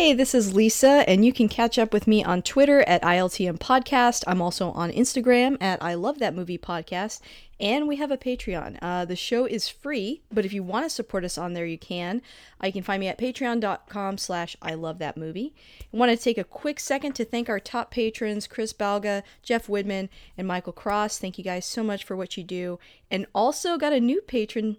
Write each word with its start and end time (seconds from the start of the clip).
Hey, 0.00 0.14
this 0.14 0.34
is 0.34 0.54
Lisa, 0.54 1.04
and 1.06 1.26
you 1.26 1.30
can 1.30 1.46
catch 1.46 1.78
up 1.78 1.92
with 1.92 2.06
me 2.06 2.24
on 2.24 2.40
Twitter 2.40 2.80
at 2.88 3.02
ILTM 3.02 3.58
Podcast. 3.58 4.24
I'm 4.26 4.40
also 4.40 4.70
on 4.70 4.90
Instagram 4.90 5.58
at 5.60 5.82
I 5.82 5.92
Love 5.92 6.20
That 6.20 6.34
Movie 6.34 6.56
Podcast, 6.56 7.20
and 7.60 7.86
we 7.86 7.96
have 7.96 8.10
a 8.10 8.16
Patreon. 8.16 8.78
Uh, 8.80 9.04
the 9.04 9.14
show 9.14 9.44
is 9.44 9.68
free, 9.68 10.22
but 10.32 10.46
if 10.46 10.54
you 10.54 10.62
want 10.62 10.86
to 10.86 10.88
support 10.88 11.22
us 11.22 11.36
on 11.36 11.52
there, 11.52 11.66
you 11.66 11.76
can. 11.76 12.22
Uh, 12.64 12.68
you 12.68 12.72
can 12.72 12.82
find 12.82 12.98
me 12.98 13.08
at 13.08 13.18
patreon.com 13.18 14.16
slash 14.16 14.56
I 14.62 14.72
Love 14.72 15.00
That 15.00 15.18
Movie. 15.18 15.52
I 15.92 15.96
want 15.98 16.10
to 16.10 16.16
take 16.16 16.38
a 16.38 16.44
quick 16.44 16.80
second 16.80 17.12
to 17.16 17.26
thank 17.26 17.50
our 17.50 17.60
top 17.60 17.90
patrons, 17.90 18.46
Chris 18.46 18.72
Balga, 18.72 19.22
Jeff 19.42 19.68
Woodman, 19.68 20.08
and 20.38 20.48
Michael 20.48 20.72
Cross. 20.72 21.18
Thank 21.18 21.36
you 21.36 21.44
guys 21.44 21.66
so 21.66 21.84
much 21.84 22.04
for 22.04 22.16
what 22.16 22.38
you 22.38 22.42
do. 22.42 22.78
And 23.10 23.26
also 23.34 23.76
got 23.76 23.92
a 23.92 24.00
new 24.00 24.22
patron 24.22 24.78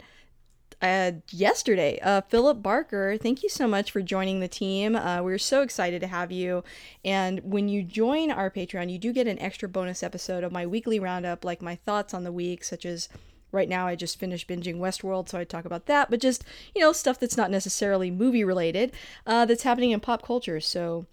uh, 0.81 1.11
yesterday. 1.29 1.99
Uh, 2.01 2.21
Philip 2.21 2.61
Barker, 2.61 3.17
thank 3.17 3.43
you 3.43 3.49
so 3.49 3.67
much 3.67 3.91
for 3.91 4.01
joining 4.01 4.39
the 4.39 4.47
team. 4.47 4.95
Uh, 4.95 5.21
we're 5.21 5.37
so 5.37 5.61
excited 5.61 6.01
to 6.01 6.07
have 6.07 6.31
you. 6.31 6.63
And 7.05 7.39
when 7.43 7.69
you 7.69 7.83
join 7.83 8.31
our 8.31 8.49
Patreon, 8.49 8.91
you 8.91 8.97
do 8.97 9.13
get 9.13 9.27
an 9.27 9.39
extra 9.39 9.69
bonus 9.69 10.03
episode 10.03 10.43
of 10.43 10.51
my 10.51 10.65
weekly 10.65 10.99
roundup, 10.99 11.45
like 11.45 11.61
my 11.61 11.75
thoughts 11.75 12.13
on 12.13 12.23
the 12.23 12.31
week, 12.31 12.63
such 12.63 12.85
as 12.85 13.09
right 13.51 13.69
now 13.69 13.85
I 13.85 13.95
just 13.95 14.19
finished 14.19 14.47
binging 14.47 14.77
Westworld, 14.77 15.29
so 15.29 15.37
I 15.37 15.43
talk 15.43 15.65
about 15.65 15.85
that, 15.87 16.09
but 16.09 16.21
just, 16.21 16.43
you 16.73 16.81
know, 16.81 16.93
stuff 16.93 17.19
that's 17.19 17.37
not 17.37 17.51
necessarily 17.51 18.09
movie 18.09 18.43
related 18.43 18.93
uh, 19.27 19.45
that's 19.45 19.63
happening 19.63 19.91
in 19.91 19.99
pop 19.99 20.25
culture. 20.25 20.59
So 20.59 21.05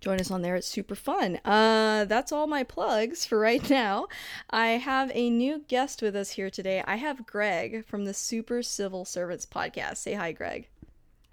join 0.00 0.18
us 0.18 0.30
on 0.30 0.42
there. 0.42 0.56
It's 0.56 0.66
super 0.66 0.94
fun. 0.94 1.38
Uh, 1.44 2.04
that's 2.06 2.32
all 2.32 2.46
my 2.46 2.64
plugs 2.64 3.24
for 3.24 3.38
right 3.38 3.68
now. 3.70 4.08
I 4.48 4.68
have 4.68 5.10
a 5.14 5.30
new 5.30 5.64
guest 5.68 6.02
with 6.02 6.16
us 6.16 6.30
here 6.30 6.50
today. 6.50 6.82
I 6.86 6.96
have 6.96 7.26
Greg 7.26 7.84
from 7.84 8.04
the 8.04 8.14
Super 8.14 8.62
Civil 8.62 9.04
Servants 9.04 9.46
podcast. 9.46 9.98
Say 9.98 10.14
hi, 10.14 10.32
Greg. 10.32 10.68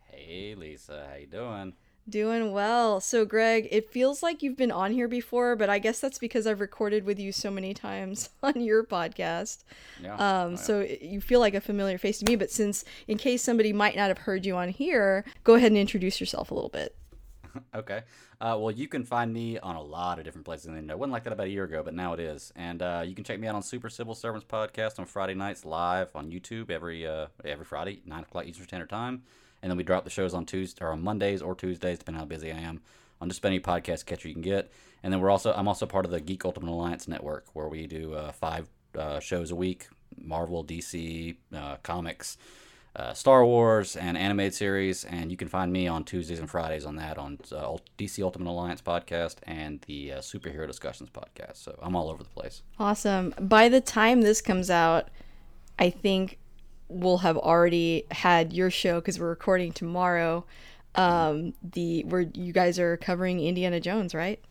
Hey, 0.05 0.55
Lisa. 0.55 1.07
How 1.09 1.17
you 1.17 1.27
doing? 1.27 1.73
Doing 2.09 2.53
well. 2.53 3.01
So, 3.01 3.25
Greg, 3.25 3.67
it 3.69 3.91
feels 3.91 4.23
like 4.23 4.41
you've 4.41 4.55
been 4.55 4.71
on 4.71 4.93
here 4.93 5.09
before, 5.09 5.57
but 5.57 5.69
I 5.69 5.77
guess 5.79 5.99
that's 5.99 6.19
because 6.19 6.47
I've 6.47 6.61
recorded 6.61 7.03
with 7.03 7.19
you 7.19 7.33
so 7.33 7.52
many 7.52 7.73
times 7.73 8.29
on 8.43 8.61
your 8.61 8.83
podcast. 8.83 9.63
Yeah. 10.02 10.15
Um, 10.15 10.52
yeah. 10.52 10.57
So 10.57 10.87
you 11.02 11.19
feel 11.19 11.39
like 11.39 11.53
a 11.53 11.61
familiar 11.61 11.97
face 11.97 12.19
to 12.19 12.25
me. 12.25 12.35
But 12.35 12.49
since, 12.52 12.85
in 13.07 13.17
case 13.17 13.41
somebody 13.41 13.73
might 13.73 13.95
not 13.95 14.07
have 14.07 14.19
heard 14.19 14.45
you 14.45 14.55
on 14.55 14.69
here, 14.69 15.25
go 15.43 15.55
ahead 15.55 15.71
and 15.71 15.77
introduce 15.77 16.19
yourself 16.19 16.49
a 16.49 16.53
little 16.53 16.69
bit. 16.69 16.95
okay. 17.75 18.03
Uh, 18.39 18.55
well, 18.59 18.71
you 18.71 18.87
can 18.87 19.03
find 19.03 19.33
me 19.33 19.58
on 19.58 19.75
a 19.75 19.81
lot 19.81 20.20
of 20.20 20.25
different 20.25 20.45
places. 20.45 20.67
It 20.67 20.99
wasn't 20.99 21.11
like 21.11 21.23
that 21.23 21.33
about 21.33 21.48
a 21.48 21.49
year 21.49 21.64
ago, 21.64 21.81
but 21.83 21.95
now 21.95 22.14
it 22.14 22.20
is. 22.20 22.53
And 22.55 22.81
uh, 22.83 23.03
you 23.05 23.15
can 23.15 23.23
check 23.23 23.39
me 23.39 23.48
out 23.48 23.55
on 23.55 23.64
Super 23.64 23.89
Civil 23.89 24.14
Servants 24.14 24.45
podcast 24.48 24.99
on 24.99 25.05
Friday 25.05 25.33
nights 25.33 25.65
live 25.65 26.15
on 26.15 26.31
YouTube 26.31 26.70
every 26.70 27.08
uh, 27.08 27.27
every 27.43 27.65
Friday, 27.65 28.02
nine 28.05 28.21
o'clock 28.21 28.45
Eastern 28.45 28.67
Standard 28.67 28.89
Time. 28.89 29.23
And 29.64 29.71
then 29.71 29.77
we 29.77 29.83
drop 29.83 30.03
the 30.03 30.11
shows 30.11 30.36
on 30.36 30.45
Tuesday 30.45 30.86
or 30.86 30.92
on 30.92 31.02
Mondays 31.02 31.42
or 31.42 31.55
Tuesdays, 31.55 31.98
depending 31.98 32.20
how 32.20 32.25
busy 32.25 32.52
I 32.52 32.59
am, 32.59 32.81
on 33.20 33.27
just 33.27 33.39
about 33.39 33.49
any 33.49 33.59
podcast 33.59 34.05
catcher 34.05 34.27
you 34.27 34.36
can 34.36 34.43
get. 34.43 34.71
And 35.02 35.11
then 35.11 35.19
we're 35.19 35.31
also 35.31 35.52
I'm 35.54 35.67
also 35.67 35.87
part 35.87 36.05
of 36.05 36.11
the 36.11 36.21
Geek 36.21 36.45
Ultimate 36.45 36.69
Alliance 36.69 37.08
network, 37.08 37.45
where 37.54 37.67
we 37.67 37.87
do 37.87 38.14
uh, 38.14 38.31
five 38.33 38.69
uh, 38.95 39.19
shows 39.19 39.49
a 39.49 39.55
week: 39.55 39.87
Marvel, 40.15 40.64
DC, 40.64 41.37
uh, 41.55 41.77
comics 41.77 42.37
uh, 42.97 43.13
Star 43.13 43.45
Wars 43.45 43.95
and 43.95 44.17
animated 44.17 44.55
series, 44.55 45.05
and 45.05 45.30
you 45.30 45.37
can 45.37 45.47
find 45.47 45.71
me 45.71 45.87
on 45.87 46.03
Tuesdays 46.03 46.39
and 46.39 46.49
Fridays 46.49 46.83
on 46.83 46.95
that 46.95 47.19
on 47.19 47.37
uh, 47.52 47.77
DC 47.97 48.23
Ultimate 48.23 48.49
Alliance 48.49 48.81
podcast 48.81 49.35
and 49.43 49.81
the 49.81 50.13
uh, 50.13 50.17
Superhero 50.17 50.65
Discussions 50.65 51.09
podcast. 51.11 51.57
So 51.57 51.77
I'm 51.81 51.95
all 51.95 52.09
over 52.09 52.23
the 52.23 52.30
place. 52.30 52.63
Awesome. 52.80 53.36
By 53.39 53.69
the 53.69 53.81
time 53.81 54.21
this 54.21 54.41
comes 54.41 54.71
out, 54.71 55.09
I 55.77 55.91
think 55.91 56.39
we'll 56.89 57.19
have 57.19 57.37
already 57.37 58.05
had 58.09 58.52
your 58.52 58.71
show 58.71 58.99
because 58.99 59.19
we're 59.19 59.30
recording 59.30 59.71
tomorrow. 59.71 60.43
Um, 60.95 61.53
the 61.61 62.03
where 62.05 62.21
you 62.21 62.52
guys 62.52 62.80
are 62.80 62.97
covering 62.97 63.39
Indiana 63.39 63.80
Jones, 63.80 64.15
right? 64.15 64.43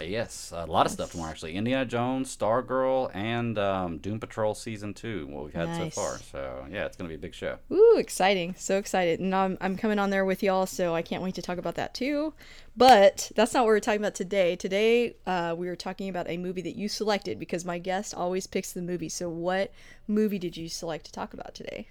Yes, 0.00 0.52
a 0.54 0.66
lot 0.66 0.86
of 0.86 0.92
stuff 0.92 1.12
tomorrow 1.12 1.30
actually. 1.30 1.54
Indiana 1.54 1.84
Jones, 1.84 2.34
Stargirl, 2.34 3.14
and 3.14 3.58
um, 3.58 3.98
Doom 3.98 4.20
Patrol 4.20 4.54
season 4.54 4.94
two. 4.94 5.26
What 5.26 5.44
we've 5.44 5.54
had 5.54 5.68
nice. 5.68 5.94
so 5.94 6.00
far. 6.00 6.18
So 6.18 6.66
yeah, 6.70 6.86
it's 6.86 6.96
gonna 6.96 7.08
be 7.08 7.14
a 7.14 7.18
big 7.18 7.34
show. 7.34 7.58
Ooh, 7.72 7.96
exciting! 7.98 8.54
So 8.56 8.78
excited, 8.78 9.20
and 9.20 9.34
I'm 9.34 9.58
I'm 9.60 9.76
coming 9.76 9.98
on 9.98 10.10
there 10.10 10.24
with 10.24 10.42
y'all. 10.42 10.66
So 10.66 10.94
I 10.94 11.02
can't 11.02 11.22
wait 11.22 11.34
to 11.36 11.42
talk 11.42 11.58
about 11.58 11.74
that 11.76 11.94
too. 11.94 12.34
But 12.76 13.32
that's 13.34 13.54
not 13.54 13.60
what 13.60 13.68
we're 13.68 13.80
talking 13.80 14.00
about 14.00 14.14
today. 14.14 14.54
Today 14.54 15.16
uh, 15.26 15.54
we 15.58 15.66
were 15.66 15.76
talking 15.76 16.08
about 16.08 16.28
a 16.28 16.36
movie 16.36 16.62
that 16.62 16.76
you 16.76 16.88
selected 16.88 17.38
because 17.38 17.64
my 17.64 17.78
guest 17.78 18.14
always 18.14 18.46
picks 18.46 18.72
the 18.72 18.82
movie. 18.82 19.08
So 19.08 19.28
what 19.28 19.72
movie 20.06 20.38
did 20.38 20.56
you 20.56 20.68
select 20.68 21.06
to 21.06 21.12
talk 21.12 21.34
about 21.34 21.54
today? 21.54 21.88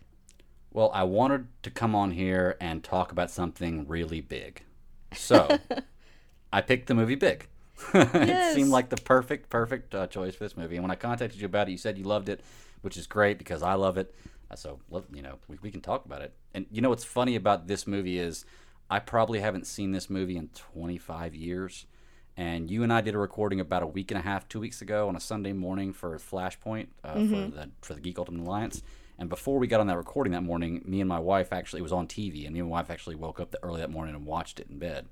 Well, 0.72 0.92
I 0.94 1.04
wanted 1.04 1.48
to 1.64 1.72
come 1.72 1.96
on 1.96 2.12
here 2.12 2.56
and 2.62 2.84
talk 2.84 3.12
about 3.12 3.32
something 3.32 3.88
really 3.88 4.22
big. 4.22 4.62
So 5.14 5.60
I 6.54 6.62
picked 6.62 6.88
the 6.88 6.94
movie 6.94 7.16
Big. 7.16 7.48
it 7.94 8.56
seemed 8.56 8.70
like 8.70 8.90
the 8.90 8.98
perfect, 8.98 9.50
perfect 9.50 9.94
uh, 9.94 10.08
choice 10.08 10.36
for 10.36 10.44
this 10.44 10.58
movie. 10.58 10.76
And 10.76 10.84
when 10.84 10.92
I 10.92 10.96
contacted 10.96 11.40
you 11.40 11.46
about 11.46 11.68
it, 11.68 11.72
you 11.72 11.78
said 11.78 11.98
you 11.98 12.04
loved 12.04 12.30
it, 12.30 12.42
which 12.82 12.98
is 12.98 13.08
great 13.08 13.38
because 13.38 13.62
I 13.62 13.74
love 13.74 13.98
it. 13.98 14.14
Uh, 14.50 14.56
so, 14.56 14.80
you 15.14 15.22
know, 15.22 15.36
we, 15.48 15.58
we 15.62 15.72
can 15.72 15.82
talk 15.82 16.06
about 16.06 16.22
it. 16.22 16.34
And 16.54 16.66
you 16.72 16.82
know 16.82 16.90
what's 16.90 17.04
funny 17.04 17.36
about 17.36 17.68
this 17.68 17.86
movie 17.86 18.18
is 18.18 18.46
I 18.90 19.00
probably 19.00 19.40
haven't 19.40 19.68
seen 19.68 19.92
this 19.92 20.10
movie 20.10 20.38
in 20.38 20.50
25 20.50 21.36
years. 21.36 21.86
And 22.36 22.70
you 22.70 22.84
and 22.84 22.94
I 22.94 23.02
did 23.02 23.16
a 23.16 23.18
recording 23.18 23.60
about 23.60 23.84
a 23.84 23.88
week 23.88 24.12
and 24.12 24.20
a 24.20 24.22
half, 24.22 24.48
two 24.48 24.60
weeks 24.60 24.82
ago 24.82 25.08
on 25.08 25.16
a 25.16 25.20
Sunday 25.20 25.54
morning 25.54 25.92
for 25.92 26.16
Flashpoint 26.18 26.88
uh, 27.04 27.16
mm-hmm. 27.16 27.34
for 27.34 27.56
the 27.56 27.70
for 27.82 27.94
the 27.96 28.02
Geek 28.02 28.20
Ultimate 28.20 28.44
Alliance. 28.44 28.84
And 29.18 29.28
before 29.28 29.58
we 29.58 29.66
got 29.66 29.80
on 29.80 29.88
that 29.88 29.98
recording 29.98 30.34
that 30.34 30.44
morning, 30.44 30.84
me 30.86 31.02
and 31.02 31.10
my 31.10 31.18
wife 31.18 31.52
actually 31.52 31.80
it 31.80 31.84
was 31.84 31.92
on 31.92 32.08
TV, 32.08 32.46
and 32.46 32.54
me 32.54 32.60
and 32.60 32.70
my 32.70 32.74
wife 32.74 32.92
actually 32.92 33.16
woke 33.16 33.40
up 33.40 33.56
early 33.64 33.82
that 33.82 33.90
morning 33.90 34.14
and 34.14 34.28
watched 34.28 34.60
it 34.60 34.68
in 34.70 34.78
bed 34.78 35.08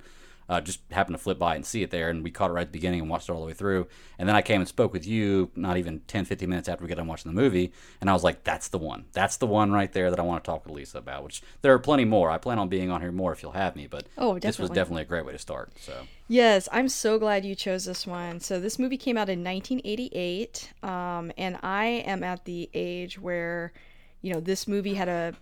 uh, 0.48 0.62
just 0.62 0.80
happened 0.92 1.18
to 1.18 1.24
flip 1.24 1.40
by 1.40 1.56
and 1.56 1.66
see 1.66 1.84
it 1.84 1.92
there, 1.92 2.10
and 2.10 2.24
we 2.24 2.32
caught 2.32 2.50
it 2.50 2.54
right 2.54 2.62
at 2.62 2.68
the 2.68 2.78
beginning 2.78 3.02
and 3.02 3.10
watched 3.10 3.30
it 3.30 3.32
all 3.32 3.42
the 3.42 3.48
way 3.48 3.54
through. 3.54 3.88
And 4.20 4.30
then 4.30 4.36
I 4.36 4.42
came 4.42 4.62
and 4.62 4.68
spoke 4.68 4.94
with 4.94 5.08
you 5.08 5.52
not 5.56 5.78
even 5.78 6.02
10, 6.08 6.26
15 6.26 6.50
minutes 6.50 6.70
after 6.70 6.84
we 6.84 6.90
got 6.90 6.98
done 6.98 7.08
watching 7.08 7.34
the 7.34 7.42
movie, 7.42 7.72
and 8.02 8.10
I 8.10 8.14
was 8.14 8.24
like, 8.24 8.44
that's 8.44 8.68
the 8.68 8.78
one. 8.78 9.06
That's 9.14 9.38
the 9.38 9.48
one 9.48 9.72
right 9.72 9.92
there 9.92 10.10
that 10.10 10.20
I 10.20 10.24
want 10.24 10.44
to 10.44 10.50
talk 10.50 10.66
with 10.66 10.76
Lisa 10.76 11.00
about, 11.00 11.24
which 11.24 11.42
there 11.62 11.74
are 11.74 11.80
plenty 11.80 12.06
more. 12.06 12.30
I 12.30 12.38
plan 12.38 12.60
on 12.60 12.70
being 12.70 12.92
on 12.92 13.02
here 13.02 13.12
more 13.12 13.34
if 13.34 13.42
you'll 13.42 13.54
have 13.54 13.76
me, 13.76 13.88
but 13.88 14.06
oh, 14.18 14.40
this 14.40 14.60
was 14.60 14.70
definitely 14.70 15.04
a 15.04 15.06
great 15.06 15.26
way 15.26 15.32
to 15.32 15.40
start. 15.40 15.72
So. 15.80 15.94
Yes, 16.28 16.68
I'm 16.72 16.90
so 16.90 17.20
glad 17.20 17.46
you 17.46 17.54
chose 17.54 17.86
this 17.86 18.08
one. 18.08 18.40
So 18.40 18.60
this 18.60 18.80
movie 18.80 18.98
came 18.98 19.18
out 19.18 19.30
in 19.30 19.44
1988, 19.44 20.74
um, 20.82 21.32
and 21.38 21.58
I 21.62 21.86
am 21.86 22.24
at 22.24 22.46
the 22.46 22.70
age 22.74 23.20
where, 23.20 23.74
you 24.22 24.34
know, 24.34 24.40
this 24.40 24.68
movie 24.68 24.96
had 24.96 25.08
a 25.08 25.36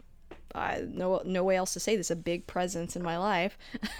I, 0.56 0.86
no 0.88 1.22
no 1.26 1.44
way 1.44 1.56
else 1.56 1.74
to 1.74 1.80
say 1.80 1.96
this 1.96 2.12
a 2.12 2.16
big 2.16 2.48
presence 2.48 2.96
in 2.96 3.04
my 3.04 3.18
life 3.18 3.58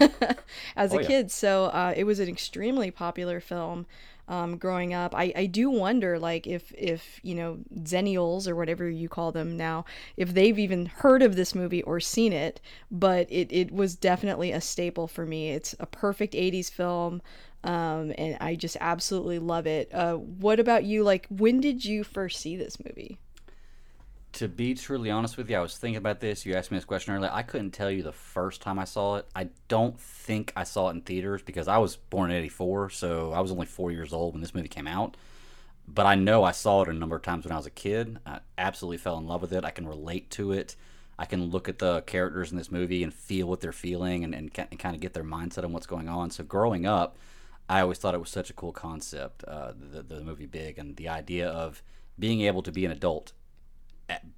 as 0.76 0.92
oh, 0.92 0.98
a 0.98 1.02
yeah. 1.02 1.08
kid. 1.08 1.30
So 1.30 1.66
uh, 1.66 1.94
it 1.96 2.04
was 2.04 2.20
an 2.20 2.28
extremely 2.28 2.90
popular 2.90 3.40
film 3.40 3.86
um, 4.28 4.56
growing 4.56 4.94
up. 4.94 5.14
I, 5.14 5.32
I 5.36 5.46
do 5.46 5.70
wonder 5.70 6.18
like 6.18 6.46
if 6.46 6.72
if 6.76 7.20
you 7.22 7.34
know 7.34 7.58
Zennials 7.80 8.48
or 8.48 8.56
whatever 8.56 8.88
you 8.88 9.08
call 9.08 9.32
them 9.32 9.56
now, 9.56 9.84
if 10.16 10.32
they've 10.32 10.58
even 10.58 10.86
heard 10.86 11.22
of 11.22 11.36
this 11.36 11.54
movie 11.54 11.82
or 11.82 12.00
seen 12.00 12.32
it. 12.32 12.60
But 12.90 13.30
it 13.30 13.52
it 13.52 13.72
was 13.72 13.96
definitely 13.96 14.52
a 14.52 14.60
staple 14.60 15.08
for 15.08 15.26
me. 15.26 15.50
It's 15.50 15.74
a 15.80 15.86
perfect 15.86 16.34
'80s 16.34 16.70
film. 16.70 17.22
Um, 17.62 18.12
and 18.18 18.36
I 18.42 18.56
just 18.56 18.76
absolutely 18.78 19.38
love 19.38 19.66
it. 19.66 19.88
Uh, 19.94 20.16
what 20.16 20.60
about 20.60 20.84
you? 20.84 21.02
Like, 21.02 21.26
when 21.30 21.62
did 21.62 21.82
you 21.82 22.04
first 22.04 22.38
see 22.38 22.56
this 22.58 22.76
movie? 22.78 23.18
To 24.34 24.48
be 24.48 24.74
truly 24.74 25.10
honest 25.10 25.36
with 25.36 25.48
you, 25.50 25.56
I 25.56 25.60
was 25.60 25.76
thinking 25.76 25.96
about 25.96 26.20
this. 26.20 26.44
You 26.46 26.54
asked 26.54 26.70
me 26.70 26.76
this 26.78 26.84
question 26.84 27.14
earlier. 27.14 27.30
I 27.32 27.42
couldn't 27.42 27.70
tell 27.72 27.90
you 27.90 28.02
the 28.02 28.12
first 28.12 28.60
time 28.60 28.78
I 28.78 28.84
saw 28.84 29.16
it. 29.16 29.26
I 29.34 29.48
don't 29.68 29.98
think 29.98 30.52
I 30.56 30.64
saw 30.64 30.88
it 30.88 30.92
in 30.92 31.00
theaters 31.02 31.42
because 31.42 31.68
I 31.68 31.78
was 31.78 31.96
born 31.96 32.30
in 32.30 32.36
'84, 32.36 32.90
so 32.90 33.32
I 33.32 33.40
was 33.40 33.50
only 33.50 33.66
four 33.66 33.90
years 33.92 34.12
old 34.12 34.34
when 34.34 34.40
this 34.42 34.54
movie 34.54 34.68
came 34.68 34.86
out. 34.86 35.16
but 35.86 36.06
I 36.06 36.14
know 36.14 36.44
I 36.44 36.52
saw 36.52 36.82
it 36.82 36.88
a 36.88 36.92
number 36.92 37.16
of 37.16 37.22
times 37.22 37.44
when 37.44 37.52
I 37.52 37.56
was 37.56 37.66
a 37.66 37.70
kid. 37.70 38.18
I 38.26 38.40
absolutely 38.56 38.98
fell 38.98 39.18
in 39.18 39.26
love 39.26 39.42
with 39.42 39.52
it. 39.52 39.64
I 39.64 39.70
can 39.70 39.86
relate 39.86 40.30
to 40.30 40.52
it. 40.52 40.76
I 41.18 41.26
can 41.26 41.44
look 41.44 41.68
at 41.68 41.78
the 41.78 42.02
characters 42.02 42.50
in 42.50 42.56
this 42.58 42.72
movie 42.72 43.02
and 43.04 43.12
feel 43.12 43.46
what 43.46 43.60
they're 43.60 43.72
feeling 43.72 44.24
and, 44.24 44.34
and, 44.34 44.50
and 44.56 44.78
kind 44.78 44.94
of 44.94 45.00
get 45.00 45.12
their 45.14 45.24
mindset 45.24 45.64
on 45.64 45.72
what's 45.72 45.86
going 45.86 46.08
on. 46.08 46.30
So 46.30 46.42
growing 46.42 46.86
up, 46.86 47.16
I 47.68 47.80
always 47.80 47.98
thought 47.98 48.14
it 48.14 48.20
was 48.20 48.30
such 48.30 48.50
a 48.50 48.54
cool 48.54 48.72
concept, 48.72 49.44
uh, 49.44 49.72
the, 49.78 50.02
the 50.02 50.20
movie 50.22 50.46
Big, 50.46 50.78
and 50.78 50.96
the 50.96 51.08
idea 51.08 51.48
of 51.48 51.82
being 52.18 52.40
able 52.40 52.62
to 52.62 52.72
be 52.72 52.84
an 52.84 52.90
adult, 52.90 53.32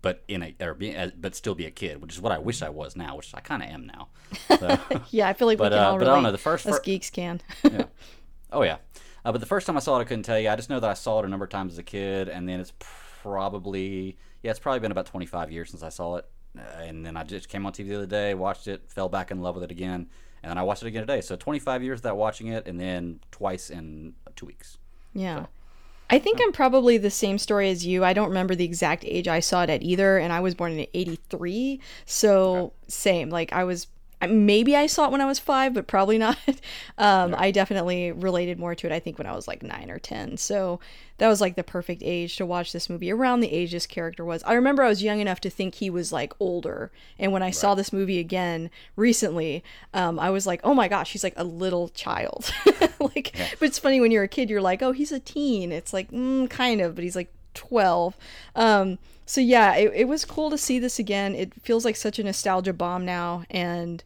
but 0.03 0.23
in 0.29 0.43
a 0.43 0.55
or 0.61 0.75
being 0.75 1.13
but 1.19 1.35
still 1.35 1.55
be 1.55 1.67
a 1.67 1.71
kid, 1.71 2.01
which 2.01 2.13
is 2.13 2.21
what 2.21 2.33
I 2.33 2.39
wish 2.39 2.63
I 2.63 2.69
was 2.69 2.97
now, 2.97 3.17
which 3.17 3.35
I 3.35 3.41
kind 3.41 3.63
of 3.63 3.69
am 3.69 3.87
now. 3.87 4.09
So, 4.59 4.79
yeah, 5.11 5.29
I 5.29 5.33
feel 5.33 5.47
like 5.47 5.59
but, 5.59 5.73
we 5.73 5.77
can 5.77 5.85
uh, 5.85 5.91
all 5.91 5.99
but. 5.99 6.09
I 6.09 6.15
don't 6.15 6.23
know 6.23 6.33
the 6.33 6.39
first 6.39 6.67
Us 6.67 6.77
fir- 6.77 6.83
geeks 6.83 7.11
can. 7.11 7.41
yeah. 7.65 7.85
Oh 8.53 8.63
yeah. 8.63 8.79
Uh, 9.25 9.33
but 9.33 9.41
the 9.41 9.47
first 9.47 9.67
time 9.67 9.77
I 9.77 9.81
saw 9.81 9.99
it, 9.99 10.01
I 10.01 10.05
couldn't 10.05 10.23
tell 10.23 10.39
you. 10.39 10.49
I 10.49 10.57
just 10.57 10.71
know 10.71 10.81
that 10.81 10.89
I 10.89 10.95
saw 10.95 11.19
it 11.21 11.25
a 11.25 11.29
number 11.29 11.45
of 11.45 11.51
times 11.51 11.73
as 11.73 11.79
a 11.79 11.83
kid, 11.83 12.29
and 12.29 12.49
then 12.49 12.61
it's 12.61 12.73
probably 12.79 14.17
yeah, 14.43 14.51
it's 14.51 14.61
probably 14.61 14.81
been 14.81 14.93
about 14.93 15.07
25 15.07 15.51
years 15.51 15.71
since 15.71 15.83
I 15.83 15.89
saw 15.89 16.17
it. 16.17 16.27
Uh, 16.57 16.83
and 16.83 17.05
then 17.05 17.17
I 17.17 17.25
just 17.25 17.49
came 17.49 17.67
on 17.67 17.73
TV 17.73 17.89
the 17.89 17.97
other 17.97 18.07
day, 18.07 18.35
watched 18.35 18.69
it, 18.69 18.85
fell 18.89 19.09
back 19.09 19.31
in 19.31 19.41
love 19.43 19.57
with 19.57 19.65
it 19.65 19.71
again, 19.71 20.07
and 20.43 20.51
then 20.51 20.59
I 20.59 20.63
watched 20.63 20.83
it 20.83 20.87
again 20.87 21.03
today. 21.03 21.21
So 21.21 21.37
25 21.37 21.83
years 21.83 21.99
without 21.99 22.17
watching 22.17 22.47
it, 22.49 22.67
and 22.67 22.81
then 22.81 23.21
twice 23.31 23.71
in 23.71 24.15
two 24.37 24.47
weeks. 24.47 24.79
Yeah. 25.13 25.47
I 26.09 26.19
think 26.19 26.41
I'm 26.41 26.53
probably 26.53 26.99
the 26.99 27.11
same 27.11 27.39
story 27.39 27.69
as 27.69 27.85
you. 27.85 28.05
I 28.05 28.13
don't 28.13 28.29
remember 28.29 28.55
the 28.55 28.65
exact 28.65 29.05
age 29.05 29.27
I 29.27 29.41
saw 29.41 29.65
it 29.65 29.71
at 29.71 29.83
either, 29.83 30.19
and 30.19 30.33
I 30.33 30.41
was 30.41 30.55
born 30.55 30.73
in 30.73 30.87
83. 30.95 31.81
So, 32.05 32.73
same. 32.87 33.31
Like, 33.31 33.53
I 33.53 33.65
was 33.65 33.89
maybe 34.23 34.75
I 34.75 34.87
saw 34.87 35.07
it 35.07 35.13
when 35.13 35.21
I 35.21 35.27
was 35.27 35.39
five, 35.39 35.75
but 35.75 35.87
probably 35.87 36.19
not. 36.27 36.39
Um, 36.99 37.35
I 37.37 37.51
definitely 37.51 38.13
related 38.13 38.59
more 38.59 38.75
to 38.75 38.87
it, 38.87 38.93
I 38.93 39.01
think, 39.01 39.19
when 39.19 39.27
I 39.27 39.35
was 39.35 39.47
like 39.47 39.63
nine 39.63 39.91
or 39.91 39.99
10. 39.99 40.39
So 40.39 40.81
that 41.19 41.29
was 41.29 41.41
like 41.41 41.57
the 41.57 41.63
perfect 41.63 42.03
age 42.05 42.37
to 42.37 42.47
watch 42.47 42.73
this 42.73 42.89
movie 42.91 43.11
around 43.11 43.41
the 43.41 43.53
age 43.53 43.73
this 43.73 43.87
character 43.87 44.25
was. 44.25 44.43
I 44.45 44.55
remember 44.55 44.83
I 44.83 44.89
was 44.89 45.03
young 45.03 45.21
enough 45.21 45.41
to 45.41 45.51
think 45.51 45.77
he 45.77 45.91
was 45.91 46.13
like 46.13 46.33
older. 46.41 46.91
And 47.19 47.33
when 47.33 47.43
I 47.43 47.51
saw 47.51 47.75
this 47.75 47.93
movie 47.93 48.19
again 48.19 48.71
recently, 48.97 49.63
um, 49.93 50.19
I 50.19 50.31
was 50.31 50.47
like, 50.47 50.61
oh 50.65 50.75
my 50.75 50.89
gosh, 50.89 51.13
he's 51.13 51.25
like 51.25 51.35
a 51.37 51.45
little 51.45 51.89
child. 51.91 52.51
like, 53.01 53.35
but 53.59 53.67
it's 53.67 53.79
funny 53.79 54.01
when 54.01 54.11
you're 54.11 54.25
a 54.25 54.29
kid, 54.29 54.51
you're 54.51 54.61
like, 54.61 54.83
oh, 54.83 54.93
he's 54.93 55.13
a 55.13 55.21
teen. 55.21 55.73
It's 55.73 55.93
like, 55.93 56.11
mm, 56.11 56.49
kind 56.51 56.81
of, 56.81 56.95
but 56.95 57.05
he's 57.05 57.17
like 57.17 57.33
12. 57.55 58.17
Um, 58.55 58.99
so 59.27 59.41
yeah, 59.41 59.75
it, 59.75 59.93
it 59.95 60.09
was 60.09 60.25
cool 60.25 60.51
to 60.51 60.59
see 60.59 60.79
this 60.79 60.99
again. 60.99 61.35
It 61.35 61.53
feels 61.63 61.85
like 61.85 61.97
such 61.97 62.19
a 62.19 62.25
nostalgia 62.25 62.73
bomb 62.73 63.05
now, 63.05 63.45
and 63.51 64.03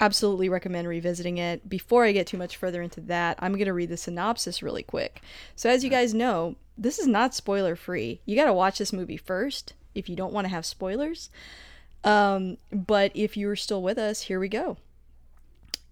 absolutely 0.00 0.48
recommend 0.48 0.88
revisiting 0.88 1.38
it. 1.38 1.68
Before 1.68 2.04
I 2.04 2.12
get 2.12 2.26
too 2.26 2.38
much 2.38 2.56
further 2.56 2.80
into 2.82 3.00
that, 3.02 3.38
I'm 3.38 3.52
going 3.52 3.66
to 3.66 3.72
read 3.74 3.90
the 3.90 3.96
synopsis 3.96 4.62
really 4.62 4.82
quick. 4.82 5.20
So, 5.54 5.68
as 5.68 5.84
you 5.84 5.90
guys 5.90 6.14
know, 6.14 6.56
this 6.76 6.98
is 6.98 7.06
not 7.06 7.34
spoiler 7.34 7.76
free. 7.76 8.20
You 8.24 8.34
got 8.34 8.46
to 8.46 8.52
watch 8.52 8.78
this 8.78 8.92
movie 8.92 9.18
first 9.18 9.74
if 9.94 10.08
you 10.08 10.16
don't 10.16 10.32
want 10.32 10.46
to 10.46 10.52
have 10.52 10.64
spoilers. 10.64 11.28
Um, 12.02 12.56
but 12.72 13.12
if 13.14 13.36
you're 13.36 13.56
still 13.56 13.82
with 13.82 13.98
us, 13.98 14.22
here 14.22 14.40
we 14.40 14.48
go. 14.48 14.78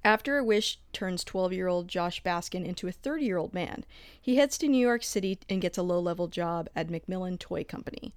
After 0.02 0.38
a 0.38 0.44
wish 0.44 0.78
turns 0.94 1.24
12 1.24 1.52
year 1.52 1.68
old 1.68 1.86
Josh 1.86 2.22
Baskin 2.22 2.64
into 2.64 2.88
a 2.88 2.92
30 2.92 3.24
year 3.24 3.36
old 3.36 3.52
man, 3.52 3.84
he 4.18 4.36
heads 4.36 4.56
to 4.58 4.68
New 4.68 4.80
York 4.80 5.04
City 5.04 5.38
and 5.48 5.60
gets 5.60 5.76
a 5.76 5.82
low 5.82 6.00
level 6.00 6.26
job 6.26 6.70
at 6.74 6.88
Macmillan 6.88 7.36
Toy 7.36 7.64
Company. 7.64 8.12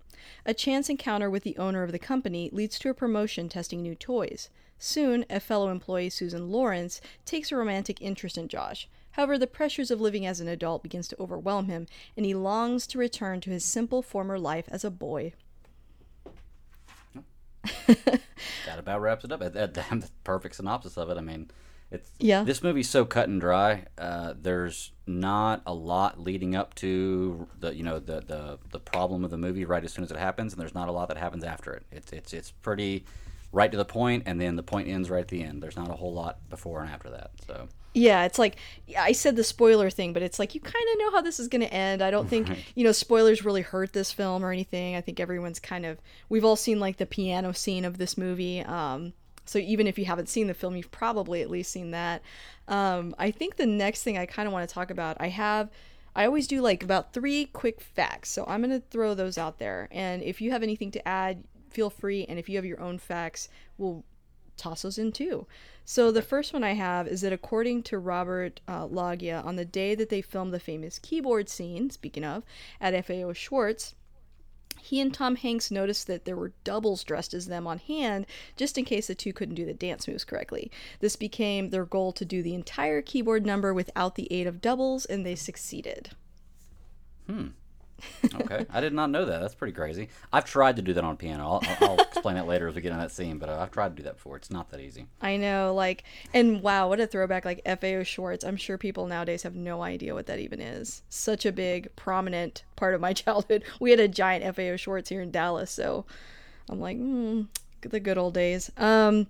A 0.45 0.53
chance 0.53 0.89
encounter 0.89 1.29
with 1.29 1.43
the 1.43 1.57
owner 1.57 1.83
of 1.83 1.91
the 1.91 1.99
company 1.99 2.49
leads 2.53 2.79
to 2.79 2.89
a 2.89 2.93
promotion 2.93 3.49
testing 3.49 3.81
new 3.81 3.95
toys. 3.95 4.49
Soon, 4.79 5.25
a 5.29 5.41
fellow 5.41 5.69
employee, 5.69 6.09
Susan 6.09 6.49
Lawrence, 6.49 7.01
takes 7.25 7.51
a 7.51 7.57
romantic 7.57 8.01
interest 8.01 8.37
in 8.37 8.47
Josh. 8.47 8.87
However, 9.11 9.37
the 9.37 9.45
pressures 9.45 9.91
of 9.91 9.99
living 9.99 10.25
as 10.25 10.39
an 10.39 10.47
adult 10.47 10.83
begins 10.83 11.09
to 11.09 11.21
overwhelm 11.21 11.67
him, 11.67 11.87
and 12.15 12.25
he 12.25 12.33
longs 12.33 12.87
to 12.87 12.97
return 12.97 13.41
to 13.41 13.49
his 13.49 13.65
simple 13.65 14.01
former 14.01 14.39
life 14.39 14.65
as 14.69 14.85
a 14.85 14.89
boy. 14.89 15.33
That 18.65 18.79
about 18.79 19.01
wraps 19.01 19.23
it 19.23 19.31
up. 19.31 19.39
That, 19.39 19.53
that, 19.53 19.73
the 19.73 20.09
perfect 20.23 20.55
synopsis 20.55 20.97
of 20.97 21.09
it. 21.09 21.17
I 21.17 21.21
mean, 21.21 21.51
it's 21.93 22.09
Yeah. 22.19 22.43
This 22.43 22.63
movie's 22.63 22.89
so 22.89 23.05
cut 23.05 23.29
and 23.29 23.39
dry. 23.39 23.85
Uh, 23.97 24.33
there's 24.39 24.91
not 25.05 25.61
a 25.65 25.73
lot 25.73 26.19
leading 26.19 26.55
up 26.55 26.73
to 26.75 27.47
the 27.59 27.75
you 27.75 27.83
know 27.83 27.99
the, 27.99 28.21
the 28.21 28.59
the 28.71 28.79
problem 28.79 29.23
of 29.23 29.31
the 29.31 29.37
movie 29.37 29.63
right 29.65 29.83
as 29.83 29.93
soon 29.93 30.03
as 30.03 30.11
it 30.11 30.17
happens, 30.17 30.53
and 30.53 30.61
there's 30.61 30.73
not 30.73 30.89
a 30.89 30.91
lot 30.91 31.07
that 31.09 31.17
happens 31.17 31.43
after 31.43 31.73
it. 31.73 31.85
It's 31.91 32.11
it's 32.11 32.33
it's 32.33 32.51
pretty 32.51 33.05
right 33.51 33.71
to 33.71 33.77
the 33.77 33.85
point, 33.85 34.23
and 34.25 34.41
then 34.41 34.55
the 34.55 34.63
point 34.63 34.87
ends 34.87 35.09
right 35.09 35.21
at 35.21 35.27
the 35.27 35.43
end. 35.43 35.61
There's 35.61 35.77
not 35.77 35.89
a 35.89 35.93
whole 35.93 36.13
lot 36.13 36.39
before 36.49 36.81
and 36.81 36.89
after 36.89 37.09
that. 37.11 37.31
So 37.45 37.67
Yeah, 37.93 38.25
it's 38.25 38.39
like 38.39 38.55
I 38.97 39.11
said 39.11 39.35
the 39.35 39.43
spoiler 39.43 39.91
thing, 39.91 40.11
but 40.11 40.23
it's 40.23 40.39
like 40.39 40.55
you 40.55 40.61
kind 40.61 40.85
of 40.93 40.99
know 40.99 41.11
how 41.11 41.21
this 41.21 41.39
is 41.39 41.47
going 41.47 41.61
to 41.61 41.71
end. 41.71 42.01
I 42.01 42.09
don't 42.09 42.27
think, 42.27 42.49
you 42.75 42.83
know, 42.83 42.91
spoilers 42.91 43.45
really 43.45 43.61
hurt 43.61 43.93
this 43.93 44.11
film 44.11 44.43
or 44.43 44.51
anything. 44.51 44.95
I 44.95 45.01
think 45.01 45.19
everyone's 45.19 45.59
kind 45.59 45.85
of 45.85 45.99
we've 46.29 46.43
all 46.43 46.55
seen 46.55 46.79
like 46.79 46.97
the 46.97 47.05
piano 47.05 47.53
scene 47.53 47.85
of 47.85 47.99
this 47.99 48.17
movie. 48.17 48.61
Um 48.61 49.13
so 49.45 49.59
even 49.59 49.87
if 49.87 49.97
you 49.97 50.05
haven't 50.05 50.29
seen 50.29 50.47
the 50.47 50.53
film, 50.53 50.75
you've 50.75 50.91
probably 50.91 51.41
at 51.41 51.49
least 51.49 51.71
seen 51.71 51.91
that. 51.91 52.21
Um 52.67 53.15
I 53.17 53.31
think 53.31 53.55
the 53.55 53.65
next 53.65 54.03
thing 54.03 54.17
I 54.17 54.25
kind 54.25 54.47
of 54.47 54.53
want 54.53 54.67
to 54.67 54.73
talk 54.73 54.91
about, 54.91 55.17
I 55.19 55.29
have 55.29 55.69
I 56.15 56.25
always 56.25 56.47
do 56.47 56.61
like 56.61 56.83
about 56.83 57.13
3 57.13 57.45
quick 57.45 57.81
facts. 57.81 58.29
So 58.29 58.45
I'm 58.47 58.61
going 58.61 58.79
to 58.79 58.85
throw 58.87 59.15
those 59.15 59.37
out 59.39 59.57
there. 59.57 59.89
And 59.91 60.21
if 60.21 60.41
you 60.41 60.51
have 60.51 60.61
anything 60.61 60.91
to 60.91 61.07
add, 61.07 61.43
feel 61.71 61.89
free 61.89 62.23
and 62.25 62.37
if 62.37 62.47
you 62.47 62.55
have 62.57 62.65
your 62.65 62.79
own 62.79 62.99
facts, 62.99 63.49
we'll 63.79 64.05
toss 64.57 64.83
those 64.83 64.97
in 64.97 65.11
too. 65.11 65.47
So 65.85 66.11
the 66.11 66.21
first 66.21 66.53
one 66.53 66.63
I 66.63 66.73
have 66.73 67.07
is 67.07 67.21
that 67.21 67.33
according 67.33 67.83
to 67.83 67.99
Robert 67.99 68.61
uh, 68.67 68.85
Loggia, 68.85 69.41
on 69.43 69.55
the 69.55 69.65
day 69.65 69.95
that 69.95 70.09
they 70.09 70.21
filmed 70.21 70.53
the 70.53 70.59
famous 70.59 70.99
keyboard 70.99 71.49
scene, 71.49 71.89
speaking 71.89 72.23
of, 72.23 72.43
at 72.79 73.05
FAO 73.05 73.33
Schwarz, 73.33 73.95
he 74.83 74.99
and 74.99 75.13
Tom 75.13 75.37
Hanks 75.37 75.71
noticed 75.71 76.07
that 76.07 76.25
there 76.25 76.35
were 76.35 76.51
doubles 76.63 77.03
dressed 77.05 77.33
as 77.33 77.47
them 77.47 77.65
on 77.65 77.79
hand 77.79 78.25
just 78.57 78.77
in 78.77 78.83
case 78.83 79.07
the 79.07 79.15
two 79.15 79.31
couldn't 79.31 79.55
do 79.55 79.65
the 79.65 79.73
dance 79.73 80.07
moves 80.07 80.25
correctly. 80.25 80.69
This 80.99 81.15
became 81.15 81.69
their 81.69 81.85
goal 81.85 82.11
to 82.11 82.25
do 82.25 82.43
the 82.43 82.53
entire 82.53 83.01
keyboard 83.01 83.45
number 83.45 83.73
without 83.73 84.15
the 84.15 84.31
aid 84.31 84.45
of 84.45 84.61
doubles, 84.61 85.05
and 85.05 85.25
they 85.25 85.35
succeeded. 85.35 86.11
Hmm. 87.27 87.47
Okay, 88.35 88.65
I 88.71 88.81
did 88.81 88.93
not 88.93 89.09
know 89.09 89.25
that. 89.25 89.39
That's 89.39 89.55
pretty 89.55 89.73
crazy. 89.73 90.09
I've 90.31 90.45
tried 90.45 90.75
to 90.77 90.81
do 90.81 90.93
that 90.93 91.03
on 91.03 91.17
piano. 91.17 91.43
I'll, 91.61 91.61
I'll, 91.81 91.97
explain 92.01 92.35
that 92.35 92.47
later 92.47 92.67
as 92.67 92.75
we 92.75 92.81
get 92.81 92.91
in 92.91 92.97
that 92.97 93.11
scene. 93.11 93.37
But 93.37 93.49
uh, 93.49 93.59
I've 93.59 93.71
tried 93.71 93.89
to 93.89 93.95
do 93.95 94.03
that 94.03 94.15
before. 94.15 94.35
It's 94.37 94.49
not 94.49 94.69
that 94.71 94.79
easy. 94.79 95.07
I 95.21 95.37
know, 95.37 95.73
like, 95.73 96.03
and 96.33 96.61
wow, 96.61 96.89
what 96.89 96.99
a 96.99 97.07
throwback! 97.07 97.45
Like 97.45 97.61
FAO 97.65 98.03
Schwarz. 98.03 98.43
I'm 98.43 98.57
sure 98.57 98.77
people 98.77 99.07
nowadays 99.07 99.43
have 99.43 99.55
no 99.55 99.81
idea 99.81 100.13
what 100.13 100.25
that 100.27 100.39
even 100.39 100.59
is. 100.59 101.03
Such 101.09 101.45
a 101.45 101.51
big, 101.51 101.95
prominent 101.95 102.63
part 102.75 102.93
of 102.93 103.01
my 103.01 103.13
childhood. 103.13 103.63
We 103.79 103.91
had 103.91 103.99
a 103.99 104.07
giant 104.07 104.55
FAO 104.55 104.75
Schwarz 104.75 105.09
here 105.09 105.21
in 105.21 105.31
Dallas, 105.31 105.71
so 105.71 106.05
I'm 106.69 106.79
like, 106.79 106.97
hmm, 106.97 107.43
the 107.81 107.99
good 107.99 108.17
old 108.17 108.33
days. 108.33 108.71
Um, 108.77 109.27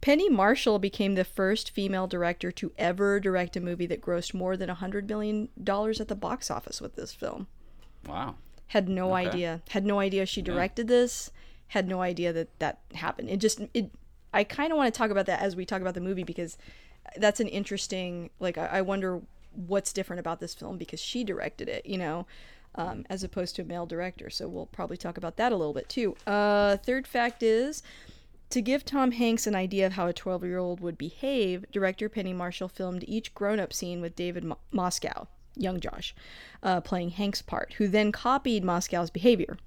Penny 0.00 0.28
Marshall 0.28 0.78
became 0.78 1.14
the 1.14 1.24
first 1.24 1.70
female 1.70 2.06
director 2.06 2.52
to 2.52 2.72
ever 2.78 3.18
direct 3.18 3.56
a 3.56 3.60
movie 3.60 3.86
that 3.86 4.00
grossed 4.00 4.32
more 4.32 4.56
than 4.56 4.70
$100 4.70 5.08
million 5.08 5.48
at 5.66 6.08
the 6.08 6.14
box 6.14 6.50
office 6.50 6.80
with 6.80 6.94
this 6.94 7.12
film. 7.12 7.48
Wow. 8.06 8.36
Had 8.68 8.88
no 8.88 9.14
Okay. 9.14 9.26
idea. 9.28 9.62
Had 9.70 9.84
no 9.86 9.98
idea 9.98 10.26
she 10.26 10.42
directed 10.42 10.88
this. 10.88 11.30
Had 11.68 11.88
no 11.88 12.00
idea 12.02 12.32
that 12.32 12.58
that 12.58 12.78
happened. 12.94 13.28
It 13.30 13.38
just 13.38 13.60
it. 13.74 13.90
I 14.32 14.44
kind 14.44 14.72
of 14.72 14.76
want 14.76 14.92
to 14.92 14.98
talk 14.98 15.10
about 15.10 15.26
that 15.26 15.40
as 15.40 15.56
we 15.56 15.64
talk 15.64 15.80
about 15.80 15.94
the 15.94 16.00
movie 16.00 16.24
because 16.24 16.58
that's 17.16 17.40
an 17.40 17.48
interesting. 17.48 18.30
Like 18.40 18.58
I, 18.58 18.66
I 18.66 18.80
wonder 18.82 19.20
what's 19.54 19.92
different 19.92 20.20
about 20.20 20.40
this 20.40 20.54
film 20.54 20.76
because 20.78 21.00
she 21.00 21.24
directed 21.24 21.68
it. 21.68 21.86
You 21.86 21.98
know. 21.98 22.26
Um, 22.74 23.06
as 23.10 23.24
opposed 23.24 23.56
to 23.56 23.62
a 23.62 23.64
male 23.64 23.86
director, 23.86 24.28
so 24.30 24.46
we'll 24.46 24.66
probably 24.66 24.98
talk 24.98 25.16
about 25.16 25.36
that 25.38 25.50
a 25.50 25.56
little 25.56 25.72
bit 25.72 25.88
too. 25.88 26.14
Uh, 26.26 26.76
third 26.76 27.08
fact 27.08 27.42
is 27.42 27.82
to 28.50 28.60
give 28.60 28.84
Tom 28.84 29.10
Hanks 29.12 29.46
an 29.48 29.56
idea 29.56 29.86
of 29.86 29.94
how 29.94 30.06
a 30.06 30.12
12 30.12 30.44
year 30.44 30.58
old 30.58 30.78
would 30.80 30.96
behave, 30.98 31.64
director 31.72 32.08
Penny 32.08 32.32
Marshall 32.34 32.68
filmed 32.68 33.04
each 33.08 33.34
grown 33.34 33.58
up 33.58 33.72
scene 33.72 34.00
with 34.00 34.14
David 34.14 34.44
Mo- 34.44 34.58
Moscow, 34.70 35.26
young 35.58 35.80
Josh, 35.80 36.14
uh, 36.62 36.80
playing 36.80 37.10
Hank's 37.10 37.42
part, 37.42 37.74
who 37.74 37.88
then 37.88 38.12
copied 38.12 38.64
Moscow's 38.64 39.10
behavior. 39.10 39.58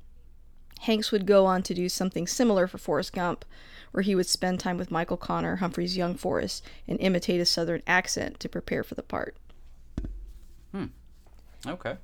Hanks 0.81 1.12
would 1.12 1.27
go 1.27 1.45
on 1.45 1.62
to 1.63 1.74
do 1.74 1.89
something 1.89 2.25
similar 2.25 2.65
for 2.65 2.77
Forrest 2.77 3.13
Gump, 3.13 3.45
where 3.91 4.01
he 4.01 4.15
would 4.15 4.25
spend 4.25 4.60
time 4.60 4.77
with 4.77 4.89
Michael 4.89 5.17
Conner, 5.17 5.57
Humphreys 5.57 5.98
young 5.98 6.15
Forrest, 6.15 6.65
and 6.88 7.00
imitate 7.00 7.39
a 7.39 7.45
southern 7.45 7.83
accent 7.86 8.39
to 8.39 8.50
prepare 8.50 8.83
for 8.83 8.95
the 8.95 9.03
part. 9.03 9.36
Hmm. 10.71 10.86
Okay. 11.67 11.98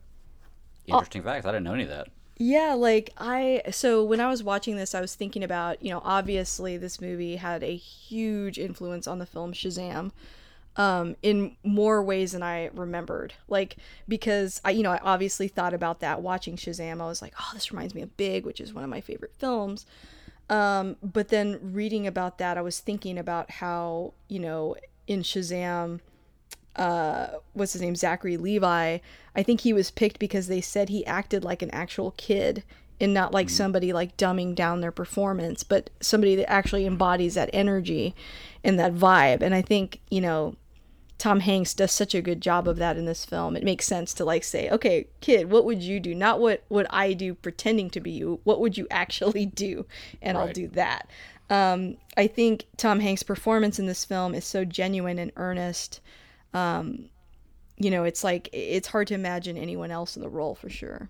Interesting 0.86 1.24
facts. 1.24 1.46
I 1.46 1.52
didn't 1.52 1.64
know 1.64 1.74
any 1.74 1.84
of 1.84 1.90
that. 1.90 2.10
Yeah, 2.40 2.74
like 2.74 3.10
I 3.18 3.64
so 3.72 4.04
when 4.04 4.20
I 4.20 4.30
was 4.30 4.44
watching 4.44 4.76
this, 4.76 4.94
I 4.94 5.02
was 5.02 5.16
thinking 5.16 5.44
about, 5.44 5.82
you 5.82 5.90
know, 5.90 6.02
obviously 6.04 6.78
this 6.78 7.02
movie 7.02 7.38
had 7.38 7.64
a 7.64 7.76
huge 7.76 8.60
influence 8.60 9.08
on 9.08 9.18
the 9.18 9.26
film 9.26 9.54
Shazam. 9.54 10.12
Um, 10.78 11.16
in 11.24 11.56
more 11.64 12.04
ways 12.04 12.34
than 12.34 12.44
I 12.44 12.70
remembered. 12.72 13.34
Like 13.48 13.78
because 14.08 14.62
I, 14.64 14.70
you 14.70 14.84
know, 14.84 14.92
I 14.92 15.00
obviously 15.02 15.48
thought 15.48 15.74
about 15.74 16.02
that 16.02 16.22
watching 16.22 16.56
Shazam. 16.56 17.02
I 17.02 17.08
was 17.08 17.20
like, 17.20 17.34
oh, 17.40 17.50
this 17.56 17.72
reminds 17.72 17.96
me 17.96 18.04
of 18.04 18.16
Big, 18.16 18.46
which 18.46 18.62
is 18.62 18.76
one 18.76 18.84
of 18.84 18.90
my 18.90 19.02
favorite 19.02 19.34
films. 19.40 19.88
Um, 20.50 20.96
but 21.02 21.30
then 21.30 21.60
reading 21.74 22.08
about 22.08 22.38
that, 22.38 22.58
I 22.58 22.62
was 22.62 22.80
thinking 22.80 23.18
about 23.18 23.52
how, 23.52 24.14
you 24.28 24.40
know, 24.40 24.76
in 25.08 25.24
Shazam, 25.24 26.00
uh, 26.76 27.28
what's 27.54 27.74
his 27.74 27.82
name, 27.82 27.96
Zachary 27.96 28.38
Levi, 28.38 29.00
I 29.36 29.44
think 29.44 29.62
he 29.62 29.74
was 29.74 29.92
picked 29.92 30.20
because 30.20 30.48
they 30.48 30.62
said 30.62 30.90
he 30.90 31.06
acted 31.06 31.44
like 31.44 31.62
an 31.62 31.72
actual 31.72 32.12
kid 32.18 32.64
and 33.00 33.14
not 33.14 33.34
like 33.34 33.50
somebody 33.50 33.94
like 33.94 34.18
dumbing 34.18 34.56
down 34.56 34.82
their 34.82 34.92
performance, 34.92 35.64
but 35.64 35.90
somebody 36.02 36.36
that 36.36 36.50
actually 36.50 36.86
embodies 36.86 37.36
that 37.36 37.50
energy 37.54 38.16
and 38.64 38.80
that 38.80 38.96
vibe. 38.96 39.42
And 39.42 39.54
I 39.54 39.62
think, 39.62 40.00
you 40.10 40.22
know, 40.22 40.56
Tom 41.18 41.40
Hanks 41.40 41.74
does 41.74 41.92
such 41.92 42.14
a 42.14 42.22
good 42.22 42.42
job 42.42 42.68
of 42.68 42.78
that 42.78 42.98
in 42.98 43.06
this 43.06 43.26
film. 43.26 43.56
It 43.56 43.64
makes 43.64 43.86
sense 43.86 44.14
to 44.16 44.26
like 44.26 44.44
say, 44.44 44.70
okay, 44.70 45.08
kid, 45.20 45.50
what 45.50 45.66
would 45.66 45.82
you 45.82 46.00
do? 46.00 46.14
Not 46.14 46.40
what 46.40 46.64
would 46.70 46.86
I 46.90 47.14
do 47.14 47.34
pretending 47.34 47.90
to 47.92 48.00
be 48.00 48.12
you. 48.12 48.40
What 48.44 48.60
would 48.60 48.78
you 48.78 48.88
actually 48.92 49.46
do? 49.46 49.86
And 50.22 50.38
I'll 50.38 50.54
do 50.54 50.68
that. 50.70 51.10
Um, 51.50 51.98
I 52.18 52.28
think 52.28 52.66
Tom 52.78 53.00
Hanks' 53.00 53.24
performance 53.24 53.80
in 53.80 53.86
this 53.86 54.04
film 54.06 54.36
is 54.36 54.46
so 54.46 54.66
genuine 54.66 55.18
and 55.18 55.32
earnest. 55.38 56.02
Um, 56.54 57.10
you 57.78 57.90
know, 57.90 58.04
it's 58.04 58.24
like 58.24 58.50
it's 58.52 58.88
hard 58.88 59.08
to 59.08 59.14
imagine 59.14 59.58
anyone 59.58 59.92
else 59.92 60.16
in 60.16 60.22
the 60.22 60.30
role 60.30 60.56
for 60.56 60.70
sure. 60.70 61.10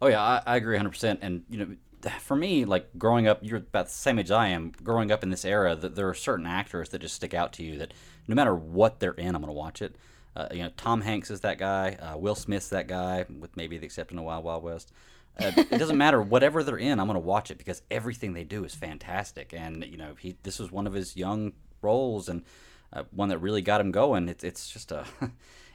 Oh 0.00 0.08
yeah, 0.08 0.20
I, 0.20 0.42
I 0.46 0.56
agree 0.56 0.74
100. 0.74 0.90
percent 0.90 1.18
And 1.22 1.42
you 1.50 1.58
know, 1.58 2.10
for 2.20 2.36
me, 2.36 2.64
like 2.64 2.88
growing 2.96 3.26
up, 3.26 3.40
you're 3.42 3.58
about 3.58 3.86
the 3.86 3.92
same 3.92 4.18
age 4.18 4.30
I 4.30 4.48
am. 4.48 4.72
Growing 4.82 5.10
up 5.10 5.22
in 5.22 5.30
this 5.30 5.44
era, 5.44 5.74
that 5.74 5.94
there 5.94 6.08
are 6.08 6.14
certain 6.14 6.46
actors 6.46 6.90
that 6.90 7.00
just 7.00 7.14
stick 7.14 7.34
out 7.34 7.52
to 7.54 7.62
you. 7.62 7.78
That 7.78 7.94
no 8.28 8.34
matter 8.34 8.54
what 8.54 9.00
they're 9.00 9.12
in, 9.12 9.34
I'm 9.34 9.40
going 9.40 9.52
to 9.52 9.58
watch 9.58 9.82
it. 9.82 9.96
Uh, 10.36 10.46
you 10.52 10.62
know, 10.62 10.70
Tom 10.76 11.00
Hanks 11.00 11.30
is 11.30 11.40
that 11.40 11.58
guy. 11.58 11.96
Uh, 12.00 12.16
Will 12.16 12.36
Smith's 12.36 12.68
that 12.68 12.86
guy, 12.86 13.24
with 13.40 13.56
maybe 13.56 13.78
the 13.78 13.86
exception 13.86 14.18
of 14.18 14.24
Wild 14.24 14.44
Wild 14.44 14.62
West. 14.62 14.92
Uh, 15.40 15.50
it 15.56 15.78
doesn't 15.78 15.98
matter 15.98 16.22
whatever 16.22 16.62
they're 16.62 16.76
in. 16.76 17.00
I'm 17.00 17.06
going 17.06 17.14
to 17.14 17.20
watch 17.20 17.50
it 17.50 17.58
because 17.58 17.82
everything 17.90 18.34
they 18.34 18.44
do 18.44 18.64
is 18.64 18.74
fantastic. 18.74 19.52
And 19.52 19.84
you 19.84 19.96
know, 19.96 20.14
he 20.18 20.36
this 20.44 20.58
was 20.58 20.70
one 20.70 20.86
of 20.86 20.92
his 20.92 21.16
young 21.16 21.54
roles 21.82 22.28
and 22.28 22.44
uh, 22.92 23.04
one 23.10 23.30
that 23.30 23.38
really 23.38 23.62
got 23.62 23.80
him 23.80 23.90
going. 23.90 24.28
It's 24.28 24.44
it's 24.44 24.70
just 24.70 24.92
a 24.92 25.04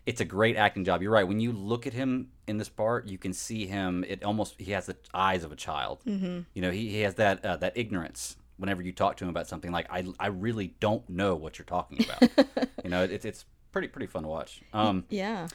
it's 0.06 0.22
a 0.22 0.26
great 0.26 0.56
acting 0.56 0.86
job. 0.86 1.02
You're 1.02 1.12
right. 1.12 1.28
When 1.28 1.40
you 1.40 1.52
look 1.52 1.88
at 1.88 1.94
him 1.94 2.30
in 2.48 2.58
this 2.58 2.70
part, 2.70 3.08
you 3.08 3.18
can 3.18 3.34
see 3.34 3.66
him. 3.66 4.06
It 4.08 4.24
almost 4.24 4.56
he 4.60 4.72
has 4.72 4.86
the 4.86 4.96
eyes 5.14 5.44
of 5.44 5.52
a 5.52 5.56
child. 5.56 6.02
Mm-hmm. 6.06 6.42
You 6.54 6.62
know, 6.62 6.72
he, 6.72 6.90
he 6.90 7.02
has 7.02 7.16
that 7.16 7.44
uh, 7.44 7.58
that 7.58 7.74
ignorance. 7.76 8.38
Whenever 8.64 8.82
you 8.82 8.94
talk 8.94 9.18
to 9.18 9.26
him 9.26 9.30
about 9.30 9.46
something, 9.46 9.74
like 9.74 9.88
I, 9.90 10.06
I 10.18 10.28
really 10.28 10.74
don't 10.80 11.08
know 11.10 11.36
what 11.36 11.60
you're 11.60 11.66
talking 11.66 12.02
about. 12.02 12.70
you 12.84 12.90
know, 12.90 13.04
it's 13.04 13.26
it's 13.26 13.44
pretty 13.74 13.90
pretty 13.90 14.08
fun 14.08 14.24
to 14.24 14.30
watch. 14.30 14.62
Um, 14.72 15.04
Yeah. 15.10 15.48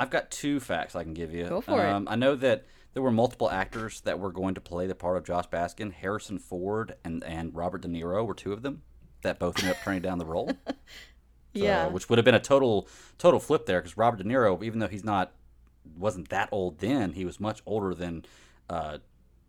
I've 0.00 0.10
got 0.10 0.32
two 0.32 0.58
facts 0.58 0.96
I 0.96 1.04
can 1.04 1.14
give 1.14 1.32
you. 1.32 1.44
Go 1.46 1.60
for 1.60 1.80
it. 1.80 1.88
um, 1.88 2.08
I 2.10 2.16
know 2.16 2.34
that 2.34 2.66
there 2.92 3.02
were 3.04 3.12
multiple 3.12 3.48
actors 3.48 4.00
that 4.00 4.18
were 4.18 4.32
going 4.32 4.54
to 4.56 4.60
play 4.60 4.88
the 4.88 4.96
part 4.96 5.16
of 5.16 5.22
Josh 5.24 5.46
Baskin. 5.48 5.92
Harrison 5.92 6.40
Ford 6.40 6.96
and, 7.04 7.22
and 7.22 7.54
Robert 7.54 7.82
De 7.82 7.86
Niro 7.88 8.26
were 8.26 8.34
two 8.34 8.52
of 8.52 8.62
them 8.62 8.82
that 9.22 9.38
both 9.38 9.56
ended 9.60 9.76
up 9.76 9.82
turning 9.84 10.02
down 10.02 10.18
the 10.18 10.26
role. 10.26 10.50
So, 11.56 11.62
Yeah. 11.62 11.86
which 11.86 12.08
would 12.08 12.18
have 12.18 12.24
been 12.24 12.34
a 12.34 12.40
total 12.40 12.88
total 13.16 13.38
flip 13.38 13.64
there 13.66 13.80
because 13.80 13.96
Robert 13.96 14.16
De 14.16 14.24
Niro, 14.24 14.60
even 14.64 14.80
though 14.80 14.88
he's 14.88 15.04
not 15.04 15.30
wasn't 15.96 16.28
that 16.30 16.48
old 16.50 16.80
then, 16.80 17.12
he 17.12 17.24
was 17.24 17.38
much 17.38 17.62
older 17.64 17.94
than 17.94 18.24
uh, 18.68 18.98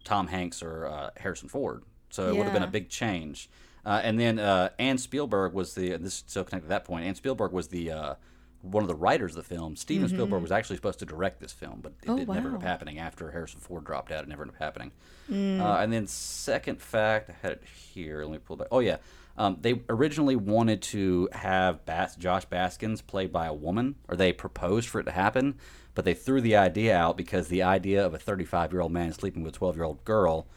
Tom 0.03 0.27
Hanks 0.27 0.61
or 0.61 0.85
uh, 0.85 1.09
Harrison 1.17 1.49
Ford. 1.49 1.81
So 2.15 2.27
it 2.29 2.35
would 2.35 2.43
have 2.45 2.53
been 2.53 2.63
a 2.63 2.67
big 2.67 2.89
change. 2.89 3.49
Uh, 3.85 4.01
and 4.03 4.19
then 4.19 4.39
uh, 4.39 4.69
Anne 4.79 4.97
Spielberg 4.97 5.53
was 5.53 5.75
the 5.75 5.89
this 5.97 6.13
is 6.17 6.23
so 6.27 6.43
connected 6.43 6.65
to 6.65 6.69
that 6.69 6.85
point. 6.85 7.05
Anne 7.05 7.15
Spielberg 7.15 7.51
was 7.51 7.67
the 7.67 7.91
uh, 7.91 8.15
one 8.61 8.83
of 8.83 8.87
the 8.87 8.95
writers 8.95 9.35
of 9.35 9.47
the 9.47 9.55
film. 9.55 9.75
Steven 9.75 10.09
Spielberg 10.09 10.41
was 10.41 10.51
actually 10.51 10.75
supposed 10.75 10.99
to 10.99 11.05
direct 11.05 11.39
this 11.39 11.51
film, 11.51 11.81
but 11.81 11.93
it, 12.01 12.07
Mm-hmm. 12.07 12.11
Oh, 12.11 12.17
it 12.17 12.27
never 12.27 12.47
ended 12.47 12.55
up 12.55 12.63
happening 12.63 12.97
after 12.97 13.29
Harrison 13.31 13.59
Ford 13.59 13.85
dropped 13.85 14.11
out. 14.11 14.23
It 14.23 14.27
never 14.27 14.41
ended 14.41 14.55
up 14.55 14.61
happening. 14.61 14.91
Mm. 15.31 15.61
Uh, 15.61 15.77
and 15.77 15.93
then 15.93 16.07
second 16.07 16.81
fact, 16.81 17.29
I 17.29 17.33
had 17.41 17.51
it 17.53 17.63
here. 17.63 18.23
Let 18.23 18.31
me 18.31 18.37
pull 18.39 18.55
it 18.55 18.59
back. 18.59 18.67
Oh 18.71 18.79
yeah, 18.79 18.97
um, 19.37 19.57
they 19.61 19.81
originally 19.89 20.35
wanted 20.35 20.81
to 20.83 21.29
have 21.33 21.85
Bas- 21.85 22.15
Josh 22.15 22.45
Baskins 22.45 23.01
played 23.01 23.31
by 23.31 23.45
a 23.45 23.53
woman, 23.53 23.95
or 24.07 24.15
they 24.15 24.33
proposed 24.33 24.89
for 24.89 24.99
it 24.99 25.03
to 25.03 25.11
happen, 25.11 25.55
but 25.93 26.05
they 26.05 26.13
threw 26.15 26.41
the 26.41 26.55
idea 26.55 26.97
out 26.97 27.17
because 27.17 27.49
the 27.49 27.61
idea 27.61 28.03
of 28.03 28.15
a 28.15 28.17
35 28.17 28.71
year 28.71 28.81
old 28.81 28.91
man 28.91 29.13
sleeping 29.13 29.43
with 29.43 29.53
a 29.53 29.57
12 29.57 29.75
year 29.75 29.85
old 29.85 30.03
girl 30.05 30.47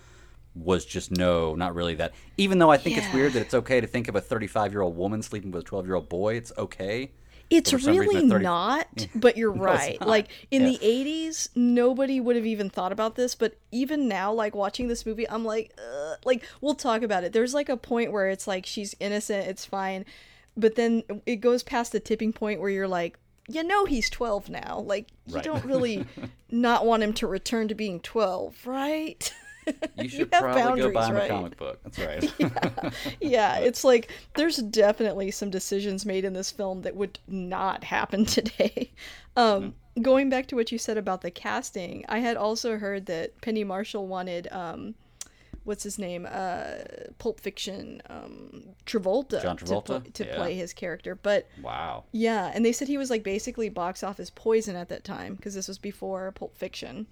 was 0.59 0.85
just 0.85 1.11
no, 1.11 1.55
not 1.55 1.75
really 1.75 1.95
that. 1.97 2.13
Even 2.37 2.59
though 2.59 2.71
I 2.71 2.77
think 2.77 2.97
it's 2.97 3.13
weird 3.13 3.33
that 3.35 3.43
it's 3.43 3.55
okay 3.55 3.81
to 3.81 3.87
think 3.87 4.09
of 4.09 4.17
a 4.17 4.21
35 4.21 4.73
year 4.73 4.83
old 4.83 4.97
woman 4.97 5.23
sleeping 5.23 5.51
with 5.51 5.63
a 5.63 5.67
12 5.67 5.87
year 5.87 5.95
old 5.95 6.09
boy, 6.09 6.35
it's 6.35 6.53
okay. 6.59 7.13
It's 7.51 7.71
But 7.71 7.81
for 7.81 7.85
some 7.85 7.97
reason, 7.99 8.15
really 8.15 8.29
30 8.29 8.43
not, 8.45 9.09
but 9.15 9.37
you're 9.39 9.51
right. 9.53 9.99
not. 10.01 10.09
Like 10.09 10.29
in 10.51 10.63
Yeah. 10.63 10.73
the 10.73 10.79
80s, 10.79 11.49
nobody 11.55 12.21
would 12.21 12.37
have 12.37 12.45
even 12.45 12.69
thought 12.69 12.93
about 12.93 13.15
this, 13.15 13.35
but 13.35 13.57
even 13.73 14.07
now 14.09 14.33
like 14.33 14.55
watching 14.55 14.89
this 14.89 15.07
movie, 15.07 15.29
I'm 15.29 15.45
like 15.45 15.73
Ugh. 15.79 16.19
like 16.25 16.45
we'll 16.61 16.75
talk 16.75 17.03
about 17.03 17.25
it. 17.25 17.33
There's 17.33 17.55
like 17.55 17.69
a 17.71 17.77
point 17.77 18.13
where 18.13 18.29
it's 18.29 18.47
like 18.47 18.67
she's 18.67 18.95
innocent, 19.01 19.49
it's 19.49 19.65
fine. 19.65 20.05
But 20.57 20.75
then 20.75 21.05
it 21.25 21.37
goes 21.37 21.63
past 21.63 21.93
the 21.93 22.01
tipping 22.01 22.33
point 22.33 22.61
where 22.61 22.69
you're 22.71 22.89
like, 22.89 23.19
you 23.49 23.63
know 23.63 23.87
he's 23.87 24.11
12 24.11 24.51
now. 24.51 24.81
Like 24.87 25.09
you 25.27 25.35
Right. 25.37 25.45
don't 25.45 25.65
really 25.65 26.05
not 26.51 26.85
want 26.85 27.03
him 27.03 27.15
to 27.15 27.27
return 27.27 27.69
to 27.69 27.75
being 27.75 28.01
12, 28.01 28.67
right? 28.67 29.33
You 29.97 30.09
should 30.09 30.33
have 30.33 30.43
probably 30.43 30.81
go 30.81 30.93
buy 30.93 31.07
him 31.07 31.15
right? 31.17 31.25
a 31.31 31.35
comic 31.35 31.57
book. 31.57 31.81
That's 31.83 31.99
right. 31.99 32.33
yeah, 32.39 32.91
yeah, 33.21 33.59
it's 33.59 33.85
like 33.85 34.11
there's 34.35 34.57
definitely 34.59 35.31
some 35.31 35.51
decisions 35.51 36.07
made 36.07 36.25
in 36.25 36.33
this 36.33 36.51
film 36.51 36.83
that 36.83 36.95
would 36.97 37.19
not 37.27 37.85
happen 37.85 38.25
today. 38.25 38.93
Um, 39.37 39.75
Going 40.01 40.31
back 40.31 40.47
to 40.49 40.55
what 40.55 40.71
you 40.71 40.79
said 40.79 40.97
about 40.97 41.23
the 41.23 41.31
casting, 41.33 42.05
I 42.09 42.21
had 42.21 42.37
also 42.37 42.79
heard 42.79 43.07
that 43.07 43.41
Penny 43.41 43.65
Marshall 43.65 44.07
wanted, 44.07 44.47
um, 44.53 44.95
what's 45.65 45.83
his 45.83 45.99
name, 45.99 46.25
uh, 46.31 46.75
Pulp 47.19 47.41
Fiction, 47.41 48.01
um, 48.09 48.63
Travolta, 48.87 49.43
John 49.43 49.57
to, 49.57 49.65
Travolta? 49.65 49.85
pl- 50.05 50.13
to 50.13 50.25
Yeah. 50.25 50.37
play 50.37 50.55
his 50.55 50.73
character, 50.73 51.17
but 51.17 51.49
wow. 51.63 52.05
yeah, 52.13 52.53
and 52.55 52.65
they 52.65 52.71
said 52.71 52.87
he 52.87 52.97
was 52.97 53.11
like 53.11 53.25
basically 53.25 53.69
box 53.71 54.05
office 54.05 54.31
poison 54.33 54.77
at 54.77 54.89
that 54.91 55.03
time 55.03 55.35
because 55.35 55.55
this 55.55 55.67
was 55.67 55.79
before 55.79 56.31
Pulp 56.31 56.57
Fiction. 56.57 57.09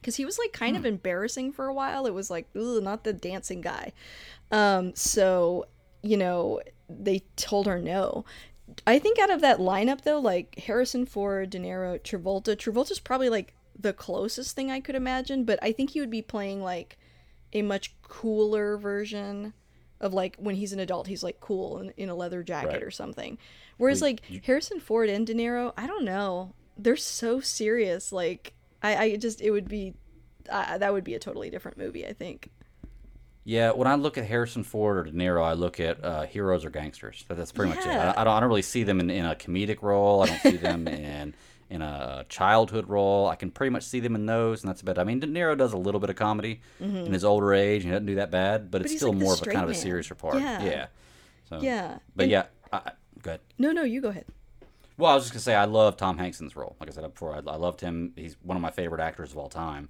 Because 0.00 0.16
he 0.16 0.24
was 0.24 0.38
like 0.38 0.52
kind 0.52 0.76
of 0.76 0.86
embarrassing 0.86 1.52
for 1.52 1.66
a 1.66 1.74
while. 1.74 2.06
It 2.06 2.14
was 2.14 2.30
like, 2.30 2.46
ooh, 2.56 2.80
not 2.80 3.04
the 3.04 3.12
dancing 3.12 3.60
guy. 3.60 3.92
Um, 4.50 4.94
so, 4.94 5.66
you 6.02 6.16
know, 6.16 6.60
they 6.88 7.22
told 7.36 7.66
her 7.66 7.80
no. 7.80 8.24
I 8.86 8.98
think 8.98 9.18
out 9.18 9.30
of 9.30 9.40
that 9.40 9.58
lineup 9.58 10.02
though, 10.02 10.20
like 10.20 10.58
Harrison 10.60 11.04
Ford, 11.06 11.50
De 11.50 11.58
Niro, 11.58 11.98
Travolta, 12.00 12.54
Travolta's 12.56 13.00
probably 13.00 13.28
like 13.28 13.54
the 13.78 13.92
closest 13.92 14.54
thing 14.54 14.70
I 14.70 14.80
could 14.80 14.94
imagine, 14.94 15.44
but 15.44 15.58
I 15.62 15.72
think 15.72 15.90
he 15.90 16.00
would 16.00 16.10
be 16.10 16.22
playing 16.22 16.62
like 16.62 16.98
a 17.52 17.62
much 17.62 17.94
cooler 18.02 18.76
version 18.76 19.52
of 20.00 20.12
like 20.14 20.36
when 20.36 20.54
he's 20.54 20.72
an 20.72 20.80
adult, 20.80 21.06
he's 21.08 21.22
like 21.24 21.40
cool 21.40 21.78
in, 21.80 21.90
in 21.96 22.08
a 22.08 22.14
leather 22.14 22.42
jacket 22.42 22.68
Right. 22.68 22.82
or 22.82 22.90
something. 22.90 23.38
Whereas 23.78 24.02
like 24.02 24.22
Harrison 24.44 24.80
Ford 24.80 25.08
and 25.08 25.26
De 25.26 25.34
Niro, 25.34 25.72
I 25.76 25.86
don't 25.86 26.04
know, 26.04 26.54
they're 26.76 26.96
so 26.96 27.40
serious. 27.40 28.12
Like 28.12 28.52
I, 28.82 28.96
I 28.96 29.16
just 29.16 29.40
it 29.40 29.50
would 29.50 29.68
be 29.68 29.94
uh, 30.50 30.78
that 30.78 30.92
would 30.92 31.04
be 31.04 31.14
a 31.14 31.18
totally 31.18 31.50
different 31.50 31.78
movie. 31.78 32.06
I 32.06 32.12
think. 32.12 32.50
Yeah, 33.44 33.70
when 33.70 33.88
I 33.88 33.94
look 33.94 34.18
at 34.18 34.26
Harrison 34.26 34.62
Ford 34.62 34.98
or 34.98 35.04
De 35.04 35.12
Niro, 35.12 35.42
I 35.42 35.54
look 35.54 35.80
at 35.80 36.04
uh, 36.04 36.22
heroes 36.26 36.66
or 36.66 36.70
gangsters. 36.70 37.24
That, 37.28 37.38
that's 37.38 37.50
pretty 37.50 37.74
much 37.74 37.86
it. 37.86 37.88
I, 37.88 38.10
I, 38.10 38.24
don't, 38.24 38.28
I 38.28 38.40
don't 38.40 38.48
really 38.50 38.60
see 38.60 38.82
them 38.82 39.00
in, 39.00 39.08
in 39.08 39.24
a 39.24 39.34
comedic 39.34 39.80
role. 39.80 40.22
I 40.22 40.26
don't 40.26 40.40
see 40.40 40.56
them 40.58 40.86
in 40.88 41.34
in 41.70 41.80
a 41.82 42.26
childhood 42.28 42.88
role. 42.90 43.26
I 43.26 43.36
can 43.36 43.50
pretty 43.50 43.70
much 43.70 43.84
see 43.84 44.00
them 44.00 44.14
in 44.14 44.26
those, 44.26 44.62
and 44.62 44.68
that's 44.68 44.82
about. 44.82 44.98
it. 44.98 45.00
I 45.00 45.04
mean, 45.04 45.20
De 45.20 45.26
Niro 45.26 45.56
does 45.56 45.72
a 45.72 45.78
little 45.78 45.98
bit 46.00 46.10
of 46.10 46.16
comedy 46.16 46.60
in 46.78 47.10
his 47.12 47.24
older 47.24 47.54
age, 47.54 47.82
and 47.84 47.90
he 47.90 47.90
doesn't 47.92 48.06
do 48.06 48.14
that 48.16 48.30
bad, 48.30 48.70
but, 48.70 48.82
it's 48.82 48.92
Mm-hmm. 48.92 48.96
still 48.98 49.12
like 49.12 49.18
more 49.22 49.32
of 49.34 49.40
a 49.42 49.44
kind 49.46 49.64
of 49.64 49.70
a 49.70 49.72
man. 49.72 49.80
seriouser 49.82 50.16
part. 50.16 50.36
Yeah. 50.40 50.62
yeah. 50.62 50.86
So, 51.48 51.60
Yeah, 51.62 51.98
But 52.16 52.24
and- 52.24 52.32
yeah, 52.32 52.46
I, 52.72 52.76
I, 52.76 52.92
go 53.22 53.30
ahead. 53.30 53.40
No, 53.58 53.72
no, 53.72 53.82
you 53.82 54.00
go 54.02 54.08
ahead. 54.08 54.26
Well, 54.98 55.12
I 55.12 55.14
was 55.14 55.24
just 55.24 55.32
gonna 55.32 55.40
say 55.40 55.54
I 55.54 55.64
love 55.64 55.96
Tom 55.96 56.18
Hanks 56.18 56.40
in 56.40 56.46
this 56.46 56.56
role. 56.56 56.76
Like 56.80 56.90
I 56.90 56.92
said 56.92 57.02
before, 57.02 57.34
I, 57.34 57.38
I 57.38 57.56
loved 57.56 57.80
him. 57.80 58.12
He's 58.16 58.36
one 58.42 58.56
of 58.56 58.60
my 58.60 58.70
favorite 58.70 59.00
actors 59.00 59.32
of 59.32 59.38
all 59.38 59.48
time. 59.48 59.88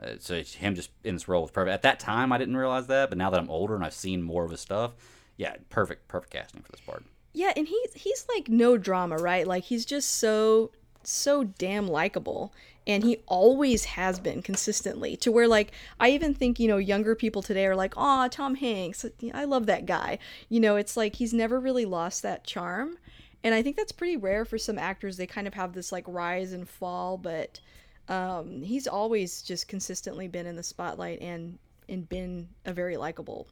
Uh, 0.00 0.14
so 0.18 0.42
him 0.42 0.74
just 0.74 0.90
in 1.04 1.14
this 1.14 1.28
role 1.28 1.42
was 1.42 1.50
perfect. 1.50 1.72
At 1.72 1.82
that 1.82 1.98
time, 1.98 2.32
I 2.32 2.38
didn't 2.38 2.56
realize 2.56 2.88
that, 2.88 3.08
but 3.08 3.18
now 3.18 3.30
that 3.30 3.40
I'm 3.40 3.50
older 3.50 3.74
and 3.74 3.84
I've 3.84 3.94
seen 3.94 4.22
more 4.22 4.44
of 4.44 4.50
his 4.50 4.60
stuff, 4.60 4.92
yeah, 5.36 5.56
perfect, 5.70 6.08
perfect 6.08 6.32
casting 6.32 6.62
for 6.62 6.70
this 6.70 6.80
part. 6.80 7.04
Yeah, 7.32 7.52
and 7.56 7.68
he's 7.68 7.94
he's 7.94 8.26
like 8.34 8.48
no 8.48 8.76
drama, 8.76 9.16
right? 9.16 9.46
Like 9.46 9.64
he's 9.64 9.84
just 9.84 10.10
so 10.10 10.72
so 11.04 11.44
damn 11.44 11.86
likable 11.86 12.52
and 12.88 13.04
he 13.04 13.18
always 13.26 13.84
has 13.84 14.18
been 14.18 14.42
consistently 14.42 15.14
to 15.18 15.30
where 15.30 15.46
like 15.46 15.72
I 16.00 16.10
even 16.10 16.34
think, 16.34 16.58
you 16.58 16.66
know, 16.66 16.78
younger 16.78 17.14
people 17.14 17.42
today 17.42 17.66
are 17.66 17.76
like, 17.76 17.96
"Aw, 17.96 18.28
Tom 18.28 18.56
Hanks, 18.56 19.04
I 19.32 19.44
love 19.44 19.66
that 19.66 19.84
guy." 19.84 20.18
You 20.48 20.58
know, 20.58 20.76
it's 20.76 20.96
like 20.96 21.16
he's 21.16 21.34
never 21.34 21.60
really 21.60 21.84
lost 21.84 22.22
that 22.22 22.44
charm. 22.44 22.96
And 23.44 23.54
I 23.54 23.62
think 23.62 23.76
that's 23.76 23.92
pretty 23.92 24.16
rare 24.16 24.44
for 24.44 24.58
some 24.58 24.78
actors. 24.78 25.16
They 25.16 25.26
kind 25.26 25.46
of 25.46 25.54
have 25.54 25.72
this 25.72 25.92
like 25.92 26.04
rise 26.06 26.52
and 26.52 26.68
fall, 26.68 27.16
but 27.18 27.60
um 28.08 28.62
he's 28.62 28.86
always 28.86 29.42
just 29.42 29.68
consistently 29.68 30.28
been 30.28 30.46
in 30.46 30.56
the 30.56 30.62
spotlight 30.62 31.20
and 31.20 31.58
and 31.88 32.08
been 32.08 32.48
a 32.64 32.72
very 32.72 32.96
likable 32.96 33.46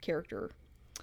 character 0.00 0.50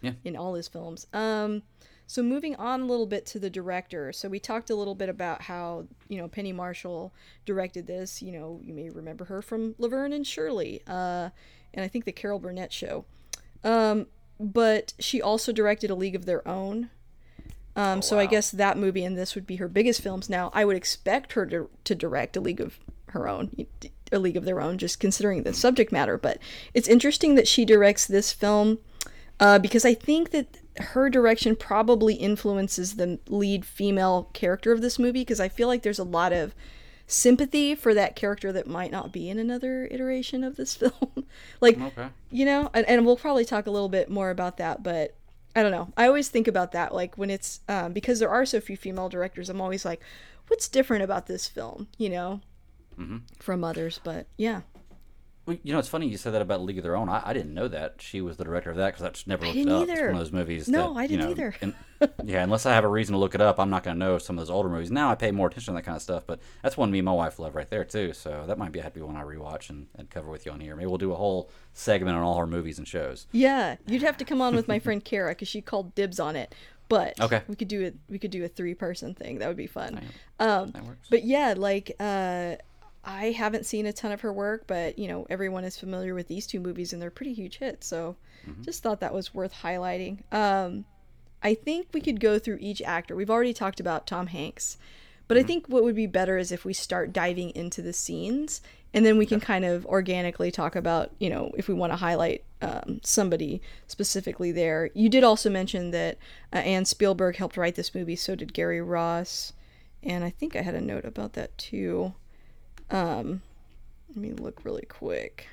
Yeah. 0.01 0.13
in 0.23 0.35
all 0.35 0.53
his 0.55 0.67
films. 0.67 1.05
Um, 1.13 1.63
so 2.07 2.21
moving 2.21 2.55
on 2.57 2.81
a 2.81 2.85
little 2.85 3.05
bit 3.05 3.25
to 3.27 3.39
the 3.39 3.49
director. 3.49 4.11
So 4.13 4.27
we 4.29 4.39
talked 4.39 4.69
a 4.69 4.75
little 4.75 4.95
bit 4.95 5.09
about 5.09 5.41
how 5.43 5.85
you 6.09 6.17
know 6.17 6.27
Penny 6.27 6.51
Marshall 6.53 7.13
directed 7.45 7.87
this. 7.87 8.21
You 8.21 8.31
know, 8.33 8.59
you 8.63 8.73
may 8.73 8.89
remember 8.89 9.25
her 9.25 9.41
from 9.41 9.75
Laverne 9.77 10.13
and 10.13 10.25
Shirley, 10.27 10.81
uh, 10.87 11.29
and 11.73 11.83
I 11.83 11.87
think 11.87 12.05
the 12.05 12.11
Carol 12.11 12.39
Burnett 12.39 12.71
show. 12.73 13.05
Um, 13.63 14.07
but 14.39 14.93
she 14.99 15.21
also 15.21 15.51
directed 15.51 15.89
A 15.89 15.95
League 15.95 16.15
of 16.15 16.25
Their 16.25 16.45
Own, 16.47 16.89
Um, 17.75 17.99
oh, 17.99 18.01
so 18.01 18.15
wow. 18.17 18.23
I 18.23 18.25
guess 18.27 18.51
that 18.51 18.77
movie 18.77 19.03
and 19.03 19.17
this 19.17 19.35
would 19.35 19.47
be 19.47 19.55
her 19.57 19.67
biggest 19.67 20.01
films. 20.01 20.29
Now 20.29 20.51
I 20.53 20.65
would 20.65 20.75
expect 20.75 21.33
her 21.33 21.45
to 21.47 21.69
to 21.83 21.95
direct 21.95 22.37
a 22.37 22.41
League 22.41 22.61
of 22.61 22.79
her 23.07 23.27
own, 23.27 23.51
a 24.11 24.19
League 24.19 24.37
of 24.37 24.45
Their 24.45 24.61
Own, 24.61 24.77
just 24.77 24.99
considering 24.99 25.43
the 25.43 25.53
subject 25.53 25.91
matter. 25.91 26.17
But 26.17 26.39
it's 26.73 26.87
interesting 26.87 27.35
that 27.35 27.47
she 27.47 27.65
directs 27.65 28.05
this 28.05 28.31
film 28.31 28.79
uh, 29.39 29.59
because 29.59 29.85
I 29.85 29.93
think 29.93 30.31
that 30.31 30.57
her 30.77 31.09
direction 31.09 31.55
probably 31.55 32.15
influences 32.15 32.95
the 32.95 33.19
lead 33.27 33.65
female 33.65 34.29
character 34.33 34.71
of 34.71 34.81
this 34.81 34.97
movie 34.97 35.21
because 35.21 35.39
I 35.39 35.49
feel 35.49 35.67
like 35.67 35.83
there's 35.83 35.99
a 35.99 36.03
lot 36.03 36.33
of 36.33 36.55
sympathy 37.05 37.75
for 37.75 37.93
that 37.93 38.15
character 38.15 38.51
that 38.51 38.67
might 38.67 38.91
not 38.91 39.11
be 39.11 39.29
in 39.29 39.37
another 39.37 39.87
iteration 39.91 40.43
of 40.43 40.55
this 40.55 40.75
film. 40.75 41.25
like, 41.61 41.79
okay. 41.79 42.09
you 42.31 42.45
know, 42.45 42.69
and, 42.73 42.87
and 42.87 43.05
we'll 43.05 43.17
probably 43.17 43.45
talk 43.45 43.67
a 43.67 43.71
little 43.71 43.89
bit 43.89 44.09
more 44.09 44.29
about 44.29 44.57
that, 44.57 44.83
but 44.83 45.15
I 45.55 45.61
don't 45.61 45.71
know. 45.71 45.93
I 45.95 46.07
always 46.07 46.29
think 46.29 46.47
about 46.47 46.71
that, 46.71 46.93
like 46.93 47.17
when 47.17 47.29
it's 47.29 47.61
um, 47.67 47.93
because 47.93 48.19
there 48.19 48.29
are 48.29 48.45
so 48.45 48.59
few 48.59 48.77
female 48.77 49.09
directors. 49.09 49.49
I'm 49.49 49.61
always 49.61 49.85
like, 49.85 50.01
what's 50.47 50.67
different 50.67 51.03
about 51.03 51.27
this 51.27 51.47
film, 51.47 51.87
you 51.97 52.09
know, 52.09 52.41
mm-hmm. 52.97 53.17
from 53.39 53.63
others? 53.63 53.99
But 54.03 54.27
yeah. 54.37 54.61
Well, 55.45 55.57
you 55.61 55.73
know, 55.73 55.79
it's 55.79 55.89
funny 55.89 56.07
you 56.07 56.17
said 56.17 56.33
that 56.33 56.41
about 56.41 56.61
League 56.61 56.77
of 56.77 56.83
Their 56.83 56.95
Own. 56.95 57.09
I, 57.09 57.21
I 57.25 57.33
didn't 57.33 57.53
know 57.53 57.67
that 57.67 57.95
she 57.99 58.21
was 58.21 58.37
the 58.37 58.45
director 58.45 58.71
of 58.71 58.77
that 58.77 58.87
because 58.87 59.01
that's 59.01 59.27
never 59.27 59.45
looked 59.45 59.69
up. 59.69 59.81
Either. 59.81 59.93
It's 59.93 60.01
one 60.01 60.09
of 60.11 60.19
those 60.19 60.31
movies. 60.31 60.69
No, 60.69 60.93
that, 60.93 60.99
I 60.99 61.07
didn't 61.07 61.19
you 61.19 61.25
know, 61.25 61.31
either. 61.31 61.55
yeah, 62.23 62.43
unless 62.43 62.65
I 62.65 62.73
have 62.73 62.85
a 62.85 62.89
reason 62.89 63.11
to 63.11 63.19
look 63.19 63.35
it 63.35 63.41
up, 63.41 63.59
I'm 63.59 63.69
not 63.69 63.83
going 63.83 63.95
to 63.95 63.99
know 63.99 64.17
some 64.17 64.37
of 64.37 64.41
those 64.41 64.49
older 64.49 64.69
movies. 64.69 64.89
Now 64.89 65.09
I 65.09 65.15
pay 65.15 65.31
more 65.31 65.47
attention 65.47 65.73
to 65.73 65.77
that 65.77 65.83
kind 65.83 65.97
of 65.97 66.01
stuff, 66.01 66.23
but 66.25 66.39
that's 66.61 66.77
one 66.77 66.91
me 66.91 66.99
and 66.99 67.05
my 67.05 67.11
wife 67.11 67.39
love 67.39 67.55
right 67.55 67.69
there 67.69 67.83
too. 67.83 68.13
So 68.13 68.45
that 68.47 68.57
might 68.57 68.71
be 68.71 68.79
a 68.79 68.83
happy 68.83 69.01
one 69.01 69.17
I 69.17 69.23
rewatch 69.23 69.69
and, 69.69 69.87
and 69.95 70.09
cover 70.09 70.31
with 70.31 70.45
you 70.45 70.53
on 70.53 70.61
here. 70.61 70.77
Maybe 70.77 70.87
we'll 70.87 70.97
do 70.97 71.11
a 71.11 71.17
whole 71.17 71.49
segment 71.73 72.15
on 72.15 72.23
all 72.23 72.37
her 72.37 72.47
movies 72.47 72.77
and 72.77 72.87
shows. 72.87 73.27
Yeah, 73.33 73.75
you'd 73.85 74.01
have 74.03 74.17
to 74.17 74.25
come 74.25 74.41
on 74.41 74.55
with 74.55 74.69
my 74.69 74.79
friend 74.79 75.03
Kara 75.03 75.31
because 75.31 75.49
she 75.49 75.61
called 75.61 75.93
dibs 75.93 76.21
on 76.21 76.37
it. 76.37 76.55
But 76.87 77.19
okay. 77.19 77.41
we 77.47 77.55
could 77.55 77.69
do 77.69 77.81
it. 77.81 77.95
We 78.07 78.19
could 78.19 78.31
do 78.31 78.43
a 78.45 78.47
three 78.47 78.75
person 78.75 79.13
thing. 79.13 79.39
That 79.39 79.47
would 79.47 79.57
be 79.57 79.67
fun. 79.67 80.01
Um, 80.39 80.71
that 80.71 80.85
works. 80.85 81.07
But 81.09 81.25
yeah, 81.25 81.53
like. 81.57 81.95
Uh, 81.99 82.55
I 83.05 83.31
haven't 83.31 83.65
seen 83.65 83.85
a 83.85 83.93
ton 83.93 84.11
of 84.11 84.21
her 84.21 84.31
work, 84.31 84.65
but 84.67 84.97
you 84.97 85.07
know 85.07 85.27
everyone 85.29 85.63
is 85.63 85.77
familiar 85.77 86.15
with 86.15 86.27
these 86.27 86.47
two 86.47 86.59
movies, 86.59 86.93
and 86.93 87.01
they're 87.01 87.11
pretty 87.11 87.33
huge 87.33 87.57
hits. 87.57 87.87
So, 87.87 88.15
mm-hmm. 88.47 88.61
just 88.63 88.81
thought 88.81 89.01
that 89.01 89.13
was 89.13 89.33
worth 89.33 89.53
highlighting. 89.53 90.19
Um, 90.33 90.85
I 91.41 91.53
think 91.53 91.87
we 91.93 92.01
could 92.01 92.21
go 92.21 92.39
through 92.39 92.59
each 92.61 92.81
actor. 92.81 93.15
We've 93.15 93.29
already 93.29 93.53
talked 93.53 93.81
about 93.81 94.07
Tom 94.07 94.27
Hanks, 94.27 94.77
but 95.27 95.35
mm-hmm. 95.35 95.43
I 95.43 95.47
think 95.47 95.67
what 95.67 95.83
would 95.83 95.95
be 95.95 96.07
better 96.07 96.37
is 96.37 96.51
if 96.51 96.63
we 96.63 96.73
start 96.73 97.11
diving 97.11 97.49
into 97.51 97.81
the 97.81 97.91
scenes, 97.91 98.61
and 98.93 99.05
then 99.05 99.17
we 99.17 99.25
can 99.25 99.41
kind 99.41 99.65
of 99.65 99.85
organically 99.87 100.51
talk 100.51 100.75
about 100.75 101.11
you 101.19 101.29
know 101.29 101.51
if 101.57 101.67
we 101.67 101.73
want 101.73 101.91
to 101.91 101.97
highlight 101.97 102.45
um, 102.61 103.01
somebody 103.03 103.61
specifically 103.87 104.53
there. 104.53 104.91
You 104.93 105.09
did 105.09 105.25
also 105.25 105.49
mention 105.49 105.91
that 105.91 106.17
uh, 106.53 106.57
Anne 106.57 106.85
Spielberg 106.85 107.35
helped 107.35 107.57
write 107.57 107.75
this 107.75 107.93
movie. 107.93 108.15
So 108.15 108.35
did 108.35 108.53
Gary 108.53 108.81
Ross, 108.81 109.51
and 110.01 110.23
I 110.23 110.29
think 110.29 110.55
I 110.55 110.61
had 110.61 110.75
a 110.75 110.79
note 110.79 111.03
about 111.03 111.33
that 111.33 111.57
too. 111.57 112.13
Um, 112.93 113.41
let 114.09 114.17
me 114.17 114.31
look 114.31 114.63
really 114.63 114.85
quick. 114.85 115.47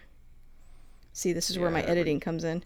See, 1.12 1.32
this 1.32 1.50
is 1.50 1.56
yeah, 1.56 1.62
where 1.62 1.70
my 1.70 1.82
editing 1.82 2.20
comes 2.20 2.44
in. 2.44 2.62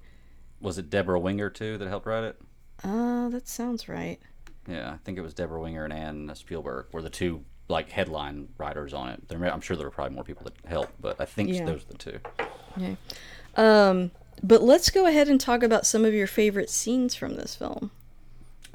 Was 0.60 0.76
it 0.76 0.90
Deborah 0.90 1.20
Winger 1.20 1.48
too 1.48 1.78
that 1.78 1.88
helped 1.88 2.06
write 2.06 2.24
it? 2.24 2.40
Uh, 2.82 3.28
that 3.28 3.48
sounds 3.48 3.88
right. 3.88 4.18
Yeah, 4.68 4.90
I 4.90 4.96
think 5.04 5.16
it 5.16 5.20
was 5.22 5.32
Deborah 5.32 5.60
Winger 5.60 5.84
and 5.84 5.92
Anne 5.92 6.30
Spielberg 6.34 6.86
were 6.92 7.02
the 7.02 7.10
two 7.10 7.44
like 7.68 7.90
headline 7.90 8.48
writers 8.58 8.92
on 8.92 9.10
it. 9.10 9.28
There, 9.28 9.42
I'm 9.44 9.60
sure 9.60 9.76
there 9.76 9.86
were 9.86 9.92
probably 9.92 10.14
more 10.14 10.24
people 10.24 10.44
that 10.44 10.68
helped, 10.68 11.00
but 11.00 11.20
I 11.20 11.24
think 11.24 11.50
yeah. 11.50 11.64
those 11.64 11.82
are 11.82 11.92
the 11.92 11.98
two. 11.98 12.18
Yeah. 12.76 12.94
Um, 13.56 14.10
but 14.42 14.62
let's 14.62 14.90
go 14.90 15.06
ahead 15.06 15.28
and 15.28 15.40
talk 15.40 15.62
about 15.62 15.86
some 15.86 16.04
of 16.04 16.12
your 16.12 16.26
favorite 16.26 16.68
scenes 16.68 17.14
from 17.14 17.36
this 17.36 17.54
film. 17.54 17.90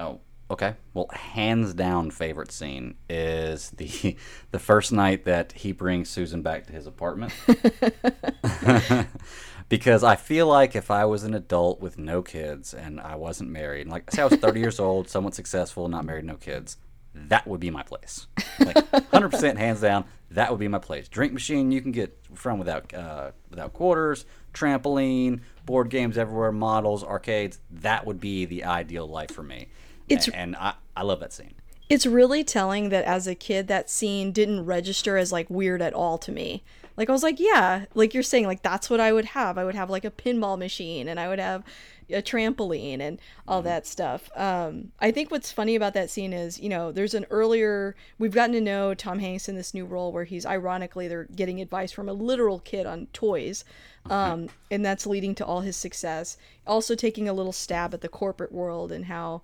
Oh, 0.00 0.20
Okay. 0.50 0.74
Well, 0.94 1.06
hands 1.12 1.74
down 1.74 2.10
favorite 2.10 2.50
scene 2.50 2.96
is 3.08 3.70
the 3.70 4.16
the 4.50 4.58
first 4.58 4.90
night 4.90 5.24
that 5.24 5.52
he 5.52 5.70
brings 5.70 6.10
Susan 6.10 6.42
back 6.42 6.66
to 6.66 6.72
his 6.72 6.88
apartment. 6.88 7.32
because 9.68 10.02
I 10.02 10.16
feel 10.16 10.48
like 10.48 10.74
if 10.74 10.90
I 10.90 11.04
was 11.04 11.22
an 11.22 11.34
adult 11.34 11.80
with 11.80 11.98
no 11.98 12.20
kids 12.20 12.74
and 12.74 13.00
I 13.00 13.14
wasn't 13.14 13.50
married, 13.50 13.86
like 13.86 14.10
say 14.10 14.22
I 14.22 14.24
was 14.24 14.40
30 14.40 14.58
years 14.58 14.80
old, 14.80 15.08
somewhat 15.08 15.34
successful, 15.34 15.86
not 15.88 16.04
married, 16.04 16.24
no 16.24 16.34
kids, 16.34 16.76
that 17.14 17.46
would 17.46 17.60
be 17.60 17.70
my 17.70 17.84
place. 17.84 18.26
Like 18.58 18.74
100% 18.74 19.56
hands 19.56 19.80
down, 19.80 20.04
that 20.32 20.50
would 20.50 20.58
be 20.58 20.68
my 20.68 20.78
place. 20.78 21.08
Drink 21.08 21.32
machine 21.32 21.70
you 21.70 21.80
can 21.80 21.92
get 21.92 22.18
from 22.34 22.58
without 22.58 22.92
uh, 22.92 23.30
without 23.50 23.72
quarters, 23.72 24.26
trampoline, 24.52 25.42
board 25.64 25.90
games 25.90 26.18
everywhere, 26.18 26.50
models, 26.50 27.04
arcades. 27.04 27.60
That 27.70 28.04
would 28.04 28.18
be 28.18 28.46
the 28.46 28.64
ideal 28.64 29.06
life 29.06 29.30
for 29.30 29.44
me 29.44 29.68
it's 30.10 30.28
and 30.28 30.56
I, 30.56 30.74
I 30.96 31.02
love 31.02 31.20
that 31.20 31.32
scene. 31.32 31.54
It's 31.88 32.06
really 32.06 32.44
telling 32.44 32.90
that 32.90 33.04
as 33.04 33.26
a 33.26 33.34
kid 33.34 33.66
that 33.68 33.90
scene 33.90 34.30
didn't 34.30 34.64
register 34.64 35.16
as 35.16 35.32
like 35.32 35.50
weird 35.50 35.82
at 35.82 35.92
all 35.92 36.18
to 36.18 36.32
me. 36.32 36.62
Like 36.96 37.08
i 37.08 37.12
was 37.12 37.22
like 37.22 37.40
yeah 37.40 37.86
like 37.94 38.12
you're 38.12 38.22
saying 38.22 38.46
like 38.46 38.62
that's 38.62 38.90
what 38.90 39.00
i 39.00 39.12
would 39.12 39.26
have. 39.26 39.56
I 39.56 39.64
would 39.64 39.74
have 39.74 39.88
like 39.88 40.04
a 40.04 40.10
pinball 40.10 40.58
machine 40.58 41.08
and 41.08 41.18
i 41.18 41.28
would 41.28 41.38
have 41.38 41.64
a 42.10 42.20
trampoline 42.20 43.00
and 43.00 43.20
all 43.46 43.60
mm-hmm. 43.60 43.68
that 43.68 43.86
stuff. 43.86 44.28
Um, 44.36 44.92
i 45.00 45.10
think 45.10 45.30
what's 45.30 45.50
funny 45.50 45.76
about 45.76 45.94
that 45.94 46.10
scene 46.10 46.32
is 46.32 46.60
you 46.60 46.68
know 46.68 46.92
there's 46.92 47.14
an 47.14 47.24
earlier 47.30 47.96
we've 48.18 48.34
gotten 48.34 48.52
to 48.54 48.60
know 48.60 48.92
tom 48.92 49.18
hanks 49.18 49.48
in 49.48 49.56
this 49.56 49.72
new 49.72 49.86
role 49.86 50.12
where 50.12 50.24
he's 50.24 50.44
ironically 50.44 51.08
they're 51.08 51.28
getting 51.34 51.60
advice 51.60 51.90
from 51.90 52.08
a 52.08 52.12
literal 52.12 52.58
kid 52.58 52.84
on 52.84 53.06
toys 53.14 53.64
um, 54.08 54.48
and 54.70 54.84
that's 54.84 55.06
leading 55.06 55.34
to 55.36 55.44
all 55.44 55.60
his 55.60 55.76
success. 55.76 56.36
Also 56.66 56.94
taking 56.94 57.28
a 57.28 57.32
little 57.32 57.52
stab 57.52 57.92
at 57.92 58.00
the 58.00 58.08
corporate 58.08 58.52
world 58.52 58.92
and 58.92 59.06
how 59.06 59.42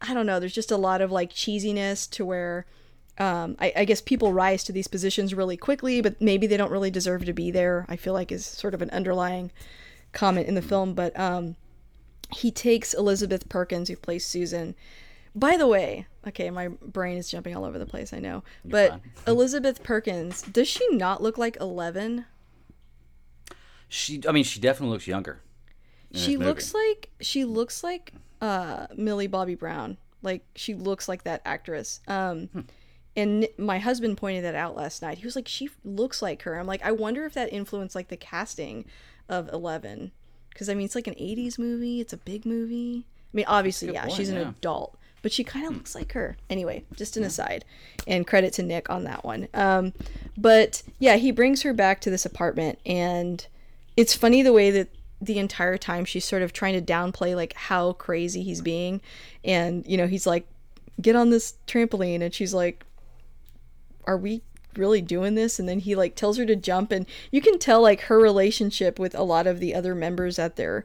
I 0.00 0.14
don't 0.14 0.26
know, 0.26 0.38
there's 0.38 0.54
just 0.54 0.70
a 0.70 0.76
lot 0.76 1.00
of 1.00 1.10
like 1.10 1.32
cheesiness 1.32 2.08
to 2.10 2.24
where 2.24 2.66
um, 3.18 3.56
I, 3.60 3.72
I, 3.76 3.84
guess 3.84 4.00
people 4.00 4.32
rise 4.32 4.64
to 4.64 4.72
these 4.72 4.88
positions 4.88 5.34
really 5.34 5.56
quickly, 5.56 6.00
but 6.00 6.20
maybe 6.20 6.48
they 6.48 6.56
don't 6.56 6.72
really 6.72 6.90
deserve 6.90 7.24
to 7.26 7.32
be 7.32 7.52
there. 7.52 7.86
I 7.88 7.94
feel 7.94 8.12
like 8.12 8.32
is 8.32 8.44
sort 8.44 8.74
of 8.74 8.82
an 8.82 8.90
underlying 8.90 9.52
comment 10.12 10.48
in 10.48 10.56
the 10.56 10.62
film. 10.62 10.94
But 10.94 11.18
um, 11.18 11.54
he 12.32 12.50
takes 12.50 12.92
Elizabeth 12.92 13.48
Perkins, 13.48 13.88
who 13.88 13.96
plays 13.96 14.26
Susan. 14.26 14.74
By 15.32 15.56
the 15.56 15.68
way, 15.68 16.06
okay, 16.26 16.50
my 16.50 16.68
brain 16.68 17.16
is 17.16 17.30
jumping 17.30 17.54
all 17.54 17.64
over 17.64 17.78
the 17.78 17.86
place. 17.86 18.12
I 18.12 18.18
know, 18.18 18.42
You're 18.64 18.70
but 18.70 19.00
Elizabeth 19.28 19.84
Perkins, 19.84 20.42
does 20.42 20.66
she 20.66 20.86
not 20.90 21.22
look 21.22 21.38
like 21.38 21.56
eleven? 21.60 22.26
She, 23.88 24.22
I 24.28 24.32
mean, 24.32 24.44
she 24.44 24.58
definitely 24.58 24.92
looks 24.92 25.06
younger. 25.06 25.40
She 26.12 26.36
looks 26.36 26.74
like 26.74 27.10
she 27.20 27.44
looks 27.44 27.82
like 27.82 28.12
uh, 28.40 28.86
Millie 28.96 29.26
Bobby 29.26 29.54
Brown. 29.54 29.96
Like 30.22 30.44
she 30.54 30.74
looks 30.74 31.08
like 31.08 31.24
that 31.24 31.42
actress. 31.44 32.00
Um, 32.08 32.46
hmm. 32.48 32.60
And 33.16 33.46
my 33.56 33.78
husband 33.78 34.16
pointed 34.16 34.44
that 34.44 34.56
out 34.56 34.74
last 34.74 35.00
night. 35.00 35.18
He 35.18 35.24
was 35.24 35.36
like, 35.36 35.46
"She 35.46 35.70
looks 35.84 36.20
like 36.20 36.42
her." 36.42 36.58
I'm 36.58 36.66
like, 36.66 36.84
I 36.84 36.90
wonder 36.90 37.24
if 37.26 37.34
that 37.34 37.52
influenced 37.52 37.94
like 37.94 38.08
the 38.08 38.16
casting 38.16 38.86
of 39.28 39.48
Eleven, 39.50 40.10
because 40.48 40.68
I 40.68 40.74
mean, 40.74 40.86
it's 40.86 40.96
like 40.96 41.06
an 41.06 41.14
'80s 41.14 41.58
movie. 41.58 42.00
It's 42.00 42.12
a 42.12 42.16
big 42.16 42.44
movie. 42.44 43.06
I 43.06 43.36
mean, 43.36 43.46
obviously, 43.46 43.92
yeah, 43.92 44.02
point, 44.02 44.14
she's 44.14 44.30
an 44.30 44.36
yeah. 44.36 44.48
adult, 44.48 44.96
but 45.22 45.32
she 45.32 45.44
kind 45.44 45.64
of 45.64 45.72
hmm. 45.72 45.78
looks 45.78 45.94
like 45.94 46.12
her. 46.12 46.36
Anyway, 46.50 46.84
just 46.96 47.16
an 47.16 47.22
yeah. 47.22 47.28
aside, 47.28 47.64
and 48.08 48.26
credit 48.26 48.52
to 48.54 48.62
Nick 48.64 48.90
on 48.90 49.04
that 49.04 49.24
one. 49.24 49.46
Um, 49.54 49.92
but 50.36 50.82
yeah, 50.98 51.16
he 51.16 51.30
brings 51.30 51.62
her 51.62 51.72
back 51.72 52.00
to 52.00 52.10
this 52.10 52.26
apartment, 52.26 52.80
and 52.84 53.46
it's 53.96 54.14
funny 54.14 54.42
the 54.42 54.52
way 54.52 54.70
that 54.72 54.88
the 55.24 55.38
entire 55.38 55.76
time 55.78 56.04
she's 56.04 56.24
sort 56.24 56.42
of 56.42 56.52
trying 56.52 56.74
to 56.74 56.92
downplay 56.92 57.34
like 57.34 57.54
how 57.54 57.92
crazy 57.94 58.42
he's 58.42 58.60
being. 58.60 59.00
And 59.44 59.86
you 59.86 59.96
know 59.96 60.06
he's 60.06 60.26
like 60.26 60.46
get 61.00 61.16
on 61.16 61.30
this 61.30 61.54
trampoline. 61.66 62.22
And 62.22 62.32
she's 62.32 62.54
like 62.54 62.84
are 64.06 64.16
we 64.16 64.42
really 64.76 65.00
doing 65.00 65.34
this? 65.34 65.58
And 65.58 65.68
then 65.68 65.80
he 65.80 65.94
like 65.94 66.14
tells 66.14 66.36
her 66.38 66.46
to 66.46 66.56
jump. 66.56 66.92
And 66.92 67.06
you 67.30 67.40
can 67.40 67.58
tell 67.58 67.80
like 67.80 68.02
her 68.02 68.18
relationship 68.18 68.98
with 68.98 69.14
a 69.14 69.22
lot 69.22 69.46
of 69.46 69.60
the 69.60 69.74
other 69.74 69.94
members 69.94 70.38
at 70.38 70.56
their 70.56 70.84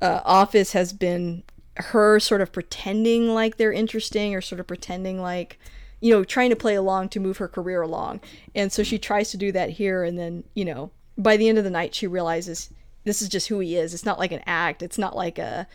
uh, 0.00 0.20
office 0.24 0.72
has 0.72 0.92
been 0.92 1.42
her 1.76 2.20
sort 2.20 2.40
of 2.40 2.52
pretending 2.52 3.28
like 3.28 3.56
they're 3.56 3.72
interesting 3.72 4.34
or 4.34 4.40
sort 4.40 4.60
of 4.60 4.66
pretending 4.66 5.20
like 5.20 5.58
you 6.00 6.12
know 6.12 6.24
trying 6.24 6.50
to 6.50 6.56
play 6.56 6.74
along 6.74 7.08
to 7.08 7.20
move 7.20 7.38
her 7.38 7.48
career 7.48 7.82
along. 7.82 8.20
And 8.54 8.72
so 8.72 8.82
she 8.82 8.98
tries 8.98 9.30
to 9.30 9.36
do 9.36 9.52
that 9.52 9.70
here. 9.70 10.04
And 10.04 10.18
then 10.18 10.44
you 10.54 10.64
know 10.64 10.90
by 11.18 11.36
the 11.36 11.48
end 11.48 11.58
of 11.58 11.64
the 11.64 11.70
night 11.70 11.94
she 11.94 12.06
realizes 12.06 12.70
this 13.04 13.22
is 13.22 13.28
just 13.28 13.48
who 13.48 13.60
he 13.60 13.76
is. 13.76 13.94
It's 13.94 14.06
not 14.06 14.18
like 14.18 14.32
an 14.32 14.42
act. 14.46 14.82
It's 14.82 14.98
not 14.98 15.16
like 15.16 15.38
a 15.38 15.66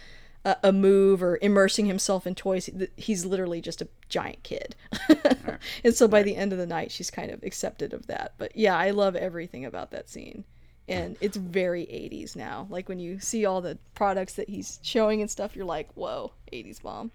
a, 0.45 0.57
a 0.65 0.71
move 0.71 1.21
or 1.21 1.39
immersing 1.41 1.87
himself 1.87 2.25
in 2.25 2.35
toys. 2.35 2.69
He's 2.95 3.25
literally 3.25 3.59
just 3.59 3.81
a 3.81 3.87
giant 4.07 4.43
kid. 4.43 4.75
and 5.83 5.93
so 5.93 6.07
by 6.07 6.23
the 6.23 6.35
end 6.35 6.53
of 6.53 6.59
the 6.59 6.67
night, 6.67 6.91
she's 6.91 7.11
kind 7.11 7.31
of 7.31 7.43
accepted 7.43 7.93
of 7.93 8.07
that. 8.07 8.33
But 8.37 8.55
yeah, 8.55 8.77
I 8.77 8.91
love 8.91 9.15
everything 9.15 9.65
about 9.65 9.91
that 9.91 10.07
scene. 10.07 10.45
And 10.87 11.17
it's 11.19 11.35
very 11.35 11.85
80s 11.85 12.35
now. 12.35 12.67
Like 12.69 12.87
when 12.87 12.99
you 12.99 13.19
see 13.19 13.43
all 13.43 13.59
the 13.59 13.79
products 13.95 14.33
that 14.33 14.49
he's 14.49 14.79
showing 14.83 15.19
and 15.19 15.31
stuff, 15.31 15.55
you're 15.55 15.65
like, 15.65 15.89
whoa, 15.95 16.33
80s 16.53 16.83
mom. 16.83 17.11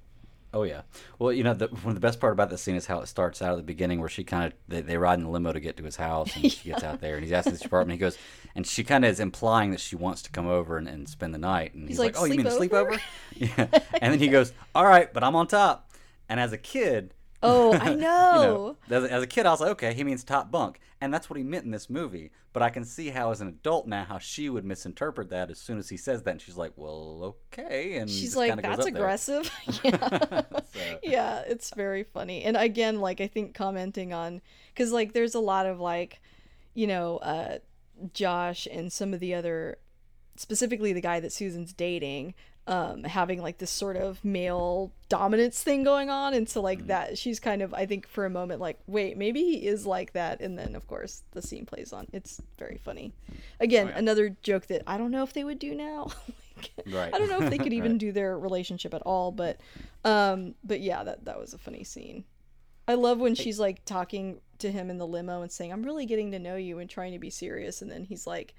Oh 0.53 0.65
yeah. 0.65 0.83
Well, 1.19 1.33
you 1.33 1.45
know, 1.45 1.55
the, 1.55 1.69
one 1.69 1.89
of 1.89 1.95
the 1.95 2.01
best 2.01 2.19
part 2.19 2.33
about 2.33 2.51
this 2.51 2.61
scene 2.61 2.75
is 2.75 2.87
how 2.87 3.01
it 3.01 3.07
starts 3.07 3.41
out 3.41 3.53
at 3.53 3.57
the 3.57 3.63
beginning, 3.63 4.01
where 4.01 4.09
she 4.09 4.25
kind 4.25 4.47
of 4.47 4.53
they, 4.67 4.81
they 4.81 4.97
ride 4.97 5.19
in 5.19 5.25
the 5.25 5.31
limo 5.31 5.53
to 5.53 5.61
get 5.61 5.77
to 5.77 5.85
his 5.85 5.97
house, 5.97 6.35
and 6.35 6.45
yeah. 6.45 6.51
she 6.51 6.69
gets 6.71 6.83
out 6.83 7.01
there, 7.01 7.15
and 7.15 7.23
he's 7.23 7.33
asking 7.33 7.53
his 7.53 7.65
apartment. 7.65 7.99
He 7.99 8.01
goes, 8.01 8.19
and 8.55 8.67
she 8.67 8.83
kind 8.83 9.05
of 9.05 9.11
is 9.11 9.21
implying 9.21 9.71
that 9.71 9.81
she 9.81 9.95
wants 9.95 10.23
to 10.23 10.31
come 10.31 10.49
over 10.49 10.77
and, 10.77 10.89
and 10.89 11.09
spend 11.09 11.33
the 11.35 11.39
night, 11.39 11.75
and 11.75 11.83
he's, 11.83 11.91
he's 11.91 11.99
like, 12.01 12.15
like, 12.17 12.23
"Oh, 12.23 12.25
you 12.27 12.37
mean 12.37 12.47
a 12.47 12.51
sleepover?" 12.51 13.01
yeah. 13.37 13.67
And 14.01 14.13
then 14.13 14.19
he 14.19 14.29
goes, 14.29 14.53
"All 14.75 14.85
right, 14.85 15.13
but 15.13 15.23
I'm 15.23 15.37
on 15.37 15.47
top." 15.47 15.91
And 16.29 16.41
as 16.41 16.53
a 16.53 16.59
kid, 16.59 17.15
Oh, 17.43 17.73
I 17.75 17.95
know. 17.95 18.77
you 18.89 18.93
know 18.93 18.97
as, 18.97 19.05
as, 19.05 19.23
a 19.23 19.27
kid, 19.27 19.47
I 19.47 19.51
was 19.51 19.61
like, 19.61 19.71
okay, 19.71 19.95
he 19.95 20.05
means 20.05 20.25
top 20.25 20.51
bunk, 20.51 20.81
and 21.01 21.13
that's 21.13 21.31
what 21.31 21.37
he 21.37 21.43
meant 21.43 21.65
in 21.65 21.71
this 21.71 21.89
movie. 21.89 22.31
But 22.53 22.63
I 22.63 22.71
can 22.71 22.85
see 22.85 23.09
how, 23.09 23.31
as 23.31 23.41
an 23.41 23.49
adult 23.49 23.87
now, 23.87 24.05
how 24.05 24.19
she 24.19 24.49
would 24.49 24.65
misinterpret 24.65 25.31
that 25.31 25.51
as 25.51 25.59
soon 25.59 25.79
as 25.79 25.89
he 25.89 25.97
says 25.97 26.23
that, 26.25 26.33
and 26.33 26.41
she's 26.41 26.57
like, 26.57 26.73
well, 26.77 27.37
okay, 27.53 27.97
and 27.97 28.11
she's 28.11 28.37
like, 28.37 28.61
that's 28.61 28.87
aggressive. 28.87 29.51
yeah, 29.85 30.43
so. 30.43 30.99
yeah, 31.03 31.43
it's 31.47 31.73
very 31.75 32.03
funny. 32.03 32.43
And 32.43 32.57
again, 32.57 33.01
like 33.01 33.21
I 33.21 33.27
think 33.27 33.55
commenting 33.55 34.13
on 34.13 34.43
because 34.75 34.93
like 34.93 35.13
there's 35.13 35.35
a 35.35 35.41
lot 35.41 35.67
of 35.67 35.81
like, 35.81 36.21
you 36.75 36.87
know, 36.87 37.19
uh, 37.19 37.59
Josh 38.13 38.67
and 38.71 38.93
some 38.93 39.15
of 39.15 39.21
the 39.21 39.35
other 39.35 39.79
specifically 40.37 40.93
the 40.93 41.01
guy 41.01 41.21
that 41.21 41.33
Susan's 41.33 41.73
dating 41.73 42.35
um, 42.71 43.03
having 43.03 43.43
like 43.43 43.59
this 43.59 43.71
sort 43.71 43.97
of 43.97 44.25
male 44.25 44.93
dominance 45.09 45.61
thing 45.61 45.83
going 45.83 46.09
on. 46.09 46.33
And 46.35 46.49
so 46.49 46.63
like 46.63 46.79
mm-hmm. 46.79 46.87
that 46.87 47.19
she's 47.19 47.41
kind 47.41 47.63
of 47.63 47.75
i 47.75 47.85
think 47.85 48.07
for 48.07 48.25
a 48.25 48.31
moment 48.31 48.61
like 48.61 48.79
wait 48.87 49.19
maybe 49.19 49.43
he 49.43 49.67
is 49.67 49.85
like 49.85 50.13
that. 50.13 50.41
And 50.41 50.57
then 50.57 50.77
of 50.77 50.87
course 50.87 51.23
the 51.33 51.43
scene 51.43 51.67
plays 51.67 51.93
on. 51.93 52.07
It's 52.13 52.41
very 52.59 52.79
funny. 52.79 53.13
Again 53.59 53.89
oh, 53.89 53.91
yeah. 53.91 53.99
another 53.99 54.37
joke 54.43 54.69
that 54.69 54.83
i 54.87 54.97
don't 54.97 55.11
know 55.11 55.25
if 55.25 55.35
they 55.35 55.45
would 55.45 55.59
do 55.59 55.75
now. 55.75 56.13
Like, 56.77 56.95
right. 56.95 57.15
i 57.15 57.19
don't 57.19 57.31
know 57.31 57.41
if 57.41 57.49
they 57.49 57.57
could 57.57 57.73
even 57.81 57.93
right. 57.93 57.99
do 57.99 58.13
their 58.13 58.39
relationship 58.39 58.93
at 58.93 59.01
all. 59.03 59.33
But 59.33 59.59
um 60.05 60.55
but 60.63 60.81
yeah 60.81 61.03
that 61.03 61.25
that 61.25 61.41
was 61.41 61.55
a 61.55 61.59
funny 61.59 61.85
scene. 61.85 62.25
I 62.87 62.95
love 62.95 63.19
when 63.19 63.35
she's 63.35 63.59
like 63.59 63.85
talking 63.87 64.43
to 64.59 64.71
him 64.71 64.91
in 64.91 64.99
the 64.99 65.07
limo 65.07 65.41
and 65.41 65.51
saying 65.51 65.73
i'm 65.73 65.83
really 65.83 66.05
getting 66.05 66.33
to 66.33 66.39
know 66.39 66.57
you 66.57 66.79
and 66.79 66.91
trying 66.91 67.13
to 67.13 67.19
be 67.19 67.31
serious. 67.31 67.81
And 67.81 67.91
then 67.91 68.05
he's 68.05 68.27
like 68.27 68.55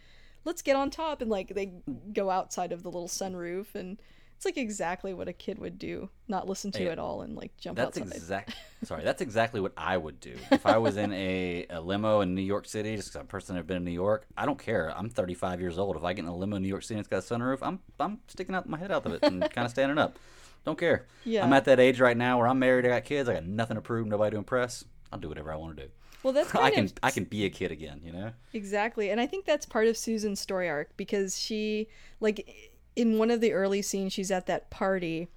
let's 0.46 0.62
get 0.62 0.76
on 0.76 0.90
top 0.90 1.22
and 1.22 1.30
like 1.30 1.54
they 1.54 1.74
go 2.14 2.30
outside 2.30 2.72
of 2.72 2.84
the 2.84 2.90
little 2.90 3.08
sunroof 3.08 3.76
and 3.76 4.02
it's 4.36 4.46
like 4.46 4.58
exactly 4.58 5.14
what 5.14 5.28
a 5.28 5.34
kid 5.34 5.60
would 5.60 5.78
do 5.78 6.10
not 6.28 6.48
listen 6.48 6.72
to 6.72 6.80
hey, 6.80 6.86
it 6.86 6.98
all 6.98 7.22
and 7.22 7.36
like 7.36 7.56
jump 7.58 7.78
out. 7.78 7.94
that's 7.94 8.00
outside. 8.00 8.16
exact 8.16 8.56
sorry 8.84 9.04
that's 9.04 9.22
exactly 9.22 9.62
what 9.62 9.72
i 9.78 9.96
would 9.96 10.20
do. 10.20 10.36
If 10.52 10.66
i 10.66 10.80
was 10.80 10.98
in 10.98 11.14
a, 11.14 11.68
a 11.70 11.80
limo 11.80 12.22
in 12.22 12.34
new 12.34 12.42
york 12.42 12.68
city 12.68 12.96
just 12.96 13.10
because 13.10 13.20
i'm 13.20 13.26
a 13.26 13.28
person 13.28 13.56
i've 13.56 13.68
been 13.68 13.78
in 13.78 13.86
new 13.86 13.92
york 13.92 14.26
i 14.36 14.46
don't 14.46 14.58
care. 14.58 14.92
I'm 14.98 15.10
35 15.10 15.62
years 15.62 15.78
old. 15.78 15.96
If 15.96 16.04
i 16.04 16.14
get 16.14 16.24
in 16.24 16.28
a 16.28 16.36
limo 16.36 16.56
in 16.56 16.64
new 16.64 16.70
york 16.70 16.82
city 16.82 16.96
and 16.96 17.00
it's 17.02 17.08
got 17.08 17.18
a 17.18 17.22
sunroof 17.40 17.60
i'm 17.62 17.80
i'm 18.00 18.20
sticking 18.28 18.56
out 18.56 18.68
my 18.68 18.80
head 18.80 18.92
out 18.92 19.06
of 19.06 19.14
it 19.14 19.20
and 19.24 19.42
kind 19.52 19.66
of 19.66 19.72
standing 19.72 19.98
up. 20.00 20.18
Don't 20.66 20.78
care. 20.78 21.06
Yeah. 21.24 21.44
i'm 21.46 21.54
at 21.54 21.66
that 21.66 21.80
age 21.80 22.00
right 22.00 22.18
now 22.18 22.40
where 22.40 22.48
i'm 22.48 22.58
married 22.58 22.86
i 22.86 22.90
got 22.90 23.06
kids 23.06 23.30
i 23.30 23.34
got 23.36 23.46
nothing 23.46 23.76
to 23.76 23.82
prove 23.82 24.08
nobody 24.08 24.32
to 24.32 24.38
impress. 24.38 24.84
I'll 25.14 25.20
do 25.20 25.30
whatever 25.30 25.52
i 25.52 25.56
want 25.56 25.78
to 25.78 25.84
do 25.84 25.92
well, 26.24 26.34
that's 26.34 26.54
I 26.56 26.72
can 26.72 26.86
of... 26.86 26.94
I 27.04 27.12
can 27.12 27.24
be 27.24 27.46
a 27.46 27.50
kid 27.50 27.72
again, 27.72 28.02
you 28.04 28.12
know. 28.12 28.32
Exactly, 28.54 29.10
and 29.10 29.20
I 29.20 29.28
think 29.28 29.46
that's 29.46 29.66
part 29.66 29.88
of 29.88 29.98
Susan's 29.98 30.40
story 30.40 30.70
arc 30.70 30.96
because 30.98 31.40
she 31.40 31.88
like 32.20 32.72
in 32.96 33.18
one 33.18 33.32
of 33.32 33.42
the 33.42 33.54
early 33.54 33.82
scenes 33.82 34.14
she's 34.14 34.32
at 34.32 34.48
that 34.48 34.70
party. 34.70 35.30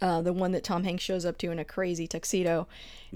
Uh, 0.00 0.20
the 0.20 0.32
one 0.32 0.52
that 0.52 0.64
Tom 0.64 0.84
Hanks 0.84 1.02
shows 1.02 1.24
up 1.24 1.38
to 1.38 1.50
in 1.50 1.58
a 1.58 1.64
crazy 1.64 2.06
tuxedo, 2.06 2.66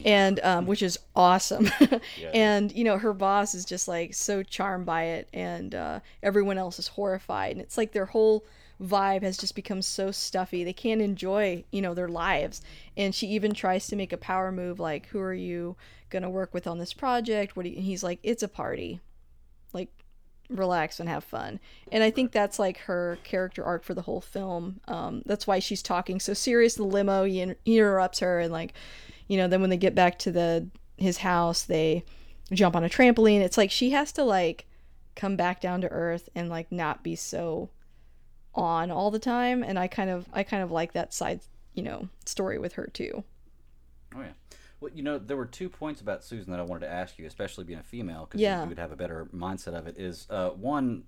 and 0.04 0.40
um, 0.40 0.64
which 0.64 0.80
is 0.80 0.98
awesome. 1.14 1.68
yeah. 1.80 2.30
And 2.32 2.72
you 2.72 2.84
know 2.84 2.98
her 2.98 3.12
boss 3.12 3.54
is 3.54 3.64
just 3.64 3.88
like 3.88 4.14
so 4.14 4.42
charmed 4.42 4.86
by 4.86 5.02
it, 5.04 5.28
and 5.34 5.74
uh, 5.74 6.00
everyone 6.22 6.56
else 6.56 6.78
is 6.78 6.88
horrified. 6.88 7.52
And 7.52 7.60
it's 7.60 7.76
like 7.76 7.92
their 7.92 8.06
whole 8.06 8.44
vibe 8.82 9.22
has 9.22 9.36
just 9.36 9.54
become 9.54 9.82
so 9.82 10.10
stuffy. 10.10 10.62
They 10.64 10.72
can't 10.72 11.02
enjoy, 11.02 11.64
you 11.72 11.82
know, 11.82 11.94
their 11.94 12.08
lives. 12.08 12.62
And 12.96 13.14
she 13.14 13.26
even 13.28 13.52
tries 13.52 13.88
to 13.88 13.96
make 13.96 14.12
a 14.12 14.16
power 14.16 14.52
move 14.52 14.78
like, 14.78 15.06
"Who 15.06 15.20
are 15.20 15.34
you 15.34 15.76
going 16.10 16.22
to 16.22 16.30
work 16.30 16.54
with 16.54 16.66
on 16.66 16.78
this 16.78 16.92
project?" 16.92 17.56
What 17.56 17.64
do 17.64 17.70
you, 17.70 17.76
and 17.76 17.84
he's 17.84 18.02
like, 18.02 18.18
"It's 18.22 18.42
a 18.42 18.48
party." 18.48 19.00
Like 19.72 19.90
relax 20.50 20.98
and 20.98 21.08
have 21.08 21.24
fun. 21.24 21.60
And 21.92 22.02
I 22.02 22.10
think 22.10 22.32
that's 22.32 22.58
like 22.58 22.78
her 22.78 23.18
character 23.22 23.62
arc 23.64 23.84
for 23.84 23.94
the 23.94 24.02
whole 24.02 24.20
film. 24.20 24.80
Um, 24.88 25.22
that's 25.26 25.46
why 25.46 25.58
she's 25.58 25.82
talking 25.82 26.20
so 26.20 26.32
serious. 26.32 26.74
The 26.74 26.84
limo 26.84 27.24
he, 27.24 27.40
in- 27.40 27.56
he 27.64 27.78
interrupts 27.78 28.20
her, 28.20 28.40
and 28.40 28.52
like, 28.52 28.72
you 29.26 29.36
know, 29.36 29.48
then 29.48 29.60
when 29.60 29.70
they 29.70 29.76
get 29.76 29.94
back 29.94 30.18
to 30.20 30.32
the 30.32 30.68
his 30.96 31.18
house, 31.18 31.62
they 31.62 32.04
jump 32.52 32.74
on 32.74 32.84
a 32.84 32.88
trampoline. 32.88 33.40
It's 33.40 33.58
like 33.58 33.70
she 33.70 33.90
has 33.90 34.12
to 34.12 34.24
like 34.24 34.66
come 35.14 35.36
back 35.36 35.60
down 35.60 35.80
to 35.80 35.88
earth 35.88 36.28
and 36.34 36.48
like 36.48 36.70
not 36.70 37.02
be 37.02 37.16
so 37.16 37.70
on 38.54 38.90
all 38.90 39.10
the 39.10 39.18
time 39.18 39.62
and 39.62 39.78
I 39.78 39.86
kind 39.86 40.10
of 40.10 40.26
I 40.32 40.42
kind 40.42 40.62
of 40.62 40.70
like 40.70 40.92
that 40.92 41.12
side, 41.12 41.40
you 41.74 41.82
know, 41.82 42.08
story 42.24 42.58
with 42.58 42.74
her 42.74 42.86
too. 42.86 43.24
Oh 44.14 44.20
yeah. 44.20 44.32
Well, 44.80 44.92
you 44.94 45.02
know, 45.02 45.18
there 45.18 45.36
were 45.36 45.46
two 45.46 45.68
points 45.68 46.00
about 46.00 46.22
Susan 46.22 46.52
that 46.52 46.60
I 46.60 46.62
wanted 46.62 46.86
to 46.86 46.92
ask 46.92 47.18
you, 47.18 47.26
especially 47.26 47.64
being 47.64 47.80
a 47.80 47.84
female, 47.84 48.26
because 48.26 48.40
yeah. 48.40 48.62
you 48.62 48.68
would 48.68 48.78
have 48.78 48.92
a 48.92 48.96
better 48.96 49.28
mindset 49.34 49.74
of 49.74 49.86
it. 49.86 49.98
Is 49.98 50.26
uh, 50.30 50.50
one, 50.50 51.04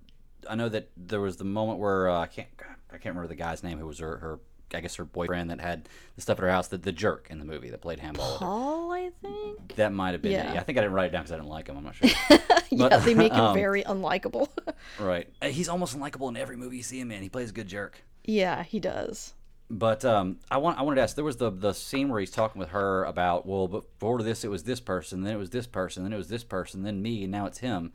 I 0.49 0.57
know 0.57 0.69
that 0.69 0.91
there 0.97 1.21
was 1.21 1.37
the 1.37 1.45
moment 1.45 1.79
where 1.79 2.09
uh, 2.09 2.21
I 2.21 2.27
can't, 2.27 2.49
I 2.89 2.95
can't 2.95 3.15
remember 3.15 3.29
the 3.29 3.37
guy's 3.37 3.63
name 3.63 3.79
who 3.79 3.87
was 3.87 3.99
her, 3.99 4.17
her 4.19 4.41
I 4.75 4.81
guess 4.81 4.97
her 4.97 5.05
boyfriend 5.05 5.51
that 5.51 5.61
had 5.61 5.89
the 6.17 6.23
stuff 6.23 6.39
at 6.39 6.43
her 6.43 6.51
house, 6.51 6.69
the, 6.69 6.79
the 6.79 6.93
jerk 6.93 7.27
in 7.31 7.39
the 7.39 7.45
movie 7.45 7.71
that 7.71 7.81
played 7.81 7.99
handball. 7.99 8.39
Paul, 8.39 8.93
I 8.93 9.11
think. 9.23 9.77
That 9.77 9.93
might 9.93 10.13
have 10.13 10.23
been 10.23 10.33
yeah. 10.33 10.51
it. 10.51 10.55
Yeah, 10.55 10.61
I 10.61 10.65
think 10.65 10.79
I 10.79 10.83
didn't 10.83 10.95
write 10.95 11.07
it 11.07 11.13
down 11.13 11.23
because 11.23 11.33
I 11.33 11.37
didn't 11.37 11.49
like 11.49 11.69
him. 11.69 11.77
I'm 11.77 11.85
not 11.85 11.95
sure. 11.95 12.11
yeah, 12.71 12.97
they 12.99 13.15
make 13.15 13.33
him 13.33 13.41
um, 13.41 13.55
very 13.55 13.83
unlikable. 13.83 14.49
right. 14.99 15.29
He's 15.43 15.69
almost 15.69 15.99
unlikable 15.99 16.29
in 16.29 16.37
every 16.37 16.57
movie 16.57 16.79
you 16.79 16.83
see 16.83 17.01
him 17.01 17.11
in. 17.11 17.23
He 17.23 17.29
plays 17.29 17.51
a 17.51 17.53
good 17.53 17.69
jerk. 17.69 18.03
Yeah, 18.25 18.63
he 18.63 18.81
does. 18.81 19.35
But 19.71 20.05
um, 20.05 20.39
I 20.51 20.57
want 20.59 20.79
I 20.79 20.83
wanted 20.83 20.97
to 20.97 21.03
ask. 21.03 21.15
There 21.15 21.25
was 21.25 21.37
the 21.37 21.51
the 21.51 21.73
scene 21.73 22.09
where 22.09 22.21
he's 22.21 22.31
talking 22.31 22.59
with 22.59 22.71
her 22.71 23.05
about 23.05 23.47
well, 23.47 23.69
before 23.69 24.23
this 24.23 24.45
it 24.45 24.49
was 24.49 24.65
this 24.65 24.81
person, 24.81 25.23
then 25.23 25.35
it 25.35 25.39
was 25.39 25.51
this 25.51 25.67
person, 25.67 26.03
then 26.03 26.13
it 26.13 26.17
was 26.17 26.29
this 26.29 26.45
person, 26.45 26.83
then 26.83 27.01
me, 27.01 27.23
and 27.23 27.33
now 27.33 27.47
it's 27.47 27.59
him. 27.59 27.93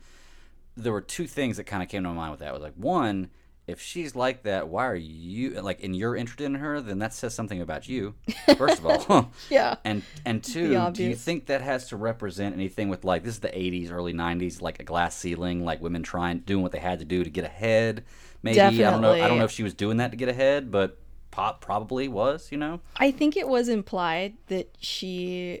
There 0.76 0.92
were 0.92 1.02
two 1.02 1.26
things 1.26 1.56
that 1.58 1.64
kind 1.64 1.82
of 1.82 1.88
came 1.88 2.02
to 2.02 2.08
my 2.08 2.14
mind 2.14 2.30
with 2.32 2.40
that. 2.40 2.48
It 2.48 2.54
was 2.54 2.62
like 2.62 2.74
one 2.76 3.30
if 3.66 3.80
she's 3.80 4.14
like 4.14 4.44
that, 4.44 4.68
why 4.68 4.86
are 4.86 4.94
you 4.94 5.60
like 5.60 5.82
and 5.82 5.96
you're 5.96 6.14
interested 6.14 6.44
in 6.44 6.54
her? 6.54 6.80
Then 6.80 7.00
that 7.00 7.12
says 7.12 7.34
something 7.34 7.60
about 7.60 7.88
you, 7.88 8.14
first 8.56 8.78
of 8.78 8.86
all. 8.86 9.32
yeah. 9.50 9.76
And 9.84 10.02
and 10.24 10.42
two, 10.42 10.90
do 10.92 11.02
you 11.02 11.16
think 11.16 11.46
that 11.46 11.62
has 11.62 11.88
to 11.88 11.96
represent 11.96 12.54
anything 12.54 12.88
with 12.88 13.04
like 13.04 13.24
this 13.24 13.34
is 13.34 13.40
the 13.40 13.48
'80s, 13.48 13.90
early 13.90 14.12
'90s, 14.12 14.62
like 14.62 14.78
a 14.78 14.84
glass 14.84 15.16
ceiling, 15.16 15.64
like 15.64 15.80
women 15.80 16.04
trying 16.04 16.40
doing 16.40 16.62
what 16.62 16.72
they 16.72 16.78
had 16.78 17.00
to 17.00 17.04
do 17.04 17.24
to 17.24 17.30
get 17.30 17.44
ahead? 17.44 18.04
Maybe 18.42 18.56
Definitely. 18.56 18.84
I 18.84 18.90
don't 18.90 19.00
know. 19.00 19.12
I 19.12 19.28
don't 19.28 19.38
know 19.38 19.44
if 19.44 19.50
she 19.50 19.64
was 19.64 19.74
doing 19.74 19.96
that 19.96 20.12
to 20.12 20.16
get 20.16 20.28
ahead, 20.28 20.70
but 20.70 20.98
pop 21.36 21.60
probably 21.60 22.08
was. 22.08 22.50
You 22.50 22.58
know. 22.58 22.80
I 22.96 23.10
think 23.10 23.36
it 23.36 23.46
was 23.46 23.68
implied 23.68 24.34
that 24.48 24.74
she 24.80 25.60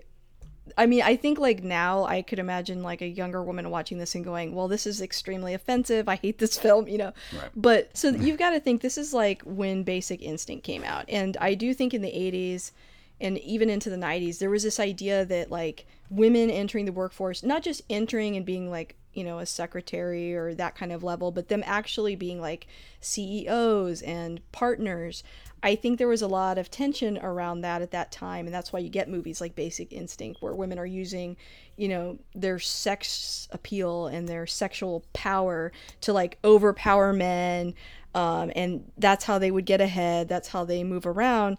I 0.76 0.86
mean, 0.86 1.02
I 1.02 1.16
think 1.16 1.38
like 1.38 1.62
now 1.62 2.04
I 2.04 2.22
could 2.22 2.38
imagine 2.38 2.82
like 2.82 3.00
a 3.02 3.06
younger 3.06 3.42
woman 3.42 3.70
watching 3.70 3.98
this 3.98 4.14
and 4.14 4.24
going, 4.24 4.54
"Well, 4.54 4.68
this 4.68 4.86
is 4.86 5.00
extremely 5.00 5.54
offensive. 5.54 6.08
I 6.08 6.16
hate 6.16 6.38
this 6.38 6.58
film," 6.66 6.88
you 6.88 6.98
know. 6.98 7.12
Right. 7.32 7.50
But 7.54 7.96
so 7.96 8.08
you've 8.10 8.38
got 8.38 8.50
to 8.50 8.60
think 8.60 8.80
this 8.80 8.98
is 8.98 9.14
like 9.14 9.42
when 9.42 9.82
Basic 9.82 10.22
Instinct 10.22 10.64
came 10.64 10.82
out, 10.82 11.04
and 11.08 11.36
I 11.40 11.54
do 11.54 11.74
think 11.74 11.94
in 11.94 12.02
the 12.02 12.10
'80s 12.10 12.72
and 13.20 13.38
even 13.38 13.70
into 13.70 13.90
the 13.90 13.96
'90s 13.96 14.38
there 14.38 14.50
was 14.50 14.62
this 14.62 14.80
idea 14.80 15.24
that 15.24 15.50
like 15.50 15.86
women 16.10 16.50
entering 16.50 16.84
the 16.84 16.92
workforce, 16.92 17.42
not 17.42 17.62
just 17.62 17.82
entering 17.88 18.36
and 18.36 18.44
being 18.44 18.70
like 18.70 18.96
you 19.14 19.24
know 19.24 19.38
a 19.38 19.46
secretary 19.46 20.34
or 20.34 20.54
that 20.54 20.74
kind 20.74 20.92
of 20.92 21.02
level, 21.02 21.30
but 21.30 21.48
them 21.48 21.62
actually 21.66 22.16
being 22.16 22.40
like 22.40 22.66
CEOs 23.00 24.02
and 24.02 24.40
partners. 24.52 25.22
I 25.62 25.74
think 25.74 25.98
there 25.98 26.08
was 26.08 26.22
a 26.22 26.28
lot 26.28 26.58
of 26.58 26.70
tension 26.70 27.18
around 27.18 27.62
that 27.62 27.82
at 27.82 27.90
that 27.90 28.12
time, 28.12 28.46
and 28.46 28.54
that's 28.54 28.72
why 28.72 28.78
you 28.78 28.88
get 28.88 29.08
movies 29.08 29.40
like 29.40 29.54
Basic 29.54 29.92
Instinct, 29.92 30.42
where 30.42 30.54
women 30.54 30.78
are 30.78 30.86
using, 30.86 31.36
you 31.76 31.88
know, 31.88 32.18
their 32.34 32.58
sex 32.58 33.48
appeal 33.50 34.06
and 34.06 34.28
their 34.28 34.46
sexual 34.46 35.04
power 35.12 35.72
to 36.02 36.12
like 36.12 36.38
overpower 36.44 37.12
men, 37.12 37.74
um, 38.14 38.50
and 38.54 38.90
that's 38.96 39.24
how 39.24 39.38
they 39.38 39.50
would 39.50 39.66
get 39.66 39.80
ahead. 39.80 40.28
That's 40.28 40.48
how 40.48 40.64
they 40.64 40.84
move 40.84 41.06
around. 41.06 41.58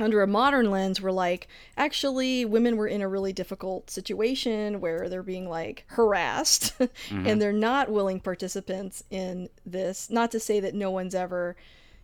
Under 0.00 0.22
a 0.22 0.26
modern 0.26 0.70
lens, 0.70 1.00
we're 1.00 1.10
like, 1.10 1.46
actually, 1.76 2.44
women 2.44 2.76
were 2.76 2.88
in 2.88 3.02
a 3.02 3.08
really 3.08 3.32
difficult 3.32 3.90
situation 3.90 4.80
where 4.80 5.08
they're 5.08 5.22
being 5.22 5.48
like 5.48 5.84
harassed 5.88 6.76
mm-hmm. 6.80 7.26
and 7.26 7.40
they're 7.40 7.52
not 7.52 7.90
willing 7.90 8.18
participants 8.18 9.04
in 9.10 9.48
this. 9.66 10.10
Not 10.10 10.30
to 10.30 10.40
say 10.40 10.58
that 10.60 10.74
no 10.74 10.90
one's 10.90 11.14
ever 11.14 11.54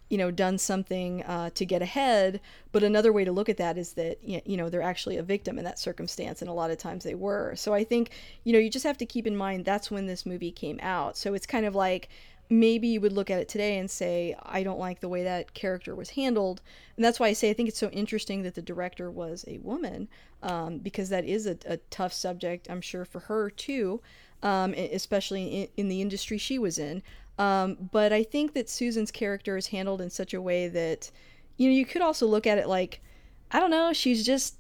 you 0.08 0.18
know 0.18 0.30
done 0.30 0.58
something 0.58 1.22
uh, 1.24 1.50
to 1.54 1.64
get 1.64 1.82
ahead 1.82 2.40
but 2.76 2.82
another 2.82 3.12
way 3.12 3.24
to 3.24 3.32
look 3.32 3.48
at 3.48 3.56
that 3.56 3.78
is 3.78 3.94
that 3.94 4.18
you 4.22 4.56
know 4.56 4.68
they're 4.68 4.82
actually 4.82 5.16
a 5.16 5.22
victim 5.22 5.58
in 5.58 5.64
that 5.64 5.78
circumstance 5.78 6.42
and 6.42 6.50
a 6.50 6.52
lot 6.52 6.70
of 6.70 6.78
times 6.78 7.04
they 7.04 7.14
were. 7.14 7.54
So 7.56 7.72
i 7.72 7.84
think 7.84 8.10
you 8.44 8.52
know 8.52 8.58
you 8.58 8.68
just 8.68 8.84
have 8.84 8.98
to 8.98 9.06
keep 9.06 9.26
in 9.26 9.36
mind 9.36 9.64
that's 9.64 9.90
when 9.90 10.06
this 10.06 10.26
movie 10.26 10.52
came 10.52 10.78
out. 10.82 11.16
So 11.16 11.34
it's 11.34 11.46
kind 11.46 11.64
of 11.64 11.74
like 11.74 12.08
maybe 12.48 12.86
you 12.86 13.00
would 13.00 13.12
look 13.12 13.30
at 13.30 13.40
it 13.40 13.48
today 13.48 13.78
and 13.78 13.90
say 13.90 14.36
i 14.44 14.62
don't 14.62 14.78
like 14.78 15.00
the 15.00 15.08
way 15.08 15.24
that 15.24 15.54
character 15.54 15.94
was 15.94 16.10
handled. 16.10 16.60
And 16.96 17.04
that's 17.04 17.18
why 17.18 17.28
i 17.28 17.32
say 17.32 17.50
i 17.50 17.52
think 17.52 17.68
it's 17.68 17.78
so 17.78 17.88
interesting 17.88 18.42
that 18.42 18.54
the 18.54 18.62
director 18.62 19.10
was 19.10 19.44
a 19.48 19.58
woman 19.58 20.08
um, 20.42 20.78
because 20.78 21.08
that 21.08 21.24
is 21.24 21.46
a, 21.46 21.56
a, 21.66 21.78
tough 21.90 22.12
subject 22.12 22.68
i'm 22.70 22.82
sure 22.82 23.04
for 23.04 23.20
her 23.20 23.48
too 23.48 24.00
um, 24.42 24.74
especially 24.74 25.62
in, 25.62 25.68
in 25.76 25.88
the 25.88 26.02
industry 26.02 26.38
she 26.38 26.58
was 26.58 26.78
in 26.78 27.02
um, 27.38 27.88
but 27.92 28.12
I 28.12 28.22
think 28.22 28.54
that 28.54 28.68
Susan's 28.68 29.10
character 29.10 29.56
is 29.56 29.68
handled 29.68 30.00
in 30.00 30.10
such 30.10 30.32
a 30.34 30.40
way 30.40 30.68
that, 30.68 31.10
you 31.56 31.68
know, 31.68 31.74
you 31.74 31.84
could 31.84 32.02
also 32.02 32.26
look 32.26 32.46
at 32.46 32.58
it 32.58 32.68
like, 32.68 33.00
I 33.50 33.60
don't 33.60 33.70
know, 33.70 33.92
she's 33.92 34.24
just 34.24 34.56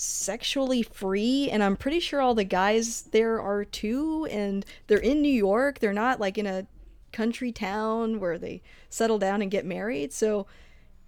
sexually 0.00 0.80
free 0.80 1.50
and 1.50 1.60
i'm 1.60 1.76
pretty 1.76 1.98
sure 1.98 2.20
all 2.20 2.32
the 2.32 2.44
guys 2.44 3.02
there 3.10 3.42
are 3.42 3.64
too 3.64 4.28
and 4.30 4.64
they're 4.86 4.98
in 4.98 5.20
new 5.20 5.28
york. 5.28 5.80
They're 5.80 5.92
not 5.92 6.20
like 6.20 6.38
in 6.38 6.46
a 6.46 6.68
country 7.12 7.50
town 7.50 8.20
where 8.20 8.38
they 8.38 8.62
settle 8.90 9.18
down 9.18 9.42
and 9.42 9.50
get 9.50 9.66
married. 9.66 10.12
So 10.12 10.46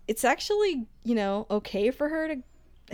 it's 0.08 0.24
actually 0.24 0.88
you 1.04 1.14
know 1.14 1.46
okay 1.50 1.92
for 1.92 2.08
her 2.08 2.34
to 2.34 2.42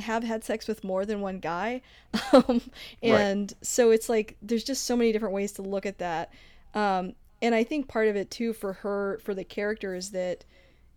have 0.01 0.23
had 0.23 0.45
sex 0.45 0.69
with 0.69 0.85
more 0.85 1.07
than 1.07 1.21
one 1.21 1.39
guy. 1.39 1.83
Um, 2.33 2.61
and 3.03 3.53
right. 3.53 3.67
so 3.67 3.91
it's 3.91 4.09
like 4.09 4.37
there's 4.43 4.65
just 4.65 4.85
so 4.85 4.97
many 4.97 5.13
different 5.13 5.35
ways 5.35 5.53
to 5.53 5.63
look 5.63 5.87
at 5.87 5.99
that. 5.99 6.33
Um, 6.75 7.15
and 7.41 7.55
i 7.55 7.63
think 7.63 7.89
part 7.89 8.09
of 8.09 8.17
it 8.17 8.31
too 8.31 8.53
for 8.53 8.75
her 8.75 9.19
for 9.23 9.35
the 9.35 9.45
character 9.45 9.95
is 9.95 10.11
that 10.11 10.45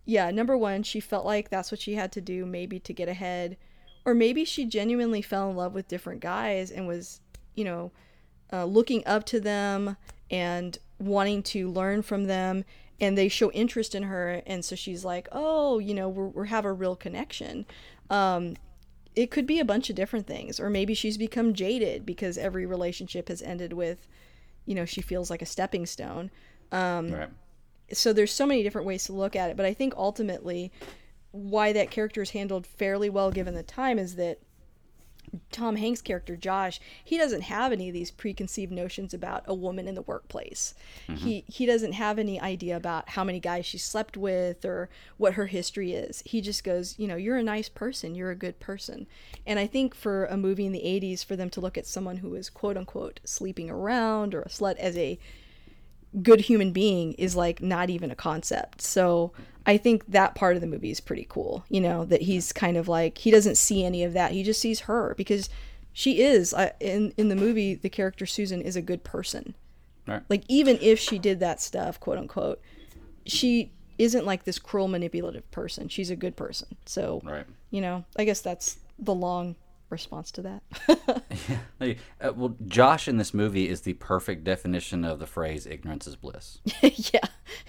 yeah 0.04 0.30
number 0.30 0.56
one 0.56 0.82
she 0.82 1.00
felt 1.00 1.24
like 1.24 1.48
that's 1.48 1.70
what 1.70 1.80
she 1.80 1.94
had 1.94 2.10
to 2.12 2.20
do 2.20 2.46
maybe 2.46 2.78
to 2.78 2.92
get 2.92 3.08
ahead 3.08 3.56
or 4.04 4.14
maybe 4.14 4.44
she 4.44 4.64
genuinely 4.64 5.22
fell 5.22 5.50
in 5.50 5.56
love 5.56 5.74
with 5.74 5.88
different 5.88 6.20
guys 6.20 6.70
and 6.70 6.86
was 6.86 7.20
you 7.54 7.64
know 7.64 7.92
uh, 8.52 8.64
looking 8.64 9.06
up 9.06 9.24
to 9.24 9.38
them 9.38 9.96
and 10.30 10.78
wanting 10.98 11.42
to 11.42 11.68
learn 11.70 12.02
from 12.02 12.24
them 12.24 12.64
and 13.00 13.16
they 13.16 13.28
show 13.28 13.50
interest 13.52 13.94
in 13.94 14.04
her 14.04 14.42
and 14.46 14.64
so 14.64 14.74
she's 14.74 15.04
like 15.04 15.28
oh 15.32 15.78
you 15.78 15.94
know 15.94 16.08
we 16.08 16.24
we 16.42 16.48
have 16.48 16.64
a 16.64 16.72
real 16.72 16.96
connection. 16.96 17.66
Um, 18.08 18.56
it 19.16 19.30
could 19.30 19.46
be 19.46 19.58
a 19.58 19.64
bunch 19.64 19.90
of 19.90 19.96
different 19.96 20.26
things 20.26 20.60
or 20.60 20.70
maybe 20.70 20.94
she's 20.94 21.18
become 21.18 21.52
jaded 21.52 22.06
because 22.06 22.38
every 22.38 22.64
relationship 22.64 23.28
has 23.28 23.42
ended 23.42 23.72
with 23.72 24.06
you 24.70 24.76
know 24.76 24.84
she 24.84 25.00
feels 25.02 25.28
like 25.30 25.42
a 25.42 25.46
stepping 25.46 25.84
stone 25.84 26.30
um, 26.70 27.10
right. 27.10 27.28
so 27.92 28.12
there's 28.12 28.32
so 28.32 28.46
many 28.46 28.62
different 28.62 28.86
ways 28.86 29.04
to 29.04 29.12
look 29.12 29.34
at 29.34 29.50
it 29.50 29.56
but 29.56 29.66
i 29.66 29.74
think 29.74 29.92
ultimately 29.96 30.70
why 31.32 31.72
that 31.72 31.90
character 31.90 32.22
is 32.22 32.30
handled 32.30 32.66
fairly 32.66 33.10
well 33.10 33.32
given 33.32 33.54
the 33.54 33.64
time 33.64 33.98
is 33.98 34.14
that 34.14 34.38
Tom 35.52 35.76
Hanks' 35.76 36.02
character 36.02 36.36
Josh, 36.36 36.80
he 37.04 37.16
doesn't 37.16 37.42
have 37.42 37.72
any 37.72 37.88
of 37.88 37.94
these 37.94 38.10
preconceived 38.10 38.72
notions 38.72 39.14
about 39.14 39.44
a 39.46 39.54
woman 39.54 39.86
in 39.88 39.94
the 39.94 40.02
workplace. 40.02 40.74
Mm-hmm. 41.08 41.14
He 41.16 41.44
he 41.48 41.66
doesn't 41.66 41.92
have 41.92 42.18
any 42.18 42.40
idea 42.40 42.76
about 42.76 43.10
how 43.10 43.24
many 43.24 43.40
guys 43.40 43.66
she 43.66 43.78
slept 43.78 44.16
with 44.16 44.64
or 44.64 44.88
what 45.16 45.34
her 45.34 45.46
history 45.46 45.92
is. 45.92 46.22
He 46.24 46.40
just 46.40 46.64
goes, 46.64 46.98
you 46.98 47.06
know, 47.06 47.16
you're 47.16 47.36
a 47.36 47.42
nice 47.42 47.68
person, 47.68 48.14
you're 48.14 48.30
a 48.30 48.36
good 48.36 48.60
person. 48.60 49.06
And 49.46 49.58
I 49.58 49.66
think 49.66 49.94
for 49.94 50.26
a 50.26 50.36
movie 50.36 50.66
in 50.66 50.72
the 50.72 50.80
80s 50.80 51.24
for 51.24 51.36
them 51.36 51.50
to 51.50 51.60
look 51.60 51.78
at 51.78 51.86
someone 51.86 52.18
who 52.18 52.34
is 52.34 52.50
quote 52.50 52.76
unquote 52.76 53.20
sleeping 53.24 53.70
around 53.70 54.34
or 54.34 54.42
a 54.42 54.48
slut 54.48 54.76
as 54.76 54.96
a 54.96 55.18
good 56.22 56.40
human 56.40 56.72
being 56.72 57.12
is 57.14 57.36
like 57.36 57.62
not 57.62 57.90
even 57.90 58.10
a 58.10 58.16
concept. 58.16 58.82
So 58.82 59.32
I 59.66 59.76
think 59.76 60.06
that 60.06 60.34
part 60.34 60.56
of 60.56 60.60
the 60.60 60.66
movie 60.66 60.90
is 60.90 61.00
pretty 61.00 61.26
cool. 61.28 61.64
You 61.68 61.80
know, 61.80 62.04
that 62.06 62.22
he's 62.22 62.52
kind 62.52 62.76
of 62.76 62.88
like 62.88 63.18
he 63.18 63.30
doesn't 63.30 63.56
see 63.56 63.84
any 63.84 64.02
of 64.04 64.12
that. 64.14 64.32
He 64.32 64.42
just 64.42 64.60
sees 64.60 64.80
her 64.80 65.14
because 65.16 65.48
she 65.92 66.20
is 66.22 66.54
uh, 66.54 66.70
in 66.80 67.12
in 67.16 67.28
the 67.28 67.36
movie 67.36 67.74
the 67.74 67.88
character 67.88 68.26
Susan 68.26 68.60
is 68.60 68.76
a 68.76 68.82
good 68.82 69.04
person. 69.04 69.54
Right. 70.06 70.22
Like 70.28 70.44
even 70.48 70.78
if 70.80 70.98
she 70.98 71.18
did 71.18 71.40
that 71.40 71.60
stuff, 71.60 72.00
quote 72.00 72.18
unquote, 72.18 72.60
she 73.26 73.72
isn't 73.98 74.24
like 74.24 74.44
this 74.44 74.58
cruel 74.58 74.88
manipulative 74.88 75.48
person. 75.50 75.88
She's 75.88 76.10
a 76.10 76.16
good 76.16 76.34
person. 76.34 76.76
So, 76.86 77.20
right. 77.22 77.44
you 77.70 77.80
know, 77.80 78.04
I 78.16 78.24
guess 78.24 78.40
that's 78.40 78.78
the 78.98 79.14
long 79.14 79.56
response 79.90 80.30
to 80.32 80.42
that. 80.42 80.62
yeah. 81.80 81.94
Uh, 82.20 82.32
well, 82.34 82.56
Josh 82.66 83.08
in 83.08 83.16
this 83.16 83.34
movie 83.34 83.68
is 83.68 83.82
the 83.82 83.94
perfect 83.94 84.44
definition 84.44 85.04
of 85.04 85.18
the 85.18 85.26
phrase 85.26 85.66
"ignorance 85.66 86.06
is 86.06 86.16
bliss." 86.16 86.58
yeah, 86.82 87.20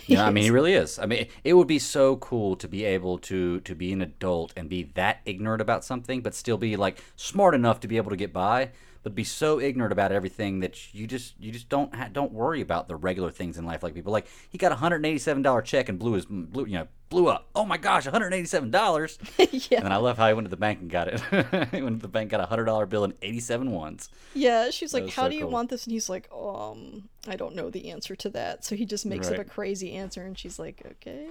you 0.05 0.17
know, 0.17 0.25
I 0.25 0.31
mean, 0.31 0.43
he 0.43 0.51
really 0.51 0.73
is. 0.73 0.99
I 0.99 1.05
mean, 1.05 1.27
it 1.43 1.53
would 1.53 1.67
be 1.67 1.79
so 1.79 2.17
cool 2.17 2.55
to 2.57 2.67
be 2.67 2.83
able 2.85 3.17
to 3.19 3.59
to 3.61 3.75
be 3.75 3.91
an 3.91 4.01
adult 4.01 4.53
and 4.55 4.69
be 4.69 4.83
that 4.95 5.21
ignorant 5.25 5.61
about 5.61 5.83
something, 5.83 6.21
but 6.21 6.35
still 6.35 6.57
be 6.57 6.75
like 6.75 7.01
smart 7.15 7.55
enough 7.55 7.79
to 7.81 7.87
be 7.87 7.97
able 7.97 8.11
to 8.11 8.17
get 8.17 8.33
by 8.33 8.71
but 9.03 9.15
be 9.15 9.23
so 9.23 9.59
ignorant 9.59 9.91
about 9.91 10.11
everything 10.11 10.59
that 10.59 10.93
you 10.93 11.07
just 11.07 11.33
you 11.39 11.51
just 11.51 11.69
don't 11.69 11.93
ha- 11.95 12.09
don't 12.11 12.31
worry 12.31 12.61
about 12.61 12.87
the 12.87 12.95
regular 12.95 13.31
things 13.31 13.57
in 13.57 13.65
life 13.65 13.81
like 13.81 13.93
people. 13.93 14.11
Like 14.11 14.27
he 14.49 14.57
got 14.57 14.71
a 14.71 14.75
hundred 14.75 14.97
and 14.97 15.07
eighty 15.07 15.17
seven 15.17 15.41
dollar 15.41 15.61
check 15.61 15.89
and 15.89 15.97
blew 15.97 16.13
his 16.13 16.25
blew 16.25 16.65
you 16.65 16.77
know 16.77 16.87
blew 17.09 17.27
up. 17.27 17.49
Oh 17.55 17.65
my 17.65 17.77
gosh 17.77 18.05
one 18.05 18.13
hundred 18.13 18.27
and 18.27 18.35
eighty 18.35 18.47
seven 18.47 18.71
dollars. 18.71 19.17
Yeah. 19.69 19.83
And 19.83 19.93
I 19.93 19.97
love 19.97 20.17
how 20.17 20.27
he 20.27 20.33
went 20.33 20.45
to 20.45 20.49
the 20.49 20.57
bank 20.57 20.79
and 20.81 20.89
got 20.89 21.07
it. 21.07 21.19
He 21.71 21.81
went 21.81 21.97
to 21.97 22.01
the 22.01 22.07
bank 22.07 22.31
got 22.31 22.39
a 22.39 22.45
hundred 22.45 22.65
dollar 22.65 22.85
bill 22.85 23.03
and 23.03 23.13
eighty 23.21 23.39
seven 23.39 23.71
ones. 23.71 24.09
Yeah 24.33 24.69
she's 24.69 24.93
like 24.93 25.09
how 25.09 25.23
so 25.23 25.29
do 25.29 25.35
you 25.35 25.43
cool. 25.43 25.51
want 25.51 25.69
this? 25.69 25.85
And 25.85 25.93
he's 25.93 26.09
like 26.09 26.29
um 26.31 27.09
I 27.27 27.35
don't 27.35 27.55
know 27.55 27.69
the 27.69 27.89
answer 27.91 28.15
to 28.15 28.29
that. 28.29 28.63
So 28.63 28.75
he 28.75 28.85
just 28.85 29.05
makes 29.05 29.29
right. 29.29 29.39
up 29.39 29.45
a 29.45 29.49
crazy 29.49 29.93
answer 29.93 30.23
and 30.23 30.37
she's 30.37 30.59
like 30.59 30.83
okay. 30.85 31.27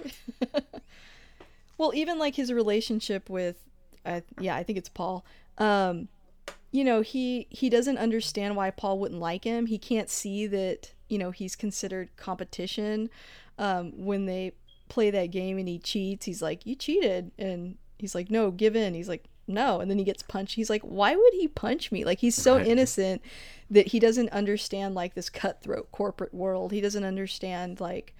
Well 1.77 1.93
even 1.95 2.19
like 2.19 2.35
his 2.35 2.53
relationship 2.53 3.29
with 3.29 3.57
uh, 4.05 4.21
yeah 4.39 4.55
I 4.55 4.63
think 4.63 4.77
it's 4.77 4.89
Paul. 4.89 5.25
Um 5.57 6.09
you 6.71 6.83
know 6.83 7.01
he 7.01 7.47
he 7.49 7.69
doesn't 7.69 7.97
understand 7.97 8.55
why 8.55 8.71
paul 8.71 8.99
wouldn't 8.99 9.19
like 9.19 9.43
him. 9.43 9.65
He 9.65 9.77
can't 9.77 10.09
see 10.09 10.47
that 10.47 10.93
you 11.09 11.17
know 11.17 11.31
he's 11.31 11.55
considered 11.55 12.15
competition 12.15 13.09
um, 13.57 13.91
when 13.95 14.25
they 14.25 14.53
play 14.91 15.09
that 15.09 15.31
game 15.31 15.57
and 15.57 15.67
he 15.67 15.79
cheats. 15.79 16.25
He's 16.25 16.41
like 16.41 16.65
you 16.65 16.75
cheated. 16.75 17.31
And 17.39 17.77
he's 17.97 18.13
like 18.13 18.29
no 18.29 18.51
give 18.51 18.75
in. 18.75 18.93
He's 18.93 19.09
like 19.09 19.25
no. 19.47 19.79
And 19.79 19.89
then 19.89 19.97
he 19.97 20.03
gets 20.03 20.23
punched. 20.23 20.55
He's 20.55 20.69
like 20.69 20.81
why 20.81 21.15
would 21.15 21.33
he 21.33 21.47
punch 21.47 21.91
me? 21.91 22.03
Like 22.03 22.19
he's 22.19 22.35
so 22.35 22.57
right. 22.57 22.67
innocent 22.67 23.21
that 23.69 23.87
he 23.87 23.99
doesn't 23.99 24.29
understand 24.29 24.95
like 24.95 25.13
this 25.13 25.29
cutthroat 25.29 25.91
corporate 25.91 26.33
world. 26.33 26.71
He 26.71 26.81
doesn't 26.81 27.03
understand 27.03 27.79
like 27.79 28.15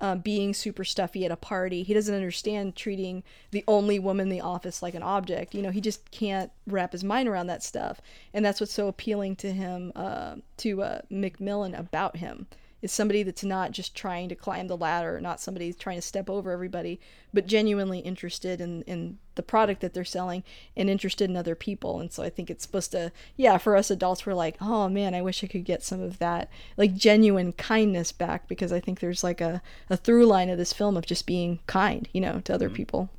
um, 0.00 0.20
being 0.20 0.54
super 0.54 0.84
stuffy 0.84 1.24
at 1.24 1.30
a 1.30 1.36
party. 1.36 1.82
He 1.82 1.94
doesn't 1.94 2.14
understand 2.14 2.76
treating 2.76 3.22
the 3.50 3.64
only 3.66 3.98
woman 3.98 4.26
in 4.26 4.30
the 4.30 4.40
office 4.40 4.82
like 4.82 4.94
an 4.94 5.02
object. 5.02 5.54
You 5.54 5.62
know, 5.62 5.70
he 5.70 5.80
just 5.80 6.10
can't 6.10 6.50
wrap 6.66 6.92
his 6.92 7.04
mind 7.04 7.28
around 7.28 7.48
that 7.48 7.62
stuff. 7.62 8.00
And 8.32 8.44
that's 8.44 8.60
what's 8.60 8.72
so 8.72 8.88
appealing 8.88 9.36
to 9.36 9.52
him, 9.52 9.92
uh, 9.96 10.36
to 10.58 10.82
uh, 10.82 11.00
Macmillan 11.10 11.74
about 11.74 12.16
him 12.16 12.46
is 12.80 12.92
somebody 12.92 13.22
that's 13.22 13.44
not 13.44 13.72
just 13.72 13.94
trying 13.94 14.28
to 14.28 14.34
climb 14.34 14.68
the 14.68 14.76
ladder, 14.76 15.20
not 15.20 15.40
somebody 15.40 15.72
trying 15.72 15.96
to 15.96 16.02
step 16.02 16.30
over 16.30 16.52
everybody, 16.52 17.00
but 17.34 17.46
genuinely 17.46 17.98
interested 18.00 18.60
in, 18.60 18.82
in 18.82 19.18
the 19.34 19.42
product 19.42 19.80
that 19.80 19.94
they're 19.94 20.04
selling 20.04 20.44
and 20.76 20.88
interested 20.88 21.28
in 21.28 21.36
other 21.36 21.54
people. 21.54 22.00
And 22.00 22.12
so 22.12 22.22
I 22.22 22.30
think 22.30 22.50
it's 22.50 22.64
supposed 22.64 22.92
to, 22.92 23.10
yeah, 23.36 23.58
for 23.58 23.76
us 23.76 23.90
adults, 23.90 24.24
we're 24.24 24.34
like, 24.34 24.56
oh 24.60 24.88
man, 24.88 25.14
I 25.14 25.22
wish 25.22 25.42
I 25.42 25.48
could 25.48 25.64
get 25.64 25.82
some 25.82 26.00
of 26.00 26.18
that 26.18 26.48
like 26.76 26.94
genuine 26.94 27.52
kindness 27.52 28.12
back 28.12 28.46
because 28.48 28.72
I 28.72 28.80
think 28.80 29.00
there's 29.00 29.24
like 29.24 29.40
a, 29.40 29.60
a 29.90 29.96
through 29.96 30.26
line 30.26 30.48
of 30.48 30.58
this 30.58 30.72
film 30.72 30.96
of 30.96 31.06
just 31.06 31.26
being 31.26 31.58
kind, 31.66 32.08
you 32.12 32.20
know, 32.20 32.40
to 32.44 32.54
other 32.54 32.66
mm-hmm. 32.66 32.76
people. 32.76 33.10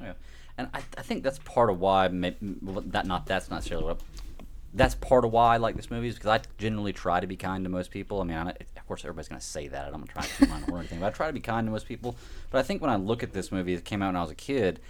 Yeah. 0.00 0.12
And 0.56 0.68
I, 0.72 0.82
I 0.96 1.02
think 1.02 1.24
that's 1.24 1.40
part 1.40 1.68
of 1.68 1.80
why 1.80 2.06
maybe, 2.06 2.36
that 2.40 3.06
not 3.06 3.26
that's 3.26 3.50
not 3.50 3.56
necessarily 3.56 3.86
what 3.86 4.00
that's 4.74 4.96
part 4.96 5.24
of 5.24 5.30
why 5.30 5.54
I 5.54 5.56
like 5.58 5.76
this 5.76 5.90
movie 5.90 6.08
is 6.08 6.16
because 6.16 6.40
I 6.40 6.44
generally 6.58 6.92
try 6.92 7.20
to 7.20 7.26
be 7.26 7.36
kind 7.36 7.64
to 7.64 7.70
most 7.70 7.92
people. 7.92 8.20
I 8.20 8.24
mean, 8.24 8.36
I, 8.36 8.50
of 8.50 8.86
course, 8.86 9.04
everybody's 9.04 9.28
going 9.28 9.40
to 9.40 9.46
say 9.46 9.68
that. 9.68 9.94
I'm 9.94 10.04
trying 10.06 10.26
to 10.38 10.48
mind 10.48 10.64
or 10.68 10.78
anything, 10.78 10.98
but 10.98 11.06
I 11.06 11.10
try 11.10 11.28
to 11.28 11.32
be 11.32 11.40
kind 11.40 11.66
to 11.66 11.70
most 11.70 11.86
people. 11.86 12.16
But 12.50 12.58
I 12.58 12.62
think 12.62 12.82
when 12.82 12.90
I 12.90 12.96
look 12.96 13.22
at 13.22 13.32
this 13.32 13.52
movie, 13.52 13.74
it 13.74 13.84
came 13.84 14.02
out 14.02 14.08
when 14.08 14.16
I 14.16 14.22
was 14.22 14.32
a 14.32 14.36
kid. 14.36 14.80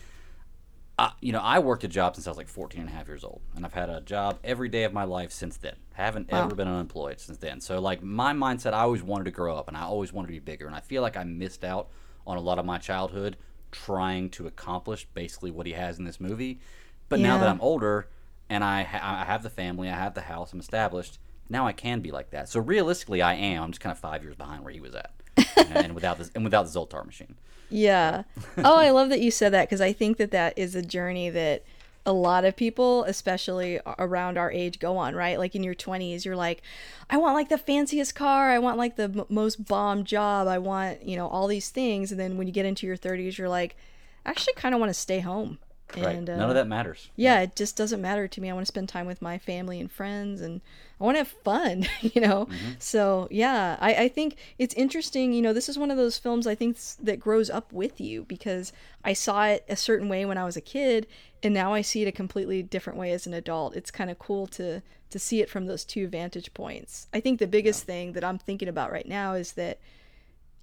I, 0.99 1.12
you 1.20 1.33
know, 1.33 1.40
I 1.40 1.59
worked 1.59 1.85
a 1.85 1.88
job 1.88 2.14
since 2.14 2.27
I 2.27 2.31
was 2.31 2.38
like 2.38 2.49
14 2.49 2.81
and 2.81 2.88
a 2.88 2.92
half 2.92 3.09
years 3.09 3.25
old, 3.25 3.42
and 3.55 3.64
I've 3.64 3.75
had 3.75 3.90
a 3.90 4.01
job 4.01 4.38
every 4.42 4.70
day 4.70 4.85
of 4.85 4.92
my 4.92 5.05
life 5.05 5.33
since 5.33 5.59
then. 5.59 5.75
I 5.99 6.03
haven't 6.03 6.33
wow. 6.33 6.47
ever 6.47 6.55
been 6.55 6.68
unemployed 6.68 7.20
since 7.20 7.37
then. 7.37 7.61
So, 7.61 7.79
like, 7.79 8.03
my 8.03 8.33
mindset, 8.33 8.73
I 8.73 8.81
always 8.81 9.03
wanted 9.03 9.25
to 9.25 9.33
grow 9.33 9.55
up, 9.55 9.68
and 9.68 9.77
I 9.77 9.83
always 9.83 10.12
wanted 10.12 10.29
to 10.29 10.33
be 10.33 10.38
bigger, 10.38 10.66
and 10.66 10.75
I 10.75 10.81
feel 10.81 11.03
like 11.03 11.16
I 11.16 11.25
missed 11.25 11.62
out 11.62 11.88
on 12.27 12.38
a 12.38 12.40
lot 12.40 12.59
of 12.59 12.64
my 12.64 12.79
childhood 12.79 13.37
trying 13.70 14.31
to 14.31 14.47
accomplish 14.47 15.07
basically 15.12 15.51
what 15.51 15.66
he 15.66 15.73
has 15.73 15.99
in 15.99 16.05
this 16.05 16.20
movie. 16.20 16.61
But 17.09 17.18
yeah. 17.18 17.27
now 17.27 17.38
that 17.38 17.49
I'm 17.49 17.61
older 17.61 18.09
and 18.48 18.62
I, 18.62 18.83
ha- 18.83 19.20
I 19.20 19.24
have 19.24 19.42
the 19.42 19.50
family, 19.50 19.88
I 19.88 19.96
have 19.96 20.14
the 20.14 20.22
house, 20.22 20.52
I'm 20.52 20.61
established. 20.61 21.18
Now 21.48 21.66
I 21.66 21.72
can 21.72 22.00
be 22.00 22.11
like 22.11 22.30
that. 22.30 22.48
So 22.48 22.61
realistically, 22.61 23.20
I 23.20 23.35
am. 23.35 23.62
I'm 23.64 23.70
just 23.70 23.80
kind 23.80 23.92
of 23.92 23.98
five 23.98 24.22
years 24.22 24.35
behind 24.35 24.64
where 24.64 24.72
he 24.72 24.80
was 24.80 24.94
at, 24.94 25.12
and 25.57 25.94
without 25.94 26.18
this, 26.18 26.30
and 26.35 26.42
without 26.42 26.64
the 26.64 26.78
Zoltar 26.78 27.04
machine. 27.04 27.37
Yeah. 27.68 28.22
oh, 28.59 28.76
I 28.76 28.90
love 28.90 29.09
that 29.11 29.20
you 29.20 29.30
said 29.30 29.52
that 29.52 29.68
because 29.68 29.80
I 29.80 29.92
think 29.92 30.16
that 30.18 30.30
that 30.30 30.59
is 30.59 30.74
a 30.74 30.83
journey 30.83 31.30
that 31.30 31.64
a 32.07 32.12
lot 32.12 32.44
of 32.44 32.54
people, 32.54 33.04
especially 33.04 33.80
around 33.98 34.37
our 34.37 34.50
age, 34.50 34.78
go 34.78 34.96
on, 34.96 35.14
right? 35.14 35.38
Like 35.38 35.54
in 35.54 35.62
your 35.62 35.74
20s, 35.74 36.24
you're 36.24 36.37
like, 36.37 36.62
I 37.09 37.16
want 37.16 37.35
like 37.35 37.48
the 37.48 37.59
fanciest 37.59 38.14
car. 38.14 38.50
I 38.50 38.59
want 38.59 38.76
like 38.76 38.96
the 38.96 39.04
m- 39.04 39.24
most 39.28 39.64
bomb 39.64 40.04
job. 40.04 40.46
I 40.46 40.59
want, 40.59 41.07
you 41.07 41.16
know, 41.16 41.28
all 41.28 41.46
these 41.46 41.70
things. 41.70 42.11
And 42.11 42.20
then 42.20 42.37
when 42.37 42.46
you 42.46 42.52
get 42.52 42.66
into 42.66 42.87
your 42.87 42.96
30s, 42.96 43.38
you're 43.38 43.48
like, 43.48 43.76
I 44.26 44.30
actually 44.30 44.54
kind 44.54 44.74
of 44.74 44.80
want 44.80 44.90
to 44.90 44.94
stay 44.94 45.20
home. 45.20 45.59
Right. 46.02 46.16
And, 46.16 46.28
uh, 46.28 46.37
None 46.37 46.48
of 46.48 46.54
that 46.54 46.66
matters. 46.66 47.11
Yeah, 47.16 47.40
it 47.40 47.57
just 47.57 47.76
doesn't 47.76 48.00
matter 48.00 48.26
to 48.26 48.40
me. 48.40 48.50
I 48.50 48.52
want 48.52 48.62
to 48.62 48.72
spend 48.72 48.88
time 48.88 49.07
with 49.07 49.22
my 49.22 49.38
family 49.38 49.80
and 49.80 49.90
friends, 49.90 50.40
and 50.40 50.61
I 51.00 51.04
want 51.04 51.16
to 51.16 51.20
have 51.20 51.28
fun. 51.28 51.87
You 52.00 52.20
know. 52.20 52.46
Mm-hmm. 52.46 52.72
So 52.78 53.28
yeah, 53.30 53.76
I, 53.80 53.94
I 53.94 54.09
think 54.09 54.37
it's 54.59 54.74
interesting. 54.74 55.33
You 55.33 55.42
know, 55.42 55.52
this 55.52 55.68
is 55.68 55.78
one 55.78 55.90
of 55.90 55.96
those 55.96 56.18
films 56.18 56.46
I 56.46 56.54
think 56.54 56.76
that 57.02 57.18
grows 57.18 57.50
up 57.50 57.72
with 57.72 58.00
you 58.00 58.24
because 58.24 58.72
I 59.04 59.12
saw 59.12 59.46
it 59.46 59.64
a 59.68 59.76
certain 59.76 60.09
way 60.09 60.24
when 60.24 60.38
I 60.38 60.44
was 60.44 60.57
a 60.57 60.61
kid, 60.61 61.07
and 61.42 61.54
now 61.54 61.72
I 61.72 61.83
see 61.83 62.02
it 62.02 62.09
a 62.09 62.12
completely 62.12 62.62
different 62.62 62.98
way 62.98 63.12
as 63.12 63.26
an 63.26 63.35
adult. 63.35 63.74
It's 63.74 63.90
kind 63.90 64.11
of 64.11 64.18
cool 64.18 64.46
to 64.48 64.83
to 65.11 65.18
see 65.18 65.40
it 65.40 65.48
from 65.48 65.66
those 65.66 65.85
two 65.85 66.09
vantage 66.09 66.52
points. 66.54 67.07
I 67.14 67.20
think 67.20 67.38
the 67.38 67.46
biggest 67.46 67.85
yeah. 67.85 67.94
thing 67.94 68.12
that 68.14 68.24
I'm 68.24 68.38
thinking 68.38 68.68
about 68.68 68.90
right 68.90 69.07
now 69.07 69.35
is 69.35 69.52
that 69.52 69.78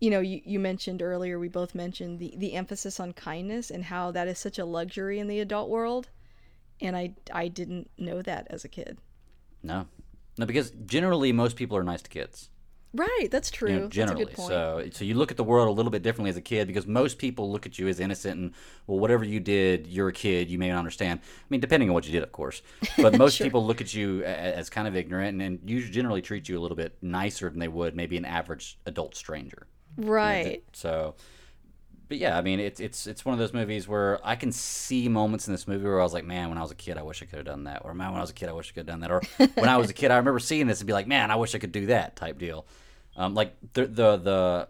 you 0.02 0.10
know, 0.10 0.20
you, 0.20 0.42
you 0.44 0.60
mentioned 0.60 1.02
earlier, 1.02 1.40
we 1.40 1.48
both 1.48 1.76
mentioned 1.76 2.20
the, 2.20 2.34
the 2.36 2.56
emphasis 2.56 3.00
on 3.00 3.14
kindness 3.14 3.70
and 3.70 3.86
how 3.86 4.12
that 4.12 4.28
is 4.28 4.40
such 4.40 4.58
a 4.58 4.66
luxury 4.66 5.20
in 5.20 5.28
the 5.28 5.40
adult 5.40 5.70
world. 5.70 6.10
And 6.82 6.98
I, 6.98 7.14
I 7.32 7.48
didn't 7.48 7.92
know 8.00 8.24
that 8.24 8.48
as 8.50 8.66
a 8.66 8.68
kid. 8.68 8.98
No. 9.62 9.86
No, 10.40 10.48
because 10.48 10.72
generally 10.88 11.32
most 11.32 11.56
people 11.56 11.78
are 11.78 11.84
nice 11.84 12.02
to 12.02 12.10
kids. 12.10 12.50
Right, 12.94 13.28
that's 13.30 13.50
true. 13.52 13.70
You 13.70 13.80
know, 13.82 13.88
generally, 13.88 14.34
so 14.36 14.86
so 14.92 15.06
you 15.06 15.14
look 15.14 15.32
at 15.32 15.38
the 15.38 15.46
world 15.46 15.70
a 15.70 15.72
little 15.72 15.92
bit 15.92 16.04
differently 16.04 16.30
as 16.30 16.36
a 16.36 16.42
kid 16.42 16.68
because 16.68 16.86
most 16.86 17.20
people 17.20 17.50
look 17.50 17.66
at 17.66 17.80
you 17.80 17.88
as 17.88 18.02
innocent 18.02 18.38
and 18.38 18.52
well, 18.86 19.00
whatever 19.00 19.24
you 19.24 19.40
did, 19.40 19.88
you're 19.88 20.10
a 20.10 20.14
kid. 20.14 20.50
You 20.50 20.58
may 20.58 20.68
not 20.68 20.80
understand. 20.80 21.22
I 21.24 21.46
mean, 21.50 21.62
depending 21.62 21.90
on 21.90 21.94
what 21.94 22.06
you 22.06 22.12
did, 22.12 22.24
of 22.24 22.34
course. 22.34 22.62
But 22.98 23.18
most 23.18 23.36
sure. 23.36 23.46
people 23.46 23.66
look 23.66 23.80
at 23.80 23.94
you 23.94 24.24
as 24.24 24.70
kind 24.70 24.90
of 24.90 24.96
ignorant 24.98 25.30
and, 25.30 25.42
and 25.42 25.70
you 25.70 25.88
generally 25.88 26.22
treat 26.22 26.50
you 26.50 26.60
a 26.60 26.62
little 26.62 26.76
bit 26.76 26.98
nicer 27.02 27.50
than 27.50 27.60
they 27.60 27.70
would 27.70 27.96
maybe 27.96 28.18
an 28.18 28.26
average 28.26 28.78
adult 28.86 29.16
stranger. 29.16 29.68
Right. 30.08 30.64
So, 30.74 31.16
but 32.08 32.18
yeah, 32.18 32.38
I 32.38 32.42
mean, 32.42 32.60
it's 32.60 32.80
it's 32.80 33.08
it's 33.08 33.24
one 33.24 33.34
of 33.34 33.40
those 33.40 33.54
movies 33.54 33.88
where 33.88 34.20
I 34.24 34.36
can 34.36 34.52
see 34.52 35.08
moments 35.08 35.48
in 35.48 35.54
this 35.54 35.68
movie 35.68 35.86
where 35.86 36.00
I 36.00 36.04
was 36.04 36.14
like, 36.14 36.26
man, 36.26 36.50
when 36.50 36.58
I 36.58 36.62
was 36.62 36.72
a 36.72 36.76
kid, 36.76 36.98
I 36.98 37.04
wish 37.04 37.22
I 37.22 37.26
could 37.26 37.38
have 37.38 37.46
done 37.46 37.66
that, 37.66 37.84
or 37.86 37.94
man, 37.94 38.12
when 38.12 38.18
I 38.18 38.22
was 38.22 38.30
a 38.30 38.34
kid, 38.34 38.50
I 38.50 38.54
wish 38.54 38.70
I 38.70 38.74
could 38.74 38.88
have 38.88 39.00
done 39.00 39.02
that, 39.02 39.12
or 39.12 39.22
when 39.56 39.70
I 39.70 39.78
was 39.78 39.90
a 39.90 39.94
kid, 39.94 40.12
I 40.12 40.18
remember 40.18 40.40
seeing 40.40 40.68
this 40.68 40.80
and 40.82 40.88
be 40.88 40.94
like, 40.94 41.08
man, 41.08 41.32
I 41.32 41.36
wish 41.36 41.56
I 41.56 41.60
could 41.60 41.72
do 41.72 41.88
that 41.88 42.16
type 42.16 42.38
deal. 42.38 42.66
Um, 43.16 43.34
like 43.34 43.56
the 43.74 43.86
the 43.86 44.18
the 44.18 44.68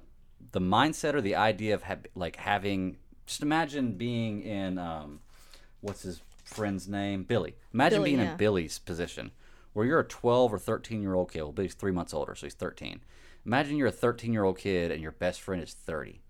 the 0.51 0.61
mindset 0.61 1.13
or 1.13 1.21
the 1.21 1.35
idea 1.35 1.75
of 1.75 1.83
ha- 1.83 1.97
like 2.15 2.35
having 2.35 2.97
just 3.25 3.41
imagine 3.41 3.93
being 3.93 4.41
in 4.41 4.77
um, 4.77 5.19
what's 5.79 6.01
his 6.03 6.21
friend's 6.43 6.87
name 6.87 7.23
Billy. 7.23 7.55
Imagine 7.73 7.99
Billy, 7.99 8.09
being 8.11 8.19
yeah. 8.23 8.31
in 8.31 8.37
Billy's 8.37 8.79
position 8.79 9.31
where 9.73 9.85
you're 9.85 9.99
a 9.99 10.07
12 10.07 10.53
or 10.53 10.59
13 10.59 11.01
year 11.01 11.13
old 11.13 11.31
kid. 11.31 11.41
Well, 11.41 11.51
Billy's 11.51 11.73
three 11.73 11.91
months 11.91 12.13
older, 12.13 12.35
so 12.35 12.45
he's 12.45 12.53
13. 12.53 13.01
Imagine 13.45 13.77
you're 13.77 13.87
a 13.87 13.91
13 13.91 14.33
year 14.33 14.43
old 14.43 14.57
kid 14.57 14.91
and 14.91 15.01
your 15.01 15.11
best 15.11 15.41
friend 15.41 15.61
is 15.61 15.73
30. 15.73 16.21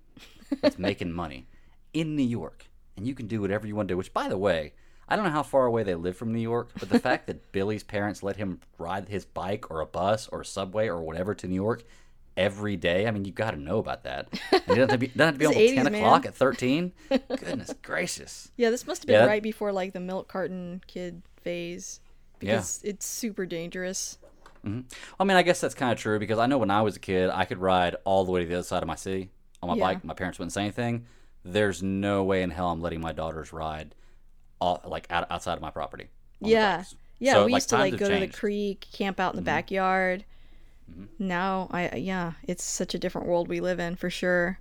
It's 0.63 0.77
making 0.79 1.11
money 1.11 1.47
in 1.93 2.15
New 2.15 2.23
York, 2.23 2.67
and 2.95 3.07
you 3.07 3.13
can 3.13 3.27
do 3.27 3.41
whatever 3.41 3.67
you 3.67 3.75
want 3.75 3.87
to 3.89 3.93
do. 3.93 3.97
Which, 3.97 4.13
by 4.13 4.29
the 4.29 4.37
way, 4.37 4.73
I 5.07 5.15
don't 5.15 5.25
know 5.25 5.31
how 5.31 5.43
far 5.43 5.65
away 5.65 5.83
they 5.83 5.95
live 5.95 6.15
from 6.15 6.33
New 6.33 6.39
York, 6.39 6.71
but 6.79 6.89
the 6.89 6.99
fact 7.07 7.27
that 7.27 7.51
Billy's 7.51 7.83
parents 7.83 8.23
let 8.23 8.37
him 8.37 8.59
ride 8.77 9.09
his 9.09 9.25
bike 9.25 9.69
or 9.69 9.81
a 9.81 9.85
bus 9.85 10.27
or 10.29 10.41
a 10.41 10.45
subway 10.45 10.87
or 10.87 11.01
whatever 11.01 11.35
to 11.35 11.47
New 11.47 11.55
York 11.55 11.83
every 12.37 12.77
day. 12.77 13.07
I 13.07 13.11
mean, 13.11 13.25
you've 13.25 13.35
got 13.35 13.51
to 13.51 13.57
know 13.57 13.79
about 13.79 14.03
that. 14.03 14.29
And 14.51 14.61
it 14.61 14.67
doesn't 14.67 14.79
have 14.79 14.89
to 14.91 14.97
be, 14.97 15.07
have 15.07 15.33
to 15.33 15.39
be 15.39 15.45
until 15.47 15.61
80s, 15.61 15.75
10 15.75 15.95
o'clock 15.95 16.25
at 16.25 16.35
13. 16.35 16.93
Goodness 17.09 17.73
gracious. 17.81 18.51
Yeah, 18.55 18.69
this 18.69 18.87
must 18.87 19.01
have 19.03 19.07
been 19.07 19.21
yeah, 19.21 19.25
right 19.25 19.43
before 19.43 19.71
like 19.71 19.93
the 19.93 19.99
milk 19.99 20.27
carton 20.27 20.81
kid 20.87 21.21
phase 21.41 21.99
because 22.39 22.81
yeah. 22.83 22.91
it's 22.91 23.05
super 23.05 23.45
dangerous. 23.45 24.17
Mm-hmm. 24.65 24.81
I 25.19 25.23
mean, 25.23 25.37
I 25.37 25.41
guess 25.41 25.61
that's 25.61 25.73
kind 25.73 25.91
of 25.91 25.97
true 25.97 26.19
because 26.19 26.39
I 26.39 26.45
know 26.45 26.57
when 26.57 26.71
I 26.71 26.81
was 26.81 26.95
a 26.95 26.99
kid, 26.99 27.29
I 27.29 27.45
could 27.45 27.57
ride 27.57 27.95
all 28.03 28.25
the 28.25 28.31
way 28.31 28.41
to 28.41 28.47
the 28.47 28.55
other 28.55 28.63
side 28.63 28.83
of 28.83 28.87
my 28.87 28.95
city 28.95 29.31
on 29.61 29.69
my 29.69 29.75
yeah. 29.75 29.83
bike. 29.83 30.03
My 30.03 30.13
parents 30.13 30.39
wouldn't 30.39 30.53
say 30.53 30.61
anything. 30.61 31.05
There's 31.43 31.81
no 31.81 32.23
way 32.23 32.43
in 32.43 32.51
hell 32.51 32.69
I'm 32.69 32.81
letting 32.81 33.01
my 33.01 33.11
daughters 33.11 33.51
ride 33.51 33.95
all, 34.59 34.81
like 34.85 35.07
out, 35.09 35.25
outside 35.31 35.53
of 35.55 35.61
my 35.61 35.71
property. 35.71 36.07
Yeah. 36.39 36.83
Yeah, 37.19 37.33
so, 37.33 37.45
we 37.45 37.51
like, 37.51 37.59
used 37.59 37.69
to 37.69 37.77
like 37.77 37.97
go 37.97 38.09
to 38.09 38.19
the 38.19 38.27
creek, 38.27 38.87
camp 38.91 39.19
out 39.19 39.33
in 39.33 39.35
the 39.35 39.41
mm-hmm. 39.41 39.45
backyard. 39.45 40.25
Mm-hmm. 40.91 41.27
Now, 41.27 41.67
I 41.69 41.95
yeah, 41.97 42.33
it's 42.47 42.63
such 42.63 42.95
a 42.95 42.97
different 42.99 43.27
world 43.27 43.47
we 43.47 43.59
live 43.59 43.79
in 43.79 43.95
for 43.95 44.09
sure. 44.09 44.59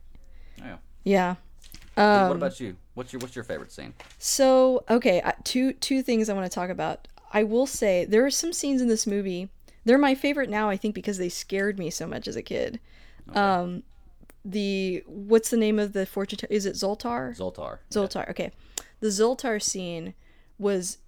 Yeah. 0.58 0.76
Yeah. 1.04 1.34
Um, 1.96 2.28
what 2.28 2.36
about 2.36 2.60
you? 2.60 2.76
What's 2.94 3.14
your 3.14 3.20
what's 3.20 3.34
your 3.34 3.44
favorite 3.44 3.72
scene? 3.72 3.94
So 4.18 4.84
okay, 4.90 5.22
two 5.44 5.72
two 5.72 6.02
things 6.02 6.28
I 6.28 6.34
want 6.34 6.50
to 6.50 6.54
talk 6.54 6.68
about. 6.68 7.08
I 7.32 7.44
will 7.44 7.66
say 7.66 8.04
there 8.04 8.26
are 8.26 8.30
some 8.30 8.52
scenes 8.52 8.82
in 8.82 8.88
this 8.88 9.06
movie. 9.06 9.48
They're 9.90 9.98
my 9.98 10.14
favorite 10.14 10.48
now, 10.48 10.70
I 10.70 10.76
think, 10.76 10.94
because 10.94 11.18
they 11.18 11.29
scared 11.29 11.76
me 11.76 11.90
so 11.90 12.07
much 12.07 12.29
as 12.29 12.37
a 12.37 12.42
kid. 12.42 12.79
Okay. 13.29 13.40
Um, 13.40 13.83
the 14.44 15.03
what's 15.05 15.50
the 15.50 15.57
name 15.57 15.81
of 15.81 15.94
the 15.94 16.07
fortune? 16.07 16.38
T- 16.38 16.46
is 16.48 16.64
it 16.64 16.76
Zoltar? 16.76 17.37
Zoltar. 17.37 17.79
Zoltar. 17.90 18.22
Yeah. 18.22 18.31
Okay, 18.31 18.53
the 19.00 19.09
Zoltar 19.09 19.61
scene 19.61 20.14
was 20.61 20.98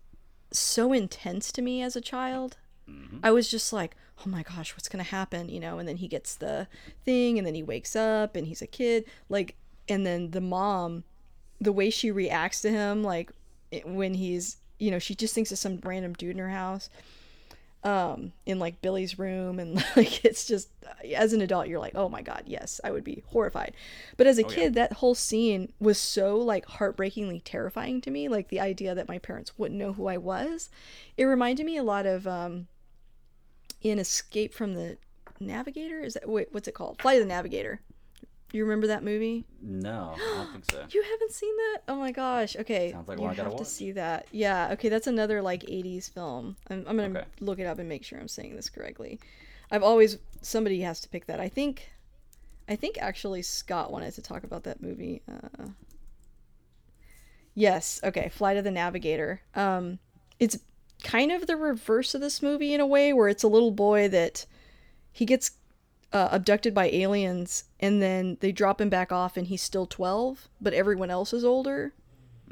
so 0.51 0.93
intense 0.93 1.53
to 1.53 1.63
me 1.63 1.81
as 1.81 1.95
a 1.95 2.01
child. 2.01 2.57
Mm-hmm. 2.91 3.19
I 3.23 3.31
was 3.31 3.49
just 3.49 3.73
like, 3.73 3.95
oh 4.27 4.29
my 4.29 4.43
gosh, 4.43 4.75
what's 4.75 4.89
going 4.89 5.05
to 5.05 5.09
happen? 5.09 5.49
You 5.49 5.61
know, 5.61 5.79
and 5.79 5.89
then 5.89 5.99
he 5.99 6.09
gets 6.09 6.35
the 6.35 6.67
thing 7.05 7.39
and 7.39 7.47
then 7.47 7.55
he 7.55 7.63
wakes 7.63 7.95
up 7.95 8.35
and 8.35 8.49
he's 8.49 8.63
a 8.63 8.67
kid. 8.67 9.05
Like, 9.29 9.55
and 9.89 10.05
then 10.05 10.33
the 10.33 10.41
mom, 10.41 11.05
the 11.61 11.71
way 11.71 11.89
she 11.89 12.11
reacts 12.11 12.61
to 12.63 12.71
him, 12.71 13.05
like 13.05 13.31
when 13.85 14.15
he's, 14.15 14.57
you 14.81 14.91
know, 14.91 14.99
she 14.99 15.15
just 15.15 15.37
thinks 15.37 15.53
of 15.53 15.59
some 15.59 15.79
random 15.85 16.15
dude 16.15 16.33
in 16.33 16.39
her 16.39 16.51
house 16.51 16.91
um 17.85 18.33
in 18.47 18.59
like 18.59 18.81
Billy's 18.81 19.19
room 19.19 19.59
and 19.59 19.77
like 19.97 20.25
it's 20.25 20.45
just 20.45 20.69
as 21.15 21.33
an 21.33 21.41
adult 21.41 21.67
you're 21.67 21.81
like 21.81 21.97
oh 21.97 22.09
my 22.09 22.23
god 22.23 22.45
yes 22.47 22.81
I 22.85 22.93
would 22.93 23.03
be 23.03 23.25
horrified 23.29 23.75
but 24.17 24.27
as 24.27 24.39
a 24.39 24.45
oh, 24.45 24.49
kid 24.49 24.77
yeah. 24.77 24.87
that 24.87 24.93
whole 24.95 25.17
scene 25.17 25.73
was 25.81 25.99
so 25.99 26.37
like 26.37 26.65
heartbreakingly 26.67 27.41
terrifying 27.41 28.01
to 28.03 28.11
me 28.11 28.29
like 28.29 28.49
the 28.49 28.61
idea 28.61 28.95
that 28.95 29.09
my 29.09 29.19
parents 29.19 29.59
wouldn't 29.59 29.81
know 29.81 29.95
who 29.95 30.07
I 30.07 30.17
was 30.17 30.71
it 31.17 31.25
reminded 31.25 31.67
me 31.67 31.77
a 31.77 31.83
lot 31.83 32.07
of 32.07 32.27
um 32.27 32.69
in 33.83 33.99
Escape 33.99 34.55
from 34.55 34.75
the 34.75 34.97
Navigator. 35.41 36.01
Is 36.01 36.15
that 36.15 36.29
wait, 36.29 36.49
what's 36.53 36.69
it 36.69 36.75
called? 36.75 37.01
Flight 37.01 37.21
of 37.21 37.25
the 37.25 37.29
Navigator. 37.29 37.81
You 38.53 38.65
remember 38.65 38.89
that 38.89 39.03
movie? 39.03 39.47
No, 39.63 40.15
I 40.15 40.19
don't 40.19 40.53
think 40.53 40.71
so. 40.71 40.85
you 40.91 41.03
haven't 41.03 41.33
seen 41.33 41.57
that? 41.57 41.79
Oh 41.89 41.97
my 41.97 42.13
gosh. 42.13 42.55
Okay. 42.57 42.93
Sounds 42.93 43.09
like 43.09 43.19
you 43.19 43.25
one 43.25 43.35
have 43.35 43.57
to 43.57 43.65
see 43.65 43.93
that. 43.93 44.27
Yeah. 44.31 44.69
Okay, 44.73 44.91
that's 44.91 45.07
another 45.07 45.41
like 45.41 45.63
80s 45.63 46.13
film. 46.13 46.57
I'm, 46.69 46.85
I'm 46.87 46.97
gonna 46.99 47.21
okay. 47.21 47.29
look 47.41 47.59
it 47.59 47.65
up 47.65 47.79
and 47.79 47.89
make 47.89 48.05
sure 48.05 48.21
I'm 48.21 48.29
saying 48.29 48.55
this 48.55 48.69
correctly. 48.69 49.19
I've 49.71 49.83
always 49.83 50.19
somebody 50.43 50.83
has 50.83 51.01
to 51.01 51.09
pick 51.09 51.27
that. 51.27 51.41
I 51.41 51.49
think, 51.49 51.91
I 52.69 52.77
think 52.77 52.99
actually 53.01 53.41
Scott 53.41 53.91
wanted 53.91 54.13
to 54.15 54.23
talk 54.23 54.45
about 54.45 54.65
that 54.65 54.83
movie. 54.83 55.23
Uh, 55.27 55.69
yes. 57.55 58.01
Okay. 58.05 58.29
Flight 58.29 58.59
of 58.59 58.65
the 58.65 58.71
Navigator. 58.71 59.41
Um, 59.55 59.99
it's 60.39 60.59
kind 61.03 61.33
of 61.33 61.47
the 61.47 61.57
reverse 61.57 62.15
of 62.15 62.21
this 62.21 62.43
movie 62.43 62.75
in 62.75 62.81
a 62.81 62.87
way, 62.87 63.15
where 63.15 63.29
it's 63.29 63.43
a 63.43 63.49
little 63.49 63.71
boy 63.71 64.09
that 64.09 64.45
he 65.11 65.25
gets 65.25 65.53
uh, 66.13 66.29
abducted 66.31 66.75
by 66.75 66.91
aliens 66.91 67.65
and 67.81 68.03
then 68.03 68.37
they 68.41 68.53
drop 68.53 68.81
him 68.81 68.89
back 68.89 69.11
off 69.11 69.37
and 69.37 69.47
he's 69.47 69.63
still 69.63 69.87
12, 69.87 70.49
but 70.61 70.75
everyone 70.75 71.11
else 71.11 71.33
is 71.33 71.45
older. 71.45 71.95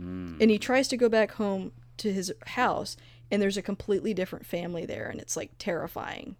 Mm. 0.00 0.40
And 0.40 0.50
he 0.50 0.58
tries 0.58 0.88
to 0.88 0.96
go 0.96 1.08
back 1.08 1.32
home 1.32 1.72
to 1.98 2.12
his 2.12 2.32
house 2.46 2.96
and 3.30 3.40
there's 3.40 3.56
a 3.56 3.62
completely 3.62 4.14
different 4.14 4.46
family 4.46 4.86
there 4.86 5.08
and 5.08 5.20
it's 5.20 5.36
like 5.36 5.52
terrifying. 5.58 6.36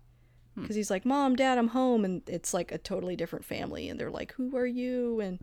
Because 0.55 0.75
hmm. 0.75 0.81
he's 0.81 0.91
like, 0.91 1.07
Mom, 1.07 1.37
Dad, 1.37 1.59
I'm 1.59 1.69
home. 1.69 2.05
And 2.05 2.23
it's 2.27 2.53
like 2.53 2.73
a 2.73 2.79
totally 2.79 3.15
different 3.15 3.45
family. 3.45 3.89
And 3.89 4.01
they're 4.01 4.11
like, 4.11 4.33
Who 4.33 4.57
are 4.57 4.67
you? 4.67 5.21
And, 5.21 5.39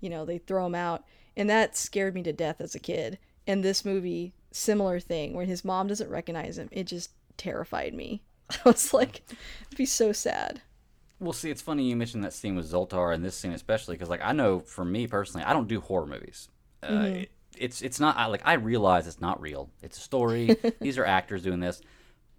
you 0.00 0.08
know, 0.08 0.24
they 0.24 0.38
throw 0.38 0.64
him 0.64 0.74
out. 0.74 1.04
And 1.36 1.50
that 1.50 1.76
scared 1.76 2.14
me 2.14 2.22
to 2.22 2.32
death 2.32 2.60
as 2.60 2.74
a 2.74 2.80
kid. 2.80 3.18
And 3.46 3.62
this 3.62 3.84
movie 3.84 4.32
similar 4.50 4.98
thing 4.98 5.34
where 5.34 5.44
his 5.44 5.64
mom 5.64 5.86
doesn't 5.86 6.10
recognize 6.10 6.58
him. 6.58 6.68
It 6.72 6.84
just 6.84 7.10
terrified 7.36 7.94
me. 7.94 8.22
I 8.50 8.56
was 8.64 8.94
like, 8.94 9.22
it'd 9.66 9.76
be 9.76 9.86
so 9.86 10.12
sad. 10.12 10.62
Well, 11.18 11.32
see, 11.32 11.50
it's 11.50 11.62
funny 11.62 11.84
you 11.84 11.96
mentioned 11.96 12.24
that 12.24 12.32
scene 12.32 12.56
with 12.56 12.70
Zoltar 12.70 13.14
and 13.14 13.24
this 13.24 13.36
scene 13.36 13.52
especially 13.52 13.94
because, 13.94 14.10
like, 14.10 14.20
I 14.22 14.32
know 14.32 14.60
for 14.60 14.84
me 14.84 15.06
personally, 15.06 15.44
I 15.44 15.52
don't 15.52 15.68
do 15.68 15.80
horror 15.80 16.06
movies. 16.06 16.48
Uh, 16.82 16.88
mm-hmm. 16.88 17.16
it, 17.16 17.30
it's 17.56 17.80
it's 17.82 17.98
not 17.98 18.16
I, 18.16 18.26
like 18.26 18.42
I 18.44 18.54
realize 18.54 19.06
it's 19.06 19.20
not 19.20 19.40
real. 19.40 19.70
It's 19.82 19.98
a 19.98 20.00
story. 20.00 20.56
These 20.80 20.98
are 20.98 21.04
actors 21.04 21.42
doing 21.42 21.60
this, 21.60 21.80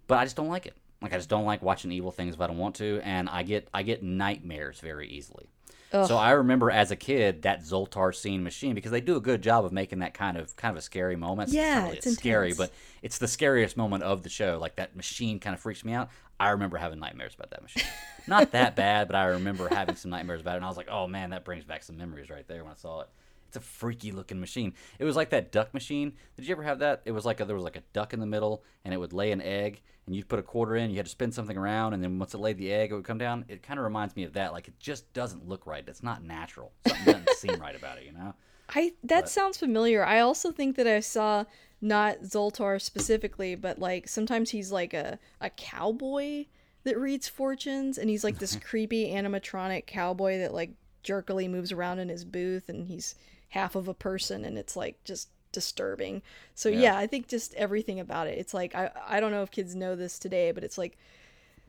but 0.06 0.18
I 0.18 0.24
just 0.24 0.36
don't 0.36 0.48
like 0.48 0.66
it. 0.66 0.76
Like 1.02 1.12
I 1.12 1.16
just 1.16 1.28
don't 1.28 1.44
like 1.44 1.62
watching 1.62 1.92
evil 1.92 2.10
things 2.10 2.34
if 2.34 2.40
I 2.40 2.46
don't 2.46 2.58
want 2.58 2.76
to, 2.76 3.00
and 3.02 3.28
I 3.28 3.42
get 3.42 3.68
I 3.74 3.82
get 3.82 4.02
nightmares 4.02 4.80
very 4.80 5.08
easily. 5.08 5.48
Ugh. 5.92 6.06
So 6.06 6.16
I 6.16 6.32
remember 6.32 6.70
as 6.70 6.90
a 6.90 6.96
kid 6.96 7.42
that 7.42 7.62
Zoltar 7.62 8.14
scene 8.14 8.42
machine 8.42 8.74
because 8.74 8.90
they 8.90 9.00
do 9.00 9.16
a 9.16 9.20
good 9.20 9.42
job 9.42 9.64
of 9.64 9.72
making 9.72 10.00
that 10.00 10.12
kind 10.12 10.36
of 10.36 10.54
kind 10.56 10.70
of 10.72 10.76
a 10.78 10.82
scary 10.82 11.16
moment. 11.16 11.50
Yeah, 11.50 11.86
it's, 11.86 11.86
really 11.86 11.96
it's 11.96 12.14
scary, 12.14 12.52
but 12.52 12.72
it's 13.00 13.18
the 13.18 13.28
scariest 13.28 13.76
moment 13.76 14.02
of 14.02 14.22
the 14.22 14.28
show. 14.28 14.58
Like 14.60 14.76
that 14.76 14.96
machine 14.96 15.40
kind 15.40 15.54
of 15.54 15.60
freaks 15.60 15.84
me 15.84 15.94
out. 15.94 16.10
I 16.40 16.50
remember 16.50 16.76
having 16.76 17.00
nightmares 17.00 17.34
about 17.34 17.50
that 17.50 17.62
machine. 17.62 17.84
Not 18.26 18.52
that 18.52 18.76
bad, 18.76 19.08
but 19.08 19.16
I 19.16 19.24
remember 19.24 19.68
having 19.68 19.96
some 19.96 20.10
nightmares 20.10 20.40
about 20.40 20.54
it, 20.54 20.56
and 20.56 20.64
I 20.64 20.68
was 20.68 20.76
like, 20.76 20.88
"Oh 20.90 21.06
man, 21.06 21.30
that 21.30 21.44
brings 21.44 21.64
back 21.64 21.82
some 21.82 21.96
memories 21.96 22.30
right 22.30 22.46
there 22.46 22.62
when 22.62 22.72
I 22.72 22.76
saw 22.76 23.00
it." 23.00 23.08
It's 23.48 23.56
a 23.56 23.60
freaky 23.60 24.12
looking 24.12 24.38
machine. 24.38 24.74
It 24.98 25.04
was 25.04 25.16
like 25.16 25.30
that 25.30 25.50
duck 25.50 25.72
machine. 25.72 26.12
Did 26.36 26.46
you 26.46 26.52
ever 26.52 26.62
have 26.62 26.80
that? 26.80 27.00
It 27.06 27.12
was 27.12 27.24
like 27.24 27.40
a, 27.40 27.46
there 27.46 27.56
was 27.56 27.64
like 27.64 27.76
a 27.76 27.82
duck 27.94 28.12
in 28.12 28.20
the 28.20 28.26
middle, 28.26 28.62
and 28.84 28.92
it 28.92 28.98
would 28.98 29.14
lay 29.14 29.32
an 29.32 29.40
egg, 29.40 29.80
and 30.04 30.14
you'd 30.14 30.28
put 30.28 30.38
a 30.38 30.42
quarter 30.42 30.76
in. 30.76 30.90
You 30.90 30.96
had 30.96 31.06
to 31.06 31.10
spin 31.10 31.32
something 31.32 31.56
around, 31.56 31.94
and 31.94 32.02
then 32.02 32.18
once 32.18 32.34
it 32.34 32.38
laid 32.38 32.58
the 32.58 32.70
egg, 32.70 32.92
it 32.92 32.94
would 32.94 33.04
come 33.04 33.16
down. 33.16 33.46
It 33.48 33.62
kind 33.62 33.78
of 33.80 33.84
reminds 33.84 34.14
me 34.14 34.24
of 34.24 34.34
that. 34.34 34.52
Like 34.52 34.68
it 34.68 34.78
just 34.78 35.10
doesn't 35.14 35.48
look 35.48 35.66
right. 35.66 35.82
It's 35.86 36.02
not 36.02 36.22
natural. 36.22 36.72
Something 36.86 37.06
doesn't 37.06 37.30
seem 37.36 37.58
right 37.58 37.74
about 37.74 37.96
it. 37.98 38.04
You 38.04 38.12
know. 38.12 38.34
I 38.68 38.92
that 39.04 39.22
but. 39.22 39.28
sounds 39.30 39.56
familiar. 39.56 40.04
I 40.04 40.20
also 40.20 40.52
think 40.52 40.76
that 40.76 40.86
I 40.86 41.00
saw 41.00 41.44
not 41.80 42.20
Zoltar 42.22 42.80
specifically, 42.80 43.54
but 43.54 43.78
like 43.78 44.08
sometimes 44.08 44.50
he's 44.50 44.72
like 44.72 44.94
a 44.94 45.18
a 45.40 45.50
cowboy 45.50 46.46
that 46.84 46.98
reads 46.98 47.28
fortunes, 47.28 47.98
and 47.98 48.10
he's 48.10 48.24
like 48.24 48.38
this 48.38 48.56
creepy 48.56 49.10
animatronic 49.10 49.86
cowboy 49.86 50.38
that 50.38 50.54
like 50.54 50.70
jerkily 51.02 51.48
moves 51.48 51.72
around 51.72 51.98
in 51.98 52.08
his 52.08 52.24
booth, 52.24 52.68
and 52.68 52.86
he's 52.86 53.14
half 53.50 53.74
of 53.74 53.88
a 53.88 53.94
person 53.94 54.44
and 54.44 54.58
it's 54.58 54.76
like 54.76 55.02
just 55.04 55.28
disturbing. 55.52 56.22
So 56.54 56.68
yeah. 56.68 56.80
yeah, 56.80 56.98
I 56.98 57.06
think 57.06 57.28
just 57.28 57.54
everything 57.54 58.00
about 58.00 58.26
it. 58.26 58.38
It's 58.38 58.54
like 58.54 58.74
I 58.74 58.90
I 59.06 59.20
don't 59.20 59.32
know 59.32 59.42
if 59.42 59.50
kids 59.50 59.74
know 59.74 59.96
this 59.96 60.18
today, 60.18 60.52
but 60.52 60.64
it's 60.64 60.78
like 60.78 60.98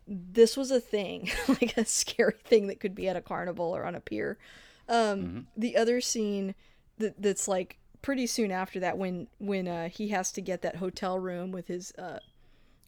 this 0.08 0.58
was 0.58 0.72
a 0.72 0.80
thing, 0.80 1.30
like 1.48 1.78
a 1.78 1.86
scary 1.86 2.34
thing 2.44 2.68
that 2.68 2.80
could 2.80 2.96
be 2.96 3.08
at 3.08 3.16
a 3.16 3.22
carnival 3.22 3.76
or 3.76 3.86
on 3.86 3.96
a 3.96 4.02
pier. 4.02 4.38
Um, 4.88 5.20
mm-hmm. 5.20 5.40
The 5.56 5.78
other 5.78 6.02
scene 6.02 6.56
that 6.98 7.22
that's 7.22 7.48
like 7.48 7.78
pretty 8.02 8.28
soon 8.28 8.52
after 8.52 8.80
that, 8.80 8.98
when 8.98 9.28
when 9.40 9.68
uh, 9.68 9.90
he 9.90 10.10
has 10.10 10.32
to 10.34 10.42
get 10.42 10.62
that 10.62 10.78
hotel 10.78 11.20
room 11.20 11.52
with 11.52 11.68
his 11.68 11.92
uh, 11.98 12.20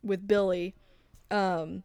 with 0.03 0.27
Billy. 0.27 0.75
Um, 1.29 1.83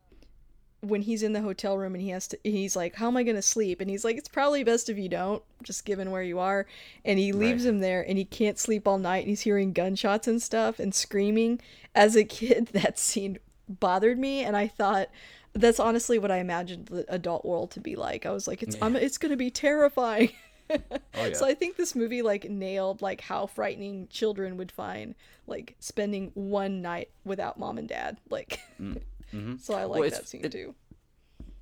when 0.81 1.03
he's 1.03 1.22
in 1.22 1.33
the 1.33 1.41
hotel 1.41 1.77
room 1.79 1.95
and 1.95 2.03
he 2.03 2.11
has 2.11 2.29
to 2.29 2.39
he's 2.45 2.77
like 2.77 2.95
how 2.97 3.07
am 3.07 3.16
i 3.16 3.22
going 3.22 3.37
to 3.37 3.43
sleep 3.43 3.81
and 3.81 3.91
he's 3.91 4.05
like 4.05 4.16
it's 4.16 4.29
probably 4.29 4.62
best 4.62 4.89
if 4.89 4.99
you 4.99 5.09
don't 5.09 5.43
just 5.62 5.85
given 5.85 6.11
where 6.11 6.22
you 6.22 6.39
are 6.39 6.66
and 7.05 7.18
he 7.18 7.33
leaves 7.33 7.64
right. 7.64 7.70
him 7.70 7.81
there 7.81 8.03
and 8.07 8.18
he 8.18 8.24
can't 8.24 8.59
sleep 8.59 8.87
all 8.87 8.99
night 8.99 9.20
and 9.20 9.29
he's 9.29 9.41
hearing 9.43 9.72
gunshots 9.72 10.29
and 10.29 10.43
stuff 10.43 10.79
and 10.79 10.95
screaming 10.95 11.61
as 11.95 12.16
a 12.16 12.24
kid 12.24 12.68
that 12.68 12.99
scene 12.99 13.39
bothered 13.68 14.18
me 14.18 14.43
and 14.43 14.57
i 14.57 14.66
thought 14.66 15.09
that's 15.55 15.81
honestly 15.81 16.18
what 16.18 16.31
i 16.31 16.39
imagined 16.39 16.87
the 16.87 17.05
adult 17.12 17.45
world 17.45 17.70
to 17.70 17.81
be 17.81 17.97
like 17.97 18.27
i 18.27 18.31
was 18.31 18.47
like 18.47 18.62
it's 18.62 18.77
yeah. 18.77 18.95
it's 18.97 19.18
going 19.18 19.31
to 19.31 19.37
be 19.37 19.51
terrifying 19.51 20.31
oh, 20.70 20.78
yeah. 21.14 21.32
so 21.32 21.46
i 21.46 21.54
think 21.54 21.76
this 21.76 21.94
movie 21.94 22.22
like 22.22 22.48
nailed 22.50 23.02
like 23.02 23.20
how 23.20 23.46
frightening 23.46 24.08
children 24.08 24.56
would 24.56 24.72
find 24.72 25.14
like 25.46 25.74
spending 25.78 26.30
one 26.34 26.82
night 26.82 27.10
without 27.24 27.58
mom 27.58 27.78
and 27.78 27.88
dad 27.88 28.16
like 28.30 28.60
mm. 28.80 29.00
Mm-hmm. 29.34 29.56
So 29.60 29.74
I 29.74 29.84
like 29.84 30.00
well, 30.00 30.10
that 30.10 30.28
scene 30.28 30.44
it, 30.44 30.52
too. 30.52 30.74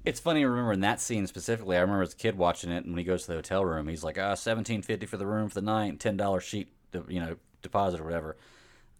It's 0.04 0.20
funny 0.20 0.44
remembering 0.44 0.80
that 0.80 1.00
scene 1.00 1.26
specifically. 1.26 1.76
I 1.76 1.80
remember 1.80 2.02
as 2.02 2.12
a 2.12 2.16
kid 2.16 2.36
watching 2.36 2.70
it, 2.70 2.84
and 2.84 2.88
when 2.88 2.98
he 2.98 3.04
goes 3.04 3.22
to 3.22 3.28
the 3.28 3.34
hotel 3.34 3.64
room, 3.64 3.88
he's 3.88 4.04
like, 4.04 4.18
"Ah, 4.18 4.34
seventeen 4.34 4.82
fifty 4.82 5.06
for 5.06 5.16
the 5.16 5.26
room 5.26 5.48
for 5.48 5.54
the 5.54 5.62
night, 5.62 5.98
ten 5.98 6.16
dollar 6.16 6.40
sheet, 6.40 6.68
you 7.08 7.20
know, 7.20 7.36
deposit 7.62 8.00
or 8.00 8.04
whatever." 8.04 8.36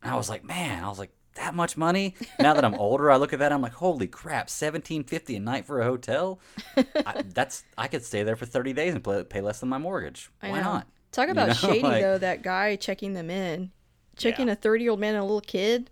And 0.03 0.13
I 0.13 0.17
was 0.17 0.31
like, 0.31 0.45
"Man," 0.45 0.83
I 0.83 0.89
was 0.89 0.99
like, 0.99 1.13
"That 1.35 1.55
much 1.55 1.77
money?" 1.77 2.15
Now 2.39 2.55
that 2.55 2.65
I'm 2.65 2.75
older, 2.75 3.11
I 3.11 3.17
look 3.17 3.33
at 3.33 3.39
that, 3.39 3.53
I'm 3.53 3.63
like, 3.63 3.75
"Holy 3.75 4.07
crap, 4.07 4.51
seventeen 4.51 5.05
fifty 5.05 5.37
a 5.37 5.41
night 5.41 5.67
for 5.67 5.81
a 5.81 5.85
hotel? 5.85 6.41
I, 6.77 7.23
that's 7.35 7.65
I 7.77 7.89
could 7.89 8.05
stay 8.05 8.23
there 8.23 8.37
for 8.37 8.47
thirty 8.47 8.73
days 8.73 8.95
and 8.95 9.03
pay, 9.03 9.25
pay 9.25 9.41
less 9.41 9.61
than 9.61 9.69
my 9.69 9.79
mortgage. 9.79 10.31
Why 10.41 10.61
not?" 10.61 10.87
Talk 11.13 11.29
about 11.29 11.63
you 11.63 11.69
know? 11.69 11.75
shady 11.75 11.83
like, 11.83 12.03
though. 12.03 12.19
That 12.19 12.43
guy 12.43 12.77
checking 12.77 13.15
them 13.15 13.31
in, 13.31 13.71
checking 14.17 14.49
yeah. 14.49 14.55
a 14.55 14.57
thirty 14.57 14.85
year 14.85 14.91
old 14.91 15.01
man 15.01 15.15
and 15.15 15.23
a 15.23 15.27
little 15.27 15.41
kid. 15.41 15.91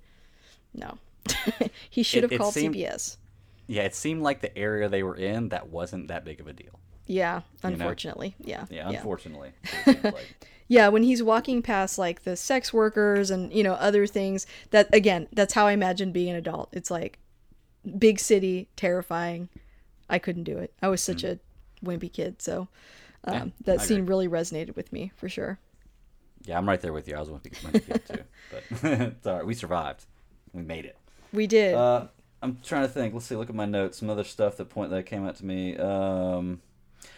No. 0.75 0.99
he 1.91 2.03
should 2.03 2.25
have 2.25 2.39
called 2.39 2.55
seemed, 2.55 2.75
CPS. 2.75 3.17
Yeah, 3.67 3.83
it 3.83 3.95
seemed 3.95 4.23
like 4.23 4.41
the 4.41 4.57
area 4.59 4.89
they 4.89 5.03
were 5.03 5.15
in 5.17 5.51
that 5.51 5.69
wasn't 5.69 6.09
that 6.09 6.25
big 6.25 6.41
of 6.41 6.49
a 6.49 6.53
deal. 6.53 6.81
Yeah, 7.07 7.43
unfortunately. 7.63 8.35
You 8.39 8.55
know? 8.55 8.67
Yeah. 8.71 8.83
Yeah, 8.83 8.89
unfortunately. 8.91 9.53
like. 9.87 10.37
Yeah, 10.73 10.89
when 10.89 11.03
he's 11.03 11.23
walking 11.23 11.61
past 11.61 11.99
like 11.99 12.25
the 12.25 12.35
sex 12.35 12.73
workers 12.73 13.31
and, 13.31 13.53
you 13.53 13.63
know, 13.63 13.75
other 13.75 14.07
things, 14.07 14.47
that 14.71 14.89
again, 14.95 15.29
that's 15.31 15.53
how 15.53 15.67
I 15.67 15.73
imagine 15.73 16.13
being 16.13 16.31
an 16.31 16.37
adult. 16.37 16.71
It's 16.73 16.91
like 16.91 17.19
big 17.99 18.19
city, 18.19 18.71
terrifying. 18.75 19.51
I 20.09 20.19
couldn't 20.19 20.45
do 20.45 20.57
it. 20.57 20.73
I 20.81 20.89
was 20.89 21.03
such 21.03 21.25
mm-hmm. 21.25 21.87
a 21.87 21.91
wimpy 21.91 22.11
kid, 22.11 22.41
so 22.41 22.69
um, 23.25 23.35
yeah, 23.35 23.45
that 23.67 23.83
scene 23.83 24.07
really 24.07 24.29
resonated 24.29 24.75
with 24.75 24.91
me 24.95 25.13
for 25.15 25.29
sure. 25.29 25.59
Yeah, 26.47 26.57
I'm 26.57 26.67
right 26.67 26.81
there 26.81 26.95
with 26.95 27.07
you. 27.07 27.17
I 27.17 27.21
was 27.21 27.29
a 27.29 27.33
wimpy, 27.33 27.51
wimpy 27.51 27.87
kid 27.87 28.07
too, 28.07 28.23
but 28.81 28.91
it's 28.91 29.27
all 29.27 29.37
right. 29.37 29.47
We 29.47 29.53
survived. 29.53 30.07
We 30.55 30.63
made 30.63 30.87
it. 30.87 30.97
We 31.35 31.47
did. 31.47 31.75
Uh, 31.75 32.07
I'm 32.41 32.57
trying 32.65 32.87
to 32.87 32.89
think. 32.89 33.13
Let's 33.13 33.27
see. 33.27 33.37
Look 33.37 33.51
at 33.51 33.55
my 33.55 33.67
notes. 33.67 33.99
Some 33.99 34.09
other 34.09 34.25
stuff 34.25 34.57
that 34.57 34.71
point 34.71 34.91
that 34.91 35.05
came 35.05 35.27
out 35.27 35.37
to 35.37 35.45
me. 35.45 35.77
Um, 35.77 36.63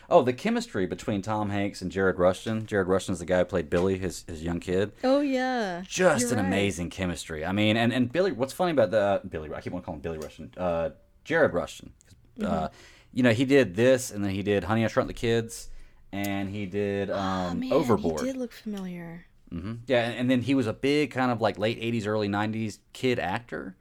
oh, 0.08 0.22
the 0.22 0.32
chemistry 0.32 0.86
between 0.86 1.22
Tom 1.22 1.50
Hanks 1.50 1.82
and 1.82 1.90
Jared 1.90 2.18
Rushton. 2.18 2.66
Jared 2.66 2.88
Rushton's 2.88 3.18
the 3.18 3.24
guy 3.24 3.38
who 3.38 3.44
played 3.44 3.70
Billy, 3.70 3.98
his 3.98 4.24
his 4.26 4.42
young 4.42 4.60
kid. 4.60 4.92
Oh 5.02 5.20
yeah. 5.20 5.82
Just 5.86 6.22
You're 6.22 6.32
an 6.32 6.36
right. 6.38 6.46
amazing 6.46 6.90
chemistry. 6.90 7.44
I 7.44 7.52
mean, 7.52 7.76
and 7.76 7.92
and 7.92 8.10
Billy. 8.12 8.32
What's 8.32 8.52
funny 8.52 8.72
about 8.72 8.90
the 8.90 9.20
Billy? 9.28 9.52
I 9.54 9.60
keep 9.60 9.74
on 9.74 9.82
calling 9.82 9.98
him 9.98 10.02
Billy 10.02 10.18
Rushton. 10.18 10.52
Uh, 10.56 10.90
Jared 11.24 11.52
Rushton. 11.52 11.92
Uh, 12.40 12.44
mm-hmm. 12.44 12.64
Uh, 12.64 12.68
you 13.12 13.22
know, 13.22 13.32
he 13.32 13.44
did 13.44 13.76
this, 13.76 14.10
and 14.10 14.24
then 14.24 14.32
he 14.32 14.42
did 14.42 14.64
Honey 14.64 14.84
I 14.84 14.88
Shrunk 14.88 15.06
the 15.06 15.14
Kids, 15.14 15.70
and 16.12 16.50
he 16.50 16.66
did 16.66 17.10
oh, 17.10 17.18
um, 17.18 17.50
oh, 17.50 17.54
man, 17.54 17.72
Overboard. 17.72 18.20
He 18.20 18.26
did 18.26 18.36
look 18.36 18.52
familiar. 18.52 19.26
Mm-hmm. 19.52 19.74
Yeah, 19.86 20.08
and 20.08 20.28
then 20.28 20.42
he 20.42 20.54
was 20.54 20.66
a 20.66 20.72
big 20.72 21.12
kind 21.12 21.30
of 21.30 21.40
like 21.40 21.58
late 21.58 21.80
'80s, 21.80 22.06
early 22.06 22.28
'90s 22.28 22.78
kid 22.92 23.18
actor 23.18 23.76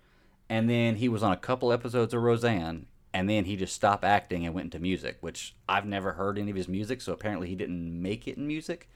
and 0.54 0.70
then 0.70 0.98
he 0.98 1.10
was 1.10 1.24
on 1.24 1.32
a 1.32 1.38
couple 1.38 1.72
episodes 1.72 2.14
of 2.14 2.22
Roseanne, 2.22 2.86
and 3.14 3.30
then 3.30 3.46
he 3.46 3.56
just 3.56 3.76
stopped 3.76 4.04
acting 4.04 4.46
and 4.46 4.56
went 4.56 4.66
into 4.66 4.80
music, 4.80 5.18
which 5.22 5.56
I've 5.70 5.86
never 5.86 6.14
heard 6.14 6.40
any 6.40 6.50
of 6.50 6.58
his 6.58 6.68
music, 6.68 7.00
so 7.02 7.14
apparently 7.14 7.48
he 7.48 7.56
didn't 7.56 8.02
make 8.02 8.28
it 8.28 8.38
in 8.38 8.48
music. 8.48 8.90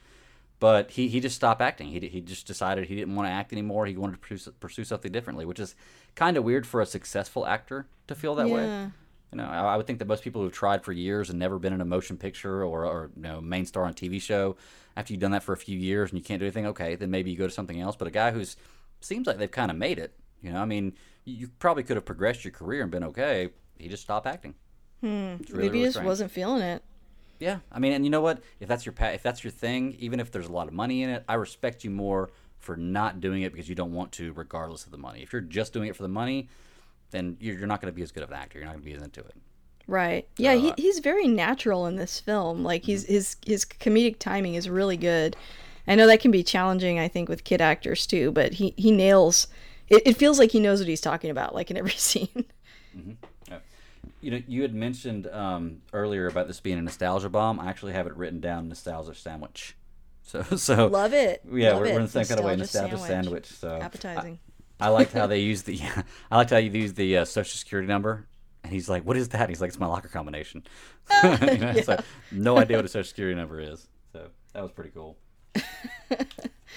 But 0.60 0.92
he, 0.92 1.08
he 1.08 1.20
just 1.20 1.36
stopped 1.36 1.62
acting. 1.62 1.90
He, 1.90 2.00
he 2.00 2.20
just 2.20 2.48
decided 2.48 2.86
he 2.86 2.96
didn't 2.96 3.16
want 3.16 3.28
to 3.28 3.32
act 3.32 3.54
anymore. 3.54 3.86
He 3.86 3.96
wanted 3.96 4.14
to 4.14 4.18
pursue, 4.20 4.52
pursue 4.60 4.84
something 4.84 5.12
differently, 5.12 5.46
which 5.46 5.60
is 5.60 5.76
kind 6.16 6.36
of 6.36 6.44
weird 6.44 6.66
for 6.66 6.82
a 6.82 6.86
successful 6.86 7.46
actor 7.46 7.88
to 8.08 8.16
feel 8.16 8.34
that 8.36 8.48
yeah. 8.48 8.54
way. 8.54 8.92
You 9.32 9.38
know, 9.38 9.46
I, 9.46 9.74
I, 9.74 9.78
would 9.78 9.86
think 9.86 10.00
that 10.00 10.08
most 10.08 10.24
people 10.24 10.42
who've 10.42 10.52
tried 10.52 10.84
for 10.84 10.94
years 10.94 11.30
and 11.30 11.38
never 11.38 11.60
been 11.60 11.74
in 11.74 11.82
a 11.82 11.86
motion 11.86 12.18
picture 12.18 12.64
or, 12.64 12.86
or 12.86 13.12
you 13.16 13.22
know 13.22 13.42
main 13.42 13.66
star 13.66 13.84
on 13.84 13.92
a 13.92 13.94
TV 13.94 14.20
show, 14.22 14.56
after 14.96 15.14
you've 15.14 15.20
done 15.22 15.32
that 15.32 15.44
for 15.44 15.54
a 15.54 15.58
few 15.58 15.78
years 15.78 16.10
and 16.10 16.18
you 16.18 16.24
can't 16.24 16.40
do 16.40 16.46
anything, 16.46 16.66
okay, 16.68 16.96
then 16.96 17.12
maybe 17.12 17.30
you 17.30 17.38
go 17.38 17.46
to 17.46 17.54
something 17.54 17.80
else. 17.80 17.96
But 17.96 18.08
a 18.08 18.12
guy 18.12 18.32
who's 18.32 18.58
seems 19.00 19.28
like 19.28 19.38
they've 19.38 19.52
kind 19.52 19.70
of 19.70 19.78
made 19.78 20.00
it. 20.00 20.14
You 20.42 20.54
know, 20.54 20.62
I 20.62 20.66
mean, 20.66 20.94
you 21.26 21.50
probably 21.60 21.84
could 21.84 21.98
have 21.98 22.06
progressed 22.06 22.46
your 22.46 22.52
career 22.52 22.82
and 22.82 22.90
been 22.90 23.04
okay. 23.04 23.50
He 23.80 23.88
just 23.88 24.04
stopped 24.04 24.28
acting. 24.28 24.56
Hmm. 25.02 25.36
Really, 25.50 25.64
Maybe 25.64 25.80
he 25.80 25.86
just 25.86 26.04
wasn't 26.04 26.32
feeling 26.32 26.62
it. 26.62 26.84
Yeah, 27.40 27.60
I 27.72 27.80
mean, 27.80 27.94
and 27.94 28.04
you 28.04 28.10
know 28.10 28.22
what? 28.22 28.42
If 28.60 28.68
that's 28.68 28.86
your 28.86 28.96
if 29.00 29.22
that's 29.22 29.44
your 29.44 29.52
thing, 29.52 29.96
even 30.00 30.20
if 30.20 30.32
there's 30.32 30.48
a 30.48 30.52
lot 30.52 30.68
of 30.68 30.74
money 30.74 31.04
in 31.04 31.10
it, 31.10 31.24
I 31.30 31.36
respect 31.36 31.84
you 31.84 31.92
more 31.92 32.32
for 32.58 32.76
not 32.76 33.20
doing 33.20 33.44
it 33.44 33.52
because 33.52 33.70
you 33.70 33.76
don't 33.76 33.94
want 33.94 34.12
to, 34.14 34.34
regardless 34.34 34.86
of 34.86 34.92
the 34.92 34.98
money. 34.98 35.22
If 35.22 35.32
you're 35.32 35.42
just 35.42 35.72
doing 35.72 35.88
it 35.88 35.96
for 35.96 36.04
the 36.04 36.10
money, 36.10 36.50
then 37.12 37.38
you're, 37.40 37.56
you're 37.60 37.68
not 37.68 37.80
going 37.80 37.92
to 37.92 37.96
be 37.96 38.02
as 38.02 38.12
good 38.12 38.24
of 38.24 38.32
an 38.32 38.38
actor. 38.38 38.58
You're 38.58 38.66
not 38.66 38.74
going 38.74 38.84
to 38.84 38.90
be 38.90 38.96
as 38.96 39.04
into 39.04 39.20
it. 39.20 39.36
Right. 39.86 40.28
Yeah, 40.38 40.54
uh, 40.54 40.60
he, 40.60 40.74
he's 40.78 41.00
very 41.00 41.28
natural 41.28 41.86
in 41.86 41.96
this 41.96 42.20
film. 42.20 42.64
Like 42.64 42.84
he's 42.84 43.04
mm-hmm. 43.04 43.14
his 43.14 43.36
his 43.46 43.66
comedic 43.66 44.18
timing 44.18 44.56
is 44.56 44.68
really 44.68 44.98
good. 44.98 45.36
I 45.88 45.96
know 45.96 46.08
that 46.08 46.20
can 46.20 46.32
be 46.32 46.44
challenging, 46.44 47.00
I 47.00 47.08
think, 47.08 47.30
with 47.30 47.44
kid 47.44 47.62
actors 47.62 48.08
too, 48.08 48.32
but 48.32 48.54
he 48.54 48.74
he 48.78 48.92
nails 48.92 49.48
it, 49.90 50.04
it 50.06 50.18
feels 50.18 50.40
like 50.40 50.52
he 50.52 50.60
knows 50.60 50.80
what 50.80 50.90
he's 50.90 51.02
talking 51.02 51.30
about, 51.30 51.56
like 51.56 51.72
in 51.72 51.78
every 51.78 51.92
scene. 51.98 52.46
Mm-hmm. 52.96 53.12
You 54.22 54.32
know, 54.32 54.42
you 54.48 54.64
had 54.64 54.74
mentioned 54.74 55.28
um, 55.28 55.82
earlier 55.94 56.28
about 56.28 56.48
this 56.48 56.60
being 56.60 56.80
a 56.80 56.82
nostalgia 56.82 57.30
bomb. 57.30 57.60
I 57.60 57.68
actually 57.70 57.94
have 57.94 58.08
it 58.08 58.16
written 58.18 58.40
down, 58.40 58.70
nostalgia 58.70 59.16
sandwich. 59.16 59.76
So, 60.28 60.44
so 60.58 60.88
love 60.88 61.14
it. 61.14 61.42
Yeah, 61.50 61.70
love 61.70 61.80
we're, 61.80 61.86
it. 61.86 61.94
we're 61.94 62.00
in 62.00 62.06
the 62.08 62.12
same 62.12 62.26
kind 62.26 62.38
of 62.38 62.46
way, 62.46 62.58
nostalgia 62.58 62.98
sandwich. 62.98 63.46
sandwich 63.46 63.46
so 63.46 63.80
appetizing. 63.82 64.40
I, 64.78 64.88
I 64.88 64.90
liked 64.90 65.14
how 65.14 65.26
they 65.26 65.40
used 65.40 65.66
the. 65.66 65.80
I 66.30 66.36
liked 66.36 66.50
how 66.50 66.58
you 66.58 66.70
used 66.70 66.98
the 66.98 67.20
uh, 67.20 67.24
social 67.24 67.58
security 67.58 67.88
number 67.88 68.28
and 68.68 68.74
he's 68.74 68.90
like, 68.90 69.04
"What 69.04 69.16
is 69.16 69.30
that?" 69.30 69.42
And 69.42 69.50
he's 69.50 69.62
like, 69.62 69.70
"It's 69.70 69.80
my 69.80 69.88
locker 69.88 70.10
combination." 70.10 70.64
you 71.24 71.30
know, 71.30 71.38
yeah. 71.42 71.74
It's 71.74 71.88
like 71.88 72.02
no 72.32 72.58
idea 72.58 72.78
what 72.78 72.86
a 72.86 72.90
social 72.90 73.08
security 73.08 73.36
number 73.36 73.62
is. 73.62 73.88
So 74.12 74.28
that 74.54 74.62
was 74.62 74.72
pretty 74.74 74.92
cool. 74.92 75.18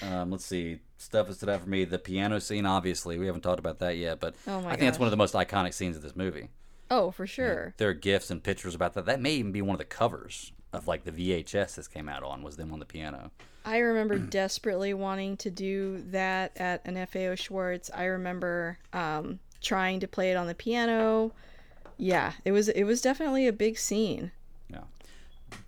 um, 0.01 0.31
let's 0.31 0.45
see 0.45 0.79
stuff 0.97 1.27
that 1.27 1.35
stood 1.35 1.49
out 1.49 1.61
for 1.61 1.69
me. 1.69 1.83
The 1.83 1.99
piano 1.99 2.39
scene, 2.39 2.65
obviously, 2.65 3.19
we 3.19 3.25
haven't 3.25 3.41
talked 3.41 3.59
about 3.59 3.79
that 3.79 3.97
yet, 3.97 4.21
but 4.21 4.35
oh 4.47 4.59
I 4.59 4.61
think 4.61 4.71
gosh. 4.71 4.79
that's 4.79 4.99
one 4.99 5.07
of 5.07 5.11
the 5.11 5.17
most 5.17 5.33
iconic 5.33 5.73
scenes 5.73 5.97
of 5.97 6.01
this 6.01 6.15
movie. 6.15 6.49
Oh, 6.91 7.09
for 7.09 7.25
sure. 7.25 7.73
There 7.77 7.89
are 7.89 7.93
gifs 7.93 8.29
and 8.29 8.43
pictures 8.43 8.75
about 8.75 8.93
that. 8.95 9.05
That 9.05 9.21
may 9.21 9.31
even 9.35 9.53
be 9.53 9.61
one 9.61 9.73
of 9.73 9.79
the 9.79 9.85
covers 9.85 10.51
of 10.73 10.89
like 10.89 11.05
the 11.05 11.11
VHS 11.11 11.75
this 11.75 11.87
came 11.87 12.09
out 12.09 12.21
on 12.21 12.43
was 12.43 12.57
them 12.57 12.73
on 12.73 12.79
the 12.79 12.85
piano. 12.85 13.31
I 13.63 13.77
remember 13.77 14.19
desperately 14.19 14.93
wanting 14.93 15.37
to 15.37 15.49
do 15.49 16.03
that 16.09 16.51
at 16.57 16.85
an 16.85 17.03
FAO 17.07 17.35
Schwarz. 17.35 17.89
I 17.95 18.03
remember 18.03 18.77
um, 18.91 19.39
trying 19.61 20.01
to 20.01 20.07
play 20.07 20.31
it 20.31 20.35
on 20.35 20.47
the 20.47 20.53
piano. 20.53 21.31
Yeah, 21.97 22.33
it 22.43 22.51
was 22.51 22.67
it 22.67 22.83
was 22.83 23.01
definitely 23.01 23.47
a 23.47 23.53
big 23.53 23.77
scene. 23.77 24.31
Yeah. 24.69 24.83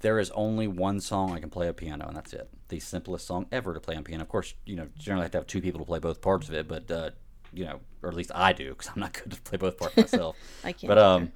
There 0.01 0.19
is 0.19 0.29
only 0.31 0.67
one 0.67 0.99
song 0.99 1.31
I 1.31 1.39
can 1.39 1.49
play 1.49 1.69
a 1.69 1.73
piano, 1.73 2.05
and 2.05 2.17
that's 2.17 2.33
it 2.33 2.49
the 2.73 2.79
simplest 2.79 3.27
song 3.27 3.45
ever 3.51 3.73
to 3.73 3.79
play 3.79 3.95
on 3.95 4.03
piano. 4.03 4.23
Of 4.23 4.29
course, 4.29 4.55
you 4.65 4.75
know, 4.75 4.87
generally 4.97 5.25
have 5.25 5.31
to 5.31 5.37
have 5.37 5.47
two 5.47 5.61
people 5.61 5.79
to 5.79 5.85
play 5.85 5.99
both 5.99 6.21
parts 6.21 6.49
of 6.49 6.55
it, 6.55 6.67
but 6.67 6.89
uh, 6.89 7.11
you 7.53 7.65
know, 7.65 7.79
or 8.01 8.09
at 8.09 8.15
least 8.15 8.31
I 8.33 8.53
do 8.53 8.69
because 8.69 8.89
I'm 8.93 8.99
not 8.99 9.13
good 9.13 9.31
to 9.31 9.41
play 9.41 9.57
both 9.57 9.77
parts 9.77 9.95
myself. 9.95 10.35
I 10.63 10.71
can't. 10.71 10.87
But 10.87 10.97
um, 10.97 11.31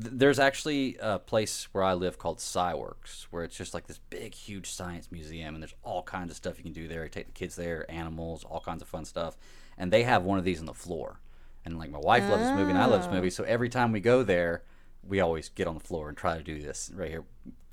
th- 0.00 0.14
there's 0.14 0.38
actually 0.38 0.96
a 1.00 1.18
place 1.18 1.68
where 1.72 1.84
I 1.84 1.94
live 1.94 2.18
called 2.18 2.38
SciWorks, 2.38 3.26
where 3.30 3.44
it's 3.44 3.56
just 3.56 3.74
like 3.74 3.86
this 3.86 3.98
big, 4.10 4.34
huge 4.34 4.70
science 4.70 5.10
museum, 5.10 5.54
and 5.54 5.62
there's 5.62 5.74
all 5.82 6.02
kinds 6.02 6.30
of 6.30 6.36
stuff 6.36 6.58
you 6.58 6.64
can 6.64 6.72
do 6.72 6.88
there. 6.88 7.04
You 7.04 7.10
take 7.10 7.26
the 7.26 7.32
kids 7.32 7.56
there, 7.56 7.90
animals, 7.90 8.44
all 8.44 8.60
kinds 8.60 8.82
of 8.82 8.88
fun 8.88 9.04
stuff, 9.04 9.36
and 9.76 9.92
they 9.92 10.04
have 10.04 10.22
one 10.22 10.38
of 10.38 10.44
these 10.44 10.60
on 10.60 10.66
the 10.66 10.74
floor. 10.74 11.20
And 11.64 11.78
like 11.78 11.90
my 11.90 11.98
wife 11.98 12.24
oh. 12.26 12.30
loves 12.30 12.44
this 12.44 12.52
movie, 12.52 12.70
and 12.70 12.78
I 12.78 12.86
love 12.86 13.02
this 13.02 13.12
movie, 13.12 13.30
so 13.30 13.44
every 13.44 13.68
time 13.68 13.92
we 13.92 14.00
go 14.00 14.22
there, 14.22 14.62
we 15.02 15.20
always 15.20 15.48
get 15.48 15.66
on 15.66 15.74
the 15.74 15.80
floor 15.80 16.08
and 16.08 16.16
try 16.16 16.36
to 16.36 16.42
do 16.42 16.60
this 16.60 16.90
right 16.94 17.10
here. 17.10 17.24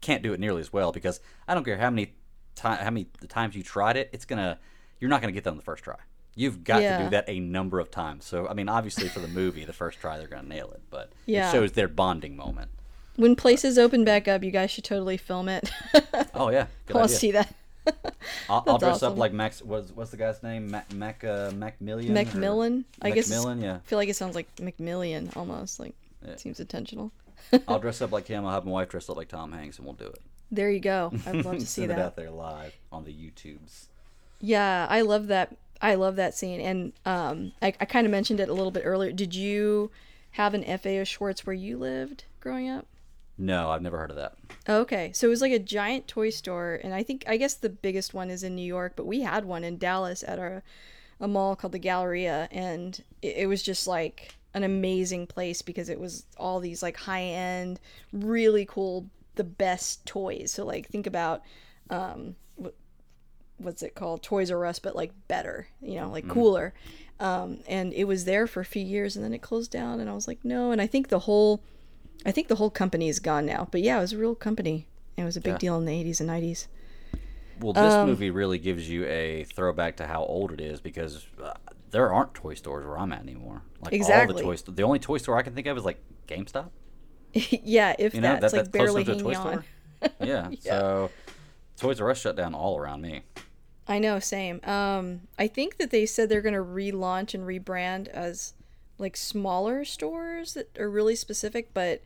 Can't 0.01 0.23
do 0.23 0.33
it 0.33 0.39
nearly 0.39 0.61
as 0.61 0.73
well 0.73 0.91
because 0.91 1.19
I 1.47 1.53
don't 1.53 1.63
care 1.63 1.77
how 1.77 1.89
many 1.89 2.13
time, 2.55 2.77
how 2.77 2.89
many 2.89 3.07
the 3.21 3.27
times 3.27 3.55
you 3.55 3.63
tried 3.63 3.97
it, 3.97 4.09
it's 4.11 4.25
gonna, 4.25 4.59
you're 4.99 5.09
not 5.09 5.21
gonna 5.21 5.31
get 5.31 5.43
that 5.45 5.51
on 5.51 5.57
the 5.57 5.63
first 5.63 5.83
try. 5.83 5.95
You've 6.35 6.63
got 6.63 6.81
yeah. 6.81 6.97
to 6.97 7.03
do 7.03 7.09
that 7.11 7.25
a 7.27 7.39
number 7.39 7.79
of 7.79 7.91
times. 7.91 8.25
So 8.25 8.47
I 8.47 8.53
mean, 8.53 8.69
obviously 8.69 9.07
for 9.07 9.19
the 9.19 9.27
movie, 9.27 9.65
the 9.65 9.73
first 9.73 9.99
try 9.99 10.17
they're 10.17 10.27
gonna 10.27 10.47
nail 10.47 10.71
it, 10.71 10.81
but 10.89 11.11
yeah. 11.25 11.49
it 11.49 11.51
shows 11.51 11.73
their 11.73 11.87
bonding 11.87 12.35
moment. 12.35 12.71
When 13.15 13.35
places 13.35 13.77
open 13.77 14.03
back 14.03 14.27
up, 14.27 14.43
you 14.43 14.49
guys 14.49 14.71
should 14.71 14.83
totally 14.83 15.17
film 15.17 15.47
it. 15.47 15.69
oh 16.33 16.49
yeah, 16.49 16.67
I 16.89 16.93
want 16.93 17.09
to 17.09 17.15
see 17.15 17.31
that. 17.31 17.53
I'll, 18.49 18.63
I'll, 18.67 18.77
dress 18.77 18.95
awesome. 18.95 19.13
up 19.13 19.19
like 19.19 19.33
Max. 19.33 19.61
What's 19.61 19.91
what's 19.91 20.11
the 20.11 20.17
guy's 20.17 20.41
name? 20.41 20.71
Mac 20.71 20.91
Mac 20.93 21.23
uh, 21.23 21.51
Macmillian. 21.51 22.13
Macmillan. 22.13 22.85
I 23.01 23.11
guess. 23.11 23.29
Macmillan. 23.29 23.61
Yeah. 23.61 23.75
I 23.75 23.79
feel 23.79 23.99
like 23.99 24.09
it 24.09 24.15
sounds 24.15 24.35
like 24.35 24.47
Macmillan 24.59 25.31
almost 25.35 25.79
like. 25.79 25.93
Yeah. 26.25 26.37
Seems 26.37 26.59
intentional. 26.59 27.11
I'll 27.67 27.79
dress 27.79 28.01
up 28.01 28.11
like 28.11 28.27
him. 28.27 28.45
I'll 28.45 28.53
have 28.53 28.65
my 28.65 28.71
wife 28.71 28.89
dress 28.89 29.09
up 29.09 29.17
like 29.17 29.27
Tom 29.27 29.51
Hanks, 29.51 29.77
and 29.77 29.85
we'll 29.85 29.95
do 29.95 30.05
it. 30.05 30.21
There 30.51 30.71
you 30.71 30.79
go. 30.79 31.11
I'd 31.25 31.43
love 31.43 31.55
to 31.55 31.65
see 31.65 31.81
Send 31.81 31.91
that. 31.91 31.99
it 31.99 32.01
out 32.01 32.15
there 32.15 32.31
live 32.31 32.73
on 32.91 33.03
the 33.03 33.11
YouTubes. 33.11 33.87
Yeah, 34.39 34.87
I 34.89 35.01
love 35.01 35.27
that. 35.27 35.55
I 35.83 35.95
love 35.95 36.15
that 36.15 36.33
scene, 36.33 36.61
and 36.61 36.93
um, 37.05 37.51
I, 37.61 37.73
I 37.77 37.85
kind 37.85 38.07
of 38.07 38.11
mentioned 38.11 38.39
it 38.39 38.47
a 38.47 38.53
little 38.53 38.71
bit 38.71 38.83
earlier. 38.85 39.11
Did 39.11 39.35
you 39.35 39.91
have 40.31 40.53
an 40.53 40.63
FAO 40.63 41.03
Schwarz 41.03 41.45
where 41.45 41.53
you 41.53 41.77
lived 41.77 42.23
growing 42.39 42.69
up? 42.69 42.87
No, 43.37 43.69
I've 43.69 43.81
never 43.81 43.97
heard 43.97 44.09
of 44.09 44.15
that. 44.15 44.35
Okay, 44.69 45.11
so 45.11 45.27
it 45.27 45.29
was 45.29 45.41
like 45.41 45.51
a 45.51 45.59
giant 45.59 46.07
toy 46.07 46.29
store, 46.29 46.79
and 46.81 46.93
I 46.93 47.03
think 47.03 47.25
I 47.27 47.35
guess 47.35 47.55
the 47.55 47.69
biggest 47.69 48.13
one 48.13 48.29
is 48.29 48.43
in 48.43 48.55
New 48.55 48.65
York, 48.65 48.93
but 48.95 49.05
we 49.05 49.21
had 49.21 49.43
one 49.43 49.65
in 49.65 49.77
Dallas 49.77 50.23
at 50.25 50.39
our 50.39 50.63
a 51.19 51.27
mall 51.27 51.55
called 51.57 51.73
the 51.73 51.79
Galleria, 51.79 52.47
and 52.49 53.03
it, 53.21 53.35
it 53.39 53.47
was 53.47 53.61
just 53.61 53.85
like 53.85 54.35
an 54.53 54.63
amazing 54.63 55.27
place 55.27 55.61
because 55.61 55.89
it 55.89 55.99
was 55.99 56.25
all 56.37 56.61
these 56.61 56.81
like 56.81 56.95
high 56.95 57.23
end, 57.23 57.81
really 58.13 58.65
cool, 58.65 59.07
the 59.35 59.43
best 59.43 60.05
toys. 60.05 60.51
So 60.53 60.63
like 60.63 60.87
think 60.87 61.07
about 61.07 61.41
um, 61.89 62.35
what's 63.57 63.81
it 63.83 63.95
called, 63.95 64.23
Toys 64.23 64.51
R 64.51 64.65
Us, 64.65 64.79
but 64.79 64.95
like 64.95 65.11
better, 65.27 65.67
you 65.81 65.95
know, 65.95 66.09
like 66.09 66.27
cooler. 66.27 66.73
Um, 67.19 67.59
and 67.67 67.93
it 67.93 68.03
was 68.05 68.25
there 68.25 68.47
for 68.47 68.59
a 68.59 68.65
few 68.65 68.83
years, 68.83 69.15
and 69.15 69.23
then 69.23 69.33
it 69.33 69.41
closed 69.41 69.71
down, 69.71 69.99
and 69.99 70.09
I 70.09 70.13
was 70.13 70.27
like, 70.27 70.43
no. 70.43 70.71
And 70.71 70.81
I 70.81 70.87
think 70.87 71.07
the 71.09 71.19
whole, 71.19 71.61
I 72.25 72.31
think 72.31 72.47
the 72.47 72.55
whole 72.55 72.69
company 72.69 73.07
is 73.07 73.19
gone 73.19 73.45
now. 73.45 73.67
But 73.71 73.81
yeah, 73.81 73.97
it 73.97 74.01
was 74.01 74.13
a 74.13 74.17
real 74.17 74.35
company. 74.35 74.87
It 75.15 75.23
was 75.23 75.37
a 75.37 75.41
big 75.41 75.53
Yeah. 75.53 75.57
deal 75.59 75.77
in 75.77 75.85
the 75.85 75.91
80s 75.93 76.19
and 76.19 76.29
90s. 76.29 76.67
Well, 77.61 77.73
this 77.73 77.93
Um, 77.93 78.07
movie 78.07 78.31
really 78.31 78.57
gives 78.57 78.89
you 78.89 79.05
a 79.05 79.43
throwback 79.45 79.95
to 79.97 80.07
how 80.07 80.25
old 80.25 80.51
it 80.51 80.59
is 80.59 80.81
because 80.81 81.27
uh, 81.41 81.53
there 81.91 82.11
aren't 82.11 82.33
toy 82.33 82.55
stores 82.55 82.85
where 82.85 82.97
I'm 82.97 83.13
at 83.13 83.21
anymore. 83.21 83.61
Like 83.79 83.93
all 83.93 83.97
Exactly. 83.97 84.37
the 84.37 84.41
toy 84.41 84.55
st- 84.55 84.75
the 84.75 84.83
only 84.83 84.97
toy 84.99 85.17
store 85.19 85.37
I 85.37 85.43
can 85.43 85.53
think 85.53 85.67
of 85.67 85.77
is 85.77 85.85
like 85.85 86.01
GameStop. 86.27 86.71
yeah, 87.33 87.95
if 87.99 88.15
You 88.15 88.21
know, 88.21 88.39
that's 88.39 88.51
that, 88.51 88.57
like 88.57 88.65
that's 88.71 88.75
close 88.75 88.93
barely 88.93 89.03
hanging 89.03 89.23
toy 89.23 89.35
on. 89.35 89.63
store. 90.01 90.09
yeah, 90.19 90.49
So 90.59 91.11
Toys 91.77 91.99
R 91.99 92.09
Us 92.11 92.19
shut 92.19 92.35
down 92.35 92.53
all 92.53 92.77
around 92.77 93.01
me. 93.01 93.23
I 93.87 93.99
know, 93.99 94.19
same. 94.19 94.61
Um, 94.63 95.21
I 95.37 95.47
think 95.47 95.77
that 95.77 95.91
they 95.91 96.05
said 96.05 96.29
they're 96.29 96.41
going 96.41 96.53
to 96.53 96.63
relaunch 96.63 97.33
and 97.33 97.45
rebrand 97.45 98.07
as 98.07 98.53
like 98.97 99.17
smaller 99.17 99.83
stores 99.83 100.53
that 100.53 100.77
are 100.79 100.89
really 100.89 101.15
specific, 101.15 101.73
but 101.73 102.01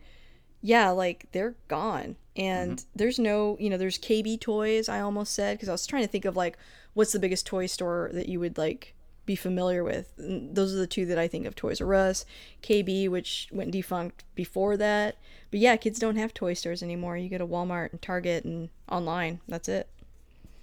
yeah, 0.60 0.90
like 0.90 1.26
they're 1.32 1.54
gone. 1.68 2.16
And 2.34 2.84
there's 2.94 3.18
no, 3.18 3.56
you 3.60 3.70
know, 3.70 3.76
there's 3.76 3.98
KB 3.98 4.40
Toys, 4.40 4.88
I 4.88 5.00
almost 5.00 5.34
said, 5.34 5.56
because 5.56 5.68
I 5.68 5.72
was 5.72 5.86
trying 5.86 6.02
to 6.02 6.08
think 6.08 6.24
of 6.24 6.36
like 6.36 6.58
what's 6.94 7.12
the 7.12 7.18
biggest 7.18 7.46
toy 7.46 7.66
store 7.66 8.10
that 8.12 8.28
you 8.28 8.40
would 8.40 8.58
like 8.58 8.94
be 9.28 9.36
familiar 9.36 9.84
with. 9.84 10.12
And 10.18 10.56
those 10.56 10.74
are 10.74 10.78
the 10.78 10.86
two 10.88 11.06
that 11.06 11.18
I 11.18 11.28
think 11.28 11.46
of 11.46 11.54
Toys 11.54 11.80
R 11.80 11.94
Us, 11.94 12.24
KB, 12.62 13.08
which 13.08 13.48
went 13.52 13.70
defunct 13.70 14.24
before 14.34 14.76
that. 14.78 15.16
But 15.52 15.60
yeah, 15.60 15.76
kids 15.76 15.98
don't 16.00 16.16
have 16.16 16.34
toy 16.34 16.54
stores 16.54 16.82
anymore. 16.82 17.16
You 17.16 17.28
go 17.28 17.38
to 17.38 17.46
Walmart 17.46 17.92
and 17.92 18.02
Target 18.02 18.44
and 18.44 18.70
online. 18.90 19.40
That's 19.46 19.68
it. 19.68 19.88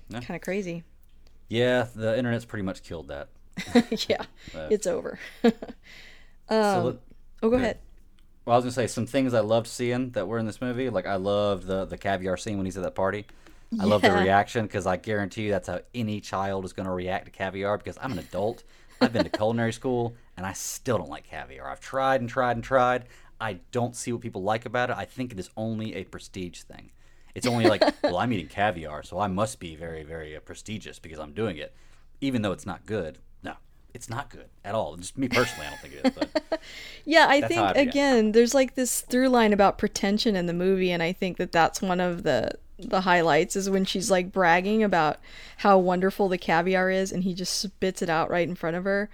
Yeah. 0.10 0.20
Kind 0.20 0.36
of 0.36 0.42
crazy. 0.42 0.84
Yeah, 1.48 1.88
the 1.96 2.18
internet's 2.18 2.46
pretty 2.46 2.64
much 2.64 2.84
killed 2.84 3.08
that. 3.08 3.30
yeah, 4.10 4.24
Uh, 4.54 4.68
it's 4.70 4.86
over. 4.88 5.18
so 5.44 5.50
Um, 6.50 6.86
let- 6.86 6.96
oh, 7.44 7.50
go 7.50 7.56
yeah. 7.58 7.62
ahead. 7.64 7.78
Well, 8.46 8.54
I 8.54 8.58
was 8.58 8.66
gonna 8.66 8.74
say 8.74 8.88
some 8.88 9.06
things 9.08 9.34
I 9.34 9.40
loved 9.40 9.68
seeing 9.68 10.12
that 10.12 10.28
were 10.28 10.38
in 10.38 10.46
this 10.46 10.62
movie. 10.62 10.90
Like 10.90 11.08
I 11.08 11.16
loved 11.16 11.66
the 11.66 11.86
the 11.86 11.98
caviar 11.98 12.38
scene 12.38 12.58
when 12.58 12.66
he's 12.66 12.78
at 12.78 12.84
that 12.84 12.94
party. 12.94 13.26
I 13.80 13.86
love 13.86 14.02
the 14.02 14.12
reaction 14.12 14.66
because 14.66 14.86
I 14.86 14.98
guarantee 14.98 15.44
you 15.44 15.52
that's 15.52 15.68
how 15.68 15.82
any 15.94 16.22
child 16.22 16.66
is 16.66 16.74
gonna 16.74 16.94
react 16.94 17.26
to 17.26 17.32
caviar. 17.32 17.78
Because 17.78 17.98
I'm 18.02 18.12
an 18.12 18.20
adult, 18.20 18.64
I've 19.02 19.14
been 19.14 19.24
to 19.24 19.30
culinary 19.30 19.74
school, 19.74 20.16
and 20.38 20.46
I 20.46 20.54
still 20.54 20.98
don't 20.98 21.10
like 21.10 21.26
caviar. 21.26 21.70
I've 21.70 21.80
tried 21.82 22.22
and 22.22 22.30
tried 22.30 22.58
and 22.58 22.64
tried. 22.64 23.06
I 23.40 23.60
don't 23.72 23.96
see 23.96 24.12
what 24.12 24.22
people 24.22 24.44
like 24.44 24.66
about 24.66 24.90
it. 24.90 24.96
I 24.98 25.06
think 25.06 25.32
it 25.32 25.40
is 25.40 25.50
only 25.58 25.96
a 25.96 26.04
prestige 26.06 26.62
thing. 26.62 26.92
It's 27.34 27.46
only 27.46 27.66
like, 27.68 27.84
well, 28.04 28.18
I'm 28.18 28.32
eating 28.32 28.48
caviar, 28.48 29.04
so 29.04 29.20
I 29.20 29.28
must 29.28 29.60
be 29.60 29.76
very, 29.76 30.04
very 30.04 30.36
uh, 30.36 30.40
prestigious 30.40 31.00
because 31.00 31.20
I'm 31.20 31.34
doing 31.34 31.58
it, 31.58 31.74
even 32.22 32.42
though 32.42 32.54
it's 32.54 32.66
not 32.66 32.86
good. 32.86 33.20
No, 33.44 33.56
it's 33.94 34.10
not 34.10 34.30
good 34.30 34.48
at 34.64 34.74
all. 34.74 34.96
Just 34.96 35.18
me 35.18 35.28
personally, 35.28 35.68
I 35.68 35.70
don't 35.72 35.80
think 35.82 35.94
it 35.96 36.06
is. 36.06 36.14
But 36.14 36.62
Yeah, 37.06 37.28
I 37.28 37.42
think 37.42 37.76
again, 37.76 38.32
there's 38.32 38.54
like 38.54 38.76
this 38.76 39.02
through 39.02 39.30
line 39.30 39.52
about 39.52 39.78
pretension 39.78 40.36
in 40.36 40.46
the 40.46 40.54
movie, 40.54 40.92
and 40.92 41.04
I 41.04 41.12
think 41.12 41.38
that 41.38 41.52
that's 41.52 41.82
one 41.82 42.00
of 42.00 42.24
the 42.24 42.54
the 42.78 43.02
highlights 43.02 43.56
is 43.56 43.70
when 43.70 43.86
she's 43.86 44.12
like 44.12 44.32
bragging 44.32 44.84
about 44.84 45.20
how 45.58 45.78
wonderful 45.78 46.28
the 46.30 46.38
caviar 46.38 46.90
is, 46.90 47.12
and 47.12 47.24
he 47.24 47.34
just 47.34 47.58
spits 47.60 48.02
it 48.02 48.10
out 48.10 48.30
right 48.30 48.48
in 48.48 48.56
front 48.56 48.76
of 48.76 48.84
her. 48.84 49.10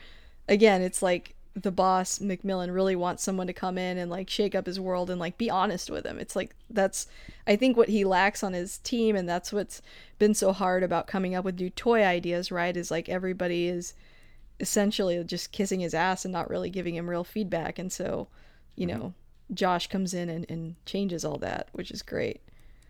Again, 0.47 0.81
it's 0.81 1.01
like 1.01 1.35
the 1.53 1.71
boss 1.71 2.21
Macmillan 2.21 2.71
really 2.71 2.95
wants 2.95 3.23
someone 3.23 3.47
to 3.47 3.53
come 3.53 3.77
in 3.77 3.97
and 3.97 4.09
like 4.09 4.29
shake 4.29 4.55
up 4.55 4.65
his 4.65 4.79
world 4.79 5.09
and 5.09 5.19
like 5.19 5.37
be 5.37 5.49
honest 5.49 5.89
with 5.89 6.05
him. 6.05 6.17
It's 6.19 6.35
like 6.35 6.55
that's 6.69 7.07
I 7.45 7.55
think 7.55 7.77
what 7.77 7.89
he 7.89 8.05
lacks 8.05 8.43
on 8.43 8.53
his 8.53 8.77
team, 8.79 9.15
and 9.15 9.27
that's 9.27 9.51
what's 9.53 9.81
been 10.17 10.33
so 10.33 10.53
hard 10.53 10.83
about 10.83 11.07
coming 11.07 11.35
up 11.35 11.45
with 11.45 11.59
new 11.59 11.69
toy 11.69 12.03
ideas. 12.03 12.51
Right? 12.51 12.75
Is 12.75 12.89
like 12.91 13.09
everybody 13.09 13.67
is 13.67 13.93
essentially 14.59 15.23
just 15.23 15.51
kissing 15.51 15.79
his 15.79 15.93
ass 15.93 16.25
and 16.25 16.31
not 16.31 16.49
really 16.49 16.69
giving 16.69 16.95
him 16.95 17.09
real 17.09 17.23
feedback. 17.23 17.79
And 17.79 17.91
so, 17.91 18.27
you 18.75 18.87
Mm-hmm. 18.87 18.99
know, 18.99 19.13
Josh 19.53 19.87
comes 19.87 20.13
in 20.13 20.29
and, 20.29 20.45
and 20.49 20.75
changes 20.85 21.25
all 21.25 21.37
that, 21.39 21.67
which 21.73 21.91
is 21.91 22.01
great. 22.01 22.41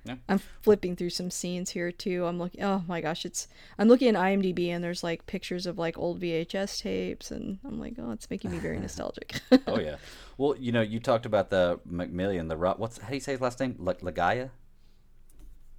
Yeah. 0.03 0.15
I'm 0.27 0.39
flipping 0.61 0.95
through 0.95 1.11
some 1.11 1.29
scenes 1.29 1.69
here 1.71 1.91
too. 1.91 2.25
I'm 2.25 2.39
looking. 2.39 2.63
Oh 2.63 2.83
my 2.87 3.01
gosh, 3.01 3.23
it's. 3.23 3.47
I'm 3.77 3.87
looking 3.87 4.07
at 4.09 4.15
IMDb 4.15 4.69
and 4.69 4.83
there's 4.83 5.03
like 5.03 5.27
pictures 5.27 5.67
of 5.67 5.77
like 5.77 5.95
old 5.97 6.19
VHS 6.19 6.81
tapes, 6.81 7.29
and 7.29 7.59
I'm 7.63 7.79
like, 7.79 7.93
oh, 7.99 8.11
it's 8.11 8.27
making 8.29 8.49
me 8.51 8.57
very 8.57 8.79
nostalgic. 8.85 9.39
oh 9.67 9.79
yeah. 9.79 9.97
Well, 10.37 10.55
you 10.57 10.71
know, 10.71 10.81
you 10.81 10.99
talked 10.99 11.27
about 11.27 11.51
the 11.51 11.79
Macmillan, 11.85 12.47
the 12.47 12.57
Ro- 12.57 12.73
what's 12.77 12.97
how 12.97 13.09
do 13.09 13.13
you 13.13 13.19
say 13.21 13.33
his 13.33 13.41
last 13.41 13.59
name? 13.59 13.75
L- 13.79 13.93
Lagaya. 14.01 14.49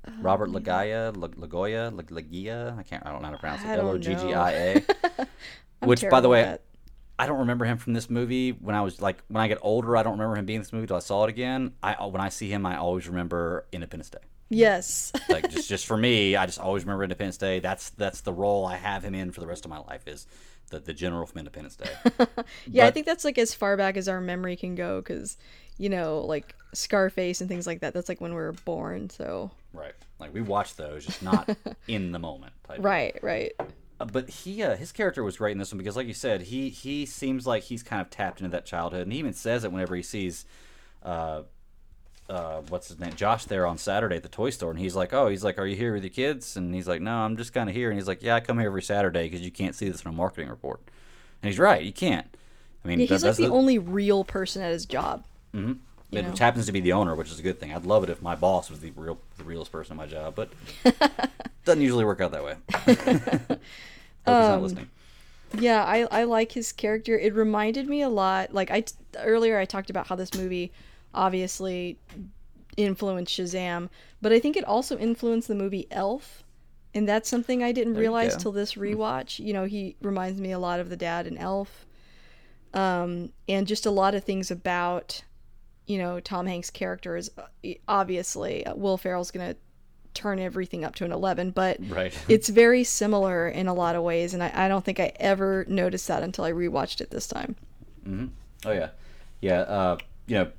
Uh, 0.06 0.10
Robert 0.20 0.50
Lagaya, 0.50 1.16
Lag- 1.16 1.36
Lagoya, 1.38 1.90
Lag- 1.92 2.10
Lagia. 2.10 2.76
I 2.78 2.82
can't. 2.84 3.04
I 3.06 3.10
don't 3.12 3.22
know 3.22 3.26
how 3.28 3.34
to 3.34 3.38
pronounce 3.38 3.62
it. 3.62 3.66
L 3.68 3.88
O 3.88 3.98
G 3.98 4.14
G. 4.14 4.34
I 4.34 4.50
A. 4.52 4.82
Which, 5.86 6.04
by 6.10 6.20
the 6.20 6.28
way, 6.28 6.42
at- 6.44 6.62
I 7.22 7.26
don't 7.26 7.38
remember 7.38 7.64
him 7.64 7.78
from 7.78 7.92
this 7.92 8.10
movie. 8.10 8.50
When 8.50 8.74
I 8.74 8.80
was 8.80 9.00
like, 9.00 9.22
when 9.28 9.40
I 9.40 9.46
get 9.46 9.58
older, 9.62 9.96
I 9.96 10.02
don't 10.02 10.14
remember 10.14 10.36
him 10.36 10.44
being 10.44 10.56
in 10.56 10.62
this 10.62 10.72
movie 10.72 10.88
till 10.88 10.96
I 10.96 11.00
saw 11.00 11.22
it 11.22 11.30
again. 11.30 11.72
I 11.80 11.94
uh, 11.94 12.08
when 12.08 12.20
I 12.20 12.30
see 12.30 12.48
him, 12.50 12.66
I 12.66 12.76
always 12.76 13.06
remember 13.06 13.64
Independence 13.70 14.10
Day. 14.10 14.18
yes, 14.50 15.12
Like 15.28 15.48
just 15.48 15.68
just 15.68 15.86
for 15.86 15.96
me, 15.96 16.34
I 16.34 16.46
just 16.46 16.58
always 16.58 16.82
remember 16.82 17.04
Independence 17.04 17.36
Day. 17.36 17.60
That's 17.60 17.90
that's 17.90 18.22
the 18.22 18.32
role 18.32 18.66
I 18.66 18.76
have 18.76 19.04
him 19.04 19.14
in 19.14 19.30
for 19.30 19.40
the 19.40 19.46
rest 19.46 19.64
of 19.64 19.70
my 19.70 19.78
life 19.78 20.08
is 20.08 20.26
the 20.70 20.80
the 20.80 20.92
general 20.92 21.24
from 21.26 21.38
Independence 21.38 21.76
Day. 21.76 21.90
yeah, 22.66 22.86
I 22.86 22.90
think 22.90 23.06
that's 23.06 23.24
like 23.24 23.38
as 23.38 23.54
far 23.54 23.76
back 23.76 23.96
as 23.96 24.08
our 24.08 24.20
memory 24.20 24.56
can 24.56 24.74
go, 24.74 25.00
because, 25.00 25.36
you 25.78 25.90
know, 25.90 26.22
like 26.26 26.56
Scarface 26.74 27.40
and 27.40 27.48
things 27.48 27.68
like 27.68 27.82
that. 27.82 27.94
That's 27.94 28.08
like 28.08 28.20
when 28.20 28.32
we 28.32 28.40
were 28.40 28.52
born. 28.64 29.10
So 29.10 29.52
right. 29.72 29.94
Like 30.18 30.34
we 30.34 30.40
watched 30.40 30.76
those, 30.76 31.06
just 31.06 31.22
not 31.22 31.48
in 31.86 32.10
the 32.10 32.18
moment. 32.18 32.52
right, 32.78 33.16
right. 33.22 33.52
Uh, 34.02 34.04
but 34.04 34.28
he 34.28 34.62
uh, 34.64 34.74
his 34.76 34.90
character 34.90 35.22
was 35.22 35.36
great 35.36 35.52
in 35.52 35.58
this 35.58 35.70
one 35.72 35.78
because 35.78 35.94
like 35.96 36.08
you 36.08 36.14
said 36.14 36.42
he 36.42 36.68
he 36.70 37.06
seems 37.06 37.46
like 37.46 37.62
he's 37.62 37.82
kind 37.84 38.02
of 38.02 38.10
tapped 38.10 38.40
into 38.40 38.50
that 38.50 38.66
childhood. 38.66 39.02
And 39.02 39.12
he 39.12 39.18
even 39.20 39.32
says 39.32 39.62
it 39.62 39.70
whenever 39.70 39.94
he 39.94 40.02
sees 40.02 40.44
uh 41.04 41.42
uh 42.28 42.62
what's 42.68 42.88
his 42.88 42.98
name 43.00 43.12
josh 43.14 43.44
there 43.46 43.66
on 43.66 43.76
saturday 43.78 44.16
at 44.16 44.22
the 44.24 44.28
toy 44.28 44.50
store. 44.50 44.70
And 44.70 44.78
he's 44.80 44.96
like 44.96 45.12
oh 45.12 45.28
he's 45.28 45.44
like 45.44 45.56
are 45.58 45.66
you 45.66 45.76
here 45.76 45.92
with 45.94 46.02
your 46.02 46.10
kids? 46.10 46.56
And 46.56 46.74
he's 46.74 46.88
like 46.88 47.00
no 47.00 47.12
i'm 47.12 47.36
just 47.36 47.52
kind 47.52 47.68
of 47.68 47.76
here. 47.76 47.90
And 47.90 47.98
he's 47.98 48.08
like 48.08 48.22
yeah 48.22 48.34
i 48.34 48.40
come 48.40 48.58
here 48.58 48.66
every 48.68 48.82
saturday 48.82 49.24
because 49.28 49.40
you 49.40 49.52
can't 49.52 49.74
see 49.76 49.88
this 49.88 50.02
in 50.02 50.08
a 50.08 50.12
marketing 50.12 50.48
report. 50.48 50.80
And 51.42 51.48
he's 51.50 51.58
right 51.60 51.82
you 51.82 51.92
can't. 51.92 52.26
I 52.84 52.88
mean 52.88 52.98
Yeah, 52.98 53.06
that- 53.06 53.14
he's 53.14 53.22
like 53.22 53.28
that's 53.28 53.38
the 53.38 53.50
only 53.54 53.78
real 53.78 54.24
person 54.24 54.62
at 54.62 54.72
his 54.72 54.84
job. 54.86 55.22
it, 55.54 55.58
know? 55.58 55.74
which 56.30 56.38
happens 56.40 56.66
to 56.66 56.72
be 56.72 56.80
the 56.80 56.92
owner 56.92 57.14
which 57.14 57.30
is 57.30 57.38
a 57.38 57.42
good 57.42 57.60
thing. 57.60 57.72
I'd 57.72 57.86
love 57.86 58.02
it 58.02 58.10
if 58.10 58.20
my 58.20 58.34
boss 58.34 58.68
was 58.68 58.80
the 58.80 58.90
real 58.96 59.18
the 59.38 59.44
realest 59.44 59.70
person 59.70 59.92
at 59.92 59.96
my 59.96 60.06
job 60.06 60.34
but 60.34 60.50
doesn't 61.64 61.80
usually 61.82 62.04
work 62.04 62.20
out 62.20 62.32
that 62.32 62.42
way 62.44 63.58
Hope 64.26 64.36
he's 64.36 64.44
Um, 64.44 64.50
not 64.52 64.62
listening 64.62 64.90
Yeah, 65.58 65.84
I, 65.84 66.06
I 66.10 66.24
like 66.24 66.52
his 66.52 66.72
character. 66.72 67.18
It 67.18 67.34
reminded 67.34 67.88
me 67.88 68.02
a 68.02 68.08
lot. 68.08 68.54
Like 68.54 68.70
I 68.70 68.84
earlier, 69.18 69.58
I 69.58 69.64
talked 69.64 69.90
about 69.90 70.06
how 70.06 70.16
this 70.16 70.34
movie 70.34 70.72
obviously 71.14 71.98
influenced 72.76 73.36
Shazam, 73.36 73.88
but 74.20 74.32
I 74.32 74.40
think 74.40 74.56
it 74.56 74.64
also 74.64 74.96
influenced 74.96 75.48
the 75.48 75.54
movie 75.54 75.86
Elf, 75.90 76.42
and 76.94 77.08
that's 77.08 77.28
something 77.28 77.62
I 77.62 77.72
didn't 77.72 77.94
you 77.94 78.00
realize 78.00 78.36
till 78.36 78.52
this 78.52 78.74
rewatch. 78.74 79.38
You 79.44 79.52
know, 79.52 79.64
he 79.64 79.96
reminds 80.00 80.40
me 80.40 80.52
a 80.52 80.58
lot 80.58 80.80
of 80.80 80.88
the 80.88 80.96
dad 80.96 81.26
in 81.26 81.36
Elf, 81.36 81.86
um, 82.72 83.30
and 83.48 83.66
just 83.66 83.84
a 83.84 83.90
lot 83.90 84.14
of 84.14 84.24
things 84.24 84.50
about 84.50 85.22
you 85.86 85.98
know 85.98 86.20
Tom 86.20 86.46
Hanks' 86.46 86.70
character 86.70 87.16
is 87.16 87.30
uh, 87.36 87.72
obviously 87.88 88.64
uh, 88.64 88.74
Will 88.74 88.96
Ferrell's 88.96 89.30
gonna 89.30 89.56
turn 90.14 90.38
everything 90.38 90.84
up 90.84 90.94
to 90.94 91.04
an 91.04 91.12
11 91.12 91.50
but 91.50 91.78
right 91.88 92.12
it's 92.28 92.48
very 92.48 92.84
similar 92.84 93.48
in 93.48 93.66
a 93.68 93.74
lot 93.74 93.96
of 93.96 94.02
ways 94.02 94.34
and 94.34 94.42
I, 94.42 94.50
I 94.54 94.68
don't 94.68 94.84
think 94.84 95.00
i 95.00 95.12
ever 95.16 95.64
noticed 95.68 96.08
that 96.08 96.22
until 96.22 96.44
i 96.44 96.52
rewatched 96.52 97.00
it 97.00 97.10
this 97.10 97.26
time 97.26 97.56
Oh 98.64 98.70
yeah, 98.72 98.90
yeah. 99.40 99.60
Uh, 99.60 99.96
you 100.26 100.36
know, 100.36 100.50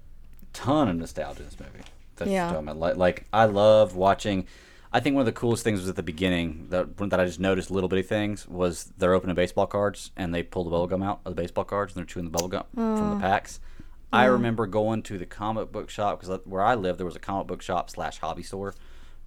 ton 0.51 0.87
of 0.89 0.95
nostalgia 0.97 1.39
in 1.39 1.45
this 1.45 1.59
movie. 1.59 1.83
That's 2.17 2.29
Yeah. 2.31 2.47
what 2.51 2.57
I'm 2.59 2.65
talking 2.65 2.81
about. 2.81 2.97
Like, 2.97 2.97
like 2.97 3.25
I 3.33 3.45
love 3.45 3.95
watching. 3.95 4.45
I 4.91 4.99
think 4.99 5.15
one 5.15 5.21
of 5.21 5.25
the 5.25 5.31
coolest 5.31 5.63
things 5.63 5.79
was 5.79 5.89
at 5.89 5.95
the 5.95 6.03
beginning 6.03 6.67
that 6.69 6.97
that 6.97 7.19
I 7.19 7.25
just 7.25 7.39
noticed 7.39 7.71
little 7.71 7.89
bitty 7.89 8.03
things 8.03 8.47
was 8.47 8.91
they're 8.97 9.13
opening 9.13 9.35
baseball 9.35 9.67
cards 9.67 10.11
and 10.15 10.33
they 10.35 10.43
pull 10.43 10.63
the 10.65 10.69
bubble 10.69 10.87
gum 10.87 11.01
out 11.01 11.21
of 11.25 11.35
the 11.35 11.41
baseball 11.41 11.63
cards 11.63 11.93
and 11.93 11.99
they're 11.99 12.05
chewing 12.05 12.25
the 12.25 12.31
bubble 12.31 12.49
gum 12.49 12.65
from 12.75 13.09
the 13.09 13.15
packs. 13.15 13.59
I 14.11 14.25
remember 14.25 14.67
going 14.67 15.01
to 15.03 15.17
the 15.17 15.25
comic 15.25 15.71
book 15.71 15.89
shop 15.89 16.19
because 16.19 16.39
where 16.45 16.61
I 16.61 16.75
lived 16.75 16.99
there 16.99 17.05
was 17.05 17.15
a 17.15 17.19
comic 17.19 17.47
book 17.47 17.61
shop 17.61 17.89
slash 17.89 18.19
hobby 18.19 18.43
store, 18.43 18.75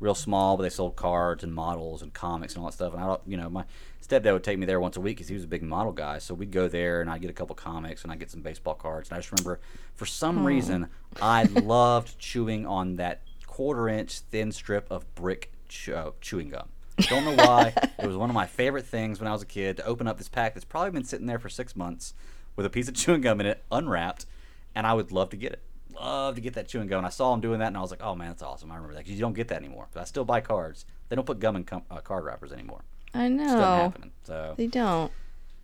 real 0.01 0.15
small, 0.15 0.57
but 0.57 0.63
they 0.63 0.71
sold 0.71 0.97
cards 0.97 1.43
and 1.43 1.55
models 1.55 2.03
and 2.03 2.13
comics 2.13 2.55
and 2.55 2.63
all 2.63 2.69
that 2.69 2.75
stuff. 2.75 2.93
And 2.93 3.03
I 3.03 3.07
don't, 3.07 3.21
you 3.27 3.37
know, 3.37 3.49
my 3.49 3.65
stepdad 4.07 4.33
would 4.33 4.45
take 4.45 4.59
me 4.59 4.67
there 4.67 4.81
once 4.81 4.97
a 4.97 5.01
week 5.01 5.17
because 5.17 5.29
he 5.29 5.35
was 5.35 5.45
a 5.45 5.49
big 5.49 5.63
model 5.63 5.93
guy. 5.93 6.19
So 6.19 6.35
we'd 6.35 6.51
go 6.51 6.69
there 6.69 7.01
and 7.01 7.11
I'd 7.11 7.21
get 7.21 7.31
a 7.31 7.35
couple 7.35 7.55
comics 7.55 8.03
and 8.03 8.13
I'd 8.13 8.19
get 8.19 8.31
some 8.31 8.43
baseball 8.43 8.75
cards. 8.75 9.09
And 9.09 9.17
I 9.17 9.21
just 9.21 9.33
remember, 9.33 9.61
for 9.95 10.07
some 10.07 10.45
reason, 10.45 10.89
I 11.21 11.45
loved 11.45 12.19
chewing 12.19 12.67
on 12.67 12.97
that 12.97 13.23
quarter 13.47 13.89
inch 13.89 14.21
thin 14.21 14.53
strip 14.53 14.91
of 14.91 15.13
brick 15.15 15.51
chew- 15.69 15.95
uh, 15.95 16.11
chewing 16.21 16.51
gum. 16.51 16.69
Don't 16.99 17.25
know 17.25 17.45
why. 17.45 17.73
it 17.99 18.07
was 18.07 18.17
one 18.17 18.31
of 18.31 18.35
my 18.35 18.47
favorite 18.47 18.87
things 18.87 19.19
when 19.19 19.29
I 19.29 19.33
was 19.33 19.43
a 19.43 19.47
kid 19.47 19.79
to 19.79 19.85
open 19.85 20.07
up 20.07 20.19
this 20.19 20.29
pack 20.29 20.55
that's 20.55 20.65
probably 20.65 20.91
been 20.91 21.05
sitting 21.05 21.27
there 21.27 21.39
for 21.39 21.49
six 21.49 21.75
months 21.75 22.15
with 22.55 22.67
a 22.67 22.71
piece 22.71 22.89
of 22.89 22.95
chewing 22.97 23.23
gum 23.23 23.41
in 23.41 23.47
it, 23.47 23.65
unwrapped, 23.73 24.27
and 24.75 24.87
I 24.87 24.93
would 24.93 25.11
love 25.11 25.31
to 25.31 25.37
get 25.37 25.53
it. 25.53 25.63
Love 26.01 26.35
to 26.37 26.41
get 26.41 26.55
that 26.55 26.69
chewing 26.69 26.87
gum. 26.89 26.99
And 26.99 27.07
I 27.07 27.11
saw 27.11 27.33
him 27.35 27.41
doing 27.41 27.59
that, 27.61 27.69
and 27.69 27.77
I 27.77 27.81
was 27.81 27.91
like, 27.91 28.03
"Oh 28.03 28.15
man, 28.15 28.29
that's 28.29 28.43
awesome!" 28.43 28.71
I 28.71 28.75
remember 28.77 28.95
that 28.95 29.01
because 29.05 29.15
you 29.15 29.21
don't 29.21 29.33
get 29.35 29.49
that 29.49 29.57
anymore. 29.59 29.89
But 29.93 30.01
I 30.01 30.05
still 30.05 30.25
buy 30.25 30.41
cards. 30.41 30.85
They 31.09 31.17
don't 31.17 31.25
put 31.27 31.41
gum 31.41 31.57
in 31.57 31.65
com- 31.65 31.85
uh, 31.91 31.99
card 32.01 32.25
wrappers 32.25 32.53
anymore. 32.53 32.83
I 33.15 33.27
It's 33.27 33.35
know. 33.35 33.47
happening. 33.59 34.11
So 34.25 34.55
They 34.57 34.67
don't. 34.67 35.11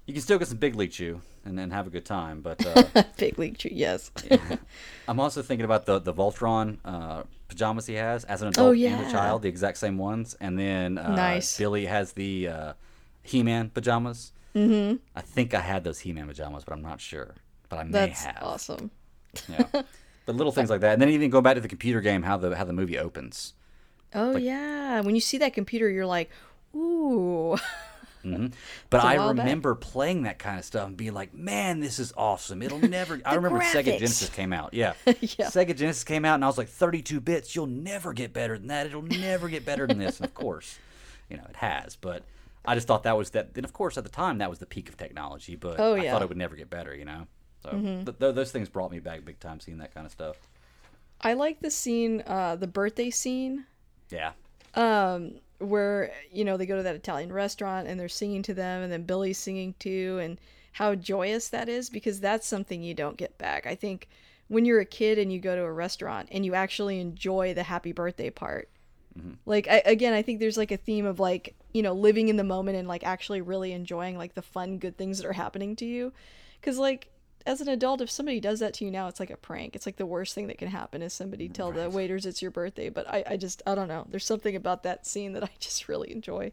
you 0.06 0.14
can 0.14 0.22
still 0.22 0.38
get 0.38 0.48
some 0.48 0.58
big 0.58 0.74
league 0.74 0.92
chew 0.92 1.20
and 1.44 1.58
then 1.58 1.70
have 1.70 1.86
a 1.86 1.90
good 1.90 2.04
time. 2.04 2.40
But 2.40 2.64
uh, 2.64 3.02
Big 3.18 3.38
league 3.38 3.58
chew, 3.58 3.68
yes. 3.72 4.10
I'm 5.08 5.20
also 5.20 5.42
thinking 5.42 5.64
about 5.64 5.84
the 5.86 5.98
the 5.98 6.14
Voltron 6.14 6.78
uh, 6.84 7.24
pajamas 7.48 7.86
he 7.86 7.94
has 7.94 8.24
as 8.24 8.40
an 8.42 8.48
adult 8.48 8.68
and 8.68 8.68
Oh, 8.68 8.72
yeah. 8.72 9.08
a 9.08 9.10
child, 9.12 9.42
the 9.42 9.48
exact 9.48 9.78
same 9.78 9.98
ones. 9.98 10.36
And 10.40 10.58
then 10.58 10.98
uh, 10.98 11.14
Nice. 11.14 11.58
Billy 11.58 11.86
has 11.86 12.12
the 12.12 12.48
uh, 12.48 12.72
He-Man 13.22 13.70
pajamas. 13.70 14.32
Mm-hmm. 14.54 14.96
I 15.16 15.20
think 15.20 15.52
I 15.54 15.60
had 15.60 15.82
those 15.84 15.98
He-Man 16.00 16.28
pajamas, 16.28 16.64
but 16.64 16.72
I'm 16.72 16.82
not 16.82 17.00
sure. 17.00 17.34
But 17.68 17.78
I 17.80 17.84
may 17.84 17.90
That's 17.92 18.24
have. 18.24 18.34
That's 18.34 18.46
awesome. 18.46 18.90
Yeah. 19.48 19.66
but 20.26 20.36
little 20.36 20.52
things 20.52 20.70
like 20.70 20.80
that, 20.82 20.92
and 20.94 21.02
then 21.02 21.08
even 21.10 21.30
going 21.30 21.44
back 21.44 21.54
to 21.56 21.60
the 21.60 21.68
computer 21.68 22.00
game, 22.00 22.22
how 22.22 22.36
the 22.36 22.54
how 22.56 22.64
the 22.64 22.72
movie 22.72 22.98
opens. 22.98 23.54
Oh 24.14 24.36
yeah, 24.36 25.00
when 25.00 25.14
you 25.14 25.20
see 25.20 25.38
that 25.38 25.54
computer, 25.54 25.88
you're 25.88 26.06
like, 26.06 26.30
ooh. 26.74 27.56
But 28.88 29.00
I 29.04 29.16
while 29.18 29.34
back. 29.34 29.44
remember 29.44 29.74
playing 29.74 30.22
that 30.22 30.38
kind 30.38 30.56
of 30.56 30.64
stuff 30.64 30.86
and 30.86 30.96
being 30.96 31.12
like, 31.12 31.34
"Man, 31.34 31.80
this 31.80 31.98
is 31.98 32.12
awesome! 32.16 32.62
It'll 32.62 32.78
never." 32.88 33.20
I 33.24 33.34
remember 33.34 33.58
Sega. 33.58 33.84
Genesis 33.98 34.28
came 34.28 34.52
out. 34.52 34.74
Yeah. 34.74 34.92
Yeah. 35.06 35.46
Sega 35.48 35.74
Genesis 35.76 36.04
came 36.04 36.24
out, 36.24 36.34
and 36.36 36.44
I 36.44 36.46
was 36.46 36.56
like, 36.56 36.68
"32 36.68 37.20
bits. 37.20 37.56
You'll 37.56 37.66
never 37.66 38.12
get 38.12 38.32
better 38.32 38.56
than 38.56 38.68
that. 38.68 38.86
It'll 38.86 39.02
never 39.02 39.48
get 39.48 39.64
better 39.64 39.88
than 39.88 39.98
this." 39.98 40.20
And 40.20 40.26
of 40.28 40.34
course, 40.34 40.78
you 41.28 41.36
know, 41.36 41.42
it 41.50 41.56
has. 41.56 41.96
But 41.96 42.22
I 42.64 42.76
just 42.76 42.86
thought 42.86 43.02
that 43.02 43.16
was 43.18 43.30
that. 43.30 43.50
And 43.56 43.64
of 43.64 43.72
course, 43.72 43.98
at 43.98 44.04
the 44.04 44.10
time, 44.10 44.38
that 44.38 44.48
was 44.50 44.60
the 44.60 44.66
peak 44.66 44.88
of 44.88 44.96
technology. 44.96 45.56
But 45.56 45.80
Oh, 45.80 45.94
I 45.94 45.96
yeah. 45.96 46.02
Mm-hmm. 46.04 46.12
thought 46.12 46.22
it 46.22 46.28
would 46.28 46.38
never 46.38 46.54
get 46.54 46.70
better. 46.70 46.94
You 46.94 47.06
know. 47.06 47.26
So 47.62 47.70
mm-hmm. 47.70 48.04
th- 48.04 48.18
th- 48.18 48.34
those 48.34 48.52
things 48.52 48.68
brought 48.68 48.90
me 48.90 48.98
back 48.98 49.24
big 49.24 49.38
time, 49.40 49.60
seeing 49.60 49.78
that 49.78 49.94
kind 49.94 50.06
of 50.06 50.12
stuff. 50.12 50.36
I 51.20 51.34
like 51.34 51.60
the 51.60 51.70
scene, 51.70 52.22
uh, 52.26 52.56
the 52.56 52.66
birthday 52.66 53.10
scene, 53.10 53.66
Yeah. 54.10 54.32
Um, 54.74 55.34
where 55.58 56.12
you 56.32 56.44
know 56.44 56.56
they 56.56 56.66
go 56.66 56.76
to 56.76 56.82
that 56.82 56.96
Italian 56.96 57.32
restaurant 57.32 57.86
and 57.86 58.00
they're 58.00 58.08
singing 58.08 58.42
to 58.42 58.54
them, 58.54 58.82
and 58.82 58.92
then 58.92 59.04
Billy's 59.04 59.38
singing 59.38 59.74
too, 59.78 60.18
and 60.20 60.38
how 60.72 60.94
joyous 60.94 61.48
that 61.50 61.68
is 61.68 61.90
because 61.90 62.20
that's 62.20 62.46
something 62.46 62.82
you 62.82 62.94
don't 62.94 63.16
get 63.16 63.36
back. 63.38 63.66
I 63.66 63.74
think 63.74 64.08
when 64.48 64.64
you're 64.64 64.80
a 64.80 64.86
kid 64.86 65.18
and 65.18 65.32
you 65.32 65.38
go 65.38 65.54
to 65.54 65.62
a 65.62 65.72
restaurant 65.72 66.28
and 66.32 66.44
you 66.44 66.54
actually 66.54 67.00
enjoy 67.00 67.54
the 67.54 67.62
happy 67.62 67.92
birthday 67.92 68.30
part. 68.30 68.68
Mm-hmm. 69.18 69.32
Like 69.44 69.68
I, 69.68 69.82
again, 69.84 70.14
I 70.14 70.22
think 70.22 70.40
there's 70.40 70.56
like 70.56 70.72
a 70.72 70.76
theme 70.76 71.06
of 71.06 71.20
like 71.20 71.54
you 71.72 71.82
know 71.82 71.92
living 71.92 72.28
in 72.28 72.36
the 72.36 72.44
moment 72.44 72.78
and 72.78 72.88
like 72.88 73.04
actually 73.04 73.42
really 73.42 73.72
enjoying 73.72 74.18
like 74.18 74.34
the 74.34 74.42
fun, 74.42 74.78
good 74.78 74.96
things 74.96 75.18
that 75.18 75.26
are 75.26 75.32
happening 75.34 75.76
to 75.76 75.84
you. 75.84 76.12
Because 76.60 76.78
like 76.78 77.08
as 77.46 77.60
an 77.60 77.68
adult, 77.68 78.00
if 78.00 78.10
somebody 78.10 78.40
does 78.40 78.60
that 78.60 78.74
to 78.74 78.84
you 78.84 78.90
now, 78.90 79.08
it's 79.08 79.20
like 79.20 79.30
a 79.30 79.36
prank. 79.36 79.74
It's 79.76 79.86
like 79.86 79.96
the 79.96 80.06
worst 80.06 80.34
thing 80.34 80.46
that 80.48 80.58
can 80.58 80.68
happen 80.68 81.02
is 81.02 81.12
somebody 81.12 81.48
tell 81.48 81.72
the 81.72 81.90
waiters 81.90 82.26
it's 82.26 82.42
your 82.42 82.50
birthday. 82.50 82.88
But 82.88 83.08
I, 83.08 83.24
I 83.26 83.36
just 83.36 83.62
I 83.66 83.74
don't 83.74 83.88
know. 83.88 84.06
There's 84.08 84.24
something 84.26 84.56
about 84.56 84.82
that 84.84 85.06
scene 85.06 85.32
that 85.34 85.44
I 85.44 85.50
just 85.58 85.88
really 85.88 86.12
enjoy. 86.12 86.52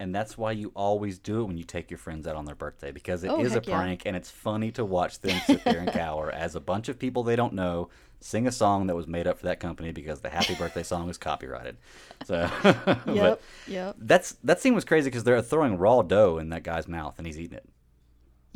And 0.00 0.14
that's 0.14 0.38
why 0.38 0.52
you 0.52 0.70
always 0.76 1.18
do 1.18 1.40
it 1.40 1.44
when 1.46 1.58
you 1.58 1.64
take 1.64 1.90
your 1.90 1.98
friends 1.98 2.28
out 2.28 2.36
on 2.36 2.44
their 2.44 2.54
birthday 2.54 2.92
because 2.92 3.24
it 3.24 3.28
oh, 3.28 3.40
is 3.40 3.52
Oh, 3.52 3.56
a 3.56 3.58
heck 3.58 3.66
yeah. 3.66 3.76
prank 3.78 4.02
and 4.06 4.14
it's 4.16 4.30
funny 4.30 4.70
to 4.72 4.84
watch 4.84 5.18
them 5.20 5.40
sit 5.44 5.64
there 5.64 5.80
and 5.80 5.90
cower 5.90 6.30
as 6.32 6.54
a 6.54 6.60
bunch 6.60 6.88
of 6.88 7.00
people 7.00 7.24
they 7.24 7.34
don't 7.34 7.52
know 7.52 7.88
sing 8.20 8.46
a 8.46 8.52
song 8.52 8.86
that 8.86 8.94
was 8.94 9.08
made 9.08 9.26
up 9.26 9.38
for 9.38 9.46
that 9.46 9.58
company 9.58 9.90
because 9.90 10.20
the 10.20 10.28
happy 10.30 10.54
birthday 10.54 10.84
song 10.84 11.08
is 11.08 11.18
copyrighted. 11.18 11.78
So 12.24 12.48
Yep, 13.06 13.42
yep. 13.66 13.96
that's 13.98 14.36
that 14.44 14.60
scene 14.60 14.74
was 14.74 14.84
crazy 14.84 15.10
because 15.10 15.24
they're 15.24 15.42
throwing 15.42 15.78
raw 15.78 16.02
dough 16.02 16.38
in 16.38 16.50
that 16.50 16.62
guy's 16.62 16.86
mouth 16.86 17.14
and 17.18 17.26
he's 17.26 17.38
eating 17.38 17.58
it. 17.58 17.68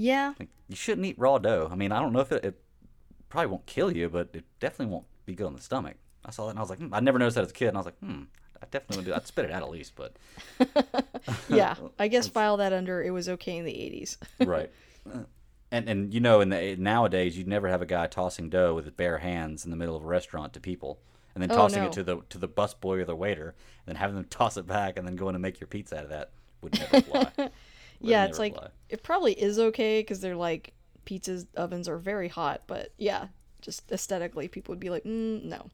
Yeah, 0.02 0.34
Like, 0.38 0.48
you 0.68 0.76
shouldn't 0.76 1.06
eat 1.06 1.18
raw 1.18 1.38
dough. 1.38 1.68
I 1.70 1.74
mean, 1.76 1.92
I 1.92 2.00
don't 2.00 2.12
know 2.12 2.20
if 2.20 2.32
it, 2.32 2.44
it 2.44 2.60
probably 3.28 3.48
won't 3.52 3.66
kill 3.66 3.90
you, 3.96 4.08
but 4.08 4.30
it 4.34 4.44
definitely 4.60 4.92
won't 4.92 5.06
be 5.26 5.34
good 5.34 5.46
on 5.46 5.54
the 5.54 5.60
stomach. 5.60 5.96
I 6.24 6.30
saw 6.30 6.44
that 6.46 6.50
and 6.50 6.58
I 6.58 6.62
was 6.62 6.70
like, 6.70 6.78
hmm. 6.80 6.92
I 6.92 7.00
never 7.00 7.18
noticed 7.18 7.36
that 7.36 7.44
as 7.44 7.50
a 7.50 7.54
kid, 7.54 7.68
and 7.68 7.76
I 7.76 7.80
was 7.80 7.86
like, 7.86 7.98
hmm, 7.98 8.22
I 8.62 8.66
definitely 8.70 8.96
would 8.98 9.04
do. 9.06 9.10
that. 9.12 9.18
I'd 9.22 9.26
spit 9.26 9.44
it 9.46 9.50
out 9.52 9.62
at 9.62 9.70
least, 9.70 9.92
but 9.96 10.16
yeah. 11.48 11.74
I 11.98 12.08
guess 12.08 12.28
file 12.28 12.56
that 12.58 12.72
under 12.72 13.02
it 13.02 13.10
was 13.10 13.28
okay 13.28 13.56
in 13.58 13.64
the 13.64 13.72
80s. 13.72 14.16
right. 14.46 14.70
And 15.70 15.88
and 15.88 16.12
you 16.12 16.20
know, 16.20 16.40
in 16.40 16.50
the 16.50 16.76
nowadays, 16.76 17.36
you'd 17.38 17.48
never 17.48 17.68
have 17.68 17.80
a 17.82 17.86
guy 17.86 18.06
tossing 18.06 18.50
dough 18.50 18.74
with 18.74 18.84
his 18.84 18.94
bare 18.94 19.18
hands 19.18 19.64
in 19.64 19.70
the 19.70 19.76
middle 19.76 19.96
of 19.96 20.04
a 20.04 20.06
restaurant 20.06 20.52
to 20.52 20.60
people, 20.60 21.00
and 21.34 21.42
then 21.42 21.50
Oh, 21.50 21.56
tossing 21.56 21.82
no. 21.82 21.86
it 21.88 21.92
to 21.94 22.02
the 22.02 22.18
to 22.28 22.38
the 22.38 22.48
busboy 22.48 22.98
or 23.00 23.04
the 23.04 23.16
waiter, 23.16 23.48
and 23.86 23.86
then 23.86 23.96
having 23.96 24.16
them 24.16 24.26
toss 24.26 24.56
it 24.56 24.66
back, 24.66 24.98
and 24.98 25.06
then 25.06 25.16
going 25.16 25.32
to 25.32 25.38
make 25.38 25.60
your 25.60 25.66
pizza 25.68 25.96
out 25.98 26.04
of 26.04 26.10
that 26.10 26.30
would 26.60 26.78
never 26.78 27.00
fly. 27.00 27.50
Yeah, 28.02 28.26
it's 28.26 28.38
like 28.38 28.56
it 28.88 29.02
probably 29.02 29.32
is 29.32 29.58
okay 29.58 30.00
because 30.00 30.20
they're 30.20 30.36
like 30.36 30.74
pizzas 31.06 31.46
ovens 31.56 31.88
are 31.88 31.98
very 31.98 32.28
hot, 32.28 32.62
but 32.66 32.92
yeah, 32.98 33.28
just 33.60 33.90
aesthetically, 33.90 34.48
people 34.48 34.72
would 34.72 34.80
be 34.80 34.90
like, 34.90 35.04
mm, 35.04 35.42
no. 35.44 35.70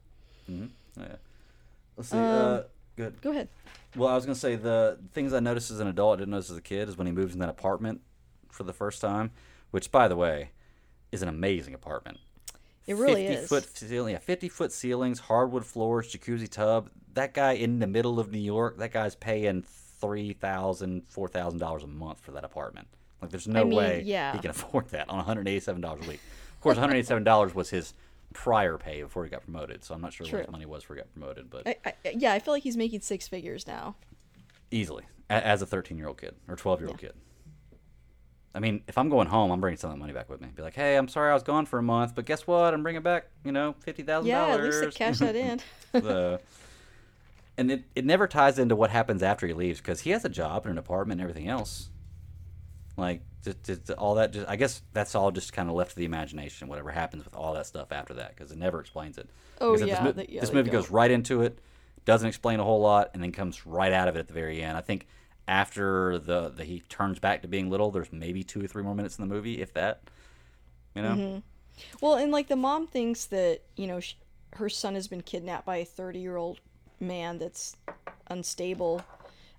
Yeah. 0.47 1.15
Let's 1.97 2.09
see. 2.09 2.17
uh, 2.17 2.63
good. 2.95 3.07
Um, 3.07 3.13
Go 3.21 3.31
ahead. 3.31 3.49
Well, 3.95 4.09
I 4.09 4.15
was 4.15 4.25
gonna 4.25 4.35
say 4.35 4.55
the 4.55 4.99
things 5.13 5.33
I 5.33 5.39
noticed 5.39 5.71
as 5.71 5.79
an 5.79 5.87
adult, 5.87 6.17
I 6.17 6.21
didn't 6.21 6.31
notice 6.31 6.49
as 6.49 6.57
a 6.57 6.61
kid, 6.61 6.89
is 6.89 6.97
when 6.97 7.07
he 7.07 7.13
moves 7.13 7.33
in 7.33 7.39
that 7.39 7.49
apartment 7.49 8.01
for 8.49 8.63
the 8.63 8.73
first 8.73 9.01
time, 9.01 9.31
which, 9.71 9.91
by 9.91 10.07
the 10.07 10.15
way, 10.15 10.51
is 11.11 11.21
an 11.21 11.27
amazing 11.27 11.73
apartment. 11.73 12.19
It 12.87 12.95
really 12.95 13.27
50 13.27 13.43
is. 13.43 13.49
foot 13.49 13.77
ceiling, 13.77 14.13
yeah, 14.13 14.19
50 14.19 14.49
foot 14.49 14.71
ceilings, 14.71 15.19
hardwood 15.19 15.65
floors, 15.65 16.11
jacuzzi 16.13 16.49
tub. 16.49 16.89
That 17.13 17.33
guy 17.33 17.53
in 17.53 17.79
the 17.79 17.87
middle 17.87 18.19
of 18.19 18.31
New 18.31 18.39
York, 18.39 18.77
that 18.77 18.91
guy's 18.91 19.15
paying 19.15 19.63
three 19.99 20.33
thousand, 20.33 21.03
four 21.07 21.27
thousand 21.27 21.59
dollars 21.59 21.83
a 21.83 21.87
month 21.87 22.19
for 22.19 22.31
that 22.31 22.43
apartment. 22.43 22.87
Like, 23.21 23.31
there's 23.31 23.47
no 23.47 23.61
I 23.61 23.63
mean, 23.65 23.75
way 23.77 24.03
yeah. 24.05 24.33
he 24.33 24.39
can 24.39 24.49
afford 24.51 24.89
that 24.89 25.09
on 25.09 25.17
187 25.17 25.81
dollars 25.81 26.05
a 26.05 26.09
week. 26.09 26.21
Of 26.53 26.61
course, 26.61 26.75
187 26.75 27.23
dollars 27.23 27.53
was 27.55 27.69
his 27.69 27.93
prior 28.33 28.77
pay 28.77 29.01
before 29.01 29.23
he 29.23 29.29
got 29.29 29.43
promoted, 29.43 29.83
so 29.83 29.93
I'm 29.95 30.01
not 30.01 30.13
sure 30.13 30.25
what 30.27 30.39
his 30.41 30.49
money 30.51 30.65
was 30.65 30.83
before 30.83 30.95
he 30.97 31.01
got 31.01 31.11
promoted, 31.13 31.49
but 31.49 31.67
I, 31.67 31.75
I, 31.85 31.93
yeah, 32.15 32.31
I 32.33 32.39
feel 32.39 32.53
like 32.53 32.63
he's 32.63 32.77
making 32.77 33.01
six 33.01 33.27
figures 33.27 33.65
now. 33.67 33.95
easily 34.71 35.03
a- 35.29 35.45
as 35.45 35.61
a 35.61 35.65
13 35.65 35.97
year 35.97 36.07
old 36.07 36.19
kid 36.21 36.35
or 36.47 36.55
12 36.55 36.79
year 36.81 36.89
old 36.89 36.97
kid. 36.99 37.13
I 38.53 38.59
mean, 38.59 38.81
if 38.87 38.97
I'm 38.97 39.09
going 39.09 39.27
home, 39.27 39.51
I'm 39.51 39.61
bringing 39.61 39.77
some 39.77 39.91
of 39.91 39.95
that 39.95 39.99
money 39.99 40.13
back 40.13 40.27
with 40.29 40.41
me. 40.41 40.47
Be 40.55 40.61
like, 40.63 40.73
hey, 40.75 40.95
I'm 40.95 41.07
sorry 41.07 41.29
I 41.29 41.33
was 41.35 41.43
gone 41.43 41.65
for 41.65 41.77
a 41.79 41.83
month, 41.83 42.15
but 42.15 42.25
guess 42.25 42.47
what? 42.47 42.73
I'm 42.73 42.81
bringing 42.83 43.01
back, 43.03 43.27
you 43.43 43.51
know, 43.51 43.75
fifty 43.81 44.01
thousand 44.03 44.29
Yeah, 44.29 44.47
at 44.47 44.63
least 44.63 44.95
cash 44.95 45.19
that 45.19 45.35
in. 45.35 45.59
the, 45.91 46.39
and 47.59 47.69
it, 47.71 47.83
it 47.93 48.05
never 48.05 48.25
ties 48.25 48.57
into 48.57 48.75
what 48.75 48.89
happens 48.89 49.21
after 49.21 49.45
he 49.45 49.53
leaves 49.53 49.79
because 49.79 49.99
he 50.01 50.11
has 50.11 50.23
a 50.23 50.29
job 50.29 50.65
and 50.65 50.71
an 50.71 50.77
apartment 50.77 51.19
and 51.19 51.29
everything 51.29 51.49
else. 51.49 51.89
Like 52.95 53.21
just, 53.43 53.63
just 53.63 53.91
all 53.91 54.15
that. 54.15 54.31
Just 54.31 54.47
I 54.47 54.55
guess 54.55 54.81
that's 54.93 55.13
all 55.13 55.29
just 55.31 55.51
kind 55.53 55.69
of 55.69 55.75
left 55.75 55.91
to 55.91 55.95
the 55.97 56.05
imagination. 56.05 56.69
Whatever 56.69 56.91
happens 56.91 57.25
with 57.25 57.35
all 57.35 57.53
that 57.53 57.65
stuff 57.65 57.91
after 57.91 58.13
that, 58.15 58.35
because 58.35 58.51
it 58.51 58.57
never 58.57 58.79
explains 58.79 59.17
it. 59.17 59.29
Oh, 59.59 59.73
Because 59.73 59.87
yeah, 59.87 60.03
this, 60.03 60.15
mo- 60.15 60.25
yeah, 60.29 60.41
this 60.41 60.53
movie 60.53 60.69
goes 60.69 60.85
don't. 60.85 60.93
right 60.93 61.11
into 61.11 61.41
it, 61.41 61.59
doesn't 62.05 62.27
explain 62.27 62.59
a 62.59 62.63
whole 62.63 62.81
lot, 62.81 63.11
and 63.13 63.21
then 63.21 63.31
comes 63.31 63.65
right 63.65 63.91
out 63.91 64.07
of 64.07 64.15
it 64.15 64.19
at 64.19 64.27
the 64.27 64.33
very 64.33 64.61
end. 64.63 64.77
I 64.77 64.81
think 64.81 65.05
after 65.47 66.17
the, 66.17 66.49
the 66.49 66.63
he 66.63 66.79
turns 66.89 67.19
back 67.19 67.41
to 67.41 67.47
being 67.47 67.69
little, 67.69 67.91
there's 67.91 68.11
maybe 68.13 68.43
two 68.43 68.63
or 68.63 68.67
three 68.67 68.83
more 68.83 68.95
minutes 68.95 69.17
in 69.17 69.27
the 69.27 69.33
movie, 69.33 69.61
if 69.61 69.73
that. 69.73 70.01
You 70.95 71.01
know. 71.01 71.09
Mm-hmm. 71.09 71.39
Well, 72.01 72.15
and 72.15 72.31
like 72.31 72.47
the 72.47 72.55
mom 72.55 72.87
thinks 72.87 73.25
that 73.25 73.61
you 73.75 73.87
know 73.87 73.99
sh- 73.99 74.15
her 74.53 74.69
son 74.69 74.95
has 74.95 75.07
been 75.07 75.21
kidnapped 75.21 75.65
by 75.65 75.77
a 75.77 75.85
thirty-year-old 75.85 76.59
man 76.99 77.37
that's 77.39 77.75
unstable. 78.27 79.01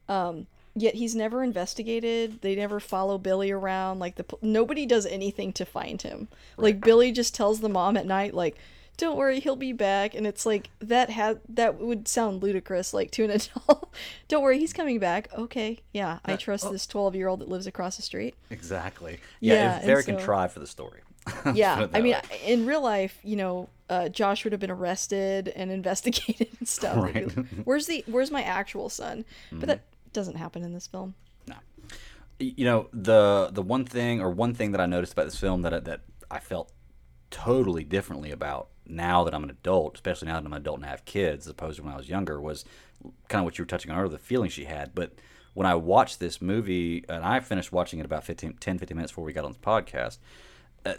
Um, 0.08 0.46
yet 0.74 0.94
he's 0.94 1.14
never 1.14 1.42
investigated. 1.42 2.40
They 2.42 2.54
never 2.56 2.80
follow 2.80 3.18
Billy 3.18 3.50
around. 3.50 3.98
Like 3.98 4.16
the 4.16 4.24
nobody 4.42 4.86
does 4.86 5.06
anything 5.06 5.52
to 5.54 5.64
find 5.64 6.00
him. 6.02 6.28
Like 6.56 6.80
Billy 6.80 7.12
just 7.12 7.34
tells 7.34 7.60
the 7.60 7.68
mom 7.68 7.96
at 7.96 8.06
night, 8.06 8.34
like, 8.34 8.56
"Don't 8.96 9.16
worry, 9.16 9.40
he'll 9.40 9.56
be 9.56 9.72
back." 9.72 10.14
And 10.14 10.26
it's 10.26 10.44
like 10.46 10.70
that 10.80 11.10
had 11.10 11.40
that 11.48 11.78
would 11.80 12.08
sound 12.08 12.42
ludicrous, 12.42 12.92
like 12.92 13.10
to 13.12 13.24
an 13.24 13.30
adult. 13.30 13.92
Don't 14.28 14.42
worry, 14.42 14.58
he's 14.58 14.72
coming 14.72 14.98
back. 14.98 15.28
Okay, 15.36 15.78
yeah, 15.92 16.18
I 16.24 16.36
trust 16.36 16.70
this 16.70 16.86
twelve-year-old 16.86 17.40
that 17.40 17.48
lives 17.48 17.66
across 17.66 17.96
the 17.96 18.02
street. 18.02 18.34
Exactly. 18.50 19.18
Yeah, 19.40 19.54
Yeah, 19.54 19.76
it's 19.78 19.86
very 19.86 20.02
so- 20.02 20.14
contrived 20.16 20.52
for 20.54 20.60
the 20.60 20.66
story. 20.66 21.00
Yeah 21.54 21.86
i 21.92 22.00
mean 22.00 22.16
in 22.46 22.64
real 22.64 22.82
life 22.82 23.18
you 23.22 23.36
know 23.36 23.68
uh, 23.90 24.08
josh 24.08 24.44
would 24.44 24.52
have 24.52 24.60
been 24.60 24.70
arrested 24.70 25.48
and 25.48 25.70
investigated 25.78 26.48
and 26.58 26.66
stuff 26.66 26.96
Right. 26.96 27.36
like, 27.36 27.46
where's 27.64 27.86
the 27.86 28.02
where's 28.06 28.30
my 28.30 28.42
actual 28.42 28.88
son 28.88 29.24
but 29.52 29.66
that 29.68 29.80
doesn't 30.14 30.36
happen 30.36 30.62
in 30.62 30.72
this 30.72 30.86
film 30.86 31.14
No. 31.46 31.56
You 32.38 32.64
know 32.64 32.88
the 32.92 33.50
the 33.52 33.62
one 33.62 33.84
thing 33.84 34.20
or 34.22 34.30
one 34.30 34.54
thing 34.54 34.70
that 34.72 34.80
I 34.80 34.86
noticed 34.86 35.12
about 35.12 35.26
this 35.26 35.38
film 35.38 35.60
that 35.62 35.74
I, 35.74 35.80
that 35.80 36.00
I 36.30 36.38
felt 36.38 36.72
totally 37.30 37.84
differently 37.84 38.30
about 38.30 38.68
now 38.86 39.22
that 39.24 39.34
I'm 39.34 39.44
an 39.44 39.50
adult, 39.50 39.94
especially 39.96 40.26
now 40.28 40.34
that 40.40 40.46
I'm 40.46 40.52
an 40.52 40.60
adult 40.62 40.78
and 40.78 40.86
have 40.86 41.04
kids, 41.04 41.46
as 41.46 41.50
opposed 41.52 41.76
to 41.76 41.84
when 41.84 41.92
I 41.92 41.96
was 41.96 42.08
younger, 42.08 42.40
was 42.40 42.64
kind 43.28 43.40
of 43.40 43.44
what 43.44 43.56
you 43.56 43.62
were 43.62 43.66
touching 43.68 43.90
on 43.92 43.96
earlier, 43.98 44.08
the 44.08 44.18
feeling 44.18 44.50
she 44.50 44.64
had. 44.64 44.94
But 44.96 45.12
when 45.54 45.64
I 45.66 45.76
watched 45.76 46.18
this 46.18 46.42
movie, 46.42 47.04
and 47.08 47.24
I 47.24 47.38
finished 47.38 47.70
watching 47.72 48.00
it 48.00 48.04
about 48.04 48.24
15, 48.24 48.54
10, 48.58 48.78
15 48.78 48.96
minutes 48.96 49.12
before 49.12 49.22
we 49.24 49.32
got 49.32 49.44
on 49.44 49.52
this 49.52 49.60
podcast, 49.60 50.18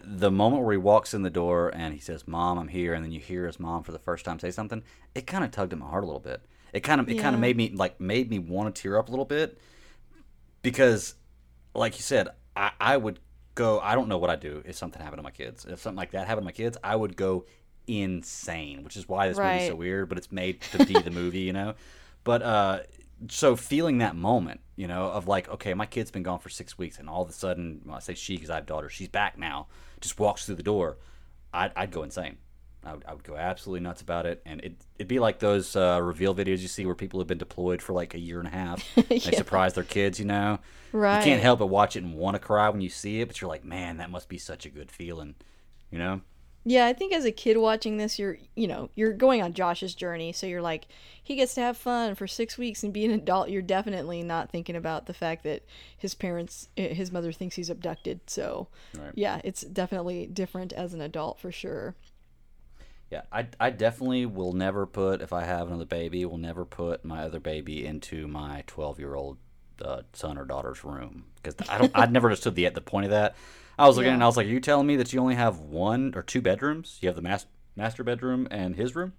the 0.03 0.31
moment 0.31 0.63
where 0.63 0.73
he 0.73 0.77
walks 0.77 1.13
in 1.13 1.23
the 1.23 1.29
door 1.29 1.71
and 1.73 1.93
he 1.93 1.99
says, 1.99 2.27
"Mom, 2.27 2.57
I'm 2.57 2.67
here," 2.67 2.93
and 2.93 3.03
then 3.03 3.11
you 3.11 3.19
hear 3.19 3.45
his 3.47 3.59
mom 3.59 3.83
for 3.83 3.91
the 3.91 3.99
first 3.99 4.25
time 4.25 4.39
say 4.39 4.51
something, 4.51 4.83
it 5.15 5.25
kind 5.27 5.43
of 5.43 5.51
tugged 5.51 5.73
at 5.73 5.79
my 5.79 5.87
heart 5.87 6.03
a 6.03 6.07
little 6.07 6.19
bit. 6.19 6.41
It 6.73 6.81
kind 6.81 7.01
of 7.01 7.09
it 7.09 7.15
yeah. 7.15 7.21
kind 7.21 7.35
of 7.35 7.41
made 7.41 7.57
me 7.57 7.71
like 7.73 7.99
made 7.99 8.29
me 8.29 8.39
want 8.39 8.73
to 8.73 8.81
tear 8.81 8.97
up 8.97 9.07
a 9.07 9.11
little 9.11 9.25
bit 9.25 9.57
because, 10.61 11.15
like 11.73 11.97
you 11.97 12.03
said, 12.03 12.29
I, 12.55 12.71
I 12.79 12.97
would 12.97 13.19
go. 13.55 13.79
I 13.79 13.95
don't 13.95 14.07
know 14.07 14.17
what 14.17 14.29
I'd 14.29 14.39
do 14.39 14.61
if 14.65 14.75
something 14.75 15.01
happened 15.01 15.19
to 15.19 15.23
my 15.23 15.31
kids. 15.31 15.65
If 15.65 15.81
something 15.81 15.97
like 15.97 16.11
that 16.11 16.27
happened 16.27 16.43
to 16.43 16.45
my 16.45 16.51
kids, 16.51 16.77
I 16.83 16.95
would 16.95 17.15
go 17.15 17.45
insane. 17.87 18.83
Which 18.83 18.95
is 18.95 19.09
why 19.09 19.27
this 19.27 19.37
right. 19.37 19.53
movie's 19.53 19.69
so 19.69 19.75
weird, 19.75 20.09
but 20.09 20.17
it's 20.17 20.31
made 20.31 20.61
to 20.61 20.85
be 20.85 20.93
the 20.93 21.11
movie, 21.11 21.41
you 21.41 21.53
know. 21.53 21.75
But 22.23 22.43
uh, 22.43 22.79
so 23.29 23.55
feeling 23.55 23.99
that 23.99 24.15
moment, 24.15 24.61
you 24.75 24.87
know, 24.87 25.05
of 25.05 25.27
like, 25.27 25.49
okay, 25.49 25.73
my 25.73 25.85
kid's 25.85 26.11
been 26.11 26.23
gone 26.23 26.39
for 26.39 26.49
six 26.49 26.77
weeks, 26.77 26.99
and 26.99 27.09
all 27.09 27.21
of 27.21 27.29
a 27.29 27.33
sudden, 27.33 27.81
well, 27.85 27.97
I 27.97 27.99
say 27.99 28.13
she 28.13 28.35
because 28.35 28.49
I 28.49 28.55
have 28.55 28.65
daughters, 28.65 28.91
she's 28.93 29.07
back 29.07 29.37
now, 29.37 29.67
just 29.99 30.19
walks 30.19 30.45
through 30.45 30.55
the 30.55 30.63
door, 30.63 30.97
I'd, 31.53 31.71
I'd 31.75 31.91
go 31.91 32.03
insane. 32.03 32.37
I 32.83 32.93
would, 32.93 33.05
I 33.07 33.13
would 33.13 33.23
go 33.23 33.35
absolutely 33.35 33.81
nuts 33.81 34.01
about 34.01 34.25
it, 34.25 34.41
and 34.43 34.59
it, 34.61 34.73
it'd 34.97 35.07
be 35.07 35.19
like 35.19 35.37
those 35.37 35.75
uh, 35.75 35.99
reveal 36.01 36.33
videos 36.33 36.59
you 36.59 36.67
see 36.67 36.85
where 36.85 36.95
people 36.95 37.19
have 37.19 37.27
been 37.27 37.37
deployed 37.37 37.79
for 37.79 37.93
like 37.93 38.15
a 38.15 38.19
year 38.19 38.39
and 38.39 38.47
a 38.47 38.51
half. 38.51 38.83
yeah. 38.95 39.03
They 39.07 39.19
surprise 39.19 39.73
their 39.73 39.83
kids, 39.83 40.19
you 40.19 40.25
know. 40.25 40.57
Right. 40.91 41.19
You 41.19 41.23
can't 41.23 41.43
help 41.43 41.59
but 41.59 41.67
watch 41.67 41.95
it 41.95 42.03
and 42.03 42.15
want 42.15 42.35
to 42.35 42.39
cry 42.39 42.69
when 42.69 42.81
you 42.81 42.89
see 42.89 43.21
it, 43.21 43.27
but 43.27 43.39
you're 43.39 43.49
like, 43.49 43.63
man, 43.63 43.97
that 43.97 44.09
must 44.09 44.29
be 44.29 44.39
such 44.39 44.65
a 44.65 44.69
good 44.69 44.89
feeling, 44.89 45.35
you 45.91 45.99
know. 45.99 46.21
Yeah, 46.63 46.85
I 46.85 46.93
think 46.93 47.11
as 47.11 47.25
a 47.25 47.31
kid 47.31 47.57
watching 47.57 47.97
this, 47.97 48.19
you're 48.19 48.37
you 48.55 48.67
know 48.67 48.89
you're 48.93 49.13
going 49.13 49.41
on 49.41 49.53
Josh's 49.53 49.95
journey, 49.95 50.31
so 50.31 50.45
you're 50.45 50.61
like 50.61 50.87
he 51.23 51.35
gets 51.35 51.55
to 51.55 51.61
have 51.61 51.75
fun 51.75 52.13
for 52.13 52.27
six 52.27 52.57
weeks 52.57 52.83
and 52.83 52.93
be 52.93 53.03
an 53.03 53.11
adult. 53.11 53.49
You're 53.49 53.63
definitely 53.63 54.21
not 54.21 54.51
thinking 54.51 54.75
about 54.75 55.07
the 55.07 55.13
fact 55.13 55.43
that 55.43 55.65
his 55.97 56.13
parents, 56.13 56.69
eh, 56.77 56.93
his 56.93 57.11
mother 57.11 57.31
thinks 57.31 57.55
he's 57.55 57.69
abducted. 57.69 58.21
So 58.27 58.67
right. 58.97 59.11
yeah, 59.15 59.41
it's 59.43 59.61
definitely 59.61 60.27
different 60.27 60.71
as 60.73 60.93
an 60.93 61.01
adult 61.01 61.39
for 61.39 61.51
sure. 61.51 61.95
Yeah, 63.09 63.23
I, 63.31 63.47
I 63.59 63.71
definitely 63.71 64.25
will 64.25 64.53
never 64.53 64.85
put 64.85 65.21
if 65.21 65.33
I 65.33 65.43
have 65.43 65.67
another 65.67 65.85
baby, 65.85 66.23
will 66.25 66.37
never 66.37 66.63
put 66.63 67.03
my 67.03 67.23
other 67.23 67.39
baby 67.39 67.85
into 67.85 68.27
my 68.27 68.63
twelve 68.67 68.99
year 68.99 69.15
old 69.15 69.37
uh, 69.83 70.03
son 70.13 70.37
or 70.37 70.45
daughter's 70.45 70.83
room 70.83 71.25
because 71.41 71.55
I 71.67 71.79
don't 71.79 71.91
I'd 71.95 72.11
never 72.11 72.27
understood 72.27 72.53
the 72.53 72.69
the 72.69 72.81
point 72.81 73.05
of 73.05 73.11
that. 73.11 73.35
I 73.81 73.87
was 73.87 73.97
looking 73.97 74.09
yeah. 74.09 74.13
and 74.13 74.23
I 74.23 74.27
was 74.27 74.37
like, 74.37 74.45
Are 74.45 74.49
you 74.49 74.59
telling 74.59 74.85
me 74.85 74.95
that 74.97 75.11
you 75.11 75.19
only 75.19 75.33
have 75.33 75.57
one 75.57 76.13
or 76.15 76.21
two 76.21 76.39
bedrooms? 76.39 76.99
You 77.01 77.09
have 77.09 77.15
the 77.15 77.23
mas- 77.23 77.47
master 77.75 78.03
bedroom 78.03 78.47
and 78.51 78.75
his 78.75 78.95
room? 78.95 79.13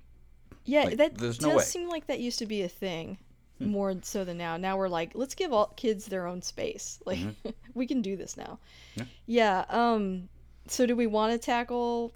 Yeah, 0.65 0.85
like, 0.85 0.99
that 0.99 1.19
there's 1.19 1.41
no 1.41 1.49
does 1.49 1.57
way. 1.57 1.65
seem 1.65 1.89
like 1.89 2.07
that 2.07 2.21
used 2.21 2.39
to 2.39 2.47
be 2.47 2.63
a 2.63 2.69
thing 2.69 3.19
hmm. 3.59 3.67
more 3.67 3.97
so 4.03 4.25
than 4.25 4.39
now. 4.39 4.57
Now 4.57 4.77
we're 4.77 4.89
like, 4.89 5.11
let's 5.15 5.35
give 5.35 5.53
all 5.53 5.73
kids 5.75 6.07
their 6.07 6.29
own 6.29 6.43
space. 6.43 7.01
Like 7.07 7.19
mm-hmm. 7.19 7.51
we 7.75 7.89
can 7.89 8.03
do 8.03 8.17
this 8.17 8.37
now. 8.37 8.61
Yeah. 8.95 9.05
yeah. 9.27 9.65
Um. 9.69 10.29
So 10.69 10.87
do 10.87 10.95
we 10.95 11.09
want 11.09 11.33
to 11.33 11.39
tackle 11.39 12.15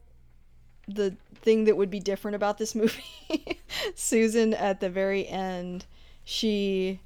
the 0.86 1.16
thing 1.42 1.64
that 1.64 1.76
would 1.76 1.90
be 1.90 1.98
different 1.98 2.36
about 2.36 2.58
this 2.58 2.74
movie? 2.76 3.58
Susan 3.96 4.54
at 4.54 4.78
the 4.78 4.88
very 4.88 5.26
end, 5.26 5.84
she 6.22 7.00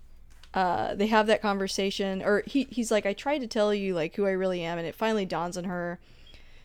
uh, 0.53 0.95
they 0.95 1.07
have 1.07 1.27
that 1.29 1.43
conversation, 1.43 2.23
or 2.23 2.43
he 2.47 2.67
he's 2.71 2.91
like, 2.91 3.07
I 3.07 3.13
tried 3.13 3.39
to 3.39 3.47
tell 3.47 3.73
you 3.73 3.95
like 3.95 4.17
who 4.17 4.27
I 4.27 4.31
really 4.31 4.63
am, 4.63 4.79
and 4.79 4.87
it 4.87 4.95
finally 4.95 5.25
dawns 5.25 5.57
on 5.57 5.65
her 5.65 6.01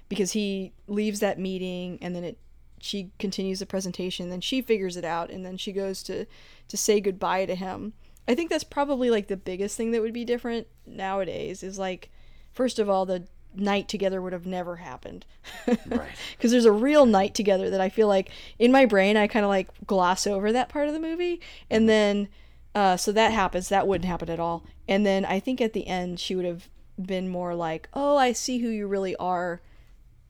because 0.09 0.31
he 0.31 0.73
leaves 0.87 1.19
that 1.19 1.39
meeting, 1.39 1.99
and 2.01 2.15
then 2.15 2.23
it 2.23 2.37
she 2.79 3.11
continues 3.19 3.59
the 3.59 3.65
presentation, 3.65 4.29
then 4.29 4.41
she 4.41 4.61
figures 4.61 4.97
it 4.97 5.05
out, 5.05 5.29
and 5.29 5.45
then 5.45 5.57
she 5.57 5.71
goes 5.71 6.03
to 6.03 6.25
to 6.67 6.77
say 6.77 6.99
goodbye 6.99 7.45
to 7.45 7.55
him. 7.55 7.93
I 8.27 8.33
think 8.33 8.49
that's 8.49 8.63
probably 8.63 9.09
like 9.09 9.27
the 9.27 9.37
biggest 9.37 9.77
thing 9.77 9.91
that 9.91 10.01
would 10.01 10.13
be 10.13 10.25
different 10.25 10.67
nowadays 10.85 11.61
is 11.61 11.77
like, 11.77 12.09
first 12.53 12.79
of 12.79 12.89
all, 12.89 13.05
the 13.05 13.27
night 13.55 13.87
together 13.87 14.21
would 14.21 14.33
have 14.33 14.45
never 14.45 14.77
happened. 14.77 15.25
right. 15.67 16.09
Because 16.35 16.51
there's 16.51 16.65
a 16.65 16.71
real 16.71 17.05
night 17.05 17.35
together 17.35 17.69
that 17.69 17.81
I 17.81 17.89
feel 17.89 18.07
like 18.07 18.29
in 18.57 18.71
my 18.71 18.85
brain 18.85 19.15
I 19.15 19.27
kind 19.27 19.45
of 19.45 19.49
like 19.49 19.69
gloss 19.85 20.25
over 20.27 20.51
that 20.51 20.69
part 20.69 20.87
of 20.87 20.93
the 20.93 20.99
movie, 20.99 21.39
and 21.69 21.81
mm-hmm. 21.81 21.87
then 21.87 22.27
uh, 22.75 22.97
so 22.97 23.13
that 23.13 23.31
happens. 23.31 23.69
That 23.69 23.87
wouldn't 23.87 24.07
happen 24.07 24.29
at 24.29 24.39
all. 24.39 24.65
And 24.87 25.05
then 25.05 25.23
I 25.23 25.39
think 25.39 25.61
at 25.61 25.71
the 25.73 25.87
end 25.87 26.19
she 26.19 26.35
would 26.35 26.45
have 26.45 26.69
been 27.01 27.29
more 27.29 27.55
like, 27.55 27.87
"Oh, 27.93 28.17
I 28.17 28.33
see 28.33 28.59
who 28.59 28.69
you 28.69 28.85
really 28.85 29.15
are. 29.15 29.61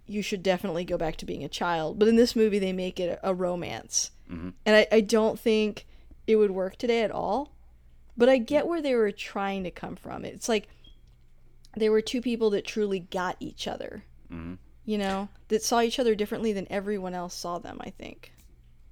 You 0.05 0.21
should 0.21 0.43
definitely 0.43 0.85
go 0.85 0.97
back 0.97 1.15
to 1.17 1.25
being 1.25 1.43
a 1.43 1.49
child." 1.49 1.97
But 1.97 2.07
in 2.07 2.15
this 2.15 2.35
movie, 2.35 2.59
they 2.59 2.71
make 2.71 2.99
it 2.99 3.19
a 3.23 3.33
romance, 3.33 4.11
mm-hmm. 4.31 4.49
and 4.65 4.75
I, 4.75 4.87
I 4.91 5.01
don't 5.01 5.39
think 5.39 5.87
it 6.27 6.35
would 6.35 6.51
work 6.51 6.77
today 6.77 7.01
at 7.01 7.11
all. 7.11 7.51
But 8.15 8.29
I 8.29 8.37
get 8.37 8.67
where 8.67 8.81
they 8.81 8.95
were 8.95 9.11
trying 9.11 9.63
to 9.65 9.71
come 9.71 9.95
from. 9.95 10.23
It's 10.23 10.47
like 10.47 10.69
they 11.75 11.89
were 11.89 12.01
two 12.01 12.21
people 12.21 12.51
that 12.51 12.65
truly 12.65 12.99
got 12.99 13.35
each 13.39 13.67
other. 13.67 14.05
Mm-hmm. 14.31 14.53
You 14.85 14.99
know, 14.99 15.29
that 15.47 15.63
saw 15.63 15.81
each 15.81 15.97
other 15.97 16.13
differently 16.13 16.53
than 16.53 16.67
everyone 16.69 17.15
else 17.15 17.33
saw 17.33 17.57
them. 17.57 17.79
I 17.81 17.89
think. 17.89 18.31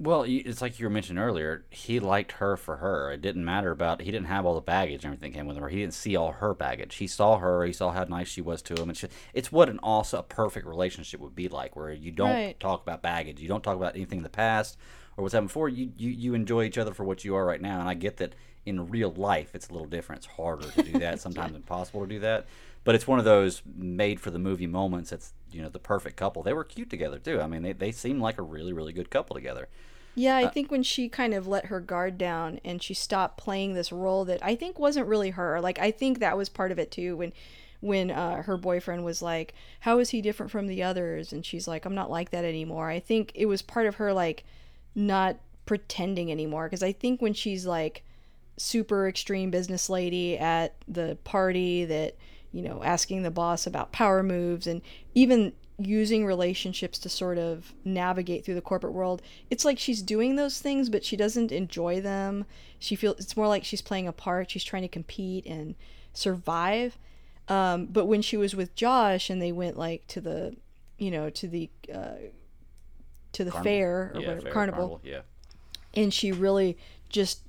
Well, 0.03 0.25
it's 0.27 0.61
like 0.61 0.79
you 0.79 0.85
were 0.85 0.89
mentioning 0.89 1.23
earlier. 1.23 1.63
He 1.69 2.01
liked 2.01 2.33
her 2.33 2.57
for 2.57 2.77
her. 2.77 3.13
It 3.13 3.21
didn't 3.21 3.45
matter 3.45 3.71
about. 3.71 4.01
He 4.01 4.11
didn't 4.11 4.27
have 4.27 4.45
all 4.45 4.55
the 4.55 4.59
baggage 4.59 5.05
and 5.05 5.13
everything 5.13 5.31
came 5.31 5.47
with 5.47 5.55
him. 5.55 5.63
Or 5.63 5.69
he 5.69 5.79
didn't 5.79 5.93
see 5.93 6.17
all 6.17 6.33
her 6.33 6.53
baggage. 6.53 6.95
He 6.95 7.07
saw 7.07 7.37
her. 7.37 7.63
He 7.63 7.71
saw 7.71 7.91
how 7.91 8.03
nice 8.03 8.27
she 8.27 8.41
was 8.41 8.61
to 8.63 8.73
him. 8.73 8.89
And 8.89 8.97
she, 8.97 9.07
it's 9.33 9.49
what 9.49 9.69
an 9.69 9.79
also 9.79 10.19
a 10.19 10.23
perfect 10.23 10.67
relationship 10.67 11.21
would 11.21 11.35
be 11.35 11.47
like, 11.47 11.77
where 11.77 11.93
you 11.93 12.11
don't 12.11 12.31
right. 12.31 12.59
talk 12.59 12.81
about 12.81 13.01
baggage. 13.01 13.39
You 13.39 13.47
don't 13.47 13.63
talk 13.63 13.77
about 13.77 13.95
anything 13.95 14.19
in 14.19 14.23
the 14.23 14.29
past 14.29 14.77
or 15.15 15.21
what's 15.21 15.33
happened 15.33 15.47
before. 15.47 15.69
You, 15.69 15.91
you 15.95 16.09
you 16.09 16.33
enjoy 16.33 16.65
each 16.65 16.77
other 16.77 16.93
for 16.93 17.05
what 17.05 17.23
you 17.23 17.35
are 17.35 17.45
right 17.45 17.61
now. 17.61 17.79
And 17.79 17.87
I 17.87 17.93
get 17.93 18.17
that 18.17 18.35
in 18.65 18.89
real 18.89 19.11
life 19.11 19.51
it's 19.53 19.69
a 19.69 19.71
little 19.71 19.87
different. 19.87 20.25
It's 20.25 20.33
harder 20.35 20.69
to 20.69 20.83
do 20.83 20.91
that. 20.99 21.21
Sometimes 21.21 21.51
yeah. 21.51 21.57
impossible 21.57 22.01
to 22.01 22.07
do 22.07 22.19
that. 22.19 22.45
But 22.83 22.95
it's 22.95 23.07
one 23.07 23.19
of 23.19 23.25
those 23.25 23.61
made 23.73 24.19
for 24.19 24.31
the 24.31 24.39
movie 24.39 24.67
moments. 24.67 25.11
That's 25.11 25.31
you 25.49 25.61
know 25.61 25.69
the 25.69 25.79
perfect 25.79 26.17
couple. 26.17 26.43
They 26.43 26.51
were 26.51 26.65
cute 26.65 26.89
together 26.89 27.19
too. 27.19 27.39
I 27.39 27.47
mean, 27.47 27.61
they 27.61 27.71
they 27.71 27.93
seem 27.93 28.19
like 28.19 28.37
a 28.37 28.43
really 28.43 28.73
really 28.73 28.91
good 28.91 29.09
couple 29.09 29.35
together. 29.35 29.69
Yeah, 30.15 30.35
I 30.37 30.45
uh, 30.45 30.49
think 30.49 30.69
when 30.69 30.83
she 30.83 31.09
kind 31.09 31.33
of 31.33 31.47
let 31.47 31.65
her 31.65 31.79
guard 31.79 32.17
down 32.17 32.59
and 32.63 32.81
she 32.81 32.93
stopped 32.93 33.37
playing 33.37 33.73
this 33.73 33.91
role 33.91 34.25
that 34.25 34.39
I 34.43 34.55
think 34.55 34.77
wasn't 34.77 35.07
really 35.07 35.31
her. 35.31 35.59
Like 35.59 35.79
I 35.79 35.91
think 35.91 36.19
that 36.19 36.37
was 36.37 36.49
part 36.49 36.71
of 36.71 36.79
it 36.79 36.91
too 36.91 37.17
when 37.17 37.33
when 37.79 38.11
uh, 38.11 38.43
her 38.43 38.55
boyfriend 38.55 39.03
was 39.03 39.21
like, 39.21 39.53
"How 39.81 39.99
is 39.99 40.11
he 40.11 40.21
different 40.21 40.51
from 40.51 40.67
the 40.67 40.83
others?" 40.83 41.33
and 41.33 41.45
she's 41.45 41.67
like, 41.67 41.85
"I'm 41.85 41.95
not 41.95 42.11
like 42.11 42.29
that 42.31 42.45
anymore." 42.45 42.89
I 42.89 42.99
think 42.99 43.31
it 43.35 43.47
was 43.47 43.61
part 43.61 43.87
of 43.87 43.95
her 43.95 44.13
like 44.13 44.43
not 44.95 45.37
pretending 45.65 46.31
anymore 46.31 46.67
because 46.67 46.83
I 46.83 46.91
think 46.91 47.21
when 47.21 47.33
she's 47.33 47.65
like 47.65 48.03
super 48.57 49.07
extreme 49.07 49.49
business 49.49 49.89
lady 49.89 50.37
at 50.37 50.75
the 50.87 51.17
party 51.23 51.85
that 51.85 52.15
you 52.51 52.61
know 52.61 52.83
asking 52.83 53.23
the 53.23 53.31
boss 53.31 53.65
about 53.65 53.91
power 53.91 54.21
moves 54.21 54.67
and 54.67 54.81
even 55.15 55.53
using 55.79 56.25
relationships 56.25 56.99
to 56.99 57.09
sort 57.09 57.37
of 57.37 57.73
navigate 57.83 58.45
through 58.45 58.55
the 58.55 58.61
corporate 58.61 58.93
world. 58.93 59.21
It's 59.49 59.65
like 59.65 59.79
she's 59.79 60.01
doing 60.01 60.35
those 60.35 60.59
things, 60.59 60.89
but 60.89 61.03
she 61.03 61.17
doesn't 61.17 61.51
enjoy 61.51 61.99
them. 62.01 62.45
She 62.79 62.95
feels 62.95 63.19
it's 63.19 63.35
more 63.35 63.47
like 63.47 63.63
she's 63.63 63.81
playing 63.81 64.07
a 64.07 64.13
part. 64.13 64.51
She's 64.51 64.63
trying 64.63 64.83
to 64.83 64.87
compete 64.87 65.45
and 65.45 65.75
survive. 66.13 66.97
Um, 67.47 67.87
but 67.87 68.05
when 68.05 68.21
she 68.21 68.37
was 68.37 68.55
with 68.55 68.75
Josh 68.75 69.29
and 69.29 69.41
they 69.41 69.51
went 69.51 69.77
like 69.77 70.07
to 70.07 70.21
the, 70.21 70.55
you 70.97 71.11
know, 71.11 71.29
to 71.31 71.47
the 71.47 71.69
uh, 71.93 72.29
to 73.33 73.43
the 73.43 73.51
carnival. 73.51 73.63
fair 73.63 74.11
or 74.13 74.19
yeah, 74.19 74.27
whatever, 74.27 74.41
fair, 74.41 74.53
carnival, 74.53 74.87
carnival, 74.87 75.01
yeah, 75.03 75.21
and 75.93 76.13
she 76.13 76.31
really 76.31 76.77
just 77.09 77.41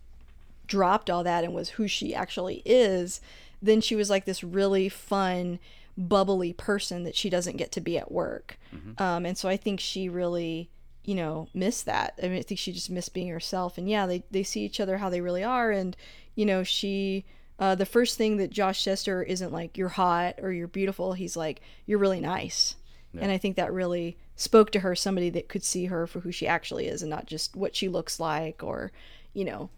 dropped 0.66 1.10
all 1.10 1.22
that 1.22 1.44
and 1.44 1.54
was 1.54 1.70
who 1.70 1.86
she 1.86 2.14
actually 2.14 2.62
is. 2.64 3.20
Then 3.62 3.80
she 3.80 3.94
was 3.94 4.10
like 4.10 4.24
this 4.24 4.42
really 4.42 4.88
fun 4.88 5.58
bubbly 5.96 6.52
person 6.52 7.04
that 7.04 7.14
she 7.14 7.30
doesn't 7.30 7.56
get 7.56 7.72
to 7.72 7.80
be 7.80 7.98
at 7.98 8.10
work. 8.10 8.58
Mm-hmm. 8.74 9.02
Um, 9.02 9.26
and 9.26 9.38
so 9.38 9.48
I 9.48 9.56
think 9.56 9.80
she 9.80 10.08
really, 10.08 10.70
you 11.04 11.14
know, 11.14 11.48
missed 11.54 11.86
that. 11.86 12.18
I 12.22 12.28
mean, 12.28 12.38
I 12.38 12.42
think 12.42 12.58
she 12.58 12.72
just 12.72 12.90
missed 12.90 13.14
being 13.14 13.28
herself. 13.28 13.78
And 13.78 13.88
yeah, 13.88 14.06
they, 14.06 14.24
they 14.30 14.42
see 14.42 14.64
each 14.64 14.80
other 14.80 14.98
how 14.98 15.08
they 15.08 15.20
really 15.20 15.44
are. 15.44 15.70
And, 15.70 15.96
you 16.34 16.46
know, 16.46 16.62
she, 16.62 17.24
uh, 17.58 17.74
the 17.74 17.86
first 17.86 18.18
thing 18.18 18.38
that 18.38 18.50
Josh 18.50 18.82
says 18.82 19.04
to 19.04 19.12
her 19.12 19.22
isn't 19.22 19.52
like, 19.52 19.78
you're 19.78 19.90
hot 19.90 20.40
or 20.42 20.50
you're 20.50 20.66
beautiful. 20.66 21.12
He's 21.12 21.36
like, 21.36 21.60
you're 21.86 21.98
really 21.98 22.20
nice. 22.20 22.74
Yeah. 23.12 23.20
And 23.22 23.30
I 23.30 23.38
think 23.38 23.54
that 23.56 23.72
really 23.72 24.16
spoke 24.34 24.72
to 24.72 24.80
her, 24.80 24.96
somebody 24.96 25.30
that 25.30 25.48
could 25.48 25.62
see 25.62 25.84
her 25.86 26.06
for 26.08 26.20
who 26.20 26.32
she 26.32 26.48
actually 26.48 26.88
is 26.88 27.02
and 27.02 27.10
not 27.10 27.26
just 27.26 27.54
what 27.54 27.76
she 27.76 27.88
looks 27.88 28.18
like 28.18 28.64
or, 28.64 28.90
you 29.32 29.44
know, 29.44 29.70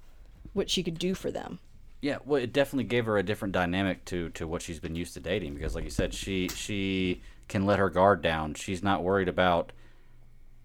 what 0.55 0.71
she 0.71 0.83
could 0.83 0.99
do 0.99 1.15
for 1.15 1.31
them. 1.31 1.59
Yeah, 2.01 2.19
well, 2.25 2.43
it 2.43 2.53
definitely 2.53 2.85
gave 2.85 3.07
her 3.07 3.17
a 3.19 3.23
different 3.23 3.53
dynamic 3.53 4.05
to 4.07 4.29
to 4.31 4.47
what 4.47 4.63
she's 4.63 4.79
been 4.81 4.95
used 4.95 5.15
to 5.15 5.21
dating 5.21 5.55
because, 5.55 5.75
like 5.75 5.85
you 5.85 5.91
said, 5.91 6.15
she 6.15 6.49
she 6.49 7.23
can 7.49 7.65
let 7.65 7.79
her 7.79 7.89
guard 7.91 8.23
down. 8.23 8.55
She's 8.55 8.83
not 8.83 9.03
worried 9.03 9.29
about 9.29 9.73